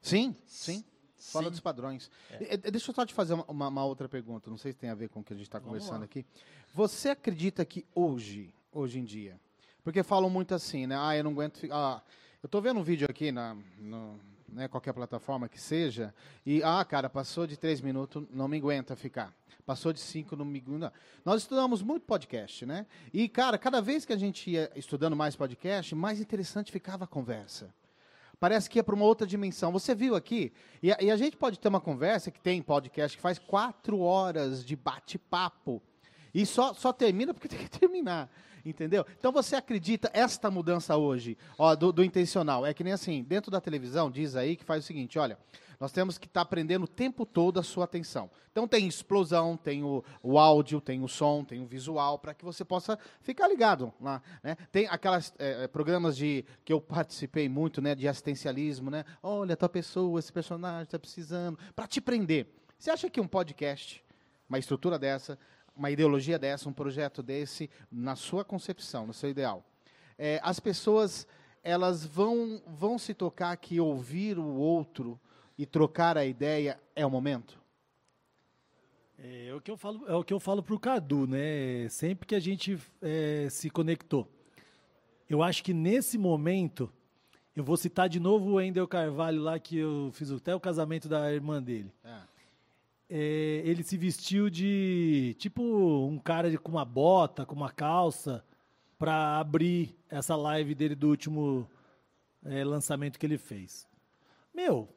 Sim, 0.02 0.36
sim. 0.46 0.84
Fora 1.18 1.46
Sim. 1.46 1.50
dos 1.50 1.60
padrões. 1.60 2.08
E- 2.40 2.54
e- 2.54 2.70
deixa 2.70 2.90
eu 2.90 2.94
só 2.94 3.04
te 3.04 3.12
fazer 3.12 3.34
uma, 3.34 3.68
uma- 3.68 3.84
outra 3.84 4.08
pergunta. 4.08 4.48
Não 4.48 4.56
sei 4.58 4.70
se 4.72 4.78
tem 4.78 4.90
a 4.90 4.94
ver 4.94 5.08
com 5.08 5.20
o 5.20 5.24
que 5.24 5.32
a 5.32 5.36
gente 5.36 5.46
está 5.46 5.58
conversando 5.58 5.98
lá. 6.00 6.04
aqui. 6.04 6.24
Você 6.72 7.08
acredita 7.08 7.64
que 7.64 7.84
hoje, 7.94 8.54
hoje 8.70 9.00
em 9.00 9.04
dia, 9.04 9.40
porque 9.82 10.02
falam 10.04 10.30
muito 10.30 10.54
assim, 10.54 10.86
né? 10.86 10.96
Ah, 10.96 11.16
eu 11.16 11.24
não 11.24 11.32
aguento 11.32 11.58
ficar. 11.58 11.74
Ah, 11.76 12.02
eu 12.42 12.48
tô 12.48 12.60
vendo 12.60 12.78
um 12.78 12.82
vídeo 12.84 13.06
aqui 13.10 13.32
na 13.32 13.56
no, 13.78 14.20
né, 14.48 14.68
qualquer 14.68 14.92
plataforma 14.92 15.48
que 15.48 15.60
seja, 15.60 16.14
e 16.44 16.62
ah, 16.62 16.84
cara, 16.84 17.08
passou 17.08 17.46
de 17.46 17.56
três 17.56 17.80
minutos, 17.80 18.24
não 18.30 18.48
me 18.48 18.56
aguenta 18.56 18.94
ficar. 18.96 19.34
Passou 19.64 19.92
de 19.92 20.00
cinco, 20.00 20.36
não 20.36 20.44
me 20.44 20.60
aguenta. 20.60 20.92
Nós 21.24 21.42
estudamos 21.42 21.82
muito 21.82 22.04
podcast, 22.04 22.64
né? 22.64 22.86
E, 23.12 23.28
cara, 23.28 23.58
cada 23.58 23.80
vez 23.80 24.04
que 24.04 24.12
a 24.12 24.16
gente 24.16 24.50
ia 24.50 24.70
estudando 24.76 25.16
mais 25.16 25.34
podcast, 25.34 25.94
mais 25.94 26.20
interessante 26.20 26.70
ficava 26.70 27.04
a 27.04 27.08
conversa. 27.08 27.74
Parece 28.38 28.68
que 28.68 28.78
é 28.78 28.82
para 28.82 28.94
uma 28.94 29.04
outra 29.04 29.26
dimensão. 29.26 29.72
Você 29.72 29.94
viu 29.94 30.14
aqui? 30.14 30.52
E 30.82 30.92
a, 30.92 30.98
e 31.00 31.10
a 31.10 31.16
gente 31.16 31.36
pode 31.36 31.58
ter 31.58 31.68
uma 31.68 31.80
conversa 31.80 32.30
que 32.30 32.38
tem 32.38 32.62
podcast 32.62 33.16
que 33.16 33.22
faz 33.22 33.38
quatro 33.38 34.00
horas 34.00 34.64
de 34.64 34.76
bate-papo. 34.76 35.82
E 36.34 36.44
só, 36.44 36.74
só 36.74 36.92
termina 36.92 37.32
porque 37.32 37.48
tem 37.48 37.58
que 37.58 37.70
terminar. 37.70 38.30
Entendeu? 38.66 39.06
Então 39.16 39.30
você 39.30 39.54
acredita 39.54 40.10
esta 40.12 40.50
mudança 40.50 40.96
hoje, 40.96 41.38
ó, 41.56 41.76
do, 41.76 41.92
do 41.92 42.02
intencional? 42.02 42.66
É 42.66 42.74
que 42.74 42.82
nem 42.82 42.92
assim, 42.92 43.22
dentro 43.22 43.48
da 43.48 43.60
televisão 43.60 44.10
diz 44.10 44.34
aí 44.34 44.56
que 44.56 44.64
faz 44.64 44.82
o 44.82 44.86
seguinte: 44.86 45.20
olha, 45.20 45.38
nós 45.78 45.92
temos 45.92 46.18
que 46.18 46.26
estar 46.26 46.40
aprendendo 46.40 46.82
o 46.82 46.88
tempo 46.88 47.24
todo 47.24 47.60
a 47.60 47.62
sua 47.62 47.84
atenção. 47.84 48.28
Então 48.50 48.66
tem 48.66 48.88
explosão, 48.88 49.56
tem 49.56 49.84
o, 49.84 50.02
o 50.20 50.36
áudio, 50.36 50.80
tem 50.80 51.00
o 51.00 51.06
som, 51.06 51.44
tem 51.44 51.62
o 51.62 51.66
visual, 51.66 52.18
para 52.18 52.34
que 52.34 52.44
você 52.44 52.64
possa 52.64 52.98
ficar 53.20 53.46
ligado 53.46 53.92
lá. 54.00 54.20
Né? 54.42 54.56
Tem 54.72 54.88
aquelas 54.88 55.32
eh, 55.38 55.68
programas 55.68 56.16
de 56.16 56.44
que 56.64 56.72
eu 56.72 56.80
participei 56.80 57.48
muito, 57.48 57.80
né, 57.80 57.94
de 57.94 58.08
assistencialismo, 58.08 58.90
né? 58.90 59.04
Olha, 59.22 59.56
tua 59.56 59.68
pessoa, 59.68 60.18
esse 60.18 60.32
personagem 60.32 60.82
está 60.84 60.98
precisando, 60.98 61.56
para 61.76 61.86
te 61.86 62.00
prender. 62.00 62.48
Você 62.78 62.90
acha 62.90 63.08
que 63.08 63.20
um 63.20 63.28
podcast, 63.28 64.02
uma 64.48 64.58
estrutura 64.58 64.98
dessa, 64.98 65.38
uma 65.76 65.90
ideologia 65.90 66.38
dessa, 66.38 66.68
um 66.68 66.72
projeto 66.72 67.22
desse, 67.22 67.68
na 67.92 68.16
sua 68.16 68.44
concepção, 68.44 69.06
no 69.06 69.12
seu 69.12 69.30
ideal, 69.30 69.64
eh, 70.18 70.40
as 70.42 70.58
pessoas 70.58 71.26
elas 71.62 72.06
vão 72.06 72.62
vão 72.66 72.98
se 72.98 73.12
tocar 73.12 73.56
que 73.56 73.80
ouvir 73.80 74.38
o 74.38 74.54
outro 74.54 75.20
e 75.58 75.66
trocar 75.66 76.16
a 76.16 76.24
ideia 76.24 76.80
é 76.94 77.04
o 77.04 77.10
momento? 77.10 77.60
É, 79.18 79.52
o 79.54 79.60
que 79.60 79.70
eu 79.70 79.76
falo, 79.76 80.04
é 80.06 80.14
o 80.14 80.22
que 80.22 80.32
eu 80.32 80.38
falo 80.38 80.62
pro 80.62 80.78
Cadu, 80.78 81.26
né? 81.26 81.88
Sempre 81.88 82.26
que 82.26 82.34
a 82.34 82.40
gente 82.40 82.78
é, 83.00 83.48
se 83.50 83.70
conectou. 83.70 84.28
Eu 85.28 85.42
acho 85.42 85.64
que 85.64 85.72
nesse 85.72 86.18
momento, 86.18 86.92
eu 87.54 87.64
vou 87.64 87.76
citar 87.76 88.08
de 88.08 88.20
novo 88.20 88.52
o 88.52 88.60
Endel 88.60 88.86
Carvalho 88.86 89.40
lá, 89.40 89.58
que 89.58 89.78
eu 89.78 90.10
fiz 90.12 90.30
até 90.30 90.54
o 90.54 90.60
casamento 90.60 91.08
da 91.08 91.32
irmã 91.32 91.62
dele. 91.62 91.90
É, 93.08 93.62
ele 93.64 93.82
se 93.84 93.96
vestiu 93.96 94.50
de 94.50 95.36
tipo 95.38 95.62
um 95.62 96.18
cara 96.18 96.50
de- 96.50 96.58
com 96.58 96.72
uma 96.72 96.84
bota, 96.84 97.46
com 97.46 97.54
uma 97.54 97.70
calça, 97.70 98.44
para 98.98 99.38
abrir 99.38 99.96
essa 100.08 100.34
live 100.34 100.74
dele 100.74 100.94
do 100.94 101.08
último 101.08 101.70
é, 102.44 102.64
lançamento 102.64 103.18
que 103.18 103.26
ele 103.26 103.38
fez. 103.38 103.86
Meu, 104.54 104.88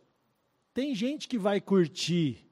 tem 0.74 0.96
gente 0.96 1.28
que 1.28 1.38
vai 1.38 1.60
curtir, 1.60 2.48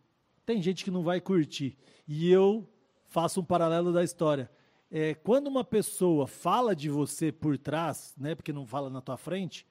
tem 0.45 0.61
gente 0.61 0.83
que 0.83 0.91
não 0.91 1.03
vai 1.03 1.21
curtir. 1.21 1.77
E 2.07 2.29
eu 2.29 2.67
faço 3.07 3.39
um 3.39 3.45
paralelo 3.45 3.93
da 3.93 4.03
história. 4.03 4.49
É, 4.91 5.13
quando 5.15 5.47
uma 5.47 5.63
pessoa 5.63 6.27
fala 6.27 6.75
de 6.75 6.89
você 6.89 7.31
por 7.31 7.57
trás, 7.57 8.13
né, 8.17 8.35
porque 8.35 8.53
não 8.53 8.65
fala 8.65 8.89
na 8.89 9.01
tua 9.01 9.17
frente, 9.17 9.65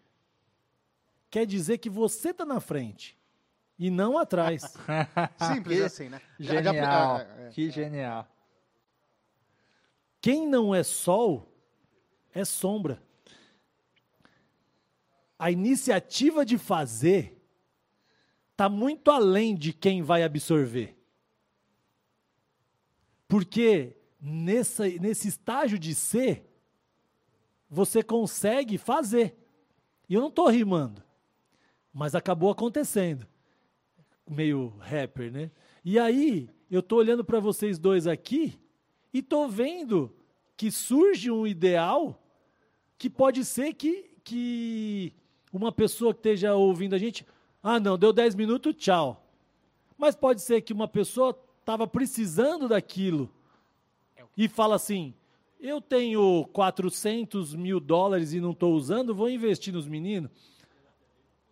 quer 1.31 1.47
dizer 1.47 1.79
que 1.79 1.89
você 1.91 2.31
está 2.31 2.45
na 2.45 2.61
frente 2.61 3.17
e 3.79 3.91
não 3.91 4.17
atrás. 4.19 4.63
Simples 5.53 5.79
Que 5.79 5.85
assim, 5.85 6.09
né? 6.09 6.21
Já- 6.39 6.63
já- 6.63 6.73
Genial. 6.73 7.19
é, 7.19 7.47
é. 7.47 7.51
Que 7.51 7.71
genial. 7.71 8.29
Quem 10.21 10.47
não 10.49 10.75
é 10.75 10.83
sol 10.83 11.53
é 12.35 12.45
sombra. 12.45 13.03
A 15.39 15.51
iniciativa 15.51 16.45
de 16.45 16.57
fazer 16.59 17.41
está 18.53 18.69
muito 18.69 19.11
além 19.11 19.55
de 19.55 19.73
quem 19.73 20.03
vai 20.03 20.23
absorver. 20.23 20.97
Porque 23.29 23.97
nessa, 24.21 24.89
nesse 24.89 25.29
estágio 25.29 25.79
de 25.79 25.95
ser, 25.95 26.49
você 27.69 28.03
consegue 28.03 28.79
fazer. 28.79 29.37
E 30.09 30.15
eu 30.15 30.21
não 30.21 30.29
estou 30.29 30.49
rimando, 30.49 31.03
mas 31.93 32.15
acabou 32.15 32.51
acontecendo. 32.51 33.27
Meio 34.29 34.73
rapper, 34.79 35.31
né? 35.31 35.51
E 35.85 35.99
aí, 35.99 36.49
eu 36.71 36.81
estou 36.81 36.99
olhando 36.99 37.25
para 37.25 37.39
vocês 37.39 37.79
dois 37.79 38.07
aqui 38.07 38.59
e 39.13 39.21
estou 39.21 39.49
vendo 39.49 40.13
que 40.57 40.71
surge 40.71 41.31
um 41.31 41.47
ideal 41.47 42.21
que 42.99 43.09
pode 43.09 43.45
ser 43.45 43.75
que, 43.75 44.11
que 44.25 45.13
uma 45.53 45.71
pessoa 45.71 46.13
que 46.13 46.21
esteja 46.21 46.55
ouvindo 46.55 46.95
a 46.95 46.99
gente, 46.99 47.27
ah, 47.63 47.79
não, 47.79 47.97
deu 47.97 48.13
10 48.13 48.35
minutos, 48.35 48.75
tchau. 48.77 49.25
Mas 49.97 50.17
pode 50.17 50.43
ser 50.43 50.61
que 50.63 50.73
uma 50.73 50.89
pessoa 50.89 51.39
estava 51.61 51.87
precisando 51.87 52.69
daquilo 52.69 53.31
e 54.37 54.49
fala 54.49 54.75
assim: 54.75 55.15
eu 55.59 55.81
tenho 55.81 56.47
400 56.53 57.55
mil 57.55 57.81
dólares 57.81 58.33
e 58.33 58.41
não 58.41 58.51
estou 58.51 58.75
usando, 58.75 59.15
vou 59.15 59.31
investir 59.31 59.73
nos 59.73 59.87
meninos. 59.87 60.31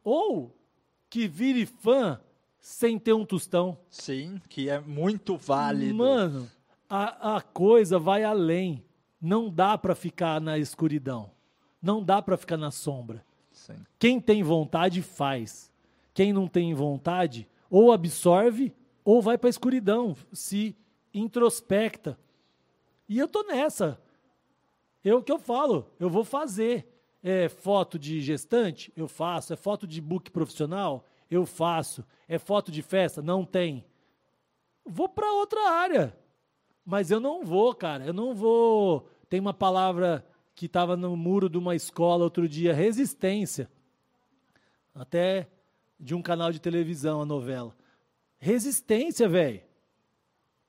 Ou 0.02 0.54
que 1.08 1.26
vire 1.26 1.64
fã 1.66 2.20
sem 2.64 2.98
ter 2.98 3.12
um 3.12 3.26
tostão. 3.26 3.76
Sim, 3.90 4.40
que 4.48 4.70
é 4.70 4.80
muito 4.80 5.36
válido. 5.36 5.96
Mano, 5.96 6.50
a, 6.88 7.36
a 7.36 7.40
coisa 7.42 7.98
vai 7.98 8.24
além. 8.24 8.82
Não 9.20 9.50
dá 9.50 9.76
para 9.76 9.94
ficar 9.94 10.40
na 10.40 10.58
escuridão. 10.58 11.30
Não 11.80 12.02
dá 12.02 12.22
para 12.22 12.38
ficar 12.38 12.56
na 12.56 12.70
sombra. 12.70 13.22
Sim. 13.52 13.76
Quem 13.98 14.18
tem 14.18 14.42
vontade 14.42 15.02
faz. 15.02 15.70
Quem 16.14 16.32
não 16.32 16.48
tem 16.48 16.72
vontade 16.72 17.46
ou 17.68 17.92
absorve 17.92 18.72
ou 19.04 19.20
vai 19.20 19.36
para 19.36 19.48
a 19.48 19.50
escuridão, 19.50 20.16
se 20.32 20.74
introspecta. 21.12 22.18
E 23.06 23.18
eu 23.18 23.28
tô 23.28 23.42
nessa. 23.42 24.00
Eu 25.04 25.22
que 25.22 25.30
eu 25.30 25.38
falo, 25.38 25.86
eu 26.00 26.08
vou 26.08 26.24
fazer. 26.24 26.90
É 27.22 27.46
foto 27.46 27.98
de 27.98 28.22
gestante? 28.22 28.90
Eu 28.96 29.06
faço. 29.06 29.52
É 29.52 29.56
foto 29.56 29.86
de 29.86 30.00
book 30.00 30.30
profissional? 30.30 31.04
Eu 31.34 31.44
faço. 31.44 32.04
É 32.28 32.38
foto 32.38 32.70
de 32.70 32.82
festa? 32.82 33.20
Não 33.20 33.44
tem. 33.44 33.84
Vou 34.84 35.08
para 35.08 35.32
outra 35.32 35.70
área. 35.70 36.16
Mas 36.84 37.10
eu 37.10 37.18
não 37.18 37.44
vou, 37.44 37.74
cara. 37.74 38.04
Eu 38.04 38.12
não 38.12 38.34
vou. 38.34 39.08
Tem 39.28 39.40
uma 39.40 39.54
palavra 39.54 40.24
que 40.54 40.66
estava 40.66 40.96
no 40.96 41.16
muro 41.16 41.48
de 41.48 41.58
uma 41.58 41.74
escola 41.74 42.24
outro 42.24 42.48
dia, 42.48 42.72
resistência. 42.72 43.68
Até 44.94 45.48
de 45.98 46.14
um 46.14 46.22
canal 46.22 46.52
de 46.52 46.60
televisão, 46.60 47.22
a 47.22 47.26
novela. 47.26 47.74
Resistência, 48.38 49.28
velho. 49.28 49.62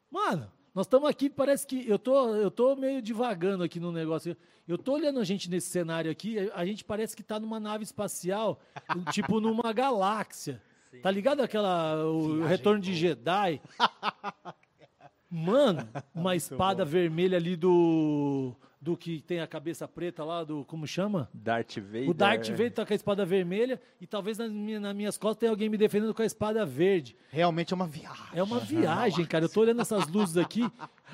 Mano, 0.09 0.51
nós 0.76 0.86
estamos 0.86 1.09
aqui, 1.09 1.30
parece 1.30 1.65
que 1.65 1.89
eu 1.89 1.97
tô, 1.97 2.36
eu 2.36 2.51
tô 2.51 2.76
meio 2.76 3.01
divagando 3.01 3.63
aqui 3.63 3.80
no 3.80 3.93
negócio. 3.93 4.36
Eu 4.67 4.78
tô 4.78 4.91
olhando 4.95 5.21
a 5.21 5.23
gente 5.23 5.49
nesse 5.49 5.69
cenário 5.69 6.11
aqui, 6.11 6.51
a 6.53 6.65
gente 6.65 6.84
parece 6.84 7.15
que 7.15 7.23
tá 7.23 7.39
numa 7.39 7.61
nave 7.61 7.86
espacial, 7.86 8.59
tipo 9.13 9.39
numa 9.39 9.71
galáxia. 9.71 10.61
Tá 11.01 11.09
ligado 11.09 11.41
aquela 11.41 12.03
o 12.05 12.43
retorno 12.43 12.82
de 12.82 12.93
Jedi? 12.93 13.61
Mano, 15.32 15.88
uma 16.13 16.36
espada 16.36 16.84
vermelha 16.84 17.38
ali 17.38 17.55
do 17.55 18.53
do 18.86 18.96
que 18.96 19.20
tem 19.22 19.40
a 19.40 19.48
cabeça 19.48 19.88
preta 19.88 20.24
lá 20.24 20.44
do 20.44 20.64
como 20.66 20.86
chama? 20.86 21.28
Darth 21.34 21.78
Vader. 21.80 22.08
O 22.08 22.14
Darth 22.14 22.50
Vader 22.50 22.72
tá 22.72 22.86
com 22.86 22.94
a 22.94 22.96
espada 22.96 23.26
vermelha 23.26 23.82
e 24.00 24.06
talvez 24.06 24.38
nas, 24.38 24.52
minha, 24.52 24.80
nas 24.80 24.96
minhas 24.96 25.18
costas 25.18 25.40
tenha 25.40 25.52
alguém 25.52 25.70
me 25.70 25.76
defendendo 25.76 26.14
com 26.14 26.22
a 26.22 26.26
espada 26.26 26.64
verde. 26.68 27.16
Realmente 27.32 27.74
é 27.74 27.76
uma 27.76 27.88
viagem. 27.88 28.26
É 28.32 28.44
uma 28.44 28.60
viagem, 28.60 29.26
cara. 29.26 29.46
Eu 29.46 29.50
tô 29.50 29.62
olhando 29.62 29.82
essas 29.82 30.08
luzes 30.08 30.38
aqui. 30.38 30.62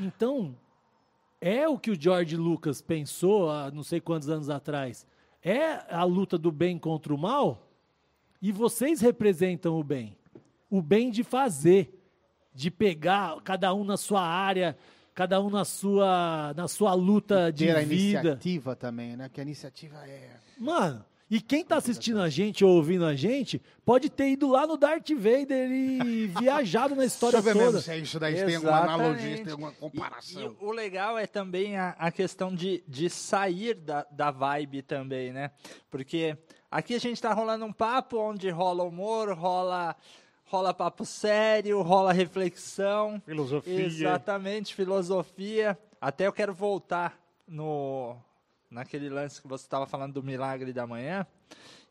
Então, 0.02 0.54
é 1.40 1.66
o 1.66 1.80
que 1.80 1.92
o 1.92 2.00
George 2.00 2.36
Lucas 2.36 2.82
pensou 2.82 3.50
há 3.50 3.72
não 3.72 3.84
sei 3.84 4.02
quantos 4.02 4.28
anos 4.28 4.50
atrás. 4.50 5.08
É 5.42 5.96
a 5.96 6.04
luta 6.04 6.38
do 6.38 6.52
bem 6.52 6.78
contra 6.78 7.14
o 7.14 7.18
mal. 7.18 7.70
E 8.42 8.52
vocês 8.52 9.00
representam 9.00 9.80
o 9.80 9.84
bem. 9.84 10.18
O 10.70 10.82
bem 10.82 11.10
de 11.10 11.24
fazer. 11.24 11.98
De 12.54 12.70
pegar 12.70 13.40
cada 13.44 13.74
um 13.74 13.86
na 13.86 13.96
sua 13.96 14.22
área, 14.22 14.76
cada 15.22 15.40
um 15.40 15.52
na 15.52 15.64
sua, 15.64 16.52
na 16.58 16.68
sua 16.68 16.96
luta 16.96 17.52
de 17.52 17.68
Ter 17.68 17.76
a 17.78 17.82
vida. 17.82 17.94
iniciativa 17.94 18.76
também, 18.76 19.16
né? 19.16 19.30
Que 19.32 19.40
a 19.40 19.44
iniciativa 19.44 19.96
é. 20.08 20.32
Mano, 20.58 21.06
e 21.30 21.40
quem 21.40 21.64
tá 21.64 21.76
assistindo 21.78 22.20
a 22.20 22.28
gente 22.28 22.66
ou 22.66 22.72
ouvindo 22.76 23.06
a 23.06 23.14
gente, 23.14 23.62
pode 23.86 24.10
ter 24.10 24.30
ido 24.32 24.50
lá 24.50 24.66
no 24.66 24.78
Darth 24.78 25.12
Vader 25.12 25.70
e 25.72 26.26
viajado 26.42 26.96
na 26.96 27.06
história 27.06 27.40
Deixa 27.40 27.50
eu 27.50 27.54
ver 27.54 27.60
toda. 27.66 27.72
mesmo 27.78 27.82
se 27.86 27.92
é 27.92 27.98
isso 28.00 28.20
daí, 28.20 28.36
se 28.36 28.46
tem 28.48 28.56
alguma 28.56 28.80
analogia, 28.80 29.20
se 29.20 29.28
Exatamente. 29.28 29.44
tem 29.44 29.52
alguma 29.52 29.72
E, 29.72 29.76
comparação. 29.76 30.42
e 30.60 30.66
o 30.66 30.72
legal 30.72 31.20
é 31.20 31.28
também 31.28 31.78
a, 31.78 31.90
a 32.00 32.12
questão 32.12 32.52
de, 32.56 32.84
de 32.88 33.08
sair 33.08 33.76
da, 33.76 34.08
da 34.12 34.32
vibe 34.32 34.82
também, 34.82 35.32
né? 35.32 35.52
Porque 35.92 36.36
aqui 36.72 36.96
a 36.96 37.00
gente 37.00 37.22
tá 37.22 37.32
rolando 37.32 37.64
um 37.64 37.72
papo 37.72 38.18
onde 38.18 38.50
rola 38.50 38.84
humor, 38.84 39.32
rola, 39.38 39.96
rola 40.52 40.74
papo 40.74 41.06
sério, 41.06 41.82
rola 41.82 42.12
reflexão. 42.12 43.22
Filosofia. 43.26 43.86
Exatamente, 43.86 44.76
filosofia. 44.76 45.80
Até 46.00 46.28
eu 46.28 46.34
quero 46.34 46.54
voltar 46.54 47.18
no 47.48 48.18
naquele 48.70 49.10
lance 49.10 49.42
que 49.42 49.48
você 49.48 49.64
estava 49.64 49.86
falando 49.86 50.16
do 50.16 50.24
milagre 50.24 50.74
da 50.74 50.86
manhã. 50.86 51.26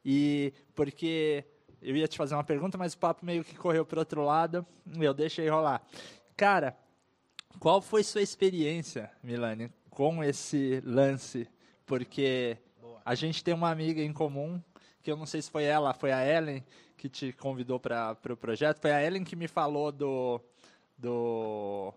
E 0.04 0.52
porque 0.74 1.42
eu 1.80 1.96
ia 1.96 2.06
te 2.06 2.18
fazer 2.18 2.34
uma 2.34 2.44
pergunta, 2.44 2.76
mas 2.76 2.92
o 2.92 2.98
papo 2.98 3.24
meio 3.24 3.42
que 3.42 3.56
correu 3.56 3.86
para 3.86 3.98
outro 3.98 4.22
lado. 4.22 4.66
Eu 4.94 5.14
deixei 5.14 5.48
rolar. 5.48 5.82
Cara, 6.36 6.76
qual 7.58 7.80
foi 7.80 8.04
sua 8.04 8.20
experiência, 8.20 9.10
Milane, 9.22 9.72
com 9.88 10.22
esse 10.22 10.82
lance? 10.84 11.48
Porque 11.86 12.58
a 13.06 13.14
gente 13.14 13.42
tem 13.42 13.54
uma 13.54 13.70
amiga 13.70 14.02
em 14.02 14.12
comum, 14.12 14.62
que 15.02 15.10
eu 15.10 15.16
não 15.16 15.24
sei 15.24 15.40
se 15.40 15.50
foi 15.50 15.64
ela, 15.64 15.94
foi 15.94 16.12
a 16.12 16.26
Ellen 16.26 16.62
que 17.00 17.08
te 17.08 17.32
convidou 17.32 17.80
para 17.80 18.12
o 18.12 18.16
pro 18.16 18.36
projeto. 18.36 18.78
Foi 18.78 18.92
a 18.92 19.02
Ellen 19.02 19.24
que 19.24 19.34
me 19.34 19.48
falou 19.48 19.90
do, 19.90 20.38
do, 20.98 21.94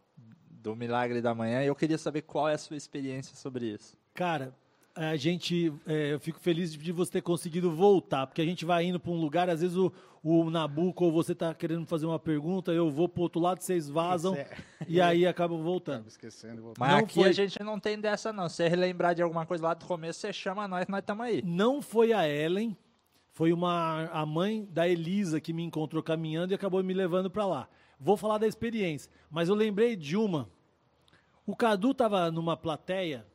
do 0.50 0.76
Milagre 0.78 1.22
da 1.22 1.36
Manhã. 1.36 1.62
E 1.62 1.68
eu 1.68 1.76
queria 1.76 1.98
saber 1.98 2.22
qual 2.22 2.48
é 2.48 2.54
a 2.54 2.58
sua 2.58 2.78
experiência 2.78 3.36
sobre 3.36 3.66
isso. 3.66 3.98
Cara, 4.14 4.56
a 4.96 5.18
gente, 5.18 5.74
é, 5.86 6.14
eu 6.14 6.22
fico 6.22 6.40
feliz 6.40 6.72
de 6.74 6.92
você 6.94 7.12
ter 7.12 7.22
conseguido 7.22 7.70
voltar, 7.70 8.28
porque 8.28 8.42
a 8.42 8.46
gente 8.46 8.64
vai 8.64 8.86
indo 8.86 8.98
para 8.98 9.12
um 9.12 9.20
lugar, 9.20 9.50
às 9.50 9.60
vezes 9.60 9.76
o, 9.76 9.92
o 10.24 10.50
Nabucco 10.50 11.04
ou 11.04 11.12
você 11.12 11.34
está 11.34 11.54
querendo 11.54 11.86
fazer 11.86 12.06
uma 12.06 12.20
pergunta, 12.20 12.72
eu 12.72 12.90
vou 12.90 13.10
para 13.10 13.24
outro 13.24 13.42
lado, 13.42 13.60
vocês 13.62 13.90
vazam 13.90 14.36
é. 14.36 14.48
e 14.88 15.02
aí 15.02 15.28
acabam 15.28 15.62
voltando. 15.62 16.08
Esquecendo. 16.08 16.74
Mas 16.80 16.92
Não 16.92 17.00
aqui 17.00 17.16
foi- 17.16 17.30
a 17.30 17.34
gente 17.34 17.62
não 17.62 17.78
tem 17.78 18.00
dessa, 18.00 18.32
não. 18.32 18.48
Se 18.48 18.56
você 18.56 18.70
relembrar 18.70 19.14
de 19.14 19.22
alguma 19.22 19.46
coisa 19.46 19.66
lá 19.66 19.74
do 19.74 19.84
começo, 19.84 20.22
você 20.22 20.32
chama 20.32 20.66
nós, 20.66 20.88
nós 20.88 21.00
estamos 21.00 21.26
aí. 21.26 21.42
Não 21.44 21.82
foi 21.82 22.14
a 22.14 22.26
Ellen, 22.30 22.78
foi 23.34 23.52
uma 23.52 24.06
a 24.12 24.26
mãe 24.26 24.64
da 24.72 24.88
Elisa 24.88 25.42
que 25.42 25.52
me 25.52 25.64
encontrou 25.64 26.04
caminhando 26.04 26.54
e 26.54 26.56
acabou 26.56 26.84
me 26.84 26.94
levando 26.94 27.32
para 27.32 27.46
lá. 27.46 27.70
Vou 28.00 28.16
falar 28.16 28.38
da 28.38 28.48
experiência, 28.48 29.12
mas 29.30 29.50
eu 29.50 29.56
lembrei 29.56 29.96
de 29.96 30.16
uma. 30.16 30.50
O 31.46 31.56
Cadu 31.56 31.92
estava 31.92 32.30
numa 32.32 32.56
plateia 32.56 33.26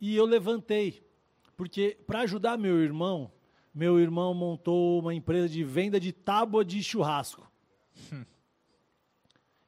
e 0.00 0.14
eu 0.16 0.24
levantei, 0.24 1.04
porque 1.56 1.98
para 2.06 2.20
ajudar 2.20 2.56
meu 2.56 2.80
irmão, 2.80 3.30
meu 3.74 3.98
irmão 3.98 4.32
montou 4.32 5.00
uma 5.00 5.12
empresa 5.12 5.48
de 5.48 5.64
venda 5.64 5.98
de 5.98 6.12
tábua 6.12 6.64
de 6.64 6.82
churrasco. 6.82 7.50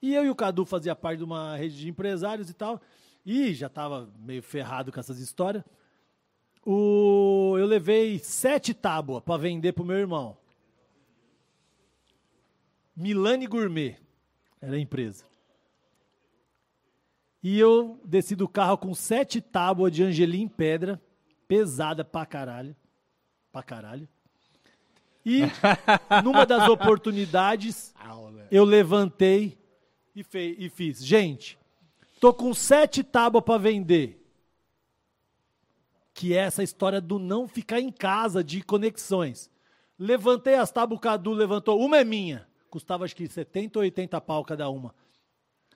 E 0.01 0.14
eu 0.14 0.24
e 0.24 0.30
o 0.30 0.35
Cadu 0.35 0.64
fazia 0.64 0.97
parte 0.97 1.18
de 1.18 1.24
uma 1.24 1.57
rede 1.57 1.76
de 1.76 1.89
empresários 1.89 2.51
e 2.51 2.55
tal, 2.55 2.80
e 3.24 3.53
já 3.55 3.66
estava 3.68 4.12
meio 4.18 4.43
ferrado 4.43 4.91
com 4.91 4.99
essas 4.99 5.18
histórias. 5.18 5.64
O, 6.64 7.56
eu 7.58 7.66
levei 7.66 8.18
sete 8.20 8.72
tábuas 8.72 9.22
para 9.22 9.36
vender 9.36 9.72
pro 9.72 9.84
meu 9.84 9.96
irmão. 9.96 10.36
Milani 12.94 13.46
Gourmet 13.46 13.96
era 14.60 14.76
a 14.76 14.78
empresa. 14.78 15.24
E 17.42 17.58
eu 17.58 17.98
desci 18.04 18.36
do 18.36 18.46
carro 18.48 18.78
com 18.78 18.94
sete 18.94 19.40
tábuas 19.40 19.92
de 19.92 20.04
Angelim 20.04 20.46
pedra, 20.46 21.02
pesada 21.48 22.04
pra 22.04 22.24
caralho. 22.24 22.76
Pra 23.50 23.62
caralho. 23.62 24.08
E 25.26 25.40
numa 26.22 26.46
das 26.46 26.68
oportunidades, 26.68 27.92
eu 28.50 28.64
levantei 28.64 29.58
e, 30.14 30.22
fe- 30.22 30.54
e 30.58 30.68
fiz. 30.68 31.04
Gente, 31.04 31.58
tô 32.20 32.32
com 32.32 32.54
sete 32.54 33.02
tábuas 33.02 33.42
para 33.44 33.58
vender 33.58 34.21
que 36.14 36.34
é 36.34 36.40
essa 36.40 36.62
história 36.62 37.00
do 37.00 37.18
não 37.18 37.48
ficar 37.48 37.80
em 37.80 37.90
casa 37.90 38.42
de 38.42 38.62
conexões. 38.62 39.50
Levantei 39.98 40.54
as 40.54 40.70
tábuas, 40.70 40.98
o 40.98 41.00
Cadu 41.00 41.32
levantou, 41.32 41.80
uma 41.80 41.98
é 41.98 42.04
minha. 42.04 42.46
Custava 42.68 43.04
acho 43.04 43.14
que 43.14 43.28
70 43.28 43.78
ou 43.78 43.82
80 43.82 44.20
pau 44.20 44.44
cada 44.44 44.68
uma. 44.68 44.94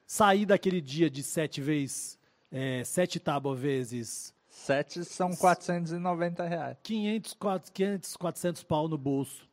Saí 0.06 0.46
daquele 0.46 0.80
dia 0.80 1.10
de 1.10 1.22
sete 1.22 1.60
vezes, 1.60 2.18
é, 2.50 2.82
sete 2.84 3.18
tábuas 3.18 3.58
vezes 3.58 4.34
Sete 4.56 5.04
são 5.04 5.36
490 5.36 6.42
reais. 6.44 6.76
500, 6.82 7.34
400, 7.34 7.70
500, 7.70 8.16
400 8.16 8.62
pau 8.64 8.88
no 8.88 8.96
bolso 8.96 9.46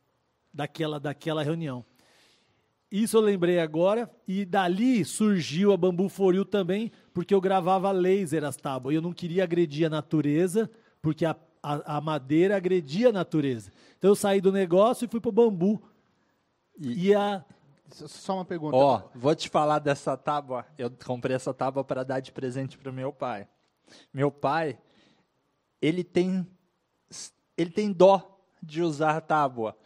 daquela, 0.52 0.98
daquela 0.98 1.42
reunião. 1.42 1.84
Isso 2.96 3.16
eu 3.16 3.20
lembrei 3.20 3.58
agora, 3.58 4.08
e 4.24 4.44
dali 4.44 5.04
surgiu 5.04 5.72
a 5.72 5.76
Bambu 5.76 6.08
Foril 6.08 6.44
também, 6.44 6.92
porque 7.12 7.34
eu 7.34 7.40
gravava 7.40 7.90
laser 7.90 8.44
as 8.44 8.56
tábuas. 8.56 8.92
E 8.92 8.96
eu 8.96 9.02
não 9.02 9.12
queria 9.12 9.42
agredir 9.42 9.84
a 9.84 9.90
natureza, 9.90 10.70
porque 11.02 11.24
a, 11.24 11.34
a, 11.60 11.96
a 11.96 12.00
madeira 12.00 12.56
agredia 12.56 13.08
a 13.08 13.12
natureza. 13.12 13.72
Então 13.98 14.12
eu 14.12 14.14
saí 14.14 14.40
do 14.40 14.52
negócio 14.52 15.06
e 15.06 15.08
fui 15.08 15.18
pro 15.18 15.32
bambu. 15.32 15.82
E, 16.78 17.12
a. 17.12 17.44
Só 17.90 18.34
uma 18.34 18.44
pergunta. 18.44 18.76
Ó, 18.76 19.02
vou 19.12 19.34
te 19.34 19.48
falar 19.48 19.80
dessa 19.80 20.16
tábua. 20.16 20.64
Eu 20.78 20.88
comprei 21.04 21.34
essa 21.34 21.52
tábua 21.52 21.82
para 21.82 22.04
dar 22.04 22.20
de 22.20 22.30
presente 22.30 22.78
pro 22.78 22.92
meu 22.92 23.12
pai. 23.12 23.48
Meu 24.12 24.30
pai, 24.30 24.78
ele 25.82 26.04
tem 26.04 26.46
ele 27.56 27.70
tem 27.70 27.92
dó 27.92 28.38
de 28.62 28.82
usar 28.82 29.20
tábua. 29.20 29.76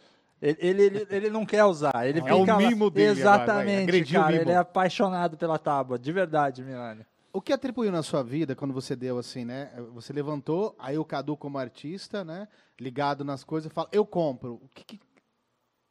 Ele, 0.41 0.57
ele, 0.61 0.81
ele, 0.83 1.07
ele 1.09 1.29
não 1.29 1.45
quer 1.45 1.65
usar. 1.65 2.07
Ele 2.07 2.19
É 2.19 2.21
fica 2.23 2.35
o 2.35 2.45
lá- 2.45 2.57
mimo 2.57 2.89
dele 2.89 3.21
agora, 3.21 3.37
vai. 3.37 3.45
Exatamente, 3.45 3.83
Agrediu 3.83 4.19
o 4.19 4.23
cara. 4.23 4.35
Ele 4.37 4.51
é 4.51 4.55
apaixonado 4.55 5.37
pela 5.37 5.57
tábua, 5.59 5.99
de 5.99 6.11
verdade, 6.11 6.63
Milani. 6.63 7.05
O 7.31 7.41
que 7.41 7.53
atribuiu 7.53 7.91
na 7.91 8.01
sua 8.01 8.23
vida 8.23 8.55
quando 8.55 8.73
você 8.73 8.95
deu 8.95 9.17
assim, 9.19 9.45
né? 9.45 9.69
Você 9.93 10.11
levantou, 10.13 10.75
aí 10.79 10.97
o 10.97 11.05
Cadu 11.05 11.35
como 11.37 11.57
artista, 11.57 12.23
né? 12.23 12.47
Ligado 12.79 13.23
nas 13.23 13.43
coisas, 13.43 13.71
fala, 13.71 13.87
eu 13.91 14.05
compro. 14.05 14.53
O 14.63 14.69
que 14.73 14.83
que- 14.83 14.99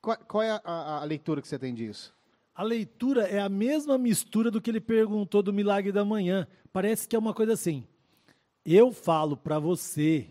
qual, 0.01 0.17
qual 0.27 0.43
é 0.43 0.51
a, 0.51 0.61
a- 0.65 1.01
a 1.03 1.05
leitura 1.05 1.41
que 1.43 1.47
você 1.49 1.59
tem 1.59 1.75
disso? 1.75 2.15
A 2.55 2.63
leitura 2.65 3.23
é 3.29 3.39
a 3.39 3.49
mesma 3.49 3.97
mistura 3.97 4.51
do 4.51 4.61
que 4.61 4.69
ele 4.71 4.81
perguntou 4.81 5.43
do 5.43 5.53
milagre 5.53 5.93
da 5.93 6.05
manhã. 6.05 6.47
Parece 6.73 7.07
que 7.07 7.15
é 7.15 7.19
uma 7.19 7.33
coisa 7.35 7.53
assim. 7.53 7.87
Eu 8.65 8.91
falo 8.93 9.37
para 9.37 9.59
você 9.61 10.27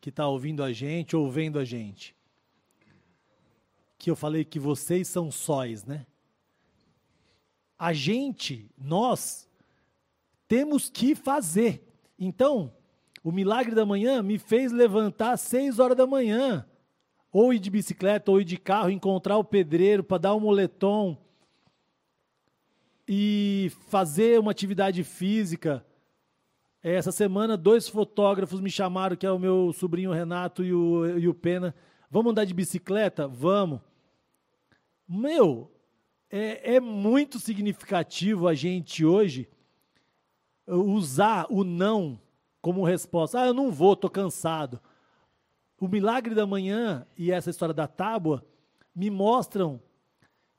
que 0.00 0.10
está 0.10 0.26
ouvindo 0.28 0.62
a 0.62 0.70
gente, 0.72 1.16
ou 1.16 1.30
vendo 1.30 1.58
a 1.58 1.64
gente, 1.64 2.14
que 4.02 4.10
eu 4.10 4.16
falei 4.16 4.44
que 4.44 4.58
vocês 4.58 5.06
são 5.06 5.30
sóis, 5.30 5.84
né? 5.84 6.04
A 7.78 7.92
gente, 7.92 8.68
nós, 8.76 9.48
temos 10.48 10.90
que 10.90 11.14
fazer. 11.14 11.88
Então, 12.18 12.72
o 13.22 13.30
milagre 13.30 13.76
da 13.76 13.86
manhã 13.86 14.20
me 14.20 14.40
fez 14.40 14.72
levantar 14.72 15.30
às 15.30 15.42
seis 15.42 15.78
horas 15.78 15.96
da 15.96 16.04
manhã, 16.04 16.66
ou 17.30 17.54
ir 17.54 17.60
de 17.60 17.70
bicicleta, 17.70 18.32
ou 18.32 18.40
ir 18.40 18.44
de 18.44 18.56
carro, 18.56 18.90
encontrar 18.90 19.36
o 19.38 19.44
pedreiro 19.44 20.02
para 20.02 20.18
dar 20.18 20.34
um 20.34 20.40
moletom 20.40 21.16
e 23.06 23.70
fazer 23.88 24.40
uma 24.40 24.50
atividade 24.50 25.04
física. 25.04 25.86
Essa 26.82 27.12
semana, 27.12 27.56
dois 27.56 27.88
fotógrafos 27.88 28.60
me 28.60 28.68
chamaram, 28.68 29.14
que 29.14 29.26
é 29.26 29.30
o 29.30 29.38
meu 29.38 29.72
sobrinho 29.72 30.10
Renato 30.10 30.64
e 30.64 30.74
o, 30.74 31.20
e 31.20 31.28
o 31.28 31.34
Pena. 31.34 31.72
Vamos 32.10 32.32
andar 32.32 32.44
de 32.44 32.52
bicicleta? 32.52 33.28
Vamos. 33.28 33.80
Meu, 35.08 35.70
é, 36.30 36.76
é 36.76 36.80
muito 36.80 37.38
significativo 37.38 38.48
a 38.48 38.54
gente 38.54 39.04
hoje 39.04 39.48
usar 40.66 41.46
o 41.50 41.64
não 41.64 42.20
como 42.60 42.84
resposta. 42.84 43.40
Ah, 43.40 43.46
eu 43.46 43.54
não 43.54 43.70
vou, 43.70 43.96
tô 43.96 44.08
cansado. 44.08 44.80
O 45.80 45.88
milagre 45.88 46.34
da 46.34 46.46
manhã 46.46 47.06
e 47.18 47.32
essa 47.32 47.50
história 47.50 47.74
da 47.74 47.88
tábua 47.88 48.46
me 48.94 49.10
mostram 49.10 49.82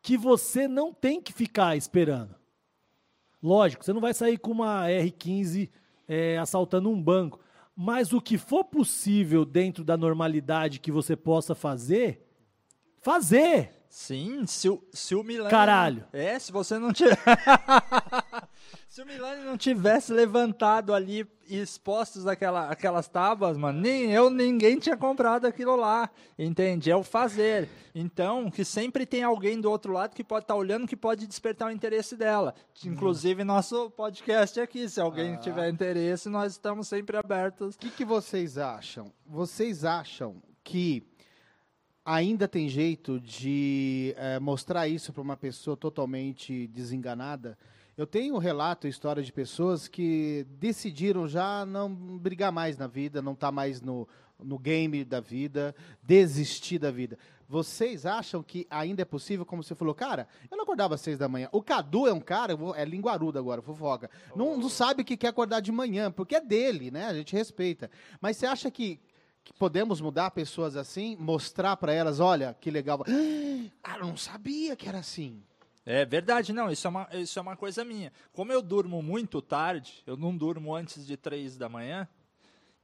que 0.01 0.17
você 0.17 0.67
não 0.67 0.93
tem 0.93 1.21
que 1.21 1.31
ficar 1.31 1.77
esperando. 1.77 2.35
Lógico, 3.41 3.83
você 3.83 3.93
não 3.93 4.01
vai 4.01 4.13
sair 4.13 4.37
com 4.37 4.51
uma 4.51 4.85
R15 4.87 5.69
é, 6.07 6.37
assaltando 6.37 6.89
um 6.89 7.01
banco. 7.01 7.39
Mas 7.75 8.13
o 8.13 8.21
que 8.21 8.37
for 8.37 8.65
possível 8.65 9.45
dentro 9.45 9.83
da 9.83 9.97
normalidade 9.97 10.79
que 10.79 10.91
você 10.91 11.15
possa 11.15 11.55
fazer, 11.55 12.27
fazer. 13.01 13.82
Sim, 13.93 14.47
se 14.47 14.67
o, 14.67 14.83
se 14.91 15.13
o 15.13 15.23
Milani. 15.23 15.51
Caralho. 15.51 16.03
É, 16.11 16.39
se 16.39 16.51
você 16.51 16.79
não 16.79 16.91
tiver. 16.91 17.15
se 18.89 19.03
o 19.03 19.05
Milani 19.05 19.45
não 19.45 19.55
tivesse 19.55 20.11
levantado 20.11 20.95
ali 20.95 21.27
e 21.47 21.59
expostos 21.59 22.25
aquela, 22.25 22.69
aquelas 22.69 23.07
tábuas, 23.07 23.55
mano, 23.55 23.79
nem 23.79 24.11
eu, 24.11 24.31
ninguém 24.31 24.79
tinha 24.79 24.97
comprado 24.97 25.45
aquilo 25.45 25.75
lá. 25.75 26.09
Entende? 26.39 26.89
É 26.89 26.95
o 26.95 27.03
fazer. 27.03 27.69
Então, 27.93 28.49
que 28.49 28.65
sempre 28.65 29.05
tem 29.05 29.21
alguém 29.21 29.61
do 29.61 29.69
outro 29.69 29.93
lado 29.93 30.15
que 30.15 30.23
pode 30.23 30.45
estar 30.45 30.55
olhando, 30.55 30.87
que 30.87 30.97
pode 30.97 31.27
despertar 31.27 31.67
o 31.67 31.71
interesse 31.71 32.17
dela. 32.17 32.55
Inclusive, 32.83 33.43
nosso 33.43 33.91
podcast 33.91 34.59
aqui. 34.59 34.89
Se 34.89 34.99
alguém 34.99 35.37
tiver 35.37 35.69
interesse, 35.69 36.29
nós 36.29 36.53
estamos 36.53 36.87
sempre 36.87 37.15
abertos. 37.15 37.75
O 37.75 37.77
que, 37.77 37.91
que 37.91 38.03
vocês 38.03 38.57
acham? 38.57 39.13
Vocês 39.23 39.85
acham 39.85 40.41
que 40.63 41.12
ainda 42.05 42.47
tem 42.47 42.67
jeito 42.67 43.19
de 43.19 44.13
eh, 44.17 44.39
mostrar 44.39 44.87
isso 44.87 45.13
para 45.13 45.21
uma 45.21 45.37
pessoa 45.37 45.77
totalmente 45.77 46.67
desenganada? 46.67 47.57
Eu 47.95 48.07
tenho 48.07 48.35
um 48.35 48.39
relato, 48.39 48.87
história 48.87 49.21
de 49.21 49.31
pessoas 49.31 49.87
que 49.87 50.45
decidiram 50.59 51.27
já 51.27 51.65
não 51.65 51.93
brigar 51.93 52.51
mais 52.51 52.77
na 52.77 52.87
vida, 52.87 53.21
não 53.21 53.33
estar 53.33 53.51
mais 53.51 53.81
no, 53.81 54.07
no 54.39 54.57
game 54.57 55.05
da 55.05 55.19
vida, 55.19 55.75
desistir 56.01 56.79
da 56.79 56.89
vida. 56.89 57.17
Vocês 57.47 58.05
acham 58.05 58.41
que 58.41 58.65
ainda 58.67 59.03
é 59.03 59.05
possível, 59.05 59.45
como 59.45 59.61
você 59.61 59.75
falou, 59.75 59.93
cara, 59.93 60.27
eu 60.49 60.57
não 60.57 60.63
acordava 60.63 60.95
às 60.95 61.01
seis 61.01 61.19
da 61.19 61.27
manhã. 61.27 61.49
O 61.51 61.61
Cadu 61.61 62.07
é 62.07 62.13
um 62.13 62.19
cara, 62.19 62.57
é 62.75 62.83
linguarudo 62.83 63.37
agora, 63.37 63.61
fofoca. 63.61 64.09
Não, 64.35 64.57
não 64.57 64.69
sabe 64.69 65.03
que 65.03 65.15
quer 65.15 65.27
acordar 65.27 65.59
de 65.59 65.71
manhã, 65.71 66.11
porque 66.11 66.35
é 66.35 66.41
dele, 66.41 66.89
né? 66.89 67.05
A 67.05 67.13
gente 67.13 67.35
respeita. 67.35 67.91
Mas 68.19 68.37
você 68.37 68.47
acha 68.47 68.71
que, 68.71 68.99
que 69.43 69.53
podemos 69.53 69.99
mudar 69.99 70.31
pessoas 70.31 70.75
assim, 70.75 71.15
mostrar 71.17 71.75
pra 71.77 71.93
elas, 71.93 72.19
olha, 72.19 72.55
que 72.59 72.71
legal. 72.71 73.03
Ah, 73.81 73.97
eu 73.97 74.07
não 74.07 74.17
sabia 74.17 74.75
que 74.75 74.87
era 74.87 74.99
assim. 74.99 75.41
É 75.85 76.05
verdade, 76.05 76.53
não, 76.53 76.69
isso 76.69 76.87
é, 76.87 76.89
uma, 76.89 77.07
isso 77.13 77.39
é 77.39 77.41
uma 77.41 77.55
coisa 77.55 77.83
minha. 77.83 78.11
Como 78.31 78.51
eu 78.51 78.61
durmo 78.61 79.01
muito 79.01 79.41
tarde, 79.41 80.03
eu 80.05 80.15
não 80.15 80.35
durmo 80.35 80.73
antes 80.73 81.05
de 81.05 81.17
três 81.17 81.57
da 81.57 81.67
manhã, 81.67 82.07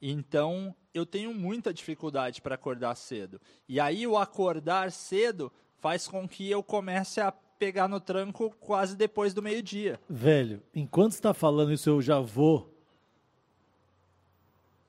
então 0.01 0.75
eu 0.93 1.05
tenho 1.05 1.33
muita 1.33 1.73
dificuldade 1.73 2.41
para 2.41 2.55
acordar 2.55 2.95
cedo. 2.95 3.39
E 3.67 3.79
aí 3.79 4.05
o 4.05 4.17
acordar 4.17 4.91
cedo 4.91 5.51
faz 5.79 6.07
com 6.07 6.27
que 6.27 6.49
eu 6.49 6.61
comece 6.61 7.21
a 7.21 7.31
pegar 7.31 7.87
no 7.87 7.99
tranco 7.99 8.53
quase 8.59 8.95
depois 8.95 9.33
do 9.33 9.41
meio-dia. 9.41 9.99
Velho, 10.09 10.61
enquanto 10.73 11.13
você 11.13 11.21
tá 11.21 11.33
falando 11.33 11.73
isso, 11.73 11.89
eu 11.89 12.01
já 12.01 12.19
vou. 12.19 12.73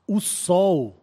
O 0.06 0.20
sol, 0.20 0.99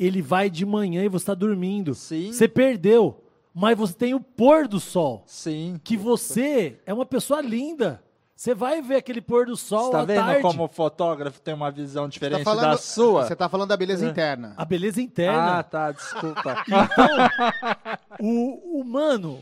ele 0.00 0.22
vai 0.22 0.48
de 0.48 0.64
manhã 0.64 1.04
e 1.04 1.08
você 1.08 1.26
tá 1.26 1.34
dormindo. 1.34 1.94
Sim. 1.94 2.32
Você 2.32 2.48
perdeu, 2.48 3.22
mas 3.54 3.76
você 3.76 3.92
tem 3.92 4.14
o 4.14 4.20
pôr 4.20 4.66
do 4.66 4.80
sol. 4.80 5.22
Sim. 5.26 5.78
Que 5.84 5.96
você 5.96 6.78
é 6.86 6.94
uma 6.94 7.04
pessoa 7.04 7.42
linda. 7.42 8.02
Você 8.34 8.54
vai 8.54 8.80
ver 8.80 8.96
aquele 8.96 9.20
pôr 9.20 9.44
do 9.44 9.54
sol 9.54 9.84
Você 9.86 9.90
tá 9.92 10.00
à 10.00 10.04
vendo 10.06 10.16
tarde. 10.16 10.40
como 10.40 10.64
o 10.64 10.68
fotógrafo 10.68 11.42
tem 11.42 11.52
uma 11.52 11.70
visão 11.70 12.04
Você 12.04 12.12
diferente 12.12 12.38
tá 12.38 12.44
falando, 12.44 12.70
da 12.70 12.76
sua? 12.78 13.26
Você 13.26 13.36
tá 13.36 13.50
falando 13.50 13.68
da 13.68 13.76
beleza 13.76 14.08
interna. 14.08 14.54
A 14.56 14.64
beleza 14.64 15.02
interna. 15.02 15.58
Ah, 15.58 15.62
tá, 15.62 15.92
desculpa. 15.92 16.64
O, 18.18 18.80
o 18.80 18.84
mano, 18.84 19.40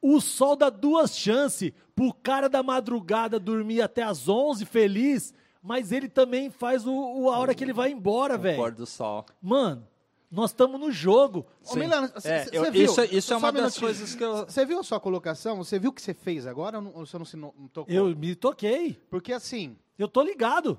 o 0.00 0.20
sol 0.20 0.54
dá 0.56 0.70
duas 0.70 1.16
chances 1.16 1.72
pro 1.94 2.12
cara 2.12 2.48
da 2.48 2.62
madrugada 2.62 3.38
dormir 3.38 3.82
até 3.82 4.02
as 4.02 4.28
11 4.28 4.64
feliz, 4.64 5.34
mas 5.62 5.92
ele 5.92 6.08
também 6.08 6.50
faz 6.50 6.86
o, 6.86 6.92
o- 6.92 7.30
a 7.30 7.38
hora 7.38 7.54
que 7.54 7.62
ele 7.64 7.72
vai 7.72 7.90
embora, 7.90 8.34
o 8.34 8.38
pôr 8.38 8.42
velho. 8.42 8.74
do 8.74 8.86
sol. 8.86 9.24
Mano, 9.42 9.86
nós 10.30 10.50
estamos 10.50 10.78
no 10.80 10.90
jogo. 10.92 11.44
Ô, 11.64 11.72
Sim. 11.72 11.80
Milano, 11.80 12.10
É, 12.24 12.44
cê- 12.44 12.50
eu- 12.52 12.70
viu? 12.70 12.84
isso, 12.84 13.02
isso 13.04 13.28
Só 13.28 13.34
é 13.34 13.36
uma 13.38 13.48
um 13.48 13.52
das 13.52 13.60
minutinho. 13.62 13.82
coisas 13.86 14.14
que 14.14 14.22
eu... 14.24 14.36
Você 14.46 14.64
viu 14.64 14.78
a 14.78 14.82
sua 14.84 15.00
colocação? 15.00 15.56
Você 15.56 15.78
viu 15.78 15.90
o 15.90 15.92
que 15.92 16.00
você 16.00 16.14
fez 16.14 16.46
agora? 16.46 16.78
Ou 16.78 17.04
você 17.04 17.18
não 17.18 17.24
se 17.24 17.36
não, 17.36 17.52
não 17.58 17.68
tocou? 17.68 17.92
Eu 17.94 18.14
me 18.16 18.34
toquei. 18.34 18.98
Porque 19.10 19.32
assim, 19.32 19.76
Eu 19.98 20.06
tô 20.08 20.22
ligado. 20.22 20.78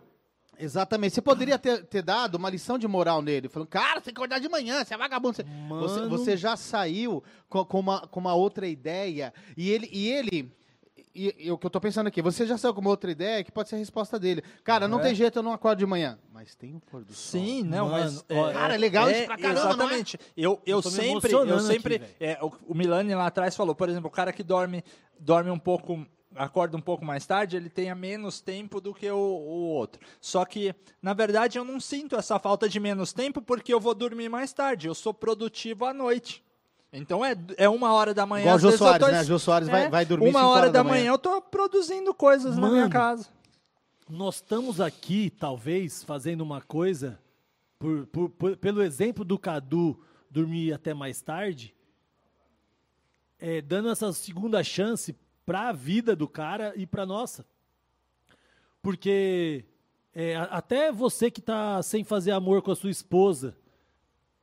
exatamente, 0.57 1.13
você 1.15 1.21
poderia 1.21 1.57
ter, 1.59 1.85
ter 1.85 2.01
dado 2.01 2.35
uma 2.35 2.49
lição 2.49 2.77
de 2.77 2.87
moral 2.87 3.21
nele, 3.21 3.49
falando, 3.49 3.67
cara, 3.69 3.95
você 3.99 4.05
tem 4.05 4.13
que 4.13 4.19
acordar 4.19 4.39
de 4.39 4.47
manhã, 4.47 4.83
você 4.85 4.93
é 4.93 4.97
vagabundo. 4.97 5.35
Você, 5.35 5.43
Mano. 5.43 5.81
você, 5.81 6.07
você 6.07 6.37
já 6.37 6.55
saiu 6.55 7.23
com, 7.49 7.65
com 7.65 7.79
uma, 7.79 8.07
com 8.07 8.19
uma 8.19 8.33
outra 8.33 8.67
ideia. 8.67 9.33
E 9.57 9.69
ele. 9.69 9.89
E 9.91 10.07
ele 10.09 10.51
e, 11.13 11.35
e 11.47 11.51
o 11.51 11.57
que 11.57 11.65
eu 11.65 11.69
tô 11.69 11.79
pensando 11.79 12.07
aqui, 12.07 12.21
você 12.21 12.45
já 12.45 12.57
saiu 12.57 12.73
com 12.73 12.81
uma 12.81 12.89
outra 12.89 13.11
ideia 13.11 13.43
que 13.43 13.51
pode 13.51 13.69
ser 13.69 13.75
a 13.75 13.79
resposta 13.79 14.19
dele. 14.19 14.43
Cara, 14.63 14.87
não 14.87 14.99
É. 14.99 15.03
tem 15.03 15.15
jeito, 15.15 15.39
eu 15.39 15.43
não 15.43 15.53
acordo 15.53 15.79
de 15.79 15.85
manhã. 15.85 16.17
Mas 16.31 16.55
tem 16.55 16.75
o 16.75 16.79
pôr 16.79 17.03
do 17.03 17.13
sol. 17.13 17.41
Sim, 17.41 17.63
não, 17.63 17.89
Mano, 17.89 18.03
mas... 18.03 18.25
ó, 18.37 18.51
Cara, 18.53 18.75
é 18.75 18.77
legal 18.77 19.09
isso 19.09 19.25
pra 19.25 19.37
caramba, 19.37 19.59
não 19.61 19.69
é? 19.69 19.75
Exatamente. 19.75 20.19
Eu, 20.35 20.61
eu 20.65 20.77
me 20.77 20.83
sempre, 20.83 21.31
eu 21.33 21.59
sempre... 21.59 21.95
aqui, 21.95 22.05
é, 22.19 22.37
o, 22.41 22.51
o 22.67 22.73
Milani 22.75 23.13
lá 23.15 23.27
atrás 23.27 23.55
falou, 23.55 23.75
por 23.75 23.89
exemplo, 23.89 24.07
o 24.07 24.11
cara 24.11 24.31
que 24.33 24.43
dorme, 24.43 24.83
dorme 25.19 25.49
um 25.51 25.59
pouco... 25.59 26.05
Acorda 26.33 26.77
um 26.77 26.81
pouco 26.81 27.03
mais 27.03 27.25
tarde, 27.25 27.57
ele 27.57 27.69
tenha 27.69 27.93
menos 27.93 28.39
tempo 28.39 28.79
do 28.79 28.93
que 28.93 29.11
o, 29.11 29.17
o 29.17 29.67
outro. 29.73 29.99
Só 30.21 30.45
que, 30.45 30.73
na 31.01 31.13
verdade, 31.13 31.57
eu 31.57 31.65
não 31.65 31.77
sinto 31.77 32.15
essa 32.15 32.39
falta 32.39 32.69
de 32.69 32.79
menos 32.79 33.11
tempo 33.11 33.41
porque 33.41 33.73
eu 33.73 33.81
vou 33.81 33.93
dormir 33.93 34.29
mais 34.29 34.53
tarde. 34.53 34.87
Eu 34.87 34.95
sou 34.95 35.13
produtivo 35.13 35.83
à 35.83 35.93
noite. 35.93 36.41
Então 36.93 37.23
é, 37.23 37.35
é 37.57 37.69
uma 37.69 37.93
hora 37.93 38.13
da 38.13 38.25
manhã. 38.25 38.43
Igual 38.43 38.55
o 38.57 38.59
Jô 38.59 38.71
Soares, 38.73 39.05
tô- 39.07 39.11
né? 39.11 39.23
Jô 39.23 39.39
Soares 39.39 39.67
vai- 39.69 39.85
é, 39.85 39.89
vai 39.89 40.05
dormir 40.05 40.29
Uma 40.29 40.47
hora 40.47 40.61
horas 40.61 40.73
da 40.73 40.79
da 40.79 40.83
manhã. 40.83 40.95
manhã 41.03 41.11
eu 41.13 41.17
tô 41.17 41.41
produzindo 41.41 42.13
coisas 42.13 42.57
na 42.57 42.67
minha 42.67 42.81
Mano. 42.81 42.91
casa. 42.91 43.29
Nós 44.09 44.35
estamos 44.35 44.81
aqui, 44.81 45.29
talvez, 45.29 46.03
fazendo 46.03 46.41
uma 46.41 46.59
coisa, 46.61 47.17
por, 47.79 48.05
por- 48.07 48.29
por- 48.31 48.57
pelo 48.57 48.83
exemplo 48.83 49.23
do 49.23 49.39
Cadu 49.39 50.03
dormir 50.29 50.73
até 50.73 50.93
mais 50.93 51.21
tarde, 51.21 51.73
é, 53.39 53.61
dando 53.61 53.89
essa 53.89 54.11
segunda 54.11 54.61
chance 54.63 55.15
para 55.45 55.69
a 55.69 55.71
vida 55.71 56.13
do 56.13 56.27
cara 56.27 56.73
e 56.75 56.85
para 56.85 57.05
nossa. 57.05 57.45
Porque 58.81 59.63
é, 60.13 60.35
até 60.49 60.91
você 60.91 61.31
que 61.31 61.39
está 61.39 61.81
sem 61.81 62.03
fazer 62.03 62.31
amor 62.31 62.61
com 62.61 62.71
a 62.71 62.75
sua 62.75 62.89
esposa, 62.91 63.55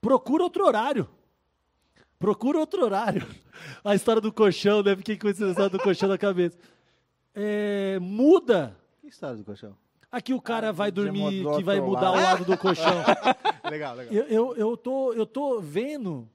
procura 0.00 0.42
outro 0.44 0.64
horário. 0.64 1.06
Procura 2.18 2.58
outro 2.58 2.84
horário. 2.84 3.26
A 3.84 3.94
história 3.94 4.20
do 4.20 4.32
colchão, 4.32 4.82
né? 4.82 4.96
Fiquei 4.96 5.16
com 5.16 5.28
essa 5.28 5.46
história 5.46 5.70
do 5.70 5.78
colchão 5.78 6.08
na 6.08 6.18
cabeça. 6.18 6.58
É, 7.34 7.98
muda 8.00 8.76
Que 9.00 9.08
história 9.08 9.36
do 9.36 9.44
colchão? 9.44 9.76
Aqui 10.10 10.32
o 10.32 10.40
cara 10.40 10.72
vai 10.72 10.90
de 10.90 11.02
dormir, 11.02 11.44
que 11.56 11.62
vai 11.62 11.80
mudar 11.80 12.10
lado. 12.10 12.18
o 12.18 12.22
lado 12.22 12.44
do 12.44 12.56
colchão. 12.56 13.04
legal, 13.70 13.94
legal. 13.94 14.12
eu, 14.14 14.24
eu, 14.26 14.56
eu, 14.56 14.76
tô, 14.76 15.12
eu 15.12 15.26
tô 15.26 15.60
vendo 15.60 16.28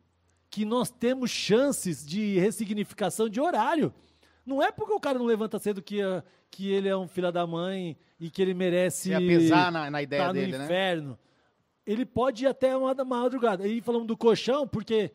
que 0.50 0.64
nós 0.64 0.92
temos 0.92 1.32
chances 1.32 2.06
de 2.06 2.38
ressignificação 2.38 3.28
de 3.28 3.42
horário. 3.42 3.92
Não 4.46 4.62
é 4.62 4.72
porque 4.72 4.94
o 4.94 5.00
cara 5.00 5.18
não 5.18 5.26
levanta 5.26 5.58
cedo 5.58 5.82
que, 5.82 6.02
ah, 6.02 6.24
que 6.52 6.72
ele 6.72 6.88
é 6.88 6.96
um 6.96 7.08
filho 7.08 7.32
da 7.32 7.48
mãe 7.48 7.98
e 8.20 8.30
que 8.30 8.42
ele 8.42 8.54
merece 8.54 9.10
Se 9.10 9.14
apesar 9.14 9.72
na, 9.72 9.90
na 9.90 10.02
ideia 10.04 10.26
tá 10.26 10.32
dele, 10.32 10.52
no 10.52 10.58
né? 10.60 10.66
inferno. 10.66 11.20
Ele 11.86 12.06
pode 12.06 12.46
ir 12.46 12.48
até 12.48 12.78
uma 12.78 12.94
da 12.94 13.04
madrugada. 13.04 13.68
E 13.68 13.82
falando 13.82 14.06
do 14.06 14.16
colchão, 14.16 14.68
porque 14.68 15.12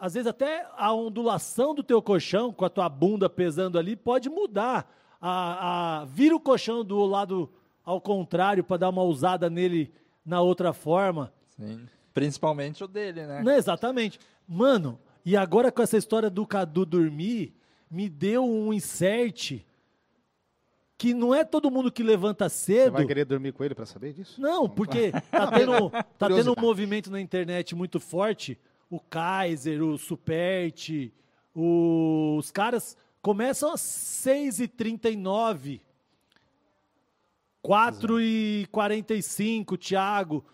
às 0.00 0.14
vezes 0.14 0.26
até 0.26 0.66
a 0.78 0.94
ondulação 0.94 1.74
do 1.74 1.82
teu 1.82 2.00
colchão, 2.00 2.50
com 2.50 2.64
a 2.64 2.70
tua 2.70 2.88
bunda 2.88 3.28
pesando 3.28 3.78
ali, 3.78 3.94
pode 3.94 4.30
mudar. 4.30 4.90
A, 5.20 6.00
a, 6.00 6.04
vira 6.06 6.34
o 6.34 6.40
colchão 6.40 6.82
do 6.82 7.04
lado 7.04 7.52
ao 7.84 8.00
contrário 8.00 8.64
para 8.64 8.78
dar 8.78 8.88
uma 8.88 9.02
ousada 9.02 9.50
nele 9.50 9.92
na 10.24 10.40
outra 10.40 10.72
forma. 10.72 11.30
Sim. 11.48 11.86
Principalmente 12.14 12.82
o 12.82 12.88
dele, 12.88 13.26
né? 13.26 13.42
Não, 13.42 13.52
exatamente. 13.52 14.18
Mano, 14.48 14.98
e 15.24 15.36
agora 15.36 15.70
com 15.70 15.82
essa 15.82 15.98
história 15.98 16.30
do 16.30 16.46
Cadu 16.46 16.86
dormir, 16.86 17.54
me 17.90 18.08
deu 18.08 18.42
um 18.42 18.72
insert 18.72 19.60
que 20.96 21.12
não 21.12 21.34
é 21.34 21.44
todo 21.44 21.70
mundo 21.70 21.92
que 21.92 22.02
levanta 22.02 22.48
Você 22.48 22.74
cedo. 22.84 22.92
vai 22.92 23.06
querer 23.06 23.24
dormir 23.24 23.52
com 23.52 23.64
ele 23.64 23.74
pra 23.74 23.86
saber 23.86 24.12
disso? 24.12 24.40
Não, 24.40 24.68
porque 24.68 25.12
tá 25.12 25.50
tendo, 25.50 25.90
tá 26.18 26.28
tendo 26.28 26.52
um 26.52 26.60
movimento 26.60 27.10
na 27.10 27.20
internet 27.20 27.74
muito 27.74 28.00
forte. 28.00 28.58
O 28.90 29.00
Kaiser, 29.00 29.82
o 29.82 29.96
Superti, 29.96 31.12
o- 31.54 32.36
os 32.38 32.50
caras 32.50 32.96
começam 33.22 33.72
às 33.72 33.80
6h39. 33.80 35.80
4h45, 37.62 39.76
Thiago. 39.76 40.44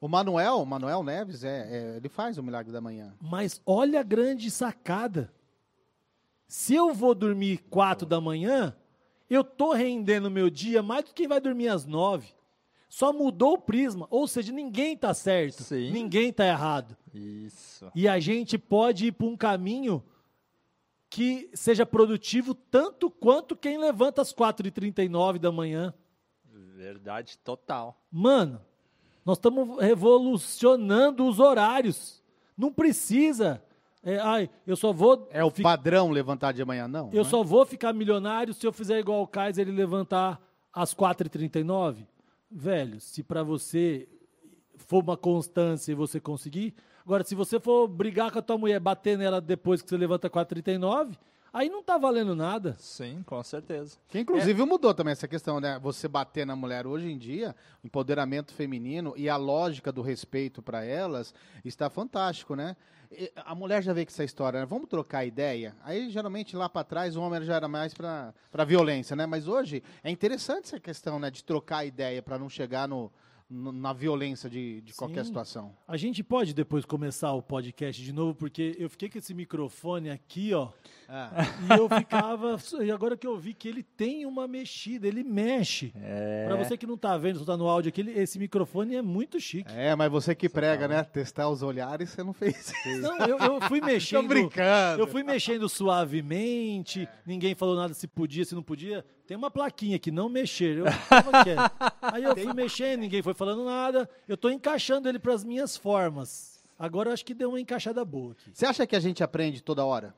O 0.00 0.08
Manuel, 0.08 0.56
o 0.60 0.66
Manuel 0.66 1.02
Neves, 1.02 1.42
é, 1.42 1.94
é, 1.94 1.96
ele 1.96 2.08
faz 2.08 2.36
o 2.36 2.42
Milagre 2.42 2.72
da 2.72 2.80
Manhã. 2.80 3.14
Mas 3.20 3.60
olha 3.64 4.00
a 4.00 4.02
grande 4.02 4.50
sacada. 4.50 5.32
Se 6.46 6.74
eu 6.74 6.92
vou 6.92 7.14
dormir 7.14 7.58
4 7.70 8.06
da 8.06 8.20
manhã, 8.20 8.76
eu 9.28 9.42
tô 9.42 9.72
rendendo 9.72 10.30
meu 10.30 10.50
dia 10.50 10.82
mais 10.82 11.04
do 11.04 11.08
que 11.08 11.14
quem 11.14 11.28
vai 11.28 11.40
dormir 11.40 11.68
às 11.68 11.84
9. 11.86 12.28
Só 12.96 13.12
mudou 13.12 13.52
o 13.52 13.58
prisma, 13.58 14.06
ou 14.08 14.26
seja, 14.26 14.50
ninguém 14.50 14.96
tá 14.96 15.12
certo, 15.12 15.62
Sim. 15.64 15.90
ninguém 15.90 16.32
tá 16.32 16.46
errado. 16.46 16.96
Isso. 17.12 17.92
E 17.94 18.08
a 18.08 18.18
gente 18.18 18.56
pode 18.56 19.08
ir 19.08 19.12
para 19.12 19.26
um 19.26 19.36
caminho 19.36 20.02
que 21.10 21.50
seja 21.52 21.84
produtivo 21.84 22.54
tanto 22.54 23.10
quanto 23.10 23.54
quem 23.54 23.76
levanta 23.76 24.22
às 24.22 24.32
4h39 24.32 25.38
da 25.38 25.52
manhã. 25.52 25.92
Verdade 26.74 27.36
total. 27.36 28.00
Mano, 28.10 28.62
nós 29.26 29.36
estamos 29.36 29.78
revolucionando 29.78 31.26
os 31.26 31.38
horários. 31.38 32.22
Não 32.56 32.72
precisa. 32.72 33.62
é, 34.02 34.18
ai, 34.18 34.48
eu 34.66 34.74
só 34.74 34.90
vou. 34.90 35.28
É 35.30 35.44
o 35.44 35.50
fi- 35.50 35.62
padrão 35.62 36.08
levantar 36.10 36.52
de 36.52 36.64
manhã, 36.64 36.88
não? 36.88 37.10
eu 37.12 37.24
né? 37.24 37.28
só 37.28 37.44
vou 37.44 37.66
ficar 37.66 37.92
milionário 37.92 38.54
se 38.54 38.66
eu 38.66 38.72
fizer 38.72 38.98
igual 38.98 39.20
o 39.20 39.28
Kaiser 39.28 39.68
e 39.68 39.70
levantar 39.70 40.40
às 40.72 40.94
4h39. 40.94 42.06
Velho, 42.50 43.00
se 43.00 43.22
para 43.22 43.42
você 43.42 44.08
for 44.76 45.02
uma 45.02 45.16
constância 45.16 45.92
e 45.92 45.94
você 45.94 46.20
conseguir. 46.20 46.74
Agora, 47.04 47.24
se 47.24 47.34
você 47.34 47.58
for 47.60 47.86
brigar 47.88 48.30
com 48.30 48.38
a 48.38 48.42
tua 48.42 48.58
mulher, 48.58 48.80
bater 48.80 49.16
nela 49.18 49.40
depois 49.40 49.82
que 49.82 49.88
você 49.88 49.96
levanta 49.96 50.30
4h39, 50.30 51.16
aí 51.52 51.68
não 51.68 51.82
tá 51.82 51.96
valendo 51.96 52.34
nada. 52.34 52.76
Sim, 52.78 53.22
com 53.24 53.42
certeza. 53.42 53.96
Que 54.08 54.20
inclusive 54.20 54.64
mudou 54.64 54.92
também 54.92 55.12
essa 55.12 55.28
questão, 55.28 55.60
né? 55.60 55.78
Você 55.82 56.08
bater 56.08 56.46
na 56.46 56.54
mulher 56.54 56.86
hoje 56.86 57.10
em 57.10 57.16
dia, 57.16 57.54
o 57.82 57.86
empoderamento 57.86 58.52
feminino 58.52 59.14
e 59.16 59.28
a 59.28 59.36
lógica 59.36 59.90
do 59.90 60.02
respeito 60.02 60.62
para 60.62 60.84
elas 60.84 61.34
está 61.64 61.88
fantástico, 61.88 62.54
né? 62.54 62.76
A 63.44 63.54
mulher 63.54 63.82
já 63.82 63.92
veio 63.92 64.06
com 64.06 64.12
essa 64.12 64.24
história, 64.24 64.60
né? 64.60 64.66
Vamos 64.66 64.88
trocar 64.88 65.24
ideia? 65.24 65.74
Aí, 65.82 66.10
geralmente, 66.10 66.56
lá 66.56 66.68
para 66.68 66.84
trás, 66.84 67.16
o 67.16 67.20
homem 67.22 67.42
já 67.44 67.54
era 67.56 67.68
mais 67.68 67.94
para 67.94 68.32
violência, 68.66 69.14
né? 69.14 69.26
Mas 69.26 69.46
hoje 69.48 69.82
é 70.02 70.10
interessante 70.10 70.64
essa 70.64 70.80
questão, 70.80 71.18
né? 71.18 71.30
De 71.30 71.42
trocar 71.44 71.84
ideia 71.84 72.22
para 72.22 72.38
não 72.38 72.48
chegar 72.48 72.88
no- 72.88 73.10
na 73.48 73.92
violência 73.92 74.50
de, 74.50 74.80
de 74.80 74.92
qualquer 74.92 75.20
Sim. 75.22 75.28
situação. 75.28 75.76
A 75.86 75.96
gente 75.96 76.20
pode 76.24 76.52
depois 76.52 76.84
começar 76.84 77.32
o 77.32 77.40
podcast 77.40 78.02
de 78.02 78.12
novo, 78.12 78.34
porque 78.34 78.74
eu 78.76 78.90
fiquei 78.90 79.08
com 79.08 79.18
esse 79.18 79.32
microfone 79.32 80.10
aqui, 80.10 80.52
ó. 80.52 80.70
É. 81.08 81.74
E 81.74 81.78
eu 81.78 81.88
ficava. 81.88 82.56
E 82.84 82.90
agora 82.90 83.16
que 83.16 83.26
eu 83.26 83.38
vi 83.38 83.54
que 83.54 83.68
ele 83.68 83.82
tem 83.84 84.26
uma 84.26 84.48
mexida, 84.48 85.06
ele 85.06 85.22
mexe. 85.22 85.92
É. 85.94 86.46
Pra 86.46 86.56
você 86.56 86.76
que 86.76 86.86
não 86.86 86.96
tá 86.98 87.16
vendo, 87.16 87.38
só 87.38 87.44
tá 87.44 87.56
no 87.56 87.68
áudio 87.68 87.88
aqui, 87.90 88.00
ele- 88.00 88.18
esse 88.18 88.36
microfone 88.38 88.96
é 88.96 89.02
muito 89.02 89.38
chique. 89.38 89.70
É, 89.72 89.94
mas 89.94 90.10
você 90.10 90.34
que 90.34 90.48
prega, 90.48 90.88
né? 90.88 91.04
Testar 91.04 91.48
os 91.48 91.62
olhares, 91.62 92.10
você 92.10 92.24
não 92.24 92.32
fez. 92.32 92.72
Não, 93.00 93.16
eu, 93.26 93.38
eu 93.38 93.60
fui 93.62 93.78
Tô 93.80 93.86
mexendo. 93.86 94.26
brincando. 94.28 95.02
Eu 95.02 95.06
fui 95.06 95.22
mexendo 95.22 95.68
suavemente, 95.68 97.08
ninguém 97.24 97.54
falou 97.54 97.76
nada 97.76 97.94
se 97.94 98.06
podia, 98.08 98.44
se 98.44 98.54
não 98.54 98.62
podia. 98.62 99.04
Tem 99.26 99.36
uma 99.36 99.50
plaquinha 99.50 99.96
aqui, 99.96 100.10
não 100.10 100.28
mexer. 100.28 100.78
Eu 100.78 100.84
tava 101.08 101.44
quieto. 101.44 101.72
Aí 102.00 102.22
eu 102.22 102.34
fui 102.34 102.52
mexendo, 102.54 103.00
ninguém 103.00 103.22
foi 103.22 103.34
falando 103.34 103.64
nada. 103.64 104.08
Eu 104.28 104.36
tô 104.36 104.48
encaixando 104.48 105.08
ele 105.08 105.18
pras 105.18 105.42
minhas 105.42 105.76
formas. 105.76 106.62
Agora 106.78 107.08
eu 107.08 107.12
acho 107.12 107.24
que 107.24 107.34
deu 107.34 107.48
uma 107.48 107.60
encaixada 107.60 108.04
boa 108.04 108.32
aqui. 108.32 108.50
Você 108.52 108.66
acha 108.66 108.86
que 108.86 108.94
a 108.94 109.00
gente 109.00 109.24
aprende 109.24 109.62
toda 109.62 109.84
hora? 109.84 110.14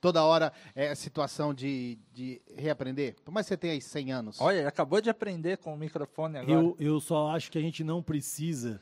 Toda 0.00 0.22
hora 0.24 0.52
é 0.74 0.94
situação 0.94 1.52
de, 1.52 1.98
de 2.12 2.40
reaprender? 2.54 3.16
Por 3.24 3.32
mais 3.32 3.46
que 3.46 3.48
você 3.48 3.56
tenha 3.56 3.72
aí 3.72 3.80
100 3.80 4.12
anos. 4.12 4.40
Olha, 4.40 4.58
ele 4.58 4.68
acabou 4.68 5.00
de 5.00 5.10
aprender 5.10 5.58
com 5.58 5.74
o 5.74 5.76
microfone 5.76 6.38
agora. 6.38 6.52
Eu, 6.52 6.76
eu 6.78 7.00
só 7.00 7.30
acho 7.30 7.50
que 7.50 7.58
a 7.58 7.62
gente 7.62 7.82
não 7.82 8.02
precisa 8.02 8.80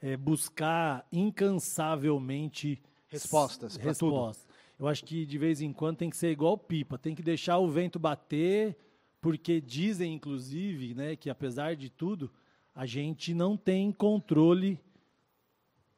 é, 0.00 0.16
buscar 0.16 1.06
incansavelmente 1.10 2.80
Respostas 3.12 3.76
respostas. 3.76 4.48
Eu 4.80 4.88
acho 4.88 5.04
que 5.04 5.26
de 5.26 5.36
vez 5.36 5.60
em 5.60 5.70
quando 5.70 5.98
tem 5.98 6.08
que 6.08 6.16
ser 6.16 6.30
igual 6.30 6.56
pipa, 6.56 6.96
tem 6.96 7.14
que 7.14 7.22
deixar 7.22 7.58
o 7.58 7.68
vento 7.68 7.98
bater, 7.98 8.74
porque 9.22 9.60
dizem, 9.60 10.12
inclusive, 10.14 10.94
né, 10.94 11.14
que 11.14 11.30
apesar 11.30 11.76
de 11.76 11.88
tudo, 11.88 12.28
a 12.74 12.84
gente 12.84 13.32
não 13.32 13.56
tem 13.56 13.92
controle 13.92 14.78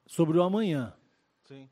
sobre 0.07 0.37
o 0.37 0.43
amanhã. 0.43 0.93
Sim. 1.43 1.67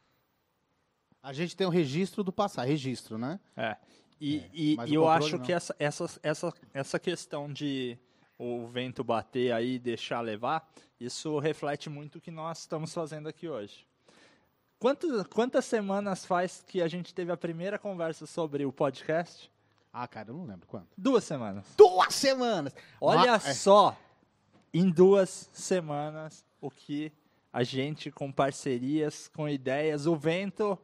A 1.22 1.32
gente 1.34 1.55
tem 1.55 1.66
o 1.66 1.70
registro 1.70 2.24
do 2.24 2.32
passado. 2.32 2.66
Registro, 2.66 3.18
né? 3.18 3.38
É. 3.55 3.76
E, 4.18 4.42
e- 4.55 4.76
mas 4.76 4.90
e 4.90 4.96
o 4.96 5.03
eu 5.03 5.09
acho 5.09 5.36
não. 5.36 5.44
que 5.44 5.53
essa, 5.53 5.76
essa, 5.78 6.07
essa, 6.22 6.55
essa 6.72 6.98
questão 6.98 7.53
de 7.53 7.98
o 8.38 8.66
vento 8.66 9.05
bater 9.05 9.53
aí 9.53 9.74
e 9.74 9.78
deixar 9.78 10.22
levar, 10.22 10.66
isso 10.98 11.38
reflete 11.38 11.90
muito 11.90 12.16
o 12.16 12.20
que 12.20 12.30
nós 12.30 12.61
estamos 12.61 12.94
fazendo 12.94 13.28
aqui 13.28 13.46
hoje. 13.46 13.86
Quantas, 14.78 15.26
quantas 15.26 15.66
semanas 15.66 16.24
faz 16.24 16.64
que 16.66 16.80
a 16.80 16.88
gente 16.88 17.14
teve 17.14 17.30
a 17.30 17.36
primeira 17.36 17.78
conversa 17.78 18.26
sobre 18.26 18.64
o 18.64 18.72
podcast? 18.72 19.51
Ah, 19.93 20.09
cara, 20.09 20.30
eu 20.30 20.34
não 20.34 20.47
lembro 20.47 20.66
quanto. 20.66 20.88
Duas 20.97 21.22
semanas. 21.22 21.66
Duas 21.76 22.14
semanas! 22.14 22.74
Olha 22.99 23.34
é. 23.34 23.38
só, 23.38 23.97
em 24.72 24.88
duas 24.88 25.51
semanas, 25.53 26.45
o 26.61 26.70
que 26.70 27.12
a 27.53 27.62
gente, 27.62 28.11
com 28.11 28.32
parcerias, 28.32 29.28
com 29.28 29.47
ideias, 29.47 30.07
o 30.07 30.16
vento 30.16 30.78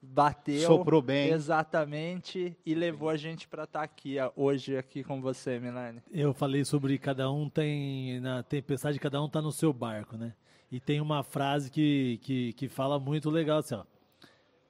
bateu 0.00 0.66
Soprou 0.66 1.02
bem. 1.02 1.30
exatamente 1.30 2.56
e 2.64 2.74
levou 2.74 3.08
a 3.08 3.16
gente 3.16 3.48
para 3.48 3.64
estar 3.64 3.82
aqui 3.82 4.18
ó, 4.18 4.30
hoje 4.36 4.76
aqui 4.76 5.02
com 5.04 5.20
você, 5.20 5.58
Milane. 5.58 6.02
Eu 6.10 6.32
falei 6.32 6.64
sobre 6.64 6.98
cada 6.98 7.30
um 7.30 7.48
tem 7.48 8.20
na 8.20 8.42
tempestade, 8.42 8.98
cada 8.98 9.22
um 9.22 9.28
tá 9.28 9.40
no 9.40 9.52
seu 9.52 9.72
barco, 9.72 10.16
né? 10.16 10.34
E 10.70 10.80
tem 10.80 11.00
uma 11.00 11.22
frase 11.22 11.70
que, 11.70 12.18
que, 12.22 12.52
que 12.54 12.68
fala 12.68 12.98
muito 12.98 13.30
legal 13.30 13.58
assim, 13.58 13.74
ó. 13.74 13.84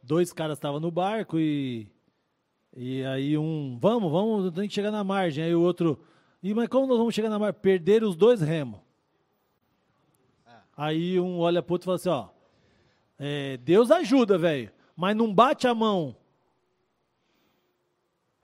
Dois 0.03 0.33
caras 0.33 0.59
estavam 0.59 0.81
no 0.81 0.91
barco 0.91 1.39
e 1.39 1.89
e 2.77 3.05
aí 3.05 3.39
um, 3.39 3.79
vamos, 3.81 4.11
vamos, 4.11 4.53
tem 4.53 4.69
que 4.69 4.75
chegar 4.75 4.91
na 4.91 5.05
margem. 5.05 5.45
Aí 5.45 5.55
o 5.55 5.63
outro, 5.63 6.01
e 6.43 6.53
mas 6.53 6.69
como 6.69 6.87
nós 6.87 6.99
vamos 6.99 7.15
chegar 7.15 7.29
na 7.29 7.39
margem? 7.39 7.61
Perder 7.61 8.03
os 8.03 8.17
dois 8.17 8.41
remos. 8.41 8.81
Aí 10.77 11.21
um 11.21 11.39
olha 11.39 11.63
pro 11.63 11.75
outro 11.75 11.85
e 11.85 11.87
fala 11.87 11.97
assim, 11.97 12.09
ó, 12.09 12.29
é, 13.19 13.57
Deus 13.59 13.91
ajuda, 13.91 14.37
velho, 14.37 14.73
mas 14.97 15.17
não 15.17 15.33
bate 15.33 15.69
a 15.69 15.75
mão. 15.75 16.17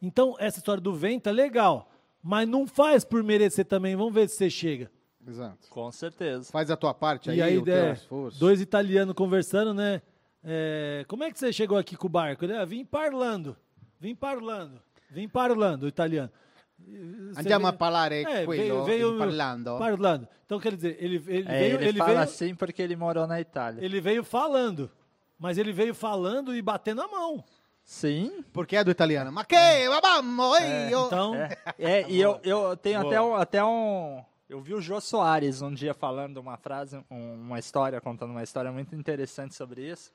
Então, 0.01 0.37
essa 0.39 0.59
história 0.59 0.81
do 0.81 0.95
vento 0.95 1.29
é 1.29 1.33
legal, 1.33 1.91
mas 2.23 2.49
não 2.49 2.67
faz 2.67 3.05
por 3.05 3.23
merecer 3.23 3.67
também. 3.67 3.97
Vamos 3.97 4.15
ver 4.15 4.29
se 4.29 4.37
você 4.37 4.49
chega. 4.49 4.91
Exato. 5.27 5.69
Com 5.69 5.91
certeza. 5.93 6.51
Faz 6.51 6.71
a 6.71 6.77
tua 6.77 6.95
parte 6.95 7.31
aí, 7.31 7.39
e 7.39 7.43
aí, 7.43 7.59
o 7.59 7.63
teu 7.63 7.75
é, 7.75 7.93
esforço. 7.93 8.39
dois 8.41 8.61
italianos 8.61 9.15
conversando, 9.15 9.75
né? 9.75 10.01
É, 10.43 11.05
como 11.07 11.23
é 11.23 11.31
que 11.31 11.39
você 11.39 11.53
chegou 11.53 11.77
aqui 11.77 11.97
com 11.97 12.07
o 12.07 12.11
barco? 12.11 12.45
Ele, 12.45 12.55
ah, 12.55 12.65
vim 12.65 12.85
parlando, 12.85 13.55
vim 14.01 14.15
parlando, 14.15 14.81
vim 15.11 15.29
parlando, 15.29 15.87
italiano. 15.87 16.31
Você 16.79 17.41
Andiamo 17.41 17.67
vê- 17.67 17.71
a 17.71 17.73
parlare 17.75 18.23
É, 18.25 18.45
quello, 18.47 18.85
veio, 18.85 18.85
veio 18.85 19.19
parlando. 19.19 19.79
parlando. 19.79 20.29
Então, 20.47 20.59
quer 20.59 20.75
dizer, 20.75 20.97
ele, 20.99 21.17
ele 21.29 21.47
É, 21.49 21.59
veio, 21.61 21.75
ele, 21.77 21.89
ele 21.89 21.99
fala 21.99 22.11
veio, 22.13 22.23
assim 22.23 22.55
porque 22.55 22.81
ele 22.81 22.97
morou 22.97 23.27
na 23.27 23.39
Itália. 23.39 23.85
ele 23.85 24.01
veio 24.01 24.25
falando, 24.25 24.91
mas 25.39 25.59
ele 25.59 25.73
veio 25.75 25.95
falando 25.95 26.57
e 26.57 26.63
batendo 26.63 27.03
a 27.03 27.09
mão. 27.09 27.45
Sim. 27.85 28.43
Porque 28.53 28.77
é 28.77 28.85
do 28.85 28.91
italiano. 28.91 29.31
Ma 29.31 29.45
che, 29.45 29.55
ei, 29.57 30.95
eu- 30.95 31.07
Então, 31.07 31.35
É, 31.35 31.57
é, 31.79 32.11
e 32.11 32.21
eu, 32.21 32.41
eu 32.45 32.77
tenho 32.77 33.01
Boa. 33.03 33.11
até 33.11 33.21
um, 33.21 33.35
até 33.35 33.65
um. 33.65 34.25
Eu 34.49 34.61
vi 34.61 34.75
o 34.75 34.81
Jô 34.81 35.01
Soares 35.01 35.61
um 35.63 35.73
dia 35.73 35.93
falando 35.95 36.39
uma 36.39 36.57
frase, 36.57 36.97
um- 37.11 37.35
uma 37.35 37.59
história, 37.59 38.01
contando 38.01 38.31
uma 38.31 38.43
história 38.43 38.71
muito 38.73 38.95
interessante 38.95 39.55
sobre 39.55 39.83
isso. 39.91 40.13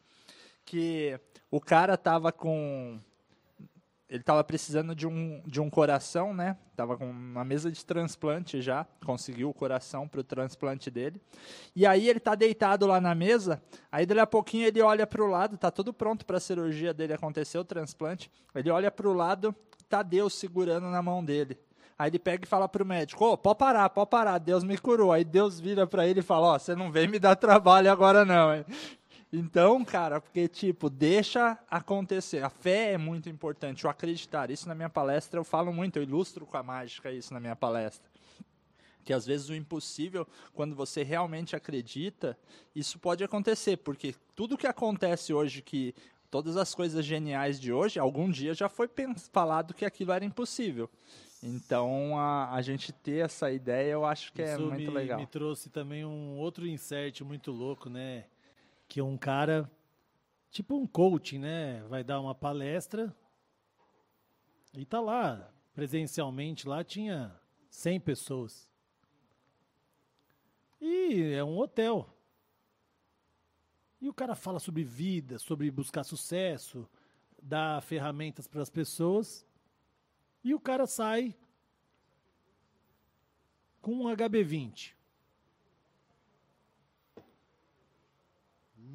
Que 0.66 1.20
o 1.52 1.60
cara 1.62 1.96
tava 1.98 2.32
com. 2.32 2.98
Ele 4.08 4.22
tava 4.22 4.44
precisando 4.44 4.94
de 4.94 5.08
um, 5.08 5.42
de 5.48 5.60
um 5.60 5.68
coração, 5.68 6.32
né? 6.32 6.58
Tava 6.76 6.96
com 6.96 7.10
uma 7.10 7.44
mesa 7.44 7.72
de 7.72 7.84
transplante 7.84 8.62
já. 8.62 8.86
Conseguiu 9.04 9.50
o 9.50 9.54
coração 9.54 10.08
para 10.08 10.20
o 10.20 10.24
transplante 10.24 10.92
dele. 10.92 11.20
E 11.76 11.88
aí 11.88 12.08
ele 12.08 12.20
tá 12.20 12.36
deitado 12.36 12.86
lá 12.86 13.02
na 13.02 13.16
mesa. 13.16 13.62
Aí 13.92 14.06
dali 14.06 14.20
a 14.20 14.28
pouquinho 14.28 14.68
ele 14.68 14.80
olha 14.80 15.08
para 15.08 15.24
o 15.24 15.28
lado, 15.28 15.58
tá 15.58 15.72
tudo 15.72 15.92
pronto 15.92 16.24
para 16.24 16.38
a 16.38 16.40
cirurgia 16.40 16.94
dele 16.94 17.14
acontecer, 17.14 17.58
o 17.58 17.66
transplante. 17.66 18.30
Ele 18.54 18.70
olha 18.70 18.92
para 18.92 19.10
o 19.10 19.14
lado, 19.14 19.56
tá 19.90 20.04
Deus 20.04 20.36
segurando 20.36 20.88
na 20.88 21.02
mão 21.02 21.26
dele. 21.26 21.58
Aí 21.98 22.10
ele 22.10 22.20
pega 22.20 22.44
e 22.44 22.48
fala 22.48 22.68
pro 22.68 22.86
médico: 22.86 23.26
Ô, 23.26 23.38
pode 23.38 23.58
parar, 23.58 23.90
pode 23.90 24.10
parar, 24.10 24.38
Deus 24.38 24.64
me 24.64 24.78
curou. 24.78 25.14
Aí 25.14 25.24
Deus 25.24 25.60
vira 25.60 25.88
para 25.88 26.06
ele 26.06 26.20
e 26.20 26.24
fala: 26.24 26.48
Ó, 26.48 26.60
você 26.60 26.76
não 26.76 26.92
vem 26.92 27.08
me 27.08 27.18
dar 27.18 27.36
trabalho 27.36 27.92
agora 27.92 28.26
não, 28.26 28.54
hein? 28.54 28.66
Então, 29.38 29.84
cara, 29.84 30.22
porque, 30.22 30.48
tipo, 30.48 30.90
deixa 30.90 31.60
acontecer. 31.70 32.44
A 32.44 32.50
fé 32.50 32.94
é 32.94 32.98
muito 32.98 33.28
importante, 33.30 33.86
o 33.86 33.90
acreditar. 33.90 34.50
Isso 34.50 34.68
na 34.68 34.74
minha 34.74 34.90
palestra 34.90 35.40
eu 35.40 35.44
falo 35.44 35.74
muito, 35.74 35.98
eu 35.98 36.04
ilustro 36.04 36.46
com 36.46 36.56
a 36.56 36.64
mágica 36.64 37.12
isso 37.12 37.34
na 37.34 37.40
minha 37.40 37.56
palestra 37.56 38.10
que 39.04 39.14
às 39.14 39.24
vezes 39.24 39.50
o 39.50 39.54
impossível, 39.54 40.28
quando 40.52 40.76
você 40.76 41.04
realmente 41.04 41.56
acredita, 41.56 42.36
isso 42.76 42.98
pode 42.98 43.24
acontecer, 43.24 43.78
porque 43.78 44.16
tudo 44.36 44.58
que 44.58 44.66
acontece 44.66 45.32
hoje, 45.32 45.62
que 45.62 45.94
todas 46.32 46.58
as 46.58 46.74
coisas 46.74 47.06
geniais 47.06 47.62
de 47.62 47.72
hoje, 47.72 48.00
algum 48.00 48.32
dia 48.32 48.56
já 48.56 48.68
foi 48.68 48.90
falado 49.32 49.76
que 49.76 49.86
aquilo 49.86 50.12
era 50.12 50.26
impossível. 50.26 50.90
Então, 51.44 52.18
a, 52.18 52.56
a 52.56 52.62
gente 52.64 52.92
ter 52.92 53.24
essa 53.24 53.52
ideia, 53.52 53.92
eu 53.92 54.04
acho 54.04 54.34
que 54.34 54.42
é 54.42 54.54
Isso 54.54 54.64
muito 54.64 54.92
me, 54.92 54.98
legal. 54.98 55.20
me 55.20 55.28
trouxe 55.28 55.70
também 55.70 56.04
um 56.04 56.38
outro 56.38 56.66
insert 56.66 57.22
muito 57.22 57.52
louco, 57.52 57.88
né? 57.88 58.26
Que 58.88 59.02
um 59.02 59.18
cara, 59.18 59.70
tipo 60.50 60.76
um 60.76 60.88
coaching, 60.88 61.40
né? 61.40 61.84
Vai 61.84 62.04
dar 62.04 62.20
uma 62.20 62.36
palestra 62.36 63.16
e 64.78 64.86
tá 64.86 65.00
lá, 65.00 65.54
presencialmente, 65.74 66.68
lá 66.68 66.84
tinha 66.84 67.34
100 67.70 68.00
pessoas. 68.02 68.70
E 70.82 71.34
é 71.34 71.44
um 71.44 71.58
hotel. 71.58 72.14
E 74.02 74.10
o 74.10 74.14
cara 74.14 74.36
fala 74.36 74.60
sobre 74.60 74.84
vida, 74.84 75.40
sobre 75.40 75.72
buscar 75.72 76.04
sucesso, 76.04 76.88
dá 77.42 77.80
ferramentas 77.82 78.48
para 78.48 78.62
as 78.62 78.70
pessoas. 78.70 79.46
E 80.44 80.54
o 80.54 80.60
cara 80.60 80.86
sai 80.86 81.36
com 83.82 83.94
um 83.94 84.04
HB20. 84.16 84.95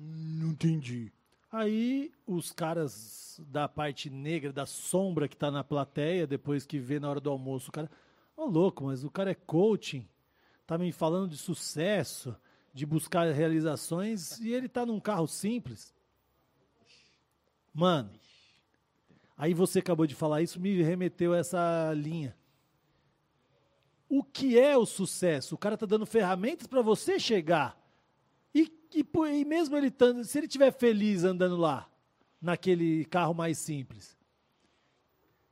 Não 0.03 0.53
entendi. 0.53 1.12
Aí 1.53 2.12
os 2.26 2.53
caras 2.53 3.38
da 3.48 3.68
parte 3.68 4.09
negra, 4.09 4.53
da 4.53 4.64
sombra 4.64 5.28
que 5.28 5.36
tá 5.36 5.51
na 5.51 5.62
plateia, 5.62 6.26
depois 6.26 6.64
que 6.64 6.78
vê 6.78 6.98
na 6.98 7.11
hora 7.11 7.20
do 7.20 7.28
almoço, 7.28 7.68
o 7.68 7.72
cara. 7.72 7.90
Ô 8.36 8.46
louco, 8.46 8.84
mas 8.84 9.05
o 9.05 9.11
cara 9.11 9.32
é 9.32 9.34
coaching, 9.34 10.09
tá 10.66 10.78
me 10.78 10.90
falando 10.92 11.30
de 11.30 11.36
sucesso, 11.36 12.34
de 12.72 12.86
buscar 12.86 13.30
realizações, 13.32 14.38
e 14.40 14.53
ele 14.53 14.68
tá 14.68 14.86
num 14.86 15.01
carro 15.01 15.26
simples. 15.26 15.92
Mano, 17.74 18.11
aí 19.36 19.53
você 19.53 19.80
acabou 19.80 20.07
de 20.07 20.14
falar 20.14 20.40
isso, 20.40 20.59
me 20.59 20.80
remeteu 20.82 21.34
a 21.34 21.38
essa 21.38 21.92
linha. 21.94 22.34
O 24.09 24.24
que 24.24 24.59
é 24.59 24.76
o 24.76 24.86
sucesso? 24.86 25.55
O 25.55 25.59
cara 25.59 25.76
tá 25.76 25.84
dando 25.84 26.07
ferramentas 26.07 26.66
para 26.66 26.80
você 26.80 27.18
chegar. 27.18 27.80
E, 28.93 29.07
e, 29.41 29.45
mesmo 29.45 29.76
ele 29.76 29.93
se 30.24 30.38
ele 30.38 30.47
estiver 30.47 30.72
feliz 30.72 31.24
andando 31.24 31.57
lá, 31.57 31.88
naquele 32.41 33.05
carro 33.05 33.34
mais 33.34 33.59
simples. 33.59 34.16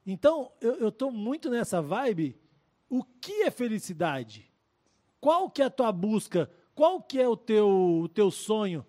Então, 0.07 0.51
eu, 0.61 0.91
tô 0.91 1.11
muito 1.11 1.51
nessa 1.51 1.83
vibe. 1.83 2.41
O 2.89 3.05
que 3.05 3.43
é 3.43 3.51
felicidade? 3.51 4.51
Qual 5.21 5.51
que 5.51 5.61
é 5.61 5.67
a 5.67 5.71
tua 5.71 5.93
busca? 5.93 6.51
Qual 6.75 7.03
que 7.03 7.21
é 7.21 7.29
o 7.29 7.37
teu, 7.37 7.69
o 7.69 8.09
teu 8.09 8.31
sonho? 8.31 8.87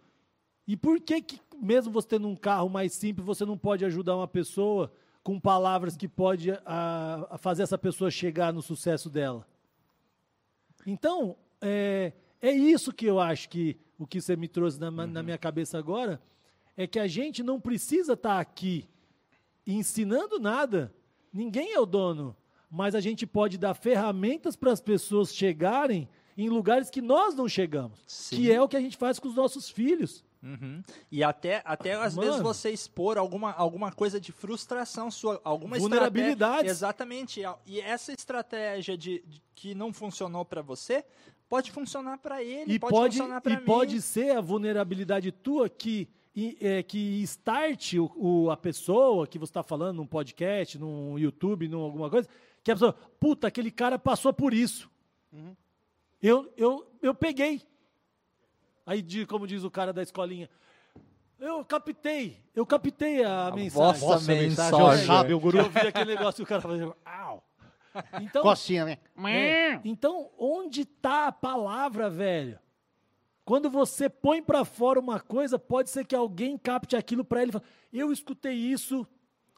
E 0.65 0.77
por 0.77 1.01
que 1.01 1.21
que, 1.21 1.41
mesmo 1.57 1.91
você 1.91 2.07
tendo 2.07 2.27
um 2.27 2.35
carro 2.35 2.69
mais 2.69 2.93
simples, 2.93 3.25
você 3.25 3.43
não 3.43 3.57
pode 3.57 3.83
ajudar 3.83 4.15
uma 4.15 4.27
pessoa 4.27 4.93
com 5.21 5.39
palavras 5.39 5.97
que 5.97 6.07
pode 6.07 6.51
a, 6.65 7.27
a 7.31 7.37
fazer 7.37 7.63
essa 7.63 7.77
pessoa 7.77 8.09
chegar 8.09 8.53
no 8.53 8.61
sucesso 8.61 9.09
dela? 9.09 9.45
Então, 10.85 11.35
é, 11.59 12.13
é 12.41 12.51
isso 12.51 12.91
que 12.93 13.05
eu 13.05 13.19
acho 13.19 13.49
que 13.49 13.77
o 13.97 14.07
que 14.07 14.21
você 14.21 14.35
me 14.35 14.47
trouxe 14.47 14.79
na, 14.79 14.89
na 14.91 15.21
minha 15.23 15.37
cabeça 15.37 15.77
agora 15.77 16.21
é 16.77 16.87
que 16.87 16.99
a 16.99 17.07
gente 17.07 17.43
não 17.43 17.59
precisa 17.59 18.13
estar 18.13 18.39
aqui 18.39 18.87
ensinando 19.65 20.39
nada. 20.39 20.93
Ninguém 21.33 21.73
é 21.73 21.79
o 21.79 21.85
dono, 21.85 22.35
mas 22.69 22.95
a 22.95 22.99
gente 23.01 23.27
pode 23.27 23.57
dar 23.57 23.73
ferramentas 23.73 24.55
para 24.55 24.71
as 24.71 24.81
pessoas 24.81 25.33
chegarem 25.33 26.07
em 26.37 26.49
lugares 26.49 26.89
que 26.89 27.01
nós 27.01 27.35
não 27.35 27.47
chegamos, 27.49 27.99
Sim. 28.07 28.35
que 28.37 28.51
é 28.51 28.61
o 28.61 28.67
que 28.67 28.77
a 28.77 28.81
gente 28.81 28.95
faz 28.97 29.19
com 29.19 29.27
os 29.27 29.35
nossos 29.35 29.69
filhos. 29.69 30.23
Uhum. 30.41 30.81
E 31.11 31.21
até, 31.21 31.61
até 31.65 31.93
às 31.95 32.15
Mano. 32.15 32.27
vezes 32.29 32.41
você 32.41 32.69
expor 32.71 33.17
alguma, 33.17 33.51
alguma 33.51 33.91
coisa 33.91 34.21
de 34.21 34.31
frustração 34.31 35.11
sua, 35.11 35.41
alguma 35.43 35.77
Vulnerabilidades. 35.77 36.71
estratégia- 36.71 36.71
Exatamente. 36.71 37.41
E 37.65 37.81
essa 37.81 38.13
estratégia 38.13 38.97
de, 38.97 39.21
de- 39.27 39.41
que 39.53 39.75
não 39.75 39.91
funcionou 39.91 40.45
para 40.45 40.61
você 40.61 41.03
pode 41.49 41.71
funcionar 41.71 42.17
para 42.19 42.43
ele, 42.43 42.73
E 42.73 42.79
pode, 42.79 42.93
pode, 42.93 43.17
funcionar 43.17 43.41
para 43.41 43.53
e 43.53 43.57
mim. 43.57 43.63
pode 43.65 44.01
ser 44.01 44.37
a 44.37 44.41
vulnerabilidade 44.41 45.31
tua 45.31 45.67
que, 45.67 46.07
e- 46.35 46.55
é, 46.61 46.83
que 46.83 47.21
starte 47.23 47.99
o, 47.99 48.11
o- 48.15 48.51
a 48.51 48.55
pessoa 48.57 49.25
que 49.27 49.39
você 49.39 49.49
está 49.49 49.63
falando 49.63 49.97
num 49.97 50.05
podcast, 50.07 50.77
num 50.77 51.17
YouTube, 51.17 51.67
num 51.67 51.81
alguma 51.81 52.09
coisa, 52.09 52.29
que 52.63 52.71
a 52.71 52.75
pessoa, 52.75 52.93
puta, 53.19 53.47
aquele 53.47 53.71
cara 53.71 53.97
passou 53.97 54.31
por 54.31 54.53
isso. 54.53 54.89
Uhum. 55.33 55.55
Eu, 56.21 56.53
eu, 56.55 56.85
eu 57.01 57.15
peguei. 57.15 57.61
Aí, 58.85 59.01
de- 59.01 59.25
como 59.25 59.47
diz 59.47 59.63
o 59.63 59.71
cara 59.71 59.91
da 59.91 60.01
escolinha, 60.03 60.49
eu 61.39 61.63
captei, 61.63 62.37
eu 62.53 62.65
captei 62.65 63.23
a, 63.23 63.49
mensagem. 63.55 64.01
vossa 64.01 64.27
mensagem, 64.33 64.73
ó, 64.75 64.77
Jorge. 64.79 65.05
sabe, 65.05 65.33
o 65.33 65.39
guru. 65.39 65.57
eu 65.59 65.69
vi 65.69 65.79
aquele 65.79 66.13
negócio 66.15 66.41
e 66.41 66.43
o 66.43 66.47
cara 66.47 66.61
fazia, 66.61 66.93
au. 67.05 67.43
Então, 68.21 68.41
Costinha, 68.41 68.85
né? 68.85 68.97
é. 69.25 69.81
Então, 69.83 70.29
onde 70.37 70.81
está 70.81 71.27
a 71.27 71.31
palavra, 71.31 72.09
velho? 72.09 72.59
Quando 73.45 73.69
você 73.69 74.09
põe 74.09 74.43
para 74.43 74.63
fora 74.63 74.99
uma 74.99 75.19
coisa, 75.19 75.57
pode 75.57 75.89
ser 75.89 76.05
que 76.05 76.15
alguém 76.15 76.57
capte 76.57 76.95
aquilo 76.95 77.25
para 77.25 77.41
ele. 77.41 77.49
e 77.49 77.53
fale, 77.53 77.65
Eu 77.91 78.11
escutei 78.11 78.53
isso 78.53 79.07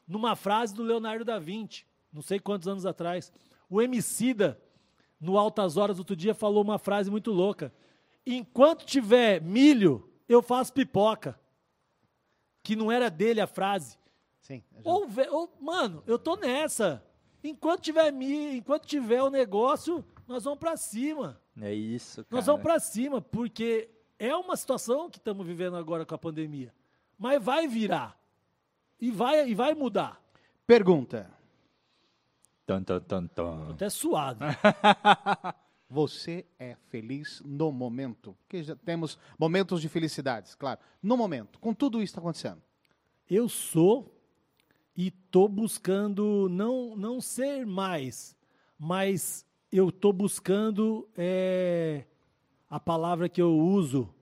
numa 0.08 0.34
frase 0.34 0.74
do 0.74 0.82
Leonardo 0.82 1.24
da 1.24 1.38
Vinci, 1.38 1.84
não 2.12 2.22
sei 2.22 2.38
quantos 2.40 2.66
anos 2.68 2.86
atrás. 2.86 3.30
O 3.68 3.80
Emicida, 3.82 4.60
no 5.20 5.36
Altas 5.38 5.76
Horas, 5.76 5.98
outro 5.98 6.16
dia, 6.16 6.34
falou 6.34 6.62
uma 6.62 6.78
frase 6.78 7.10
muito 7.10 7.30
louca. 7.30 7.72
Enquanto 8.26 8.84
tiver 8.86 9.40
milho, 9.42 10.08
eu 10.28 10.42
faço 10.42 10.72
pipoca. 10.72 11.38
Que 12.62 12.76
não 12.76 12.90
era 12.92 13.10
dele 13.10 13.40
a 13.40 13.46
frase. 13.46 13.98
Sim. 14.40 14.62
já- 14.72 14.80
Ou, 14.90 15.06
ve- 15.06 15.28
ou, 15.28 15.52
mano, 15.60 16.02
eu 16.06 16.18
tô 16.18 16.36
nessa. 16.36 17.04
Enquanto 17.42 17.82
tiver 17.82 18.12
mi, 18.12 18.56
enquanto 18.56 18.86
tiver 18.86 19.22
o 19.22 19.30
negócio, 19.30 20.04
nós 20.26 20.44
vamos 20.44 20.58
pra 20.58 20.76
cima. 20.76 21.40
É 21.60 21.72
isso, 21.74 22.24
cara. 22.24 22.36
Nós 22.36 22.46
vamos 22.46 22.62
pra 22.62 22.78
cima, 22.78 23.20
porque 23.20 23.90
é 24.18 24.34
uma 24.36 24.56
situação 24.56 25.10
que 25.10 25.18
estamos 25.18 25.46
vivendo 25.46 25.76
agora 25.76 26.06
com 26.06 26.14
a 26.14 26.18
pandemia. 26.18 26.72
Mas 27.18 27.42
vai 27.42 27.66
virar. 27.66 28.18
E 29.00 29.10
vai, 29.10 29.48
e 29.48 29.54
vai 29.54 29.74
mudar. 29.74 30.22
Pergunta. 30.66 31.28
Tan, 32.64 32.82
tan, 32.84 33.00
tan, 33.00 33.26
tan. 33.26 33.70
Até 33.72 33.90
suado. 33.90 34.44
Você 35.90 36.46
é 36.58 36.76
feliz 36.88 37.42
no 37.44 37.70
momento? 37.70 38.34
Porque 38.42 38.62
já 38.62 38.74
temos 38.76 39.18
momentos 39.38 39.82
de 39.82 39.88
felicidades, 39.88 40.54
claro. 40.54 40.80
No 41.02 41.16
momento, 41.16 41.58
com 41.58 41.74
tudo 41.74 41.98
isso 41.98 42.12
que 42.12 42.18
está 42.18 42.20
acontecendo. 42.20 42.62
Eu 43.28 43.48
sou 43.48 44.10
e 44.96 45.10
tô 45.10 45.48
buscando 45.48 46.48
não, 46.50 46.94
não 46.96 47.20
ser 47.20 47.64
mais, 47.66 48.36
mas 48.78 49.46
eu 49.70 49.90
tô 49.90 50.12
buscando 50.12 51.08
é, 51.16 52.04
a 52.68 52.78
palavra 52.78 53.28
que 53.28 53.40
eu 53.40 53.58
uso 53.58 54.12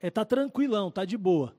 é 0.00 0.10
tá 0.10 0.24
tranquilão, 0.24 0.90
tá 0.90 1.04
de 1.04 1.16
boa. 1.16 1.54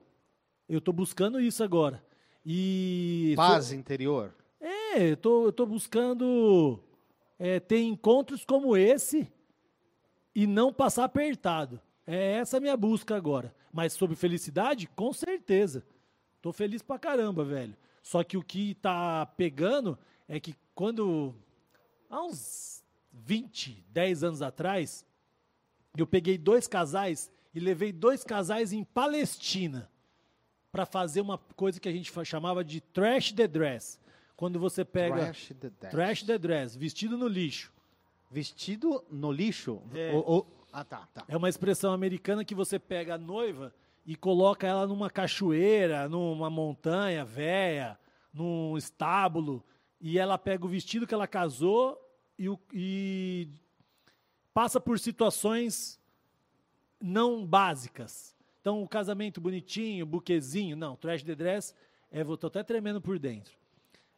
Eu 0.68 0.80
tô 0.80 0.92
buscando 0.92 1.40
isso 1.40 1.64
agora. 1.64 2.04
E 2.44 3.34
Paz 3.36 3.72
interior. 3.72 4.34
é, 4.60 5.10
eu 5.10 5.16
tô, 5.16 5.46
eu 5.46 5.52
tô 5.52 5.66
buscando 5.66 6.78
é, 7.38 7.58
ter 7.60 7.80
encontros 7.82 8.44
como 8.44 8.76
esse 8.76 9.30
e 10.34 10.46
não 10.46 10.72
passar 10.72 11.04
apertado. 11.04 11.80
É 12.06 12.32
essa 12.32 12.56
a 12.56 12.60
minha 12.60 12.76
busca 12.76 13.16
agora. 13.16 13.54
Mas 13.72 13.92
sobre 13.92 14.16
felicidade, 14.16 14.86
com 14.88 15.12
certeza. 15.12 15.84
Tô 16.42 16.52
feliz 16.52 16.82
pra 16.82 16.98
caramba, 16.98 17.44
velho. 17.44 17.76
Só 18.02 18.22
que 18.24 18.36
o 18.36 18.42
que 18.42 18.74
tá 18.76 19.26
pegando 19.36 19.98
é 20.28 20.38
que 20.40 20.54
quando. 20.74 21.34
Há 22.08 22.22
uns 22.24 22.82
20, 23.12 23.84
10 23.90 24.24
anos 24.24 24.42
atrás, 24.42 25.04
eu 25.96 26.06
peguei 26.06 26.36
dois 26.38 26.66
casais 26.66 27.30
e 27.54 27.60
levei 27.60 27.92
dois 27.92 28.24
casais 28.24 28.72
em 28.72 28.82
Palestina 28.82 29.88
para 30.72 30.86
fazer 30.86 31.20
uma 31.20 31.38
coisa 31.38 31.78
que 31.80 31.88
a 31.88 31.92
gente 31.92 32.12
chamava 32.24 32.64
de 32.64 32.80
trash 32.80 33.32
the 33.32 33.46
dress. 33.46 33.98
Quando 34.36 34.58
você 34.58 34.84
pega 34.84 35.16
Trash 35.16 35.48
the 35.60 35.70
Dead. 35.70 35.90
trash 35.90 36.22
the 36.22 36.38
dress, 36.38 36.76
vestido 36.78 37.18
no 37.18 37.28
lixo. 37.28 37.72
Vestido 38.30 39.04
no 39.10 39.30
lixo. 39.30 39.82
É. 39.94 40.12
O- 40.14 40.38
o- 40.38 40.46
Ah, 40.72 40.84
tá, 40.84 41.06
tá. 41.12 41.24
É 41.28 41.36
uma 41.36 41.48
expressão 41.48 41.92
americana 41.92 42.44
que 42.44 42.54
você 42.54 42.78
pega 42.78 43.14
a 43.16 43.18
noiva 43.18 43.74
e 44.10 44.16
coloca 44.16 44.66
ela 44.66 44.88
numa 44.88 45.08
cachoeira, 45.08 46.08
numa 46.08 46.50
montanha 46.50 47.24
véia, 47.24 47.96
num 48.34 48.76
estábulo, 48.76 49.64
e 50.00 50.18
ela 50.18 50.36
pega 50.36 50.64
o 50.66 50.68
vestido 50.68 51.06
que 51.06 51.14
ela 51.14 51.28
casou 51.28 51.96
e, 52.36 52.48
o- 52.48 52.58
e 52.72 53.48
passa 54.52 54.80
por 54.80 54.98
situações 54.98 56.00
não 57.00 57.46
básicas. 57.46 58.34
Então, 58.60 58.82
o 58.82 58.88
casamento 58.88 59.40
bonitinho, 59.40 60.04
buquezinho, 60.04 60.76
não, 60.76 60.96
trash 60.96 61.22
the 61.22 61.36
dress, 61.36 61.72
é, 62.10 62.24
vou 62.24 62.36
tô 62.36 62.48
até 62.48 62.64
tremendo 62.64 63.00
por 63.00 63.16
dentro. 63.16 63.54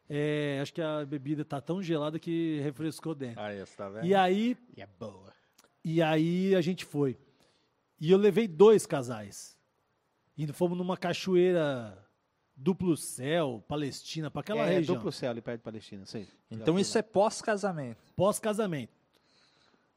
É, 0.09 0.57
acho 0.59 0.73
que 0.73 0.81
a 0.81 1.05
bebida 1.05 1.45
tá 1.45 1.61
tão 1.61 1.83
gelada 1.83 2.17
que 2.17 2.59
refrescou 2.61 3.13
dentro. 3.13 3.39
Aí, 3.41 3.59
você 3.59 3.75
tá 3.77 3.89
vendo? 3.89 4.05
E 4.07 4.15
aí, 4.15 4.57
E 4.75 4.81
é 4.81 4.87
boa. 4.99 5.31
e 5.85 6.01
aí 6.01 6.55
a 6.55 6.61
gente 6.61 6.83
foi. 6.83 7.15
E 8.01 8.09
eu 8.11 8.17
levei 8.17 8.47
dois 8.47 8.87
casais. 8.87 9.55
E 10.37 10.47
fomos 10.53 10.77
numa 10.77 10.97
cachoeira 10.97 11.97
duplo 12.55 12.95
céu, 12.97 13.63
Palestina, 13.67 14.29
para 14.31 14.41
aquela 14.41 14.61
é 14.67 14.75
região. 14.75 14.95
duplo 14.95 15.11
céu 15.11 15.31
ali 15.31 15.41
perto 15.41 15.59
de 15.59 15.63
Palestina, 15.63 16.05
sei. 16.05 16.27
Então 16.49 16.77
isso 16.79 16.97
é 16.97 17.01
pós-casamento. 17.01 17.97
Pós-casamento. 18.15 18.91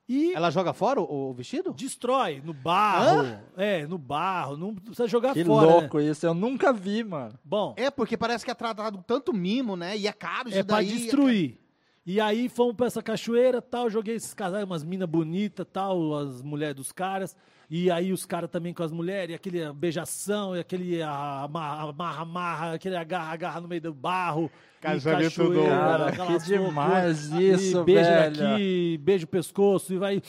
E 0.09 0.32
Ela 0.34 0.51
joga 0.51 0.72
fora 0.72 1.01
o, 1.01 1.30
o 1.30 1.34
vestido? 1.34 1.72
destrói 1.72 2.41
no 2.45 2.53
barro. 2.55 3.26
É, 3.57 3.84
no 3.89 3.99
barro. 3.99 4.57
Não 4.57 4.72
precisa 4.74 5.09
jogar 5.09 5.34
Que 5.34 5.45
fora. 5.45 5.66
né? 5.66 5.72
louco 5.72 6.01
isso, 6.01 6.24
eu 6.24 6.32
nunca 6.32 6.72
vi, 6.72 7.03
mano. 7.03 7.37
Bom, 7.45 7.74
É, 7.76 7.91
porque 7.91 8.16
parece 8.16 8.45
que 8.45 8.51
é 8.51 8.55
tratado 8.55 9.03
tanto 9.05 9.32
mimo, 9.32 9.74
né? 9.74 9.97
E 9.99 10.07
é 10.07 10.12
caro 10.12 10.49
isso 10.49 10.59
é 10.59 10.62
pra 10.62 10.76
daí. 10.76 10.87
destruir. 10.87 11.59
E 12.07 12.20
aí 12.20 12.49
fomos 12.49 12.76
pra 12.76 12.87
essa 12.87 13.03
cachoeira, 13.03 13.61
tal, 13.61 13.91
joguei 13.91 14.14
esses 14.14 14.32
casais, 14.32 14.64
umas 14.64 14.84
minas 14.84 15.09
bonitas, 15.09 15.66
tal, 15.72 16.14
as 16.16 16.41
mulheres 16.41 16.76
dos 16.76 16.93
caras. 16.93 17.37
E 17.68 17.90
aí 17.90 18.12
os 18.12 18.24
caras 18.24 18.48
também 18.48 18.72
com 18.72 18.84
as 18.84 18.92
mulheres, 18.92 19.32
e 19.32 19.34
aquele 19.34 19.72
beijação, 19.72 20.56
e 20.56 20.60
aquele 20.60 21.02
amarra, 21.02 21.92
amarra, 22.22 22.72
aquele 22.74 22.96
agarra, 22.96 23.32
agarra 23.32 23.60
no 23.60 23.66
meio 23.66 23.80
do 23.80 23.92
barro. 23.92 24.48
Casamento 24.80 25.42
doido. 25.42 25.68
Cara, 25.68 26.12
que 26.12 26.38
demais 26.44 27.28
loucuras, 27.28 27.60
isso, 27.60 27.80
e 27.80 27.84
beija 27.84 28.10
velho. 28.10 28.36
daqui, 28.36 29.00
beija 29.02 29.24
o 29.24 29.28
pescoço, 29.28 29.92
e 29.92 29.98
vai, 29.98 30.22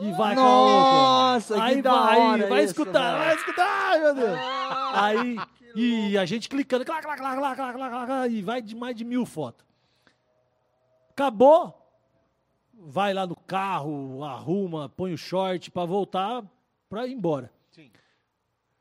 e 0.00 0.12
vai 0.12 0.34
Nossa, 0.34 1.54
loucura. 1.54 1.70
que 1.70 1.76
Aí 1.76 1.82
da 1.82 1.92
vai, 1.92 2.18
hora 2.18 2.46
vai 2.46 2.64
isso, 2.64 2.72
escutar, 2.72 3.12
velho. 3.12 3.24
vai 3.24 3.34
escutar, 3.36 3.90
ai 3.90 4.00
meu 4.00 4.14
Deus. 4.14 4.38
Aí, 4.92 5.36
e 5.74 6.18
a 6.18 6.26
gente 6.26 6.46
clicando, 6.50 6.84
clac, 6.84 7.02
clac, 7.02 7.18
clac, 7.18 7.36
clac, 7.38 7.56
clac, 7.56 7.78
clac, 7.78 8.06
clac, 8.06 8.32
e 8.34 8.42
vai 8.42 8.60
de 8.60 8.76
mais 8.76 8.94
de 8.94 9.04
mil 9.04 9.24
fotos. 9.24 9.64
Acabou, 11.10 11.74
vai 12.74 13.14
lá 13.14 13.26
no 13.26 13.36
carro, 13.36 14.22
arruma, 14.24 14.90
põe 14.90 15.14
o 15.14 15.18
short 15.18 15.70
para 15.70 15.86
voltar 15.86 16.42
para 16.92 17.06
ir 17.06 17.12
embora. 17.14 17.50
Sim. 17.70 17.90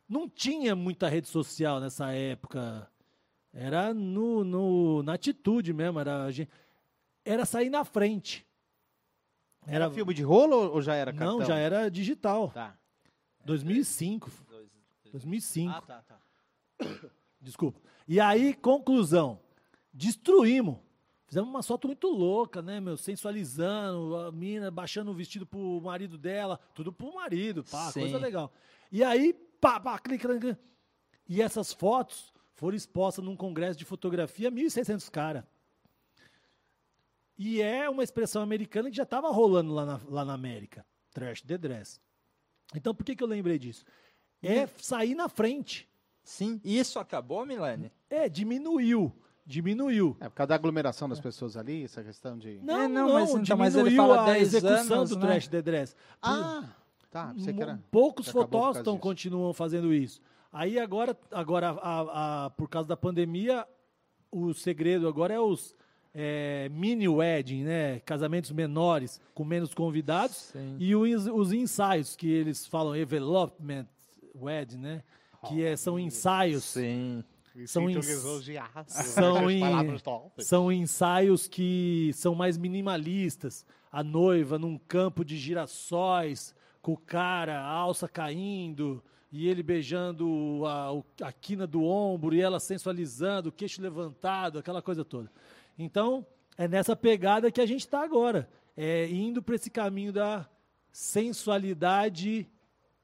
Não 0.10 0.28
tinha 0.28 0.76
muita 0.76 1.08
rede 1.08 1.30
social 1.30 1.80
nessa 1.80 2.12
época. 2.12 2.86
Era 3.54 3.94
no, 3.94 4.44
no, 4.44 5.02
na 5.02 5.14
atitude 5.14 5.72
mesmo, 5.74 5.98
era, 5.98 6.28
era 7.24 7.46
sair 7.46 7.70
na 7.70 7.86
frente. 7.86 8.46
Era 9.66 9.90
filme 9.90 10.14
de 10.14 10.24
rolo 10.24 10.58
ou- 10.58 10.74
ou 10.74 10.82
já 10.82 10.94
era 10.96 11.14
cartão? 11.14 11.40
Não, 11.40 11.46
já 11.46 11.56
era 11.56 11.90
digital. 11.90 12.50
Tá. 12.52 12.78
2005. 13.46 14.30
2005. 15.10 15.72
Ah, 15.74 15.82
tá, 15.82 16.02
tá. 16.02 16.20
Desculpa. 17.40 17.80
E 18.06 18.20
aí, 18.20 18.54
conclusão. 18.54 19.40
Destruímos. 19.94 20.80
Fizemos 21.32 21.50
uma 21.50 21.64
foto 21.64 21.88
muito 21.88 22.10
louca, 22.10 22.62
né, 22.62 22.82
meu? 22.82 22.98
Sensualizando, 22.98 24.18
a 24.18 24.34
mina 24.34 24.70
baixando 24.70 25.12
o 25.12 25.14
vestido 25.14 25.46
pro 25.46 25.80
marido 25.80 26.18
dela, 26.18 26.60
tudo 26.76 26.92
pro 26.92 27.16
marido, 27.16 27.64
pá, 27.64 27.90
Sim. 27.90 28.02
coisa 28.02 28.18
legal. 28.18 28.52
E 28.92 29.02
aí, 29.02 29.34
pá, 29.62 29.80
pá, 29.80 29.98
clica, 29.98 30.28
clica. 30.28 30.60
E 31.30 31.42
essas 31.42 31.72
fotos 31.72 32.34
foram 32.54 32.76
expostas 32.76 33.24
num 33.24 33.38
congresso 33.38 33.80
de 33.80 33.86
fotografia, 33.86 34.52
1.600 34.52 35.10
caras. 35.10 35.46
E 37.38 37.62
é 37.62 37.90
uma 37.90 38.04
expressão 38.04 38.42
americana 38.42 38.90
que 38.90 38.98
já 38.98 39.04
estava 39.04 39.32
rolando 39.32 39.74
lá 39.74 39.86
na, 39.86 40.02
lá 40.10 40.26
na 40.26 40.34
América. 40.34 40.86
Trash 41.12 41.44
the 41.44 41.58
dress. 41.58 42.02
Então, 42.76 42.94
por 42.94 43.06
que, 43.06 43.16
que 43.16 43.24
eu 43.24 43.28
lembrei 43.28 43.58
disso? 43.58 43.86
É 44.44 44.68
sair 44.68 45.16
na 45.16 45.30
frente. 45.30 45.88
Sim. 46.26 46.60
E 46.62 46.78
isso 46.78 47.00
acabou, 47.00 47.46
Milene? 47.46 47.90
É, 48.10 48.28
diminuiu. 48.28 49.16
Diminuiu. 49.52 50.16
É 50.20 50.30
por 50.30 50.36
causa 50.36 50.48
da 50.50 50.56
aglomeração 50.56 51.10
das 51.10 51.20
pessoas 51.20 51.58
ali, 51.58 51.84
essa 51.84 52.02
questão 52.04 52.38
de. 52.38 52.60
Não, 52.64 52.82
É, 52.84 52.88
não, 52.88 53.08
não, 53.08 53.14
mas 53.14 53.30
então, 53.36 53.58
mas 53.58 53.76
ele 53.76 53.90
diminuiu 53.90 53.98
fala 54.16 54.22
a 54.24 54.34
10 54.34 54.54
execução 54.54 54.98
anos, 54.98 55.10
do 55.10 55.16
né? 55.20 55.22
Trash 55.28 55.48
the 55.50 55.62
Dress. 55.62 55.96
Ah, 56.22 56.64
tá. 57.12 57.34
Pensei 57.36 57.54
que 57.54 57.62
era. 57.62 57.80
Poucos 57.92 58.30
fotógrafos 58.30 59.00
continuam 59.00 59.54
fazendo 59.54 59.94
isso. 59.94 60.22
Aí 60.54 60.80
agora, 60.80 61.18
agora 61.32 61.70
a- 61.72 62.46
a- 62.46 62.50
por 62.52 62.70
causa 62.70 62.88
da 62.88 62.98
pandemia, 62.98 63.66
o 64.32 64.54
segredo 64.54 65.08
agora 65.08 65.34
é 65.34 65.40
os 65.40 65.76
é, 66.14 66.68
mini 66.70 67.08
wedding, 67.08 67.64
né? 67.64 68.00
Casamentos 68.02 68.52
menores, 68.52 69.20
com 69.34 69.46
menos 69.46 69.74
convidados. 69.74 70.36
Sim. 70.52 70.76
E 70.78 70.94
os, 70.94 71.26
os 71.26 71.54
ensaios, 71.54 72.18
que 72.18 72.30
eles 72.30 72.66
falam 72.68 72.92
development 72.94 73.88
wedding, 74.36 74.78
né? 74.78 75.04
Que 75.48 75.64
é- 75.64 75.76
são 75.78 75.98
ensaios. 75.98 76.64
Sim. 76.66 77.24
São 77.66 77.88
lisonjeado. 77.88 78.86
são 78.88 79.50
Essas 79.50 79.52
em-. 79.52 80.42
São 80.44 80.72
ensaios 80.72 81.48
que 81.48 82.12
são 82.14 82.34
mais 82.34 82.58
minimalistas. 82.58 83.66
A 83.92 84.04
noiva 84.04 84.58
num 84.58 84.78
campo 84.78 85.26
de 85.26 85.38
girassóis, 85.38 86.56
com 86.82 86.94
o 86.94 86.98
cara, 86.98 87.60
a 87.60 87.68
alça 87.68 88.08
caindo, 88.08 89.04
e 89.32 89.48
ele 89.48 89.62
beijando 89.62 90.64
a, 90.66 91.28
a 91.28 91.32
quina 91.32 91.68
do 91.68 91.84
ombro, 91.84 92.34
e 92.34 92.42
ela 92.42 92.60
sensualizando, 92.60 93.50
o 93.50 93.52
queixo 93.52 93.82
levantado, 93.82 94.60
aquela 94.60 94.82
coisa 94.82 95.04
toda. 95.04 95.32
Então, 95.78 96.26
é 96.58 96.68
nessa 96.68 96.96
pegada 96.96 97.52
que 97.52 97.62
a 97.62 97.66
gente 97.66 97.82
está 97.82 98.04
agora. 98.04 98.50
É 98.76 99.08
indo 99.08 99.42
para 99.42 99.56
esse 99.56 99.70
caminho 99.70 100.14
da 100.14 100.50
sensualidade 100.92 102.50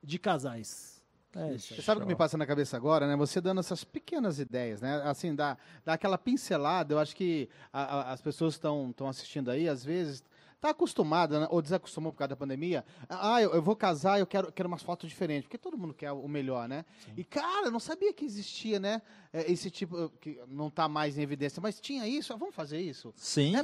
de 0.02 0.19
casais. 0.19 0.97
É 1.35 1.53
isso. 1.53 1.75
Você 1.75 1.81
sabe 1.81 1.99
o 1.99 2.01
que 2.01 2.07
me 2.07 2.15
passa 2.15 2.37
na 2.37 2.45
cabeça 2.45 2.75
agora, 2.77 3.05
né? 3.07 3.15
Você 3.15 3.39
dando 3.41 3.59
essas 3.59 3.83
pequenas 3.83 4.39
ideias, 4.39 4.81
né? 4.81 5.01
Assim, 5.03 5.35
dá, 5.35 5.57
dá 5.85 5.93
aquela 5.93 6.17
pincelada. 6.17 6.93
Eu 6.93 6.99
acho 6.99 7.15
que 7.15 7.49
a- 7.71 7.83
a- 7.83 8.11
as 8.13 8.21
pessoas 8.21 8.53
estão 8.55 8.89
estão 8.89 9.07
assistindo 9.07 9.51
aí, 9.51 9.67
às 9.69 9.83
vezes, 9.83 10.23
tá 10.59 10.71
acostumada, 10.71 11.41
né? 11.41 11.47
ou 11.51 11.61
desacostumou 11.61 12.11
por 12.11 12.17
causa 12.17 12.29
da 12.29 12.35
pandemia. 12.35 12.83
Ah, 13.07 13.39
eu, 13.41 13.53
eu 13.53 13.61
vou 13.61 13.75
casar, 13.75 14.19
eu 14.19 14.25
quero, 14.25 14.51
quero 14.51 14.67
umas 14.67 14.81
fotos 14.81 15.07
diferentes, 15.07 15.43
porque 15.43 15.57
todo 15.57 15.77
mundo 15.77 15.93
quer 15.93 16.11
o 16.11 16.27
melhor, 16.27 16.67
né? 16.67 16.83
E, 17.15 17.23
cara, 17.23 17.67
eu 17.67 17.71
não 17.71 17.79
sabia 17.79 18.11
que 18.13 18.25
existia, 18.25 18.79
né? 18.79 19.01
é, 19.31 19.51
Esse 19.51 19.69
tipo, 19.69 20.09
que 20.19 20.41
não 20.47 20.71
tá 20.71 20.87
mais 20.87 21.17
em 21.17 21.21
evidência, 21.21 21.61
mas 21.61 21.79
tinha 21.79 22.07
isso, 22.07 22.33
ah, 22.33 22.37
vamos 22.37 22.55
fazer 22.55 22.79
isso. 22.81 23.13
Sim. 23.15 23.55
É 23.55 23.63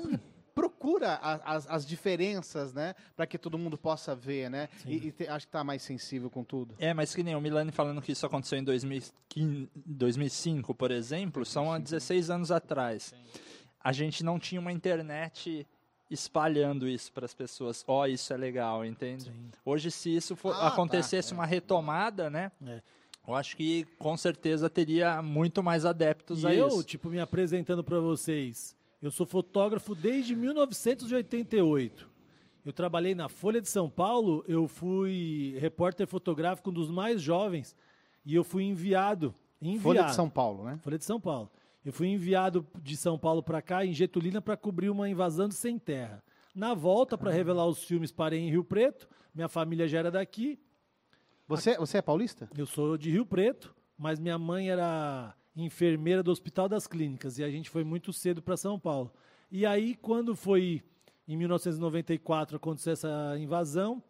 procura 0.54 1.14
a- 1.16 1.56
as, 1.56 1.68
as 1.70 1.86
diferenças, 1.86 2.74
né? 2.74 2.94
Para 3.16 3.26
que 3.26 3.38
todo 3.38 3.58
mundo 3.58 3.78
possa 3.78 4.16
ver, 4.16 4.50
né? 4.50 4.70
E, 4.86 5.08
e 5.08 5.12
te- 5.12 5.28
acho 5.28 5.46
que 5.48 5.52
tá 5.52 5.64
mais 5.64 5.82
sensível 5.82 6.30
com 6.30 6.44
tudo. 6.44 6.76
É, 6.80 6.94
mas 6.94 7.14
que 7.16 7.24
nem 7.24 7.36
o 7.36 7.42
Milani 7.42 7.72
falando 7.72 8.02
que 8.02 8.12
isso 8.12 8.26
aconteceu 8.26 8.58
em 8.60 8.64
2015, 8.64 9.70
2005, 9.76 10.74
por 10.76 10.92
exemplo, 10.92 11.46
são 11.46 11.72
há 11.72 11.80
16 11.80 12.30
anos 12.30 12.52
atrás. 12.52 13.14
A 13.84 13.92
gente 13.92 14.24
não 14.24 14.40
tinha 14.40 14.62
uma 14.62 14.72
internet 14.72 15.68
espalhando 16.10 16.88
isso 16.88 17.12
para 17.12 17.26
as 17.26 17.34
pessoas. 17.34 17.84
Ó, 17.88 18.06
isso 18.06 18.32
é 18.34 18.38
legal, 18.38 18.86
entende? 18.86 19.26
Sim. 19.26 19.52
Hoje, 19.66 19.90
se 19.90 20.16
isso 20.16 20.36
for, 20.36 20.54
Ah, 20.56 20.60
tá, 20.60 20.68
acontecesse 20.68 21.34
é. 21.34 21.36
uma 21.36 21.46
retomada, 21.46 22.30
né? 22.30 22.52
É. 22.66 22.82
Eu 23.28 23.34
acho 23.36 23.56
que 23.56 23.86
com 23.98 24.16
certeza 24.18 24.70
teria 24.70 25.22
muito 25.22 25.64
mais 25.64 25.86
adeptos 25.86 26.44
E 26.44 26.48
a 26.48 26.54
eu, 26.54 26.68
isso. 26.68 26.84
tipo, 26.84 27.10
me 27.10 27.20
apresentando 27.20 27.84
para 27.84 28.00
vocês, 28.00 28.76
eu 29.04 29.12
sou 29.12 29.26
fotógrafo 29.26 29.94
desde 29.94 30.34
1988. 30.34 32.10
Eu 32.66 32.72
trabalhei 32.72 33.14
na 33.14 33.28
Folha 33.28 33.60
de 33.60 33.68
São 33.68 33.90
Paulo, 33.90 34.46
eu 34.48 34.66
fui 34.66 35.58
repórter 35.60 36.08
fotográfico 36.08 36.70
um 36.70 36.74
dos 36.74 36.90
mais 36.90 37.22
jovens 37.22 37.76
e 38.26 38.34
eu 38.34 38.46
fui 38.46 38.64
enviado, 38.64 39.36
enviado 39.62 39.84
Folha 39.84 40.04
de 40.04 40.16
São 40.16 40.30
Paulo, 40.30 40.64
né? 40.64 40.80
Folha 40.82 40.98
de 40.98 41.04
São 41.04 41.20
Paulo. 41.20 41.52
Eu 41.84 41.92
fui 41.92 42.08
enviado 42.08 42.66
de 42.82 42.96
São 42.96 43.20
Paulo 43.20 43.44
para 43.44 43.62
cá, 43.62 43.86
em 43.86 43.92
Getulina, 43.92 44.42
para 44.42 44.56
cobrir 44.56 44.90
uma 44.90 45.10
invasão 45.10 45.50
de 45.50 45.56
sem 45.56 45.78
terra. 45.78 46.24
Na 46.56 46.74
volta, 46.74 47.18
para 47.18 47.30
revelar 47.30 47.68
os 47.68 47.84
filmes, 47.84 48.10
parei 48.10 48.40
em 48.40 48.50
Rio 48.50 48.64
Preto. 48.64 49.10
Minha 49.36 49.50
família 49.50 49.86
já 49.86 50.00
era 50.00 50.12
daqui. 50.12 50.58
Você, 51.46 51.76
você 51.76 51.98
é 51.98 52.02
paulista? 52.02 52.50
Eu 52.58 52.66
sou 52.66 52.98
de 52.98 53.12
Rio 53.12 53.26
Preto, 53.26 53.76
mas 53.98 54.18
minha 54.18 54.40
mãe 54.40 54.70
era 54.70 55.36
enfermeira 55.56 56.24
do 56.24 56.32
Hospital 56.32 56.68
das 56.68 56.88
Clínicas 56.88 57.38
e 57.38 57.44
a 57.44 57.50
gente 57.50 57.70
foi 57.70 57.84
muito 57.84 58.12
cedo 58.12 58.42
para 58.42 58.58
São 58.58 58.80
Paulo. 58.80 59.14
E 59.52 59.66
aí, 59.66 59.96
quando 59.96 60.36
foi 60.36 60.82
em 61.28 61.38
1994 61.38 62.58
aconteceu 62.58 62.94
essa 62.94 63.36
invasão, 63.38 64.02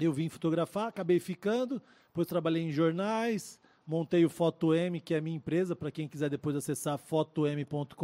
eu 0.00 0.12
vim 0.12 0.28
fotografar, 0.28 0.88
acabei 0.88 1.20
ficando, 1.20 1.80
depois 2.06 2.26
trabalhei 2.26 2.62
em 2.62 2.72
jornais, 2.72 3.60
montei 3.86 4.24
o 4.24 4.30
Foto 4.30 4.74
M, 4.74 5.00
que 5.00 5.14
é 5.14 5.18
a 5.18 5.20
minha 5.20 5.36
empresa, 5.36 5.76
para 5.76 5.90
quem 5.90 6.08
quiser 6.08 6.28
depois 6.28 6.56
acessar 6.56 6.98
fotom.com.br. 6.98 7.94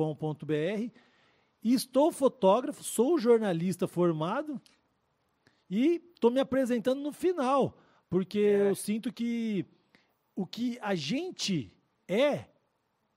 E 1.62 1.72
estou 1.74 2.12
fotógrafo, 2.12 2.84
sou 2.84 3.18
jornalista 3.18 3.88
formado 3.88 4.60
e 5.68 6.00
estou 6.14 6.30
me 6.30 6.38
apresentando 6.38 7.00
no 7.00 7.12
final, 7.12 7.78
porque 8.08 8.38
eu 8.38 8.74
sinto 8.74 9.12
que 9.12 9.66
o 10.36 10.46
que 10.46 10.78
a 10.80 10.94
gente 10.94 11.73
é 12.08 12.46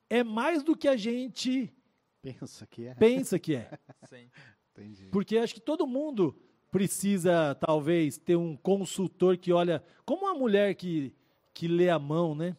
é 0.09 0.23
mais 0.23 0.63
do 0.63 0.75
que 0.75 0.87
a 0.87 0.95
gente 0.95 1.73
Pensa 2.21 2.67
que 2.67 2.85
é. 2.85 2.95
pensa 2.95 3.39
que 3.39 3.55
é. 3.55 3.69
Sim. 4.09 4.29
Entendi. 4.71 5.07
Porque 5.11 5.37
acho 5.37 5.53
que 5.53 5.61
todo 5.61 5.87
mundo 5.87 6.35
precisa, 6.71 7.55
talvez, 7.55 8.17
ter 8.17 8.35
um 8.35 8.55
consultor 8.55 9.37
que 9.37 9.53
olha. 9.53 9.83
Como 10.05 10.25
uma 10.25 10.33
mulher 10.33 10.75
que, 10.75 11.13
que 11.53 11.67
lê 11.67 11.89
a 11.89 11.97
mão, 11.97 12.35
né? 12.35 12.55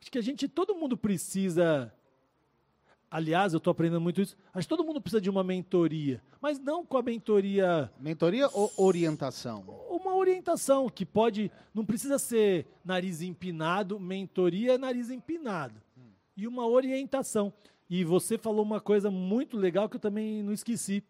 Acho 0.00 0.10
que 0.10 0.18
a 0.18 0.22
gente, 0.22 0.48
todo 0.48 0.74
mundo 0.74 0.96
precisa. 0.96 1.92
Aliás, 3.10 3.52
eu 3.52 3.58
estou 3.58 3.72
aprendendo 3.72 4.00
muito 4.00 4.22
isso. 4.22 4.36
Acho 4.54 4.66
que 4.66 4.74
todo 4.74 4.86
mundo 4.86 5.00
precisa 5.00 5.20
de 5.20 5.28
uma 5.28 5.44
mentoria. 5.44 6.22
Mas 6.40 6.58
não 6.58 6.84
com 6.84 6.96
a 6.96 7.02
mentoria. 7.02 7.92
Mentoria 8.00 8.48
ou 8.52 8.72
orientação? 8.76 9.64
Orientação 10.22 10.88
que 10.88 11.04
pode. 11.04 11.50
Não 11.74 11.84
precisa 11.84 12.16
ser 12.16 12.68
nariz 12.84 13.20
empinado, 13.20 13.98
mentoria 13.98 14.74
é 14.74 14.78
nariz 14.78 15.10
empinado. 15.10 15.82
E 16.36 16.46
uma 16.46 16.64
orientação. 16.66 17.52
E 17.90 18.04
você 18.04 18.38
falou 18.38 18.64
uma 18.64 18.80
coisa 18.80 19.10
muito 19.10 19.56
legal 19.56 19.88
que 19.88 19.96
eu 19.96 20.00
também 20.00 20.40
não 20.42 20.52
esqueci. 20.52 21.02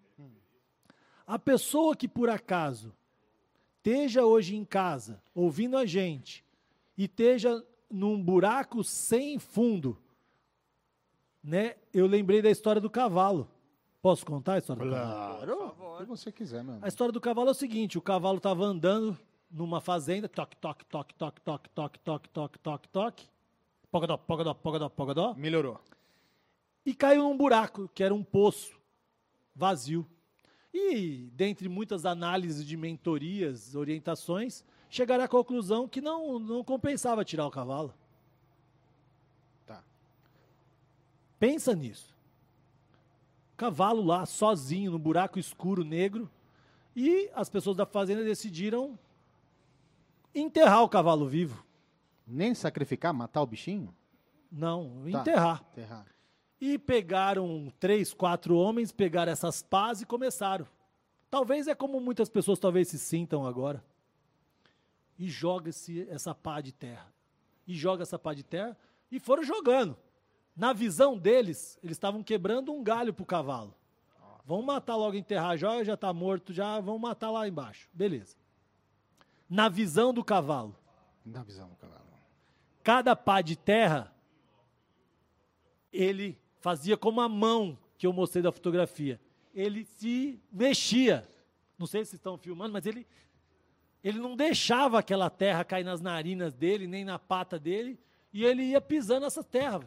A 1.26 1.39
pessoa 1.39 1.94
que 1.94 2.09
por 2.09 2.30
acaso 2.30 2.93
esteja 3.76 4.24
hoje 4.24 4.56
em 4.56 4.64
casa 4.64 5.22
ouvindo 5.34 5.76
a 5.76 5.84
gente 5.84 6.43
e 6.97 7.05
esteja 7.05 7.62
num 7.90 8.20
buraco 8.20 8.82
sem 8.82 9.39
fundo, 9.39 9.98
né? 11.44 11.76
Eu 11.93 12.06
lembrei 12.06 12.40
da 12.40 12.51
história 12.51 12.80
do 12.80 12.89
cavalo. 12.89 13.47
Posso 14.02 14.26
contar 14.26 14.54
a 14.54 14.58
história 14.58 14.84
do 14.84 14.90
cavalo? 14.90 15.46
Claro. 15.46 15.96
Que 15.98 16.04
você 16.04 16.32
quiser, 16.32 16.64
meu. 16.64 16.78
A 16.82 16.88
história 16.88 17.12
do 17.12 17.20
cavalo 17.20 17.48
é 17.48 17.52
o 17.52 17.54
seguinte: 17.54 17.96
o 17.96 18.02
cavalo 18.02 18.38
estava 18.38 18.64
andando 18.64 19.16
numa 19.48 19.80
fazenda, 19.80 20.28
toque, 20.28 20.56
toque, 20.56 20.84
toque, 20.84 21.14
toque, 21.14 21.40
toque, 21.40 21.68
toque, 21.70 21.98
toque, 22.00 22.28
toque, 22.28 22.58
toque, 22.58 22.88
toque, 22.88 23.28
pogadó, 23.92 24.16
pogadó, 24.16 24.54
pogadó, 24.54 24.88
pogadó, 24.88 25.34
Melhorou. 25.34 25.80
e 26.84 26.92
caiu 26.94 27.22
num 27.22 27.36
buraco, 27.36 27.88
que 27.94 28.02
era 28.02 28.12
um 28.12 28.24
poço 28.24 28.76
vazio. 29.54 30.04
E, 30.74 31.30
dentre 31.34 31.68
muitas 31.68 32.04
análises 32.04 32.66
de 32.66 32.76
mentorias, 32.76 33.76
orientações, 33.76 34.64
chegaram 34.90 35.22
à 35.22 35.28
conclusão 35.28 35.86
que 35.86 36.00
não, 36.00 36.40
não 36.40 36.64
compensava 36.64 37.24
tirar 37.24 37.46
o 37.46 37.50
cavalo. 37.50 37.94
Tá. 39.66 39.84
Pensa 41.38 41.74
nisso. 41.74 42.11
Cavalo 43.62 44.02
lá, 44.02 44.26
sozinho, 44.26 44.90
no 44.90 44.98
buraco 44.98 45.39
escuro, 45.39 45.84
negro. 45.84 46.28
E 46.97 47.30
as 47.32 47.48
pessoas 47.48 47.76
da 47.76 47.86
fazenda 47.86 48.24
decidiram 48.24 48.98
enterrar 50.34 50.82
o 50.82 50.89
cavalo 50.89 51.28
vivo. 51.28 51.64
Nem 52.26 52.56
sacrificar, 52.56 53.14
matar 53.14 53.40
o 53.40 53.47
bichinho? 53.47 53.94
Não, 54.51 55.05
Tá. 55.12 55.20
enterrar. 55.20 55.64
Enterrar. 55.70 56.06
E 56.60 56.76
pegaram 56.76 57.72
três, 57.78 58.12
quatro 58.12 58.56
homens, 58.56 58.90
pegaram 58.90 59.30
essas 59.30 59.62
pás 59.62 60.02
e 60.02 60.06
começaram. 60.06 60.66
Talvez 61.30 61.68
é 61.68 61.74
como 61.76 62.01
muitas 62.01 62.28
pessoas 62.28 62.59
talvez 62.59 62.89
se 62.89 62.98
sintam 62.98 63.47
agora. 63.47 63.80
E 65.16 65.30
joga 65.30 65.70
esse, 65.70 66.05
essa 66.10 66.34
pá 66.34 66.60
de 66.60 66.72
terra. 66.72 67.06
E 67.64 67.74
joga 67.76 68.02
essa 68.02 68.18
pá 68.18 68.34
de 68.34 68.43
terra 68.43 68.76
e 69.09 69.20
foram 69.20 69.44
jogando. 69.44 69.97
Na 70.54 70.72
visão 70.72 71.16
deles, 71.16 71.78
eles 71.82 71.96
estavam 71.96 72.22
quebrando 72.22 72.72
um 72.72 72.82
galho 72.82 73.12
pro 73.12 73.24
cavalo. 73.24 73.74
Vamos 74.44 74.64
matar 74.66 74.96
logo, 74.96 75.16
enterrar 75.16 75.56
já, 75.56 75.82
já 75.84 75.96
tá 75.96 76.12
morto, 76.12 76.52
já 76.52 76.78
vamos 76.80 77.00
matar 77.00 77.30
lá 77.30 77.46
embaixo. 77.46 77.88
Beleza. 77.92 78.36
Na 79.48 79.68
visão 79.68 80.12
do 80.12 80.24
cavalo, 80.24 80.76
Na 81.24 81.42
visão 81.42 81.68
do 81.68 81.76
cavalo. 81.76 82.02
cada 82.82 83.14
pá 83.14 83.40
de 83.40 83.54
terra, 83.56 84.12
ele 85.92 86.38
fazia 86.60 86.96
como 86.96 87.20
a 87.20 87.28
mão 87.28 87.78
que 87.96 88.06
eu 88.06 88.12
mostrei 88.12 88.42
da 88.42 88.50
fotografia. 88.50 89.20
Ele 89.54 89.84
se 89.84 90.40
mexia. 90.50 91.28
Não 91.78 91.86
sei 91.86 92.04
se 92.04 92.10
vocês 92.10 92.18
estão 92.18 92.36
filmando, 92.38 92.72
mas 92.72 92.86
ele, 92.86 93.06
ele 94.02 94.18
não 94.18 94.34
deixava 94.34 94.98
aquela 94.98 95.30
terra 95.30 95.64
cair 95.64 95.84
nas 95.84 96.00
narinas 96.00 96.52
dele, 96.54 96.86
nem 96.86 97.04
na 97.04 97.18
pata 97.18 97.58
dele, 97.58 97.98
e 98.32 98.44
ele 98.44 98.62
ia 98.64 98.80
pisando 98.80 99.26
essa 99.26 99.44
terra. 99.44 99.80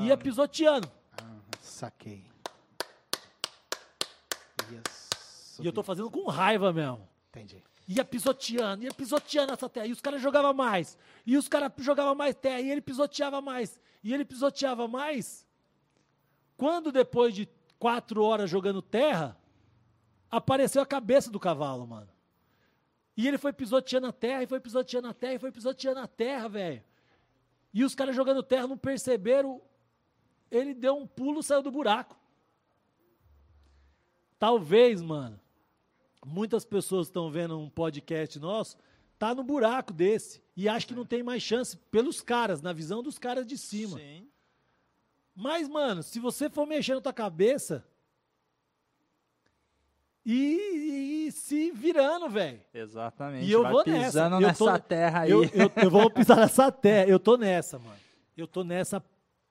Ia 0.00 0.16
pisoteando. 0.16 0.90
Ah, 1.12 1.38
saquei. 1.60 2.30
E 5.60 5.66
eu 5.66 5.72
tô 5.72 5.82
fazendo 5.82 6.10
com 6.10 6.26
raiva 6.26 6.72
mesmo. 6.72 7.08
Entendi. 7.28 7.62
Ia 7.86 8.04
pisoteando, 8.04 8.84
ia 8.84 8.92
pisoteando 8.92 9.52
essa 9.52 9.68
terra. 9.68 9.86
E 9.86 9.92
os 9.92 10.00
caras 10.00 10.22
jogavam 10.22 10.54
mais. 10.54 10.96
E 11.26 11.36
os 11.36 11.48
caras 11.48 11.70
jogavam 11.78 12.14
mais 12.14 12.34
terra. 12.34 12.60
E 12.60 12.70
ele 12.70 12.80
pisoteava 12.80 13.40
mais. 13.40 13.80
E 14.02 14.12
ele 14.12 14.24
pisoteava 14.24 14.88
mais. 14.88 15.46
Quando 16.56 16.90
depois 16.90 17.34
de 17.34 17.48
quatro 17.78 18.22
horas 18.22 18.48
jogando 18.48 18.80
terra, 18.80 19.36
apareceu 20.30 20.80
a 20.80 20.86
cabeça 20.86 21.30
do 21.30 21.40
cavalo, 21.40 21.86
mano. 21.86 22.08
E 23.16 23.28
ele 23.28 23.36
foi 23.36 23.52
pisoteando 23.52 24.06
a 24.06 24.12
terra, 24.12 24.42
e 24.42 24.46
foi 24.46 24.60
pisoteando 24.60 25.08
a 25.08 25.12
terra, 25.12 25.34
e 25.34 25.38
foi 25.38 25.52
pisoteando 25.52 26.00
a 26.00 26.06
terra, 26.06 26.48
velho. 26.48 26.82
E 27.72 27.84
os 27.84 27.94
caras 27.94 28.14
jogando 28.14 28.42
terra 28.42 28.66
não 28.66 28.76
perceberam. 28.76 29.60
Ele 30.50 30.74
deu 30.74 30.96
um 30.96 31.06
pulo, 31.06 31.42
saiu 31.42 31.62
do 31.62 31.70
buraco. 31.70 32.16
Talvez, 34.38 35.00
mano, 35.00 35.40
muitas 36.26 36.64
pessoas 36.64 37.06
estão 37.06 37.30
vendo 37.30 37.58
um 37.58 37.70
podcast 37.70 38.38
nosso, 38.38 38.76
tá 39.18 39.34
no 39.34 39.44
buraco 39.44 39.92
desse 39.92 40.42
e 40.56 40.68
acha 40.68 40.86
que 40.86 40.94
não 40.94 41.06
tem 41.06 41.22
mais 41.22 41.42
chance 41.42 41.76
pelos 41.76 42.20
caras, 42.20 42.60
na 42.60 42.72
visão 42.72 43.02
dos 43.02 43.18
caras 43.18 43.46
de 43.46 43.56
cima. 43.56 43.98
Sim. 43.98 44.28
Mas, 45.34 45.68
mano, 45.68 46.02
se 46.02 46.18
você 46.18 46.50
for 46.50 46.66
mexer 46.66 46.94
na 46.94 47.00
tua 47.00 47.12
cabeça 47.12 47.86
e, 50.24 51.26
e 51.28 51.32
se 51.32 51.70
virando, 51.72 52.28
velho. 52.28 52.60
Exatamente. 52.72 53.46
E 53.46 53.52
eu 53.52 53.62
Vai 53.62 53.72
vou 53.72 53.84
nessa. 53.86 54.04
pisando 54.06 54.36
Eu 54.36 54.40
nessa 54.40 54.58
tô- 54.58 54.78
terra 54.78 55.20
aí. 55.20 55.30
Eu, 55.30 55.44
eu, 55.44 55.72
eu 55.76 55.90
vou 55.90 56.10
pisar 56.12 56.36
nessa 56.36 56.70
terra. 56.70 57.08
Eu 57.08 57.18
tô 57.18 57.36
nessa, 57.36 57.78
mano. 57.78 57.96
Eu 58.36 58.46
tô 58.46 58.62
nessa 58.64 59.02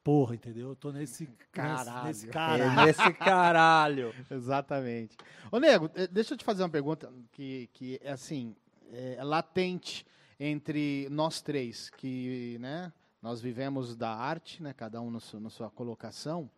porra, 0.03 0.35
entendeu? 0.35 0.69
Eu 0.69 0.76
tô 0.76 0.91
nesse 0.91 1.27
Caralho. 1.52 2.07
Nesse, 2.07 2.26
nesse 2.26 2.27
É 2.27 2.31
caralho. 2.31 2.85
nesse 2.85 3.14
caralho. 3.14 4.15
Exatamente. 4.31 5.18
Ô, 5.52 5.60
Nego, 5.60 5.89
eh, 5.95 6.07
deixa 6.07 6.34
eu 6.34 6.38
te 6.38 6.43
fazer 6.45 6.64
uma 6.64 6.69
pergunta 6.69 7.11
que, 7.31 7.69
que 7.73 7.99
é 8.03 8.11
assim, 8.11 8.56
é 8.91 9.23
latente 9.23 10.06
entre 10.39 11.07
nós 11.11 11.41
três, 11.41 11.89
que, 11.91 12.57
né, 12.60 12.91
nós 13.22 13.39
vivemos 13.41 13.95
da 13.95 14.10
arte, 14.15 14.64
né, 14.64 14.73
cada 14.73 14.99
um 14.99 15.11
na 15.11 15.19
sua, 15.19 15.39
na 15.39 15.49
sua 15.52 15.69
colocação, 15.69 16.49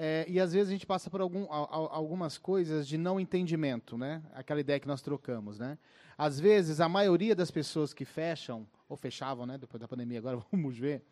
é, 0.00 0.24
e 0.28 0.38
às 0.38 0.52
vezes 0.52 0.68
a 0.68 0.72
gente 0.72 0.86
passa 0.86 1.10
por 1.10 1.20
algum, 1.20 1.42
al- 1.52 1.68
al- 1.70 1.88
algumas 1.92 2.38
coisas 2.38 2.86
de 2.86 2.96
não 2.96 3.18
entendimento, 3.18 3.98
né, 3.98 4.22
aquela 4.32 4.60
ideia 4.60 4.78
que 4.78 4.86
nós 4.86 5.02
trocamos, 5.02 5.58
né. 5.58 5.76
Às 6.16 6.38
vezes, 6.40 6.80
a 6.80 6.88
maioria 6.88 7.34
das 7.34 7.50
pessoas 7.50 7.92
que 7.92 8.04
fecham, 8.04 8.66
ou 8.88 8.96
fechavam, 8.96 9.44
né, 9.44 9.58
depois 9.58 9.80
da 9.80 9.86
pandemia, 9.88 10.18
agora 10.20 10.38
vamos 10.52 10.78
ver, 10.78 11.02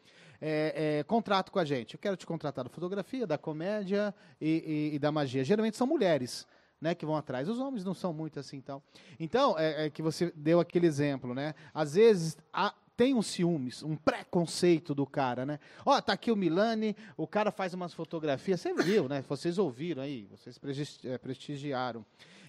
é, 0.41 0.99
é, 1.01 1.03
contrato 1.05 1.51
com 1.51 1.59
a 1.59 1.65
gente. 1.65 1.95
Eu 1.95 2.01
quero 2.01 2.17
te 2.17 2.25
contratar 2.27 2.63
da 2.65 2.71
fotografia, 2.71 3.27
da 3.27 3.37
comédia 3.37 4.15
e, 4.41 4.91
e- 4.93 4.95
e 4.97 4.99
da 4.99 5.11
magia. 5.13 5.43
Geralmente 5.45 5.77
são 5.77 5.87
mulheres, 5.87 6.47
né, 6.81 6.95
que 6.95 7.05
vão 7.07 7.17
atrás. 7.17 7.49
Os 7.49 7.59
homens 7.59 7.85
não 7.85 7.95
são 7.95 8.13
muito 8.13 8.39
assim, 8.39 8.57
então. 8.57 8.83
Então, 9.19 9.59
é, 9.59 9.87
é 9.87 9.91
que 9.91 10.03
você 10.03 10.33
deu 10.37 10.61
aquele 10.61 10.87
exemplo, 10.87 11.35
né? 11.35 11.55
Às 11.73 11.95
vezes 11.95 12.37
há- 12.53 12.75
tem 12.97 13.15
um 13.15 13.23
ciúmes, 13.23 13.83
um 13.83 13.95
preconceito 13.95 14.95
do 14.95 15.05
cara, 15.05 15.45
né? 15.45 15.61
Ó, 15.85 16.01
tá 16.01 16.15
aqui 16.15 16.33
o 16.33 16.37
Milani, 16.37 16.97
o 17.17 17.27
cara 17.27 17.51
faz 17.51 17.75
umas 17.75 17.93
fotografias, 17.93 18.61
você 18.61 18.73
viu, 18.73 19.09
né? 19.09 19.23
Vocês 19.29 19.59
ouviram 19.59 20.03
aí, 20.03 20.27
vocês 20.31 20.59
eh, 21.05 21.19
prestigiaram. 21.19 22.05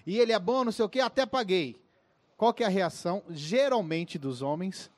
E 0.06 0.18
ele 0.18 0.32
é 0.32 0.38
bom, 0.38 0.64
não 0.64 0.72
sei 0.72 0.84
o 0.84 0.88
quê, 0.88 1.00
até 1.00 1.26
paguei. 1.26 1.80
Qual 2.36 2.54
que 2.54 2.62
é 2.62 2.66
a 2.66 2.70
reação, 2.70 3.22
geralmente, 3.28 4.18
dos 4.18 4.42
homens? 4.42 4.90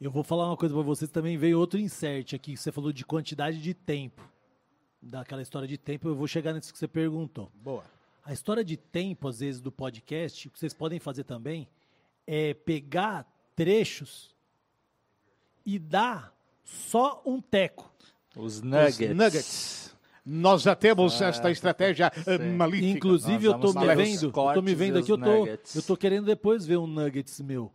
Eu 0.00 0.10
vou 0.10 0.22
falar 0.22 0.46
uma 0.46 0.56
coisa 0.56 0.74
pra 0.74 0.82
vocês 0.82 1.10
também. 1.10 1.36
Veio 1.36 1.58
outro 1.58 1.78
insert 1.78 2.34
aqui. 2.34 2.52
que 2.52 2.56
Você 2.56 2.72
falou 2.72 2.92
de 2.92 3.04
quantidade 3.04 3.60
de 3.60 3.74
tempo. 3.74 4.28
Daquela 5.00 5.42
história 5.42 5.68
de 5.68 5.76
tempo, 5.76 6.08
eu 6.08 6.14
vou 6.14 6.26
chegar 6.26 6.52
nisso 6.52 6.72
que 6.72 6.78
você 6.78 6.88
perguntou. 6.88 7.50
Boa. 7.54 7.84
A 8.24 8.32
história 8.32 8.64
de 8.64 8.76
tempo, 8.76 9.28
às 9.28 9.40
vezes, 9.40 9.60
do 9.60 9.70
podcast, 9.70 10.46
o 10.46 10.50
que 10.50 10.58
vocês 10.58 10.72
podem 10.72 10.98
fazer 10.98 11.24
também 11.24 11.68
é 12.26 12.54
pegar 12.54 13.31
trechos 13.54 14.34
e 15.64 15.78
dar 15.78 16.34
só 16.64 17.22
um 17.24 17.40
teco. 17.40 17.92
Os 18.36 18.62
Nuggets. 18.62 18.98
nuggets. 18.98 19.16
nuggets. 19.16 19.82
Nós 20.24 20.62
já 20.62 20.76
temos 20.76 21.20
esta 21.20 21.50
estratégia 21.50 22.10
eh, 22.26 22.38
sim. 22.38 22.54
maligna. 22.54 22.90
Inclusive, 22.90 23.44
Nós 23.44 23.44
eu 23.44 23.52
tô 23.54 23.72
vamos 23.72 23.88
me 23.88 23.90
os 23.90 23.96
vendo, 23.96 24.26
eu 24.26 24.54
tô 24.54 24.62
me 24.62 24.74
vendo 24.74 24.98
aqui, 24.98 25.10
eu 25.10 25.16
os 25.16 25.22
tô, 25.22 25.38
nuggets. 25.38 25.74
eu 25.74 25.82
tô 25.82 25.96
querendo 25.96 26.26
depois 26.26 26.64
ver 26.64 26.76
um 26.76 26.86
nuggets 26.86 27.40
meu. 27.40 27.72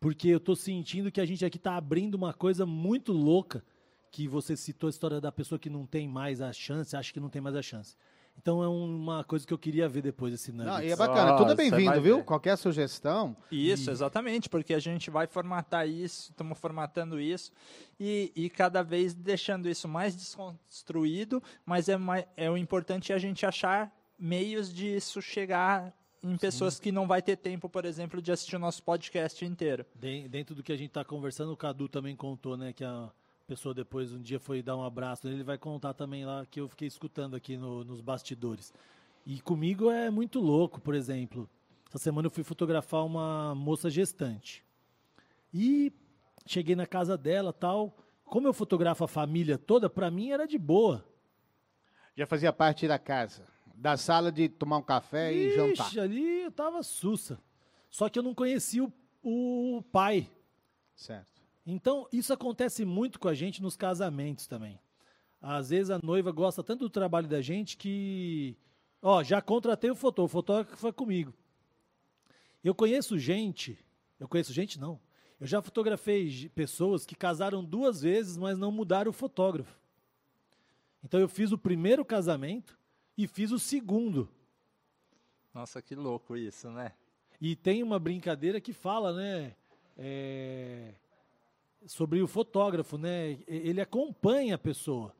Porque 0.00 0.28
eu 0.28 0.38
tô 0.38 0.54
sentindo 0.54 1.10
que 1.10 1.20
a 1.20 1.26
gente 1.26 1.44
aqui 1.44 1.58
tá 1.58 1.76
abrindo 1.76 2.14
uma 2.14 2.32
coisa 2.32 2.64
muito 2.64 3.12
louca, 3.12 3.64
que 4.12 4.28
você 4.28 4.56
citou 4.56 4.86
a 4.86 4.90
história 4.90 5.20
da 5.20 5.32
pessoa 5.32 5.58
que 5.58 5.68
não 5.68 5.84
tem 5.84 6.06
mais 6.06 6.40
a 6.40 6.52
chance, 6.52 6.94
acha 6.94 7.12
que 7.12 7.18
não 7.18 7.28
tem 7.28 7.42
mais 7.42 7.56
a 7.56 7.62
chance. 7.62 7.96
Então 8.40 8.62
é 8.62 8.68
uma 8.68 9.24
coisa 9.24 9.46
que 9.46 9.52
eu 9.52 9.58
queria 9.58 9.88
ver 9.88 10.00
depois, 10.00 10.32
esse 10.32 10.52
nuggets. 10.52 10.72
Não, 10.78 10.82
e 10.82 10.90
é 10.92 10.96
bacana, 10.96 11.32
tudo 11.32 11.42
Nossa, 11.44 11.54
bem-vindo, 11.56 11.84
vai 11.90 12.00
viu? 12.00 12.18
ver. 12.18 12.24
Qualquer 12.24 12.56
sugestão. 12.56 13.36
Isso, 13.50 13.90
exatamente, 13.90 14.48
porque 14.48 14.72
a 14.74 14.78
gente 14.78 15.10
vai 15.10 15.26
formatar 15.26 15.88
isso, 15.88 16.30
estamos 16.30 16.58
formatando 16.58 17.20
isso 17.20 17.50
e, 17.98 18.32
e 18.36 18.48
cada 18.48 18.82
vez 18.82 19.12
deixando 19.12 19.68
isso 19.68 19.88
mais 19.88 20.14
desconstruído, 20.16 21.42
mas 21.66 21.88
é, 21.88 21.96
mais, 21.96 22.24
é 22.36 22.50
o 22.50 22.56
importante 22.56 23.12
é 23.12 23.14
a 23.14 23.18
gente 23.18 23.44
achar 23.44 23.92
meios 24.18 24.72
de 24.72 24.86
isso 24.96 25.20
chegar 25.20 25.92
em 26.22 26.36
pessoas 26.36 26.80
que 26.80 26.90
não 26.90 27.06
vai 27.06 27.22
ter 27.22 27.36
tempo, 27.36 27.68
por 27.68 27.84
exemplo, 27.84 28.20
de 28.20 28.32
assistir 28.32 28.56
o 28.56 28.58
nosso 28.58 28.82
podcast 28.82 29.44
inteiro. 29.44 29.86
Den- 29.94 30.28
Dentro 30.28 30.54
do 30.54 30.62
que 30.62 30.72
a 30.72 30.76
gente 30.76 30.90
tá 30.90 31.04
conversando, 31.04 31.52
o 31.52 31.56
Cadu 31.56 31.88
também 31.88 32.16
contou, 32.16 32.56
né, 32.56 32.72
que 32.72 32.82
a 32.84 33.08
pessoa 33.48 33.74
depois 33.74 34.12
um 34.12 34.20
dia 34.20 34.38
foi 34.38 34.62
dar 34.62 34.76
um 34.76 34.82
abraço 34.84 35.26
nele, 35.26 35.38
ele 35.38 35.44
vai 35.44 35.56
contar 35.56 35.94
também 35.94 36.26
lá 36.26 36.44
que 36.44 36.60
eu 36.60 36.68
fiquei 36.68 36.86
escutando 36.86 37.34
aqui 37.34 37.56
no- 37.56 37.82
nos 37.82 38.02
bastidores. 38.02 38.74
E 39.24 39.40
comigo 39.40 39.90
é 39.90 40.10
muito 40.10 40.38
louco, 40.38 40.78
por 40.78 40.94
exemplo. 40.94 41.48
Essa 41.88 41.96
semana 41.98 42.26
eu 42.26 42.30
fui 42.30 42.44
fotografar 42.44 43.04
uma 43.06 43.54
moça 43.54 43.88
gestante. 43.88 44.62
E 45.52 45.90
cheguei 46.46 46.76
na 46.76 46.86
casa 46.86 47.16
dela, 47.16 47.50
tal. 47.50 47.96
Como 48.22 48.46
eu 48.46 48.52
fotografo 48.52 49.02
a 49.04 49.08
família 49.08 49.56
toda, 49.56 49.88
pra 49.88 50.10
mim 50.10 50.28
era 50.30 50.46
de 50.46 50.58
boa. 50.58 51.02
Já 52.14 52.26
fazia 52.26 52.52
parte 52.52 52.86
da 52.86 52.98
casa. 52.98 53.46
Da 53.74 53.96
sala 53.96 54.30
de 54.30 54.48
tomar 54.50 54.76
um 54.76 54.82
café 54.82 55.32
e 55.32 55.54
jantar. 55.56 55.86
Ixi, 55.86 56.00
ali 56.00 56.42
eu 56.42 56.52
tava 56.52 56.82
sussa. 56.82 57.40
Só 57.88 58.10
que 58.10 58.18
eu 58.18 58.22
não 58.22 58.34
conhecia 58.34 58.84
o, 58.84 58.92
o 59.78 59.82
pai. 59.82 60.30
Certo. 60.94 61.37
Então, 61.70 62.08
isso 62.10 62.32
acontece 62.32 62.84
muito 62.84 63.20
com 63.20 63.28
a 63.28 63.34
gente 63.34 63.60
nos 63.60 63.76
casamentos 63.76 64.46
também. 64.46 64.80
Às 65.40 65.68
vezes 65.68 65.90
a 65.90 66.00
noiva 66.02 66.32
gosta 66.32 66.64
tanto 66.64 66.80
do 66.80 66.90
trabalho 66.90 67.28
da 67.28 67.42
gente 67.42 67.76
que. 67.76 68.56
Ó, 69.02 69.22
já 69.22 69.42
contratei 69.42 69.90
o 69.90 69.94
fotógrafo, 69.94 70.38
o 70.38 70.40
fotógrafo 70.40 70.76
foi 70.76 70.92
comigo. 70.92 71.34
Eu 72.64 72.74
conheço 72.74 73.18
gente. 73.18 73.78
Eu 74.18 74.26
conheço 74.26 74.52
gente, 74.52 74.80
não. 74.80 74.98
Eu 75.38 75.46
já 75.46 75.60
fotografei 75.60 76.48
pessoas 76.54 77.04
que 77.04 77.14
casaram 77.14 77.62
duas 77.62 78.00
vezes, 78.00 78.36
mas 78.36 78.58
não 78.58 78.72
mudaram 78.72 79.10
o 79.10 79.14
fotógrafo. 79.14 79.78
Então 81.04 81.20
eu 81.20 81.28
fiz 81.28 81.52
o 81.52 81.58
primeiro 81.58 82.04
casamento 82.04 82.76
e 83.16 83.26
fiz 83.26 83.52
o 83.52 83.58
segundo. 83.58 84.28
Nossa, 85.52 85.82
que 85.82 85.94
louco 85.94 86.34
isso, 86.34 86.70
né? 86.70 86.92
E 87.40 87.54
tem 87.54 87.82
uma 87.82 87.98
brincadeira 87.98 88.60
que 88.60 88.72
fala, 88.72 89.12
né? 89.12 89.54
é, 89.98 90.94
sobre 91.86 92.22
o 92.22 92.28
fotógrafo, 92.28 92.98
né? 92.98 93.38
Ele 93.46 93.80
acompanha 93.80 94.54
a 94.54 94.58
pessoa. 94.58 95.14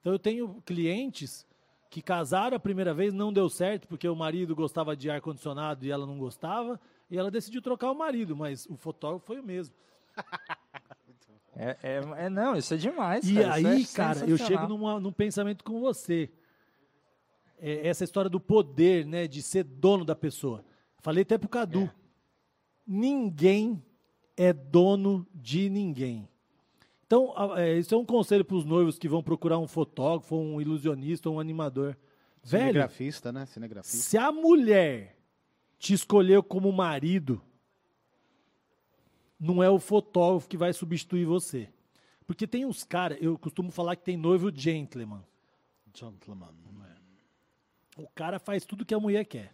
Então 0.00 0.12
eu 0.12 0.18
tenho 0.18 0.62
clientes 0.64 1.46
que 1.90 2.00
casaram 2.00 2.56
a 2.56 2.60
primeira 2.60 2.94
vez, 2.94 3.12
não 3.12 3.32
deu 3.32 3.48
certo, 3.48 3.88
porque 3.88 4.08
o 4.08 4.14
marido 4.14 4.54
gostava 4.54 4.96
de 4.96 5.10
ar-condicionado 5.10 5.84
e 5.84 5.90
ela 5.90 6.06
não 6.06 6.18
gostava, 6.18 6.80
e 7.10 7.18
ela 7.18 7.30
decidiu 7.30 7.60
trocar 7.60 7.90
o 7.90 7.94
marido, 7.98 8.36
mas 8.36 8.64
o 8.66 8.76
fotógrafo 8.76 9.26
foi 9.26 9.40
o 9.40 9.44
mesmo. 9.44 9.74
É, 11.56 11.76
é, 11.82 12.24
é- 12.24 12.30
não, 12.30 12.56
isso 12.56 12.72
é 12.72 12.76
demais. 12.78 13.28
E 13.28 13.34
cara, 13.34 13.58
isso 13.58 13.66
é 13.66 13.70
aí, 13.70 13.86
cara, 13.86 14.30
eu 14.30 14.38
chego 14.38 14.66
numa, 14.66 14.98
num 14.98 15.12
pensamento 15.12 15.62
com 15.62 15.78
você. 15.78 16.30
É, 17.58 17.86
essa 17.86 18.04
história 18.04 18.30
do 18.30 18.40
poder, 18.40 19.04
né? 19.04 19.26
De 19.26 19.42
ser 19.42 19.64
dono 19.64 20.02
da 20.02 20.16
pessoa. 20.16 20.64
Falei 21.00 21.22
até 21.22 21.36
pro 21.36 21.50
Cadu. 21.50 21.90
Ninguém 22.86 23.82
é 24.40 24.54
dono 24.54 25.26
de 25.34 25.68
ninguém. 25.68 26.26
Então, 27.04 27.34
é, 27.58 27.76
isso 27.76 27.94
é 27.94 27.98
um 27.98 28.06
conselho 28.06 28.42
para 28.42 28.56
os 28.56 28.64
noivos 28.64 28.98
que 28.98 29.06
vão 29.06 29.22
procurar 29.22 29.58
um 29.58 29.68
fotógrafo, 29.68 30.34
um 30.34 30.58
ilusionista, 30.58 31.28
um 31.28 31.38
animador. 31.38 31.94
Velho, 32.42 32.62
Cinegrafista, 32.68 33.30
né? 33.30 33.44
Cinegrafista. 33.44 33.98
se 33.98 34.16
a 34.16 34.32
mulher 34.32 35.18
te 35.78 35.92
escolheu 35.92 36.42
como 36.42 36.72
marido, 36.72 37.42
não 39.38 39.62
é 39.62 39.68
o 39.68 39.78
fotógrafo 39.78 40.48
que 40.48 40.56
vai 40.56 40.72
substituir 40.72 41.26
você. 41.26 41.68
Porque 42.26 42.46
tem 42.46 42.64
uns 42.64 42.82
caras, 42.82 43.18
eu 43.20 43.38
costumo 43.38 43.70
falar 43.70 43.94
que 43.94 44.04
tem 44.04 44.16
noivo 44.16 44.50
gentleman. 44.50 45.22
Gentleman. 45.92 46.54
O 47.98 48.08
cara 48.14 48.38
faz 48.38 48.64
tudo 48.64 48.86
que 48.86 48.94
a 48.94 49.00
mulher 49.00 49.26
quer. 49.26 49.52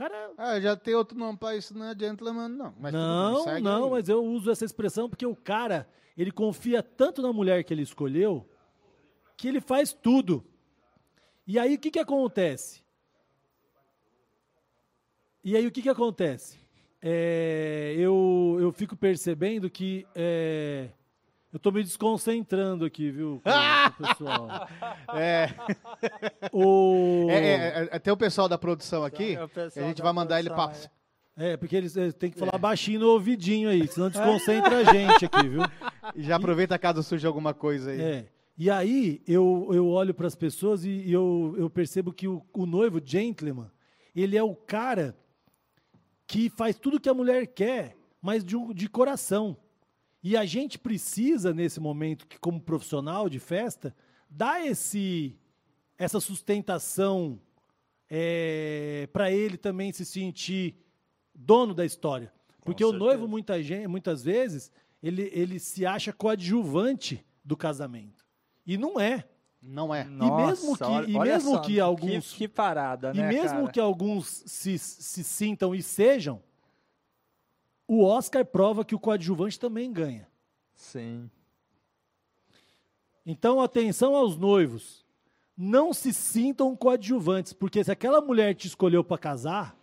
Cara. 0.00 0.32
Ah, 0.38 0.58
já 0.58 0.74
tem 0.74 0.94
outro 0.94 1.18
nome 1.18 1.36
pra 1.36 1.54
isso, 1.54 1.76
não 1.76 1.84
é 1.84 1.94
gentleman, 1.94 2.48
não. 2.48 2.74
Mas 2.80 2.90
bem, 2.90 3.02
não, 3.02 3.42
segue 3.44 3.60
não, 3.60 3.84
aí. 3.84 3.90
mas 3.90 4.08
eu 4.08 4.24
uso 4.24 4.50
essa 4.50 4.64
expressão 4.64 5.10
porque 5.10 5.26
o 5.26 5.36
cara, 5.36 5.86
ele 6.16 6.30
confia 6.32 6.82
tanto 6.82 7.20
na 7.20 7.30
mulher 7.34 7.62
que 7.64 7.74
ele 7.74 7.82
escolheu, 7.82 8.48
que 9.36 9.46
ele 9.46 9.60
faz 9.60 9.92
tudo. 9.92 10.42
E 11.46 11.58
aí 11.58 11.74
o 11.74 11.78
que, 11.78 11.90
que 11.90 11.98
acontece? 11.98 12.82
E 15.44 15.54
aí 15.54 15.66
o 15.66 15.70
que, 15.70 15.82
que 15.82 15.90
acontece? 15.90 16.58
É, 17.02 17.94
eu, 17.98 18.56
eu 18.58 18.72
fico 18.72 18.96
percebendo 18.96 19.68
que 19.68 20.06
é, 20.14 20.88
eu 21.52 21.58
tô 21.58 21.70
me 21.72 21.82
desconcentrando 21.82 22.84
aqui, 22.84 23.10
viu, 23.10 23.40
com- 23.44 23.50
com 23.50 24.04
o 24.04 24.08
pessoal. 24.08 24.68
É, 25.14 25.48
O... 26.52 27.26
é, 27.30 27.34
é, 27.36 27.88
é, 27.92 27.98
tem 27.98 28.12
o 28.12 28.16
pessoal 28.16 28.48
da 28.48 28.58
produção 28.58 29.04
aqui, 29.04 29.36
É 29.36 29.80
a 29.82 29.88
gente 29.88 30.02
vai 30.02 30.12
mandar 30.12 30.38
ele 30.38 30.48
pra... 30.50 30.68
produção, 30.68 30.90
É, 31.36 31.56
porque 31.56 31.74
eles, 31.76 31.96
eles 31.96 32.14
têm 32.14 32.30
que 32.30 32.38
falar 32.38 32.56
baixinho 32.58 33.00
no 33.00 33.08
ouvidinho 33.08 33.68
aí, 33.68 33.86
senão 33.88 34.10
desconcentra 34.10 34.78
a 34.78 34.84
gente 34.84 35.24
aqui, 35.24 35.48
viu? 35.48 35.62
E 36.16 36.22
já 36.24 36.36
aproveita 36.36 36.76
caso 36.78 37.02
surja 37.04 37.28
alguma 37.28 37.54
coisa 37.54 37.90
aí. 37.92 38.00
É. 38.00 38.26
E 38.58 38.68
aí 38.68 39.22
eu, 39.28 39.68
eu 39.72 39.86
olho 39.88 40.12
para 40.12 40.26
as 40.26 40.34
pessoas 40.34 40.84
e, 40.84 40.90
e 40.90 41.12
eu, 41.12 41.54
eu 41.56 41.70
percebo 41.70 42.12
que 42.12 42.26
o, 42.26 42.42
o 42.52 42.66
noivo 42.66 43.00
gentleman, 43.04 43.70
ele 44.14 44.36
é 44.36 44.42
o 44.42 44.54
cara 44.56 45.16
que 46.26 46.50
faz 46.50 46.76
tudo 46.78 46.98
que 47.00 47.08
a 47.08 47.14
mulher 47.14 47.46
quer, 47.46 47.96
mas 48.20 48.44
de, 48.44 48.56
um- 48.56 48.72
de 48.74 48.88
coração. 48.88 49.56
E 50.22 50.36
a 50.36 50.44
gente 50.44 50.78
precisa, 50.78 51.52
nesse 51.54 51.80
momento, 51.80 52.26
que 52.26 52.38
como 52.38 52.60
profissional 52.60 53.28
de 53.28 53.38
festa, 53.38 53.94
dar 54.28 54.64
esse, 54.66 55.38
essa 55.98 56.20
sustentação 56.20 57.40
para 59.12 59.30
ele 59.30 59.56
também 59.56 59.92
se 59.92 60.04
sentir 60.04 60.76
dono 61.34 61.74
da 61.74 61.84
história. 61.84 62.32
Porque 62.62 62.84
o 62.84 62.92
noivo, 62.92 63.26
muita 63.26 63.54
muitas 63.88 64.22
vezes, 64.22 64.70
ele, 65.02 65.30
ele 65.32 65.58
se 65.58 65.86
acha 65.86 66.12
coadjuvante 66.12 67.24
do 67.44 67.56
casamento. 67.56 68.26
E 68.66 68.76
não 68.76 69.00
é. 69.00 69.26
Não 69.62 69.94
é. 69.94 70.04
mesmo 70.46 70.76
que- 70.76 70.84
olha- 70.84 71.10
e 71.10 71.16
olha 71.16 71.32
mesmo 71.32 71.50
só, 71.52 71.60
que 71.60 71.80
alguns- 71.80 72.32
Que, 72.32 72.38
que 72.38 72.48
parada, 72.48 73.10
E 73.14 73.18
né, 73.18 73.28
mesmo 73.28 73.60
cara? 73.60 73.72
que 73.72 73.80
alguns 73.80 74.42
se, 74.46 74.78
se 74.78 75.22
sintam 75.24 75.74
e 75.74 75.82
sejam, 75.82 76.42
o 77.92 78.04
Oscar 78.04 78.44
prova 78.44 78.84
que 78.84 78.94
o 78.94 79.00
coadjuvante 79.00 79.58
também 79.58 79.92
ganha. 79.92 80.28
Sim. 80.76 81.28
Então, 83.26 83.60
atenção 83.60 84.14
aos 84.14 84.36
noivos. 84.36 85.04
Não 85.56 85.92
se 85.92 86.12
sintam 86.12 86.76
coadjuvantes, 86.76 87.52
porque 87.52 87.82
se 87.82 87.90
aquela 87.90 88.20
mulher 88.20 88.54
te 88.54 88.68
escolheu 88.68 89.02
para 89.02 89.18
casar, 89.18 89.76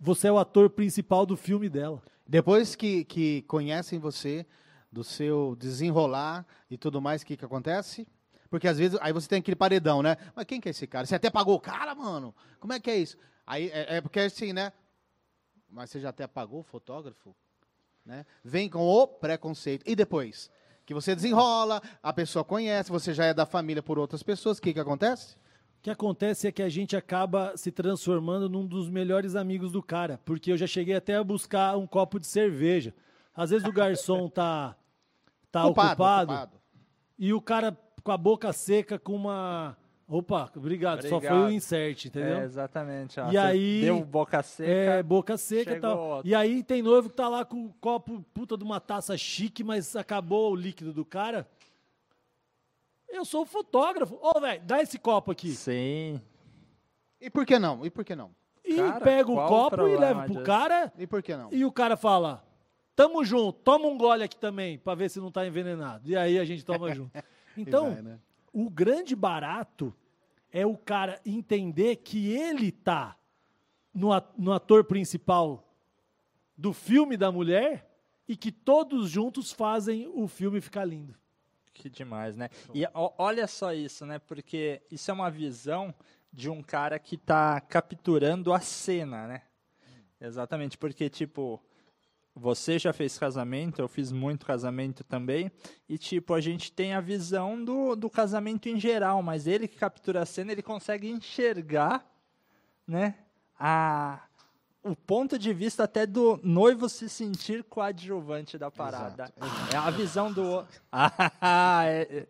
você 0.00 0.26
é 0.26 0.32
o 0.32 0.36
ator 0.36 0.68
principal 0.68 1.24
do 1.24 1.36
filme 1.36 1.68
dela. 1.68 2.02
Depois 2.26 2.74
que, 2.74 3.04
que 3.04 3.42
conhecem 3.42 4.00
você, 4.00 4.44
do 4.90 5.04
seu 5.04 5.54
desenrolar 5.56 6.44
e 6.68 6.76
tudo 6.76 7.00
mais, 7.00 7.22
o 7.22 7.26
que, 7.26 7.36
que 7.36 7.44
acontece? 7.44 8.04
Porque 8.50 8.66
às 8.66 8.78
vezes, 8.78 8.98
aí 9.00 9.12
você 9.12 9.28
tem 9.28 9.38
aquele 9.38 9.54
paredão, 9.54 10.02
né? 10.02 10.16
Mas 10.34 10.44
quem 10.44 10.60
que 10.60 10.68
é 10.68 10.70
esse 10.70 10.88
cara? 10.88 11.06
Você 11.06 11.14
até 11.14 11.30
pagou 11.30 11.54
o 11.54 11.60
cara, 11.60 11.94
mano? 11.94 12.34
Como 12.58 12.72
é 12.72 12.80
que 12.80 12.90
é 12.90 12.96
isso? 12.96 13.16
Aí 13.46 13.70
é, 13.72 13.98
é 13.98 14.00
porque 14.00 14.18
assim, 14.18 14.52
né? 14.52 14.72
Mas 15.74 15.90
você 15.90 15.98
já 15.98 16.10
até 16.10 16.26
pagou 16.26 16.60
o 16.60 16.62
fotógrafo? 16.62 17.34
Né? 18.06 18.24
Vem 18.44 18.68
com 18.70 18.86
o 18.86 19.06
preconceito. 19.08 19.82
E 19.84 19.96
depois? 19.96 20.48
Que 20.86 20.94
você 20.94 21.14
desenrola, 21.14 21.82
a 22.02 22.12
pessoa 22.12 22.44
conhece, 22.44 22.92
você 22.92 23.12
já 23.12 23.24
é 23.24 23.34
da 23.34 23.44
família 23.44 23.82
por 23.82 23.98
outras 23.98 24.22
pessoas, 24.22 24.58
o 24.58 24.62
que, 24.62 24.72
que 24.72 24.78
acontece? 24.78 25.34
O 25.78 25.82
que 25.82 25.90
acontece 25.90 26.46
é 26.46 26.52
que 26.52 26.62
a 26.62 26.68
gente 26.68 26.94
acaba 26.94 27.56
se 27.56 27.72
transformando 27.72 28.48
num 28.48 28.66
dos 28.66 28.88
melhores 28.88 29.34
amigos 29.34 29.72
do 29.72 29.82
cara, 29.82 30.20
porque 30.24 30.52
eu 30.52 30.56
já 30.56 30.66
cheguei 30.66 30.94
até 30.94 31.16
a 31.16 31.24
buscar 31.24 31.76
um 31.76 31.86
copo 31.86 32.20
de 32.20 32.26
cerveja. 32.26 32.94
Às 33.34 33.50
vezes 33.50 33.66
o 33.66 33.72
garçom 33.72 34.28
tá, 34.30 34.76
tá 35.50 35.66
ocupado, 35.66 36.50
e 37.18 37.32
o 37.32 37.40
cara 37.40 37.76
com 38.02 38.12
a 38.12 38.16
boca 38.16 38.52
seca 38.52 38.98
com 38.98 39.16
uma. 39.16 39.76
Opa, 40.06 40.50
obrigado, 40.54 41.00
só 41.02 41.08
foi 41.08 41.12
o 41.12 41.16
Obrigado. 41.32 41.52
insert, 41.52 42.04
entendeu? 42.04 42.36
É, 42.40 42.44
exatamente. 42.44 43.18
ó. 43.18 43.28
E 43.28 43.32
Você 43.32 43.38
aí- 43.38 43.80
Deu 43.80 44.04
boca 44.04 44.42
seca. 44.42 44.70
É, 44.70 45.02
boca 45.02 45.36
seca 45.38 45.76
e 45.76 45.80
tal. 45.80 45.98
outro. 45.98 46.28
E 46.28 46.34
aí 46.34 46.62
tem 46.62 46.82
noivo 46.82 47.08
que 47.08 47.16
tá 47.16 47.26
lá 47.28 47.44
com 47.44 47.64
o 47.66 47.72
copo 47.80 48.22
puta 48.34 48.56
de 48.56 48.64
uma 48.64 48.78
taça 48.80 49.16
chique, 49.16 49.64
mas 49.64 49.96
acabou 49.96 50.52
o 50.52 50.56
líquido 50.56 50.92
do 50.92 51.04
cara. 51.06 51.48
Eu 53.08 53.24
sou 53.24 53.42
o 53.42 53.46
fotógrafo. 53.46 54.18
Ô, 54.20 54.38
velho, 54.40 54.60
dá 54.64 54.82
esse 54.82 54.98
copo 54.98 55.30
aqui. 55.30 55.52
Sim. 55.52 56.20
E 57.20 57.30
por 57.30 57.46
que 57.46 57.58
não? 57.58 57.84
E 57.86 57.90
por 57.90 58.04
que 58.04 58.14
não? 58.14 58.30
E 58.64 58.76
Cara, 58.76 59.00
pega 59.00 59.30
o 59.30 59.36
copo 59.46 59.88
e 59.88 59.96
leva 59.96 60.24
pro 60.24 60.42
cara. 60.42 60.92
E 60.98 61.06
por 61.06 61.22
que 61.22 61.34
não? 61.36 61.48
E 61.52 61.64
o 61.64 61.72
cara 61.72 61.96
fala: 61.96 62.44
Tamo 62.96 63.24
junto, 63.24 63.58
toma 63.60 63.86
um 63.86 63.96
gole 63.96 64.22
aqui 64.24 64.36
também, 64.36 64.78
pra 64.78 64.94
ver 64.94 65.08
se 65.08 65.20
não 65.20 65.30
tá 65.30 65.46
envenenado. 65.46 66.08
E 66.08 66.16
aí 66.16 66.38
a 66.38 66.44
gente 66.44 66.62
toma 66.64 66.92
junto. 66.94 67.10
Então, 67.56 67.92
vai, 67.92 68.02
né? 68.02 68.18
O 68.54 68.70
grande 68.70 69.16
barato 69.16 69.92
é 70.50 70.64
o 70.64 70.76
cara 70.76 71.20
entender 71.26 71.96
que 71.96 72.30
ele 72.30 72.70
tá 72.70 73.18
no, 73.92 74.52
ator 74.52 74.84
principal 74.84 75.68
do 76.56 76.72
filme 76.72 77.16
da 77.16 77.32
mulher 77.32 77.90
e 78.28 78.36
que 78.36 78.52
todos 78.52 79.10
juntos 79.10 79.50
fazem 79.50 80.08
o 80.14 80.28
filme 80.28 80.60
ficar 80.60 80.84
lindo. 80.84 81.14
Que 81.72 81.90
demais, 81.90 82.36
né? 82.36 82.48
E 82.72 82.84
olha 82.94 83.48
só 83.48 83.72
isso, 83.72 84.06
né? 84.06 84.20
Porque 84.20 84.80
isso 84.88 85.10
é 85.10 85.14
uma 85.14 85.28
visão 85.28 85.92
de 86.32 86.48
um 86.48 86.62
cara 86.62 86.98
que 87.00 87.16
tá 87.16 87.60
capturando 87.60 88.52
a 88.52 88.60
cena, 88.60 89.26
né? 89.26 89.42
Exatamente, 90.20 90.78
porque, 90.78 91.10
tipo, 91.10 91.60
você 92.34 92.78
já 92.78 92.92
fez 92.92 93.16
casamento, 93.18 93.80
eu 93.80 93.86
fiz 93.88 94.10
muito 94.10 94.44
casamento 94.44 95.04
também, 95.04 95.50
e, 95.88 95.96
tipo, 95.96 96.34
a 96.34 96.40
gente 96.40 96.72
tem 96.72 96.92
a 96.92 97.00
visão 97.00 97.64
do, 97.64 97.94
do 97.94 98.10
casamento 98.10 98.68
em 98.68 98.78
geral, 98.78 99.22
mas 99.22 99.46
ele 99.46 99.68
que 99.68 99.76
captura 99.76 100.22
a 100.22 100.26
cena, 100.26 100.50
ele 100.52 100.62
consegue 100.62 101.08
enxergar, 101.08 102.04
né? 102.86 103.14
A, 103.58 104.20
o 104.82 104.96
ponto 104.96 105.38
de 105.38 105.52
vista 105.54 105.84
até 105.84 106.04
do 106.06 106.38
noivo 106.42 106.88
se 106.88 107.08
sentir 107.08 107.62
coadjuvante 107.64 108.58
da 108.58 108.70
parada. 108.70 109.32
É 109.72 109.76
a 109.76 109.90
visão 109.90 110.32
do 110.32 110.42
outro. 110.42 110.82
Ah, 110.92 111.84
é- 111.86 112.02
é- 112.10 112.26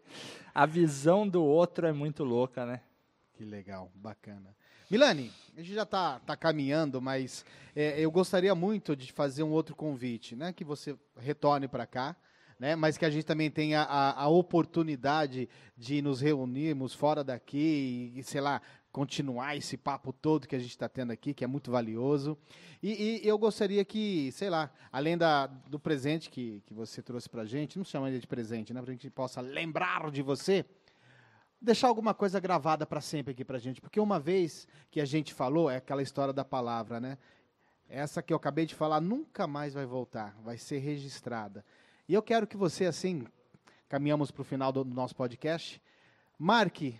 a 0.55 0.67
visão 0.67 1.27
do 1.27 1.43
outro 1.43 1.87
é 1.87 1.93
muito 1.93 2.23
louca, 2.23 2.65
né? 2.65 2.81
Que 3.33 3.45
legal, 3.45 3.91
bacana. 3.95 4.55
Milani, 4.89 5.33
a 5.57 5.61
gente 5.61 5.75
já 5.75 5.85
está 5.85 6.19
tá 6.21 6.37
caminhando, 6.37 7.01
mas 7.01 7.45
é, 7.77 8.01
eu 8.01 8.11
gostaria 8.11 8.55
muito 8.55 8.97
de 8.97 9.13
fazer 9.13 9.43
um 9.45 9.51
outro 9.51 9.77
convite, 9.77 10.35
né? 10.35 10.53
Que 10.53 10.65
você 10.65 10.97
retorne 11.17 11.69
para 11.69 11.87
cá, 11.87 12.17
né? 12.59 12.75
Mas 12.75 12.99
que 12.99 13.05
a 13.05 13.11
gente 13.11 13.25
também 13.25 13.51
tenha 13.51 13.83
a, 13.83 14.23
a 14.23 14.29
oportunidade 14.29 15.49
de 15.77 16.03
nos 16.03 16.21
reunirmos 16.21 16.93
fora 16.93 17.23
daqui 17.23 18.13
e, 18.17 18.23
sei 18.25 18.41
lá, 18.41 18.61
continuar 18.91 19.57
esse 19.57 19.77
papo 19.77 20.13
todo 20.13 20.49
que 20.49 20.57
a 20.57 20.59
gente 20.59 20.71
está 20.71 20.89
tendo 20.89 21.13
aqui, 21.13 21.33
que 21.33 21.45
é 21.45 21.47
muito 21.47 21.71
valioso. 21.71 22.37
E, 22.83 23.21
e 23.23 23.29
eu 23.29 23.39
gostaria 23.39 23.85
que, 23.85 24.33
sei 24.33 24.51
lá, 24.51 24.73
além 24.91 25.17
da, 25.17 25.47
do 25.47 25.79
presente 25.79 26.31
que, 26.31 26.63
que 26.67 26.75
você 26.75 27.01
trouxe 27.01 27.29
para 27.29 27.43
a 27.43 27.47
gente, 27.47 27.79
não 27.79 27.85
chama 27.85 28.09
ele 28.09 28.19
de 28.19 28.27
presente, 28.27 28.75
né? 28.75 28.81
Para 28.83 28.91
a 28.91 28.95
gente 28.95 29.09
possa 29.09 29.41
lembrar 29.41 30.11
de 30.11 30.21
você 30.21 30.65
deixar 31.65 31.89
alguma 31.89 32.15
coisa 32.15 32.39
gravada 32.39 32.87
para 32.87 33.01
sempre 33.01 33.33
aqui 33.33 33.45
para 33.45 33.59
gente, 33.59 33.81
porque 33.81 33.99
uma 33.99 34.21
vez 34.21 34.69
que 34.91 35.01
a 35.01 35.05
gente 35.05 35.33
falou, 35.35 35.71
é 35.71 35.77
aquela 35.77 36.03
história 36.03 36.33
da 36.33 36.45
palavra, 36.45 37.01
né? 37.01 37.19
Essa 37.89 38.23
que 38.23 38.33
eu 38.33 38.37
acabei 38.37 38.67
de 38.67 38.75
falar 38.75 39.01
nunca 39.01 39.47
mais 39.47 39.75
vai 39.75 39.87
voltar, 39.87 40.37
vai 40.43 40.57
ser 40.57 40.79
registrada. 40.79 41.65
E 42.09 42.15
eu 42.15 42.23
quero 42.23 42.47
que 42.47 42.57
você, 42.57 42.87
assim, 42.87 43.27
caminhamos 43.89 44.31
para 44.31 44.43
o 44.43 44.45
final 44.45 44.73
do 44.73 44.85
nosso 44.85 45.15
podcast, 45.15 45.81
marque 46.39 46.99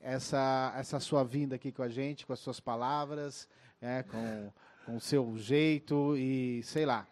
essa, 0.00 0.72
essa 0.76 1.00
sua 1.00 1.24
vinda 1.24 1.56
aqui 1.56 1.72
com 1.72 1.82
a 1.82 1.88
gente, 1.88 2.26
com 2.26 2.32
as 2.32 2.40
suas 2.40 2.60
palavras, 2.60 3.48
né, 3.80 4.02
com, 4.04 4.52
com 4.84 4.96
o 4.96 5.00
seu 5.00 5.36
jeito 5.38 6.16
e 6.16 6.62
sei 6.62 6.84
lá. 6.84 7.06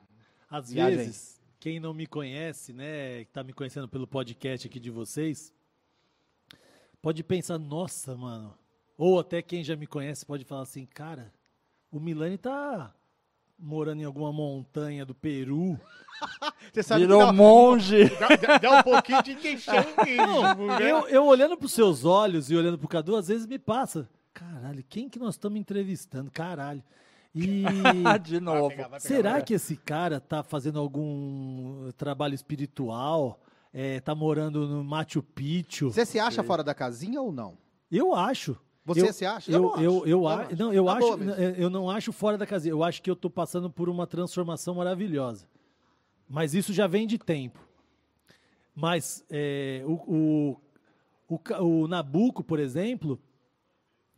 Às 0.50 0.70
Viagem. 0.70 0.98
vezes, 0.98 1.40
quem 1.58 1.80
não 1.80 1.94
me 1.94 2.06
conhece, 2.06 2.72
né, 2.72 3.24
que 3.24 3.32
tá 3.32 3.42
me 3.42 3.52
conhecendo 3.52 3.88
pelo 3.88 4.06
podcast 4.06 4.66
aqui 4.66 4.78
de 4.78 4.90
vocês, 4.90 5.52
pode 7.02 7.22
pensar, 7.24 7.58
nossa, 7.58 8.16
mano. 8.16 8.54
Ou 8.96 9.18
até 9.18 9.42
quem 9.42 9.64
já 9.64 9.74
me 9.76 9.86
conhece 9.86 10.24
pode 10.24 10.44
falar 10.44 10.62
assim, 10.62 10.86
cara, 10.86 11.32
o 11.90 11.98
Milani 11.98 12.38
tá 12.38 12.94
morando 13.58 14.00
em 14.00 14.04
alguma 14.04 14.32
montanha 14.32 15.04
do 15.04 15.14
Peru. 15.14 15.78
Você 16.72 16.82
sabe 16.82 17.00
Virou 17.02 17.20
que 17.20 17.26
dá, 17.26 17.32
monge. 17.32 18.04
dá, 18.40 18.58
dá- 18.58 18.78
um 18.78 18.82
pouquinho 18.82 19.22
de 19.22 19.34
queixanguismo, 19.34 20.66
né? 20.78 20.90
Eu, 20.90 21.08
eu 21.08 21.26
olhando 21.26 21.56
pros 21.56 21.72
seus 21.72 22.04
olhos 22.04 22.50
e 22.50 22.56
olhando 22.56 22.78
pro 22.78 22.88
Cadu, 22.88 23.16
às 23.16 23.28
vezes 23.28 23.46
me 23.46 23.58
passa. 23.58 24.08
Caralho, 24.32 24.82
quem 24.88 25.08
que 25.08 25.18
nós 25.18 25.34
estamos 25.34 25.58
entrevistando? 25.60 26.30
Caralho. 26.30 26.82
E 27.34 27.64
De 28.22 28.38
novo. 28.40 28.68
pegar, 28.68 28.88
vai 28.88 29.00
pegar, 29.00 29.14
será 29.14 29.40
que 29.42 29.54
esse 29.54 29.76
cara 29.76 30.20
tá 30.20 30.42
fazendo 30.42 30.78
algum 30.78 31.90
trabalho 31.96 32.34
espiritual? 32.34 33.40
É, 33.72 34.00
tá 34.00 34.14
morando 34.14 34.66
no 34.68 34.84
Machu 34.84 35.22
Picchu? 35.22 35.90
Você 35.90 36.04
se 36.04 36.18
acha 36.18 36.42
fora 36.42 36.62
da 36.62 36.74
casinha 36.74 37.20
ou 37.20 37.32
não? 37.32 37.56
Eu 37.90 38.14
acho. 38.14 38.56
Você 38.84 39.02
Eu- 39.02 39.12
se 39.12 39.24
acha? 39.24 39.50
Eu, 39.50 39.62
não 39.62 39.80
eu, 39.80 40.06
eu, 40.06 40.28
acho. 40.28 40.56
não, 40.56 40.72
eu 40.72 40.84
Na 40.84 40.92
acho, 40.94 41.06
eu 41.56 41.70
não 41.70 41.88
acho 41.88 42.12
fora 42.12 42.36
da 42.36 42.46
casinha. 42.46 42.72
Eu 42.72 42.82
acho 42.82 43.00
que 43.00 43.10
eu 43.10 43.16
tô 43.16 43.30
passando 43.30 43.70
por 43.70 43.88
uma 43.88 44.06
transformação 44.06 44.74
maravilhosa. 44.74 45.46
Mas 46.28 46.52
isso 46.54 46.72
já 46.72 46.86
vem 46.86 47.06
de 47.06 47.16
tempo. 47.18 47.60
Mas 48.74 49.24
é, 49.30 49.82
o, 49.86 50.56
o, 51.28 51.36
o, 51.60 51.82
o 51.82 51.88
Nabucco, 51.88 52.42
por 52.42 52.58
exemplo, 52.58 53.20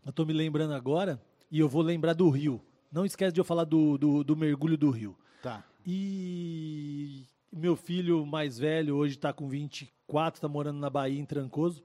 eu 0.06 0.12
tô 0.12 0.24
me 0.24 0.32
lembrando 0.32 0.74
agora, 0.74 1.20
e 1.50 1.58
eu 1.58 1.68
vou 1.68 1.82
lembrar 1.82 2.14
do 2.14 2.28
rio. 2.30 2.60
Não 2.90 3.04
esquece 3.04 3.32
de 3.32 3.40
eu 3.40 3.44
falar 3.44 3.64
do, 3.64 3.98
do, 3.98 4.24
do 4.24 4.36
mergulho 4.36 4.78
do 4.78 4.90
rio. 4.90 5.16
Tá. 5.42 5.64
E 5.84 7.26
meu 7.54 7.76
filho 7.76 8.24
mais 8.26 8.58
velho, 8.58 8.96
hoje 8.96 9.14
está 9.14 9.32
com 9.32 9.48
24, 9.48 10.38
está 10.38 10.48
morando 10.48 10.78
na 10.78 10.90
Bahia, 10.90 11.20
em 11.20 11.24
Trancoso. 11.24 11.82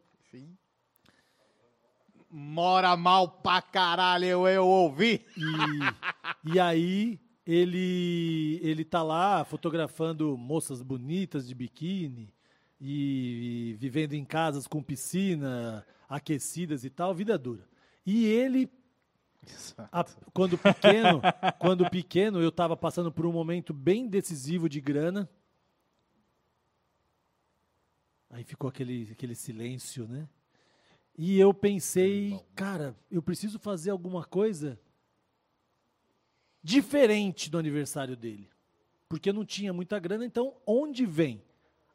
Mora 2.31 2.95
mal 2.95 3.27
pra 3.27 3.61
caralho, 3.61 4.25
eu, 4.25 4.47
eu 4.47 4.67
ouvi. 4.67 5.25
E, 5.35 6.53
e 6.53 6.59
aí 6.59 7.19
ele 7.45 8.59
ele 8.61 8.85
tá 8.85 9.01
lá 9.01 9.43
fotografando 9.43 10.37
moças 10.37 10.83
bonitas 10.83 11.47
de 11.47 11.55
biquíni 11.55 12.31
e, 12.79 13.75
vivendo 13.79 14.13
em 14.13 14.23
casas 14.23 14.67
com 14.67 14.83
piscina, 14.83 15.83
aquecidas 16.07 16.83
e 16.83 16.89
tal, 16.91 17.15
vida 17.15 17.35
dura. 17.37 17.67
E 18.05 18.25
ele 18.25 18.69
a- 19.91 20.05
quando 20.31 20.55
pequeno, 20.57 21.21
quando 21.57 21.89
pequeno 21.89 22.39
eu 22.41 22.49
estava 22.49 22.77
passando 22.77 23.11
por 23.11 23.25
um 23.25 23.31
momento 23.31 23.73
bem 23.73 24.07
decisivo 24.07 24.69
de 24.69 24.79
grana. 24.79 25.27
Aí 28.29 28.43
ficou 28.43 28.69
aquele 28.69 29.09
aquele 29.11 29.35
silêncio, 29.35 30.07
né? 30.07 30.27
E 31.17 31.37
eu 31.39 31.53
pensei, 31.53 32.39
cara, 32.55 32.95
eu 33.11 33.21
preciso 33.21 33.59
fazer 33.59 33.89
alguma 33.89 34.23
coisa 34.23 34.79
diferente 36.63 37.49
do 37.49 37.57
aniversário 37.57 38.15
dele. 38.15 38.49
Porque 39.07 39.29
eu 39.29 39.33
não 39.33 39.43
tinha 39.43 39.73
muita 39.73 39.99
grana, 39.99 40.25
então 40.25 40.55
onde 40.65 41.05
vem 41.05 41.43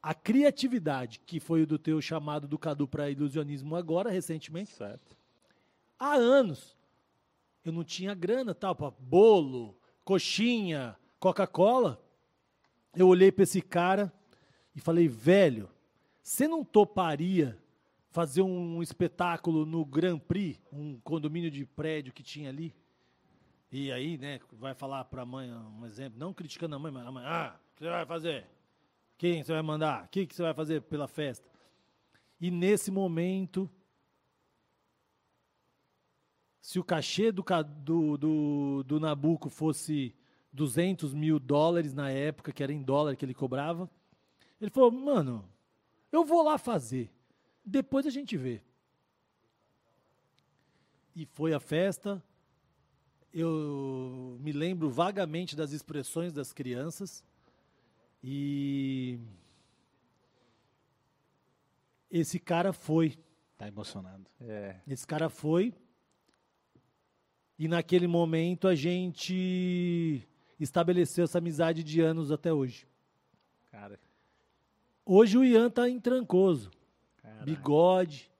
a 0.02 0.12
criatividade, 0.12 1.20
que 1.20 1.40
foi 1.40 1.62
o 1.62 1.66
do 1.66 1.78
teu 1.78 2.00
chamado 2.02 2.46
do 2.46 2.58
Cadu 2.58 2.86
para 2.86 3.10
ilusionismo 3.10 3.74
agora, 3.76 4.10
recentemente? 4.10 4.72
Certo. 4.72 5.16
Há 5.98 6.14
anos 6.14 6.76
eu 7.64 7.72
não 7.72 7.82
tinha 7.82 8.12
grana, 8.12 8.54
tal, 8.54 8.74
para 8.74 8.90
bolo, 8.90 9.74
coxinha, 10.04 10.98
Coca-Cola. 11.18 11.98
Eu 12.94 13.08
olhei 13.08 13.32
para 13.32 13.44
esse 13.44 13.62
cara 13.62 14.12
e 14.76 14.80
falei, 14.80 15.08
velho, 15.08 15.70
você 16.24 16.48
não 16.48 16.64
toparia 16.64 17.56
fazer 18.08 18.40
um 18.40 18.82
espetáculo 18.82 19.66
no 19.66 19.84
Grand 19.84 20.18
Prix, 20.18 20.58
um 20.72 20.98
condomínio 21.00 21.50
de 21.50 21.66
prédio 21.66 22.14
que 22.14 22.22
tinha 22.22 22.48
ali? 22.48 22.74
E 23.70 23.92
aí, 23.92 24.16
né, 24.16 24.40
vai 24.52 24.72
falar 24.74 25.04
para 25.04 25.20
a 25.20 25.26
mãe, 25.26 25.52
um 25.52 25.84
exemplo, 25.84 26.18
não 26.18 26.32
criticando 26.32 26.76
a 26.76 26.78
mãe, 26.78 26.90
mas 26.90 27.06
a 27.06 27.12
mãe, 27.12 27.24
ah, 27.26 27.54
o 27.54 27.76
que 27.76 27.84
você 27.84 27.90
vai 27.90 28.06
fazer? 28.06 28.46
Quem 29.18 29.42
você 29.42 29.52
vai 29.52 29.60
mandar? 29.60 30.06
O 30.06 30.08
que, 30.08 30.26
que 30.26 30.34
você 30.34 30.42
vai 30.42 30.54
fazer 30.54 30.80
pela 30.82 31.06
festa? 31.06 31.46
E 32.40 32.50
nesse 32.50 32.90
momento, 32.90 33.70
se 36.58 36.78
o 36.78 36.84
cachê 36.84 37.30
do, 37.30 37.44
do, 37.82 38.16
do, 38.16 38.82
do 38.84 38.98
Nabucco 39.00 39.50
fosse 39.50 40.14
200 40.52 41.12
mil 41.12 41.38
dólares 41.38 41.92
na 41.92 42.10
época, 42.10 42.50
que 42.50 42.62
era 42.62 42.72
em 42.72 42.82
dólar 42.82 43.14
que 43.14 43.24
ele 43.26 43.34
cobrava, 43.34 43.90
ele 44.58 44.70
falou, 44.70 44.90
mano, 44.90 45.52
eu 46.14 46.24
vou 46.24 46.42
lá 46.42 46.56
fazer, 46.58 47.10
depois 47.64 48.06
a 48.06 48.10
gente 48.10 48.36
vê. 48.36 48.60
E 51.16 51.26
foi 51.26 51.52
a 51.52 51.60
festa, 51.60 52.22
eu 53.32 54.36
me 54.40 54.52
lembro 54.52 54.88
vagamente 54.88 55.56
das 55.56 55.72
expressões 55.72 56.32
das 56.32 56.52
crianças, 56.52 57.24
e 58.22 59.18
esse 62.10 62.38
cara 62.38 62.72
foi, 62.72 63.18
Tá 63.56 63.68
emocionado. 63.68 64.24
É. 64.40 64.76
esse 64.86 65.06
cara 65.06 65.28
foi. 65.28 65.74
E 67.58 67.68
naquele 67.68 68.06
momento 68.06 68.66
a 68.66 68.74
gente 68.74 70.26
estabeleceu 70.58 71.24
essa 71.24 71.38
amizade 71.38 71.84
de 71.84 72.00
anos 72.00 72.32
até 72.32 72.52
hoje. 72.52 72.86
Cara. 73.70 73.98
Hoje 75.06 75.36
o 75.36 75.44
Ian 75.44 75.68
tá 75.68 75.86
em 75.86 76.00
Trancoso, 76.00 76.70
bigode, 77.44 78.30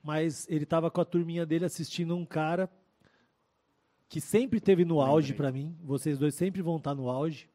mas 0.00 0.46
ele 0.48 0.64
tava 0.64 0.92
com 0.92 1.00
a 1.00 1.04
turminha 1.04 1.44
dele 1.44 1.64
assistindo 1.64 2.16
um 2.16 2.24
cara 2.24 2.70
que 4.08 4.20
sempre 4.20 4.60
teve 4.60 4.84
no 4.84 5.00
auge 5.00 5.34
pra 5.34 5.50
mim. 5.50 5.76
Vocês 5.82 6.18
dois 6.18 6.36
sempre 6.36 6.62
vão 6.62 6.76
estar 6.76 6.94
no 6.94 7.10
auge. 7.10 7.50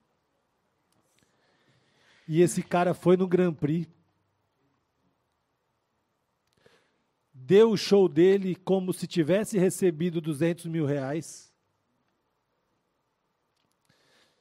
E 2.27 2.41
esse 2.41 2.61
cara 2.61 2.93
foi 2.93 3.15
no 3.15 3.25
Grand 3.25 3.53
Prix. 3.53 3.89
Deu 7.33 7.71
o 7.71 7.77
show 7.77 8.09
dele 8.09 8.55
como 8.55 8.91
se 8.91 9.07
tivesse 9.07 9.57
recebido 9.57 10.19
200 10.19 10.65
mil 10.65 10.85
reais. 10.85 11.53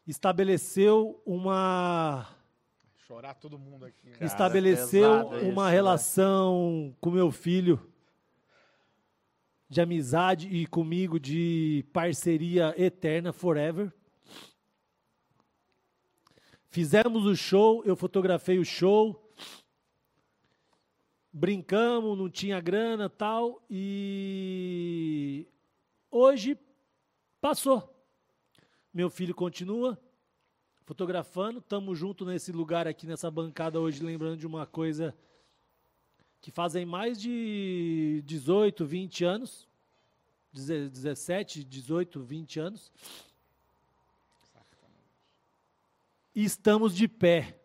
Estabeleceu 0.06 1.22
uma 1.24 2.39
Chorar 3.10 3.34
todo 3.34 3.58
mundo 3.58 3.86
aqui. 3.86 4.08
Cara, 4.12 4.24
estabeleceu 4.24 5.10
pesado 5.10 5.36
isso, 5.38 5.46
uma 5.46 5.66
né? 5.66 5.72
relação 5.72 6.96
com 7.00 7.10
meu 7.10 7.32
filho 7.32 7.92
de 9.68 9.80
amizade 9.80 10.46
e 10.46 10.64
comigo 10.64 11.18
de 11.18 11.84
parceria 11.92 12.72
eterna, 12.80 13.32
forever. 13.32 13.92
Fizemos 16.68 17.26
o 17.26 17.34
show, 17.34 17.82
eu 17.84 17.96
fotografei 17.96 18.60
o 18.60 18.64
show, 18.64 19.28
brincamos, 21.32 22.16
não 22.16 22.30
tinha 22.30 22.60
grana 22.60 23.10
tal, 23.10 23.60
e 23.68 25.48
hoje 26.12 26.56
passou. 27.40 27.92
Meu 28.94 29.10
filho 29.10 29.34
continua 29.34 30.00
fotografando, 30.90 31.60
estamos 31.60 31.96
junto 31.96 32.24
nesse 32.24 32.50
lugar 32.50 32.88
aqui, 32.88 33.06
nessa 33.06 33.30
bancada 33.30 33.78
hoje, 33.78 34.02
lembrando 34.02 34.36
de 34.36 34.44
uma 34.44 34.66
coisa 34.66 35.14
que 36.40 36.50
fazem 36.50 36.84
mais 36.84 37.16
de 37.20 38.20
18, 38.26 38.84
20 38.84 39.24
anos, 39.24 39.68
deze- 40.52 40.88
17, 40.88 41.62
18, 41.62 42.20
20 42.20 42.58
anos, 42.58 42.90
e 46.34 46.42
estamos 46.42 46.96
de 46.96 47.06
pé. 47.06 47.56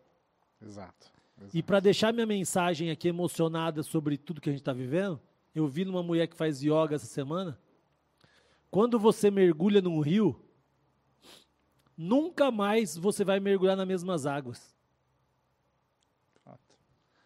Exato. 0.62 1.10
E 1.52 1.64
para 1.64 1.80
deixar 1.80 2.12
minha 2.12 2.26
mensagem 2.26 2.92
aqui 2.92 3.08
emocionada 3.08 3.82
sobre 3.82 4.16
tudo 4.16 4.40
que 4.40 4.50
a 4.50 4.52
gente 4.52 4.62
está 4.62 4.72
vivendo, 4.72 5.20
eu 5.52 5.66
vi 5.66 5.84
numa 5.84 6.00
mulher 6.00 6.28
que 6.28 6.36
faz 6.36 6.62
yoga 6.62 6.94
essa 6.94 7.06
semana. 7.06 7.58
Quando 8.70 9.00
você 9.00 9.32
mergulha 9.32 9.80
num 9.80 9.98
rio, 9.98 10.40
nunca 11.96 12.50
mais 12.50 12.96
você 12.96 13.24
vai 13.24 13.40
mergulhar 13.40 13.76
nas 13.76 13.86
mesmas 13.86 14.26
águas. 14.26 14.74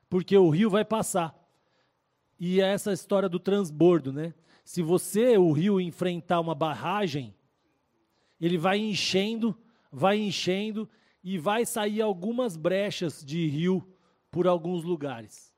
Porque 0.08 0.36
o 0.36 0.50
rio 0.50 0.68
vai 0.68 0.84
passar. 0.84 1.36
E 2.38 2.60
é 2.60 2.72
essa 2.72 2.92
história 2.92 3.28
do 3.28 3.38
transbordo, 3.38 4.12
né? 4.12 4.34
Se 4.64 4.82
você, 4.82 5.36
o 5.36 5.52
rio, 5.52 5.80
enfrentar 5.80 6.40
uma 6.40 6.54
barragem, 6.54 7.34
ele 8.40 8.56
vai 8.56 8.78
enchendo, 8.78 9.56
vai 9.90 10.18
enchendo 10.18 10.88
e 11.22 11.38
vai 11.38 11.66
sair 11.66 12.00
algumas 12.00 12.56
brechas 12.56 13.24
de 13.24 13.46
rio 13.46 13.86
por 14.30 14.46
alguns 14.46 14.82
lugares. 14.82 15.54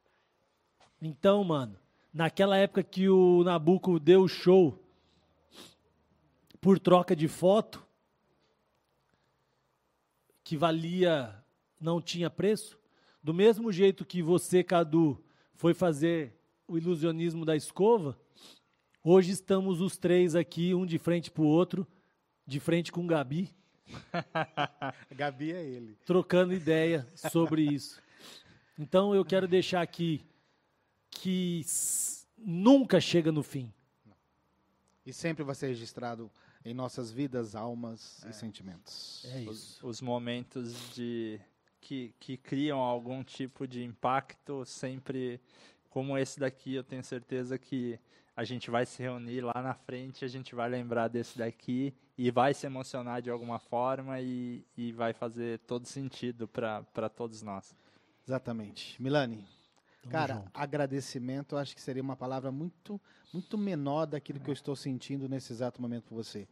Então, 1.01 1.43
mano, 1.44 1.78
naquela 2.12 2.56
época 2.56 2.82
que 2.82 3.09
o 3.09 3.43
Nabucco 3.44 3.98
deu 3.98 4.22
o 4.22 4.28
show 4.28 4.78
por 6.60 6.78
troca 6.78 7.14
de 7.14 7.28
foto, 7.28 7.84
que 10.52 10.56
valia, 10.58 11.34
não 11.80 11.98
tinha 11.98 12.28
preço, 12.28 12.78
do 13.22 13.32
mesmo 13.32 13.72
jeito 13.72 14.04
que 14.04 14.20
você, 14.20 14.62
Cadu, 14.62 15.18
foi 15.54 15.72
fazer 15.72 16.38
o 16.68 16.76
ilusionismo 16.76 17.46
da 17.46 17.56
escova, 17.56 18.20
hoje 19.02 19.30
estamos 19.30 19.80
os 19.80 19.96
três 19.96 20.34
aqui, 20.34 20.74
um 20.74 20.84
de 20.84 20.98
frente 20.98 21.30
para 21.30 21.42
o 21.42 21.46
outro, 21.46 21.86
de 22.46 22.60
frente 22.60 22.92
com 22.92 23.02
o 23.02 23.06
Gabi, 23.06 23.48
Gabi 25.16 25.52
é 25.52 25.64
ele. 25.64 25.96
trocando 26.04 26.52
ideia 26.52 27.08
sobre 27.16 27.62
isso. 27.62 27.98
Então 28.78 29.14
eu 29.14 29.24
quero 29.24 29.48
deixar 29.48 29.80
aqui 29.80 30.22
que 31.08 31.62
nunca 32.36 33.00
chega 33.00 33.32
no 33.32 33.42
fim. 33.42 33.72
E 35.06 35.14
sempre 35.14 35.44
vai 35.44 35.54
ser 35.54 35.68
registrado 35.68 36.30
em 36.64 36.74
nossas 36.74 37.10
vidas, 37.10 37.55
almas 37.55 38.24
e 38.28 38.32
sentimentos. 38.32 39.24
É 39.24 39.48
Os, 39.48 39.62
isso. 39.62 39.86
os 39.86 40.01
momentos 40.01 40.94
de 40.94 41.40
que, 41.80 42.14
que 42.20 42.36
criam 42.36 42.78
algum 42.78 43.22
tipo 43.24 43.66
de 43.66 43.82
impacto, 43.82 44.64
sempre 44.64 45.40
como 45.90 46.16
esse 46.16 46.40
daqui, 46.40 46.74
eu 46.74 46.84
tenho 46.84 47.05
certeza 47.05 47.59
que 47.59 47.98
a 48.34 48.44
gente 48.44 48.70
vai 48.70 48.86
se 48.86 49.02
reunir 49.02 49.43
lá 49.43 49.60
na 49.62 49.74
frente, 49.74 50.24
a 50.24 50.28
gente 50.28 50.55
vai 50.55 50.68
lembrar 50.68 51.09
desse 51.09 51.36
daqui 51.36 51.94
e 52.16 52.30
vai 52.30 52.55
se 52.55 52.64
emocionar 52.66 53.20
de 53.20 53.30
alguma 53.30 53.59
forma 53.59 54.20
e, 54.20 54.64
e 54.76 54.93
vai 54.93 55.12
fazer 55.12 55.59
todo 55.60 55.86
sentido 55.86 56.48
para 56.48 57.10
todos 57.14 57.43
nós. 57.43 57.74
Exatamente. 58.26 59.01
Milani, 59.02 59.44
Tamo 60.02 60.12
cara, 60.12 60.34
junto. 60.34 60.50
agradecimento 60.52 61.54
eu 61.54 61.58
acho 61.58 61.74
que 61.74 61.80
seria 61.80 62.02
uma 62.02 62.16
palavra 62.16 62.50
muito, 62.50 63.00
muito 63.32 63.56
menor 63.56 64.06
daquilo 64.06 64.40
que 64.40 64.50
eu 64.50 64.54
estou 64.54 64.74
sentindo 64.74 65.28
nesse 65.28 65.52
exato 65.52 65.80
momento 65.80 66.04
por 66.04 66.16
você. 66.16 66.46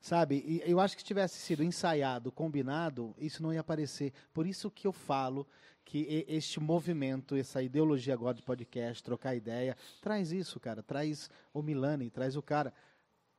Sabe, 0.00 0.42
e 0.46 0.62
eu 0.64 0.80
acho 0.80 0.96
que 0.96 1.02
se 1.02 1.06
tivesse 1.06 1.36
sido 1.36 1.62
ensaiado, 1.62 2.32
combinado, 2.32 3.14
isso 3.18 3.42
não 3.42 3.52
ia 3.52 3.60
aparecer. 3.60 4.14
Por 4.32 4.46
isso 4.46 4.70
que 4.70 4.86
eu 4.86 4.92
falo 4.92 5.46
que 5.84 6.24
este 6.26 6.58
movimento, 6.58 7.36
essa 7.36 7.62
ideologia 7.62 8.14
agora 8.14 8.34
de 8.34 8.42
podcast, 8.42 9.02
trocar 9.02 9.34
ideia, 9.34 9.76
traz 10.00 10.32
isso, 10.32 10.58
cara. 10.58 10.82
Traz 10.82 11.28
o 11.52 11.62
Milani, 11.62 12.08
traz 12.08 12.34
o 12.34 12.40
cara, 12.40 12.72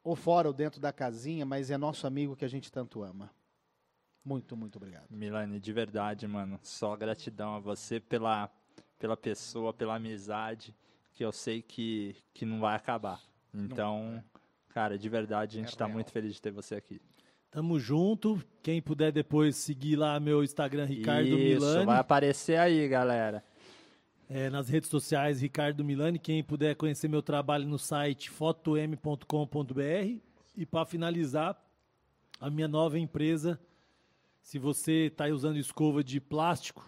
ou 0.04 0.16
fora 0.16 0.48
ou 0.48 0.54
dentro 0.54 0.80
da 0.80 0.94
casinha, 0.94 1.46
mas 1.46 1.72
é 1.72 1.78
nosso 1.78 2.06
amigo 2.06 2.36
que 2.36 2.46
a 2.46 2.48
gente 2.48 2.72
tanto 2.72 3.02
ama. 3.02 3.32
Muito, 4.24 4.56
muito 4.56 4.76
obrigado. 4.76 5.08
Milane, 5.10 5.60
de 5.60 5.74
verdade, 5.74 6.28
mano, 6.28 6.60
só 6.62 6.96
gratidão 6.96 7.56
a 7.56 7.60
você 7.60 8.00
pela, 8.00 8.52
pela 9.02 9.18
pessoa, 9.18 9.74
pela 9.74 9.96
amizade, 9.96 10.76
que 11.12 11.26
eu 11.26 11.32
sei 11.32 11.60
que, 11.64 12.16
que 12.36 12.46
não 12.46 12.60
vai 12.60 12.76
acabar. 12.76 13.20
Então, 13.52 14.24
cara, 14.70 14.96
de 14.96 15.10
verdade, 15.10 15.58
a 15.58 15.62
gente 15.62 15.74
É 15.74 15.78
tá 15.78 15.88
muito 15.88 16.12
feliz 16.12 16.36
de 16.36 16.42
ter 16.42 16.52
você 16.52 16.76
aqui. 16.76 17.02
Tamo 17.50 17.80
junto. 17.80 18.40
Quem 18.62 18.80
puder 18.80 19.12
depois 19.12 19.56
seguir 19.56 19.96
lá 19.96 20.20
meu 20.20 20.44
Instagram, 20.44 20.86
Ricardo 20.86 21.28
Isso, 21.28 21.66
Milani. 21.66 21.86
vai 21.88 21.98
aparecer 21.98 22.58
aí, 22.58 22.88
galera. 22.88 23.44
É, 24.30 24.52
nas 24.52 24.70
redes 24.70 24.90
sociais, 24.90 25.42
Ricardo 25.42 25.84
Milani. 25.84 26.20
Quem 26.20 26.44
puder 26.44 26.76
conhecer 26.76 27.08
meu 27.08 27.24
trabalho 27.24 27.68
no 27.68 27.80
site 27.80 28.30
fotom.com.br. 28.30 30.20
E 30.56 30.66
para 30.66 30.86
finalizar, 30.86 31.60
a 32.40 32.52
minha 32.52 32.68
nova 32.68 33.00
empresa. 33.00 33.60
Se 34.42 34.60
você 34.60 35.08
está 35.08 35.26
usando 35.26 35.58
escova 35.58 36.04
de 36.04 36.20
plástico, 36.22 36.88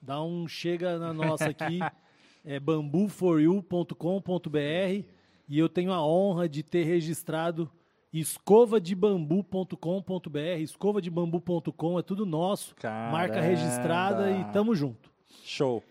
dá 0.00 0.22
um 0.22 0.48
chega 0.48 0.98
na 0.98 1.12
nossa 1.12 1.50
aqui. 1.50 1.80
é 2.44 2.60
bambuforyou.com.br. 2.60 5.04
E 5.48 5.58
eu 5.58 5.68
tenho 5.68 5.92
a 5.92 6.04
honra 6.04 6.48
de 6.48 6.62
ter 6.62 6.84
registrado 6.84 7.70
escovadebambu.com.br. 8.12 10.60
Escovadebambu.com 10.60 11.98
é 11.98 12.02
tudo 12.02 12.26
nosso. 12.26 12.74
Marca 12.82 13.34
Caramba. 13.34 13.40
registrada 13.40 14.30
e 14.30 14.44
tamo 14.52 14.74
junto. 14.74 15.10
Show. 15.44 15.82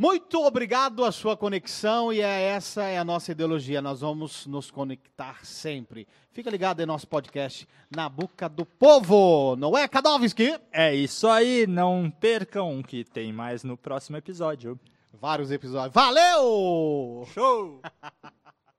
Muito 0.00 0.42
obrigado 0.46 1.04
a 1.04 1.12
sua 1.12 1.36
conexão 1.36 2.10
e 2.10 2.22
é 2.22 2.44
essa 2.44 2.84
é 2.84 2.96
a 2.96 3.04
nossa 3.04 3.32
ideologia. 3.32 3.82
Nós 3.82 4.00
vamos 4.00 4.46
nos 4.46 4.70
conectar 4.70 5.44
sempre. 5.44 6.08
Fica 6.32 6.48
ligado 6.48 6.80
em 6.80 6.86
nosso 6.86 7.06
podcast 7.06 7.68
Na 7.94 8.08
Boca 8.08 8.48
do 8.48 8.64
Povo, 8.64 9.56
não 9.56 9.76
é, 9.76 9.86
Kadowski? 9.86 10.58
É 10.72 10.94
isso 10.94 11.28
aí, 11.28 11.66
não 11.66 12.10
percam 12.10 12.82
que 12.82 13.04
tem 13.04 13.30
mais 13.30 13.62
no 13.62 13.76
próximo 13.76 14.16
episódio. 14.16 14.80
Vários 15.20 15.50
episódios. 15.50 15.92
Valeu! 15.92 17.28
Show! 17.34 17.82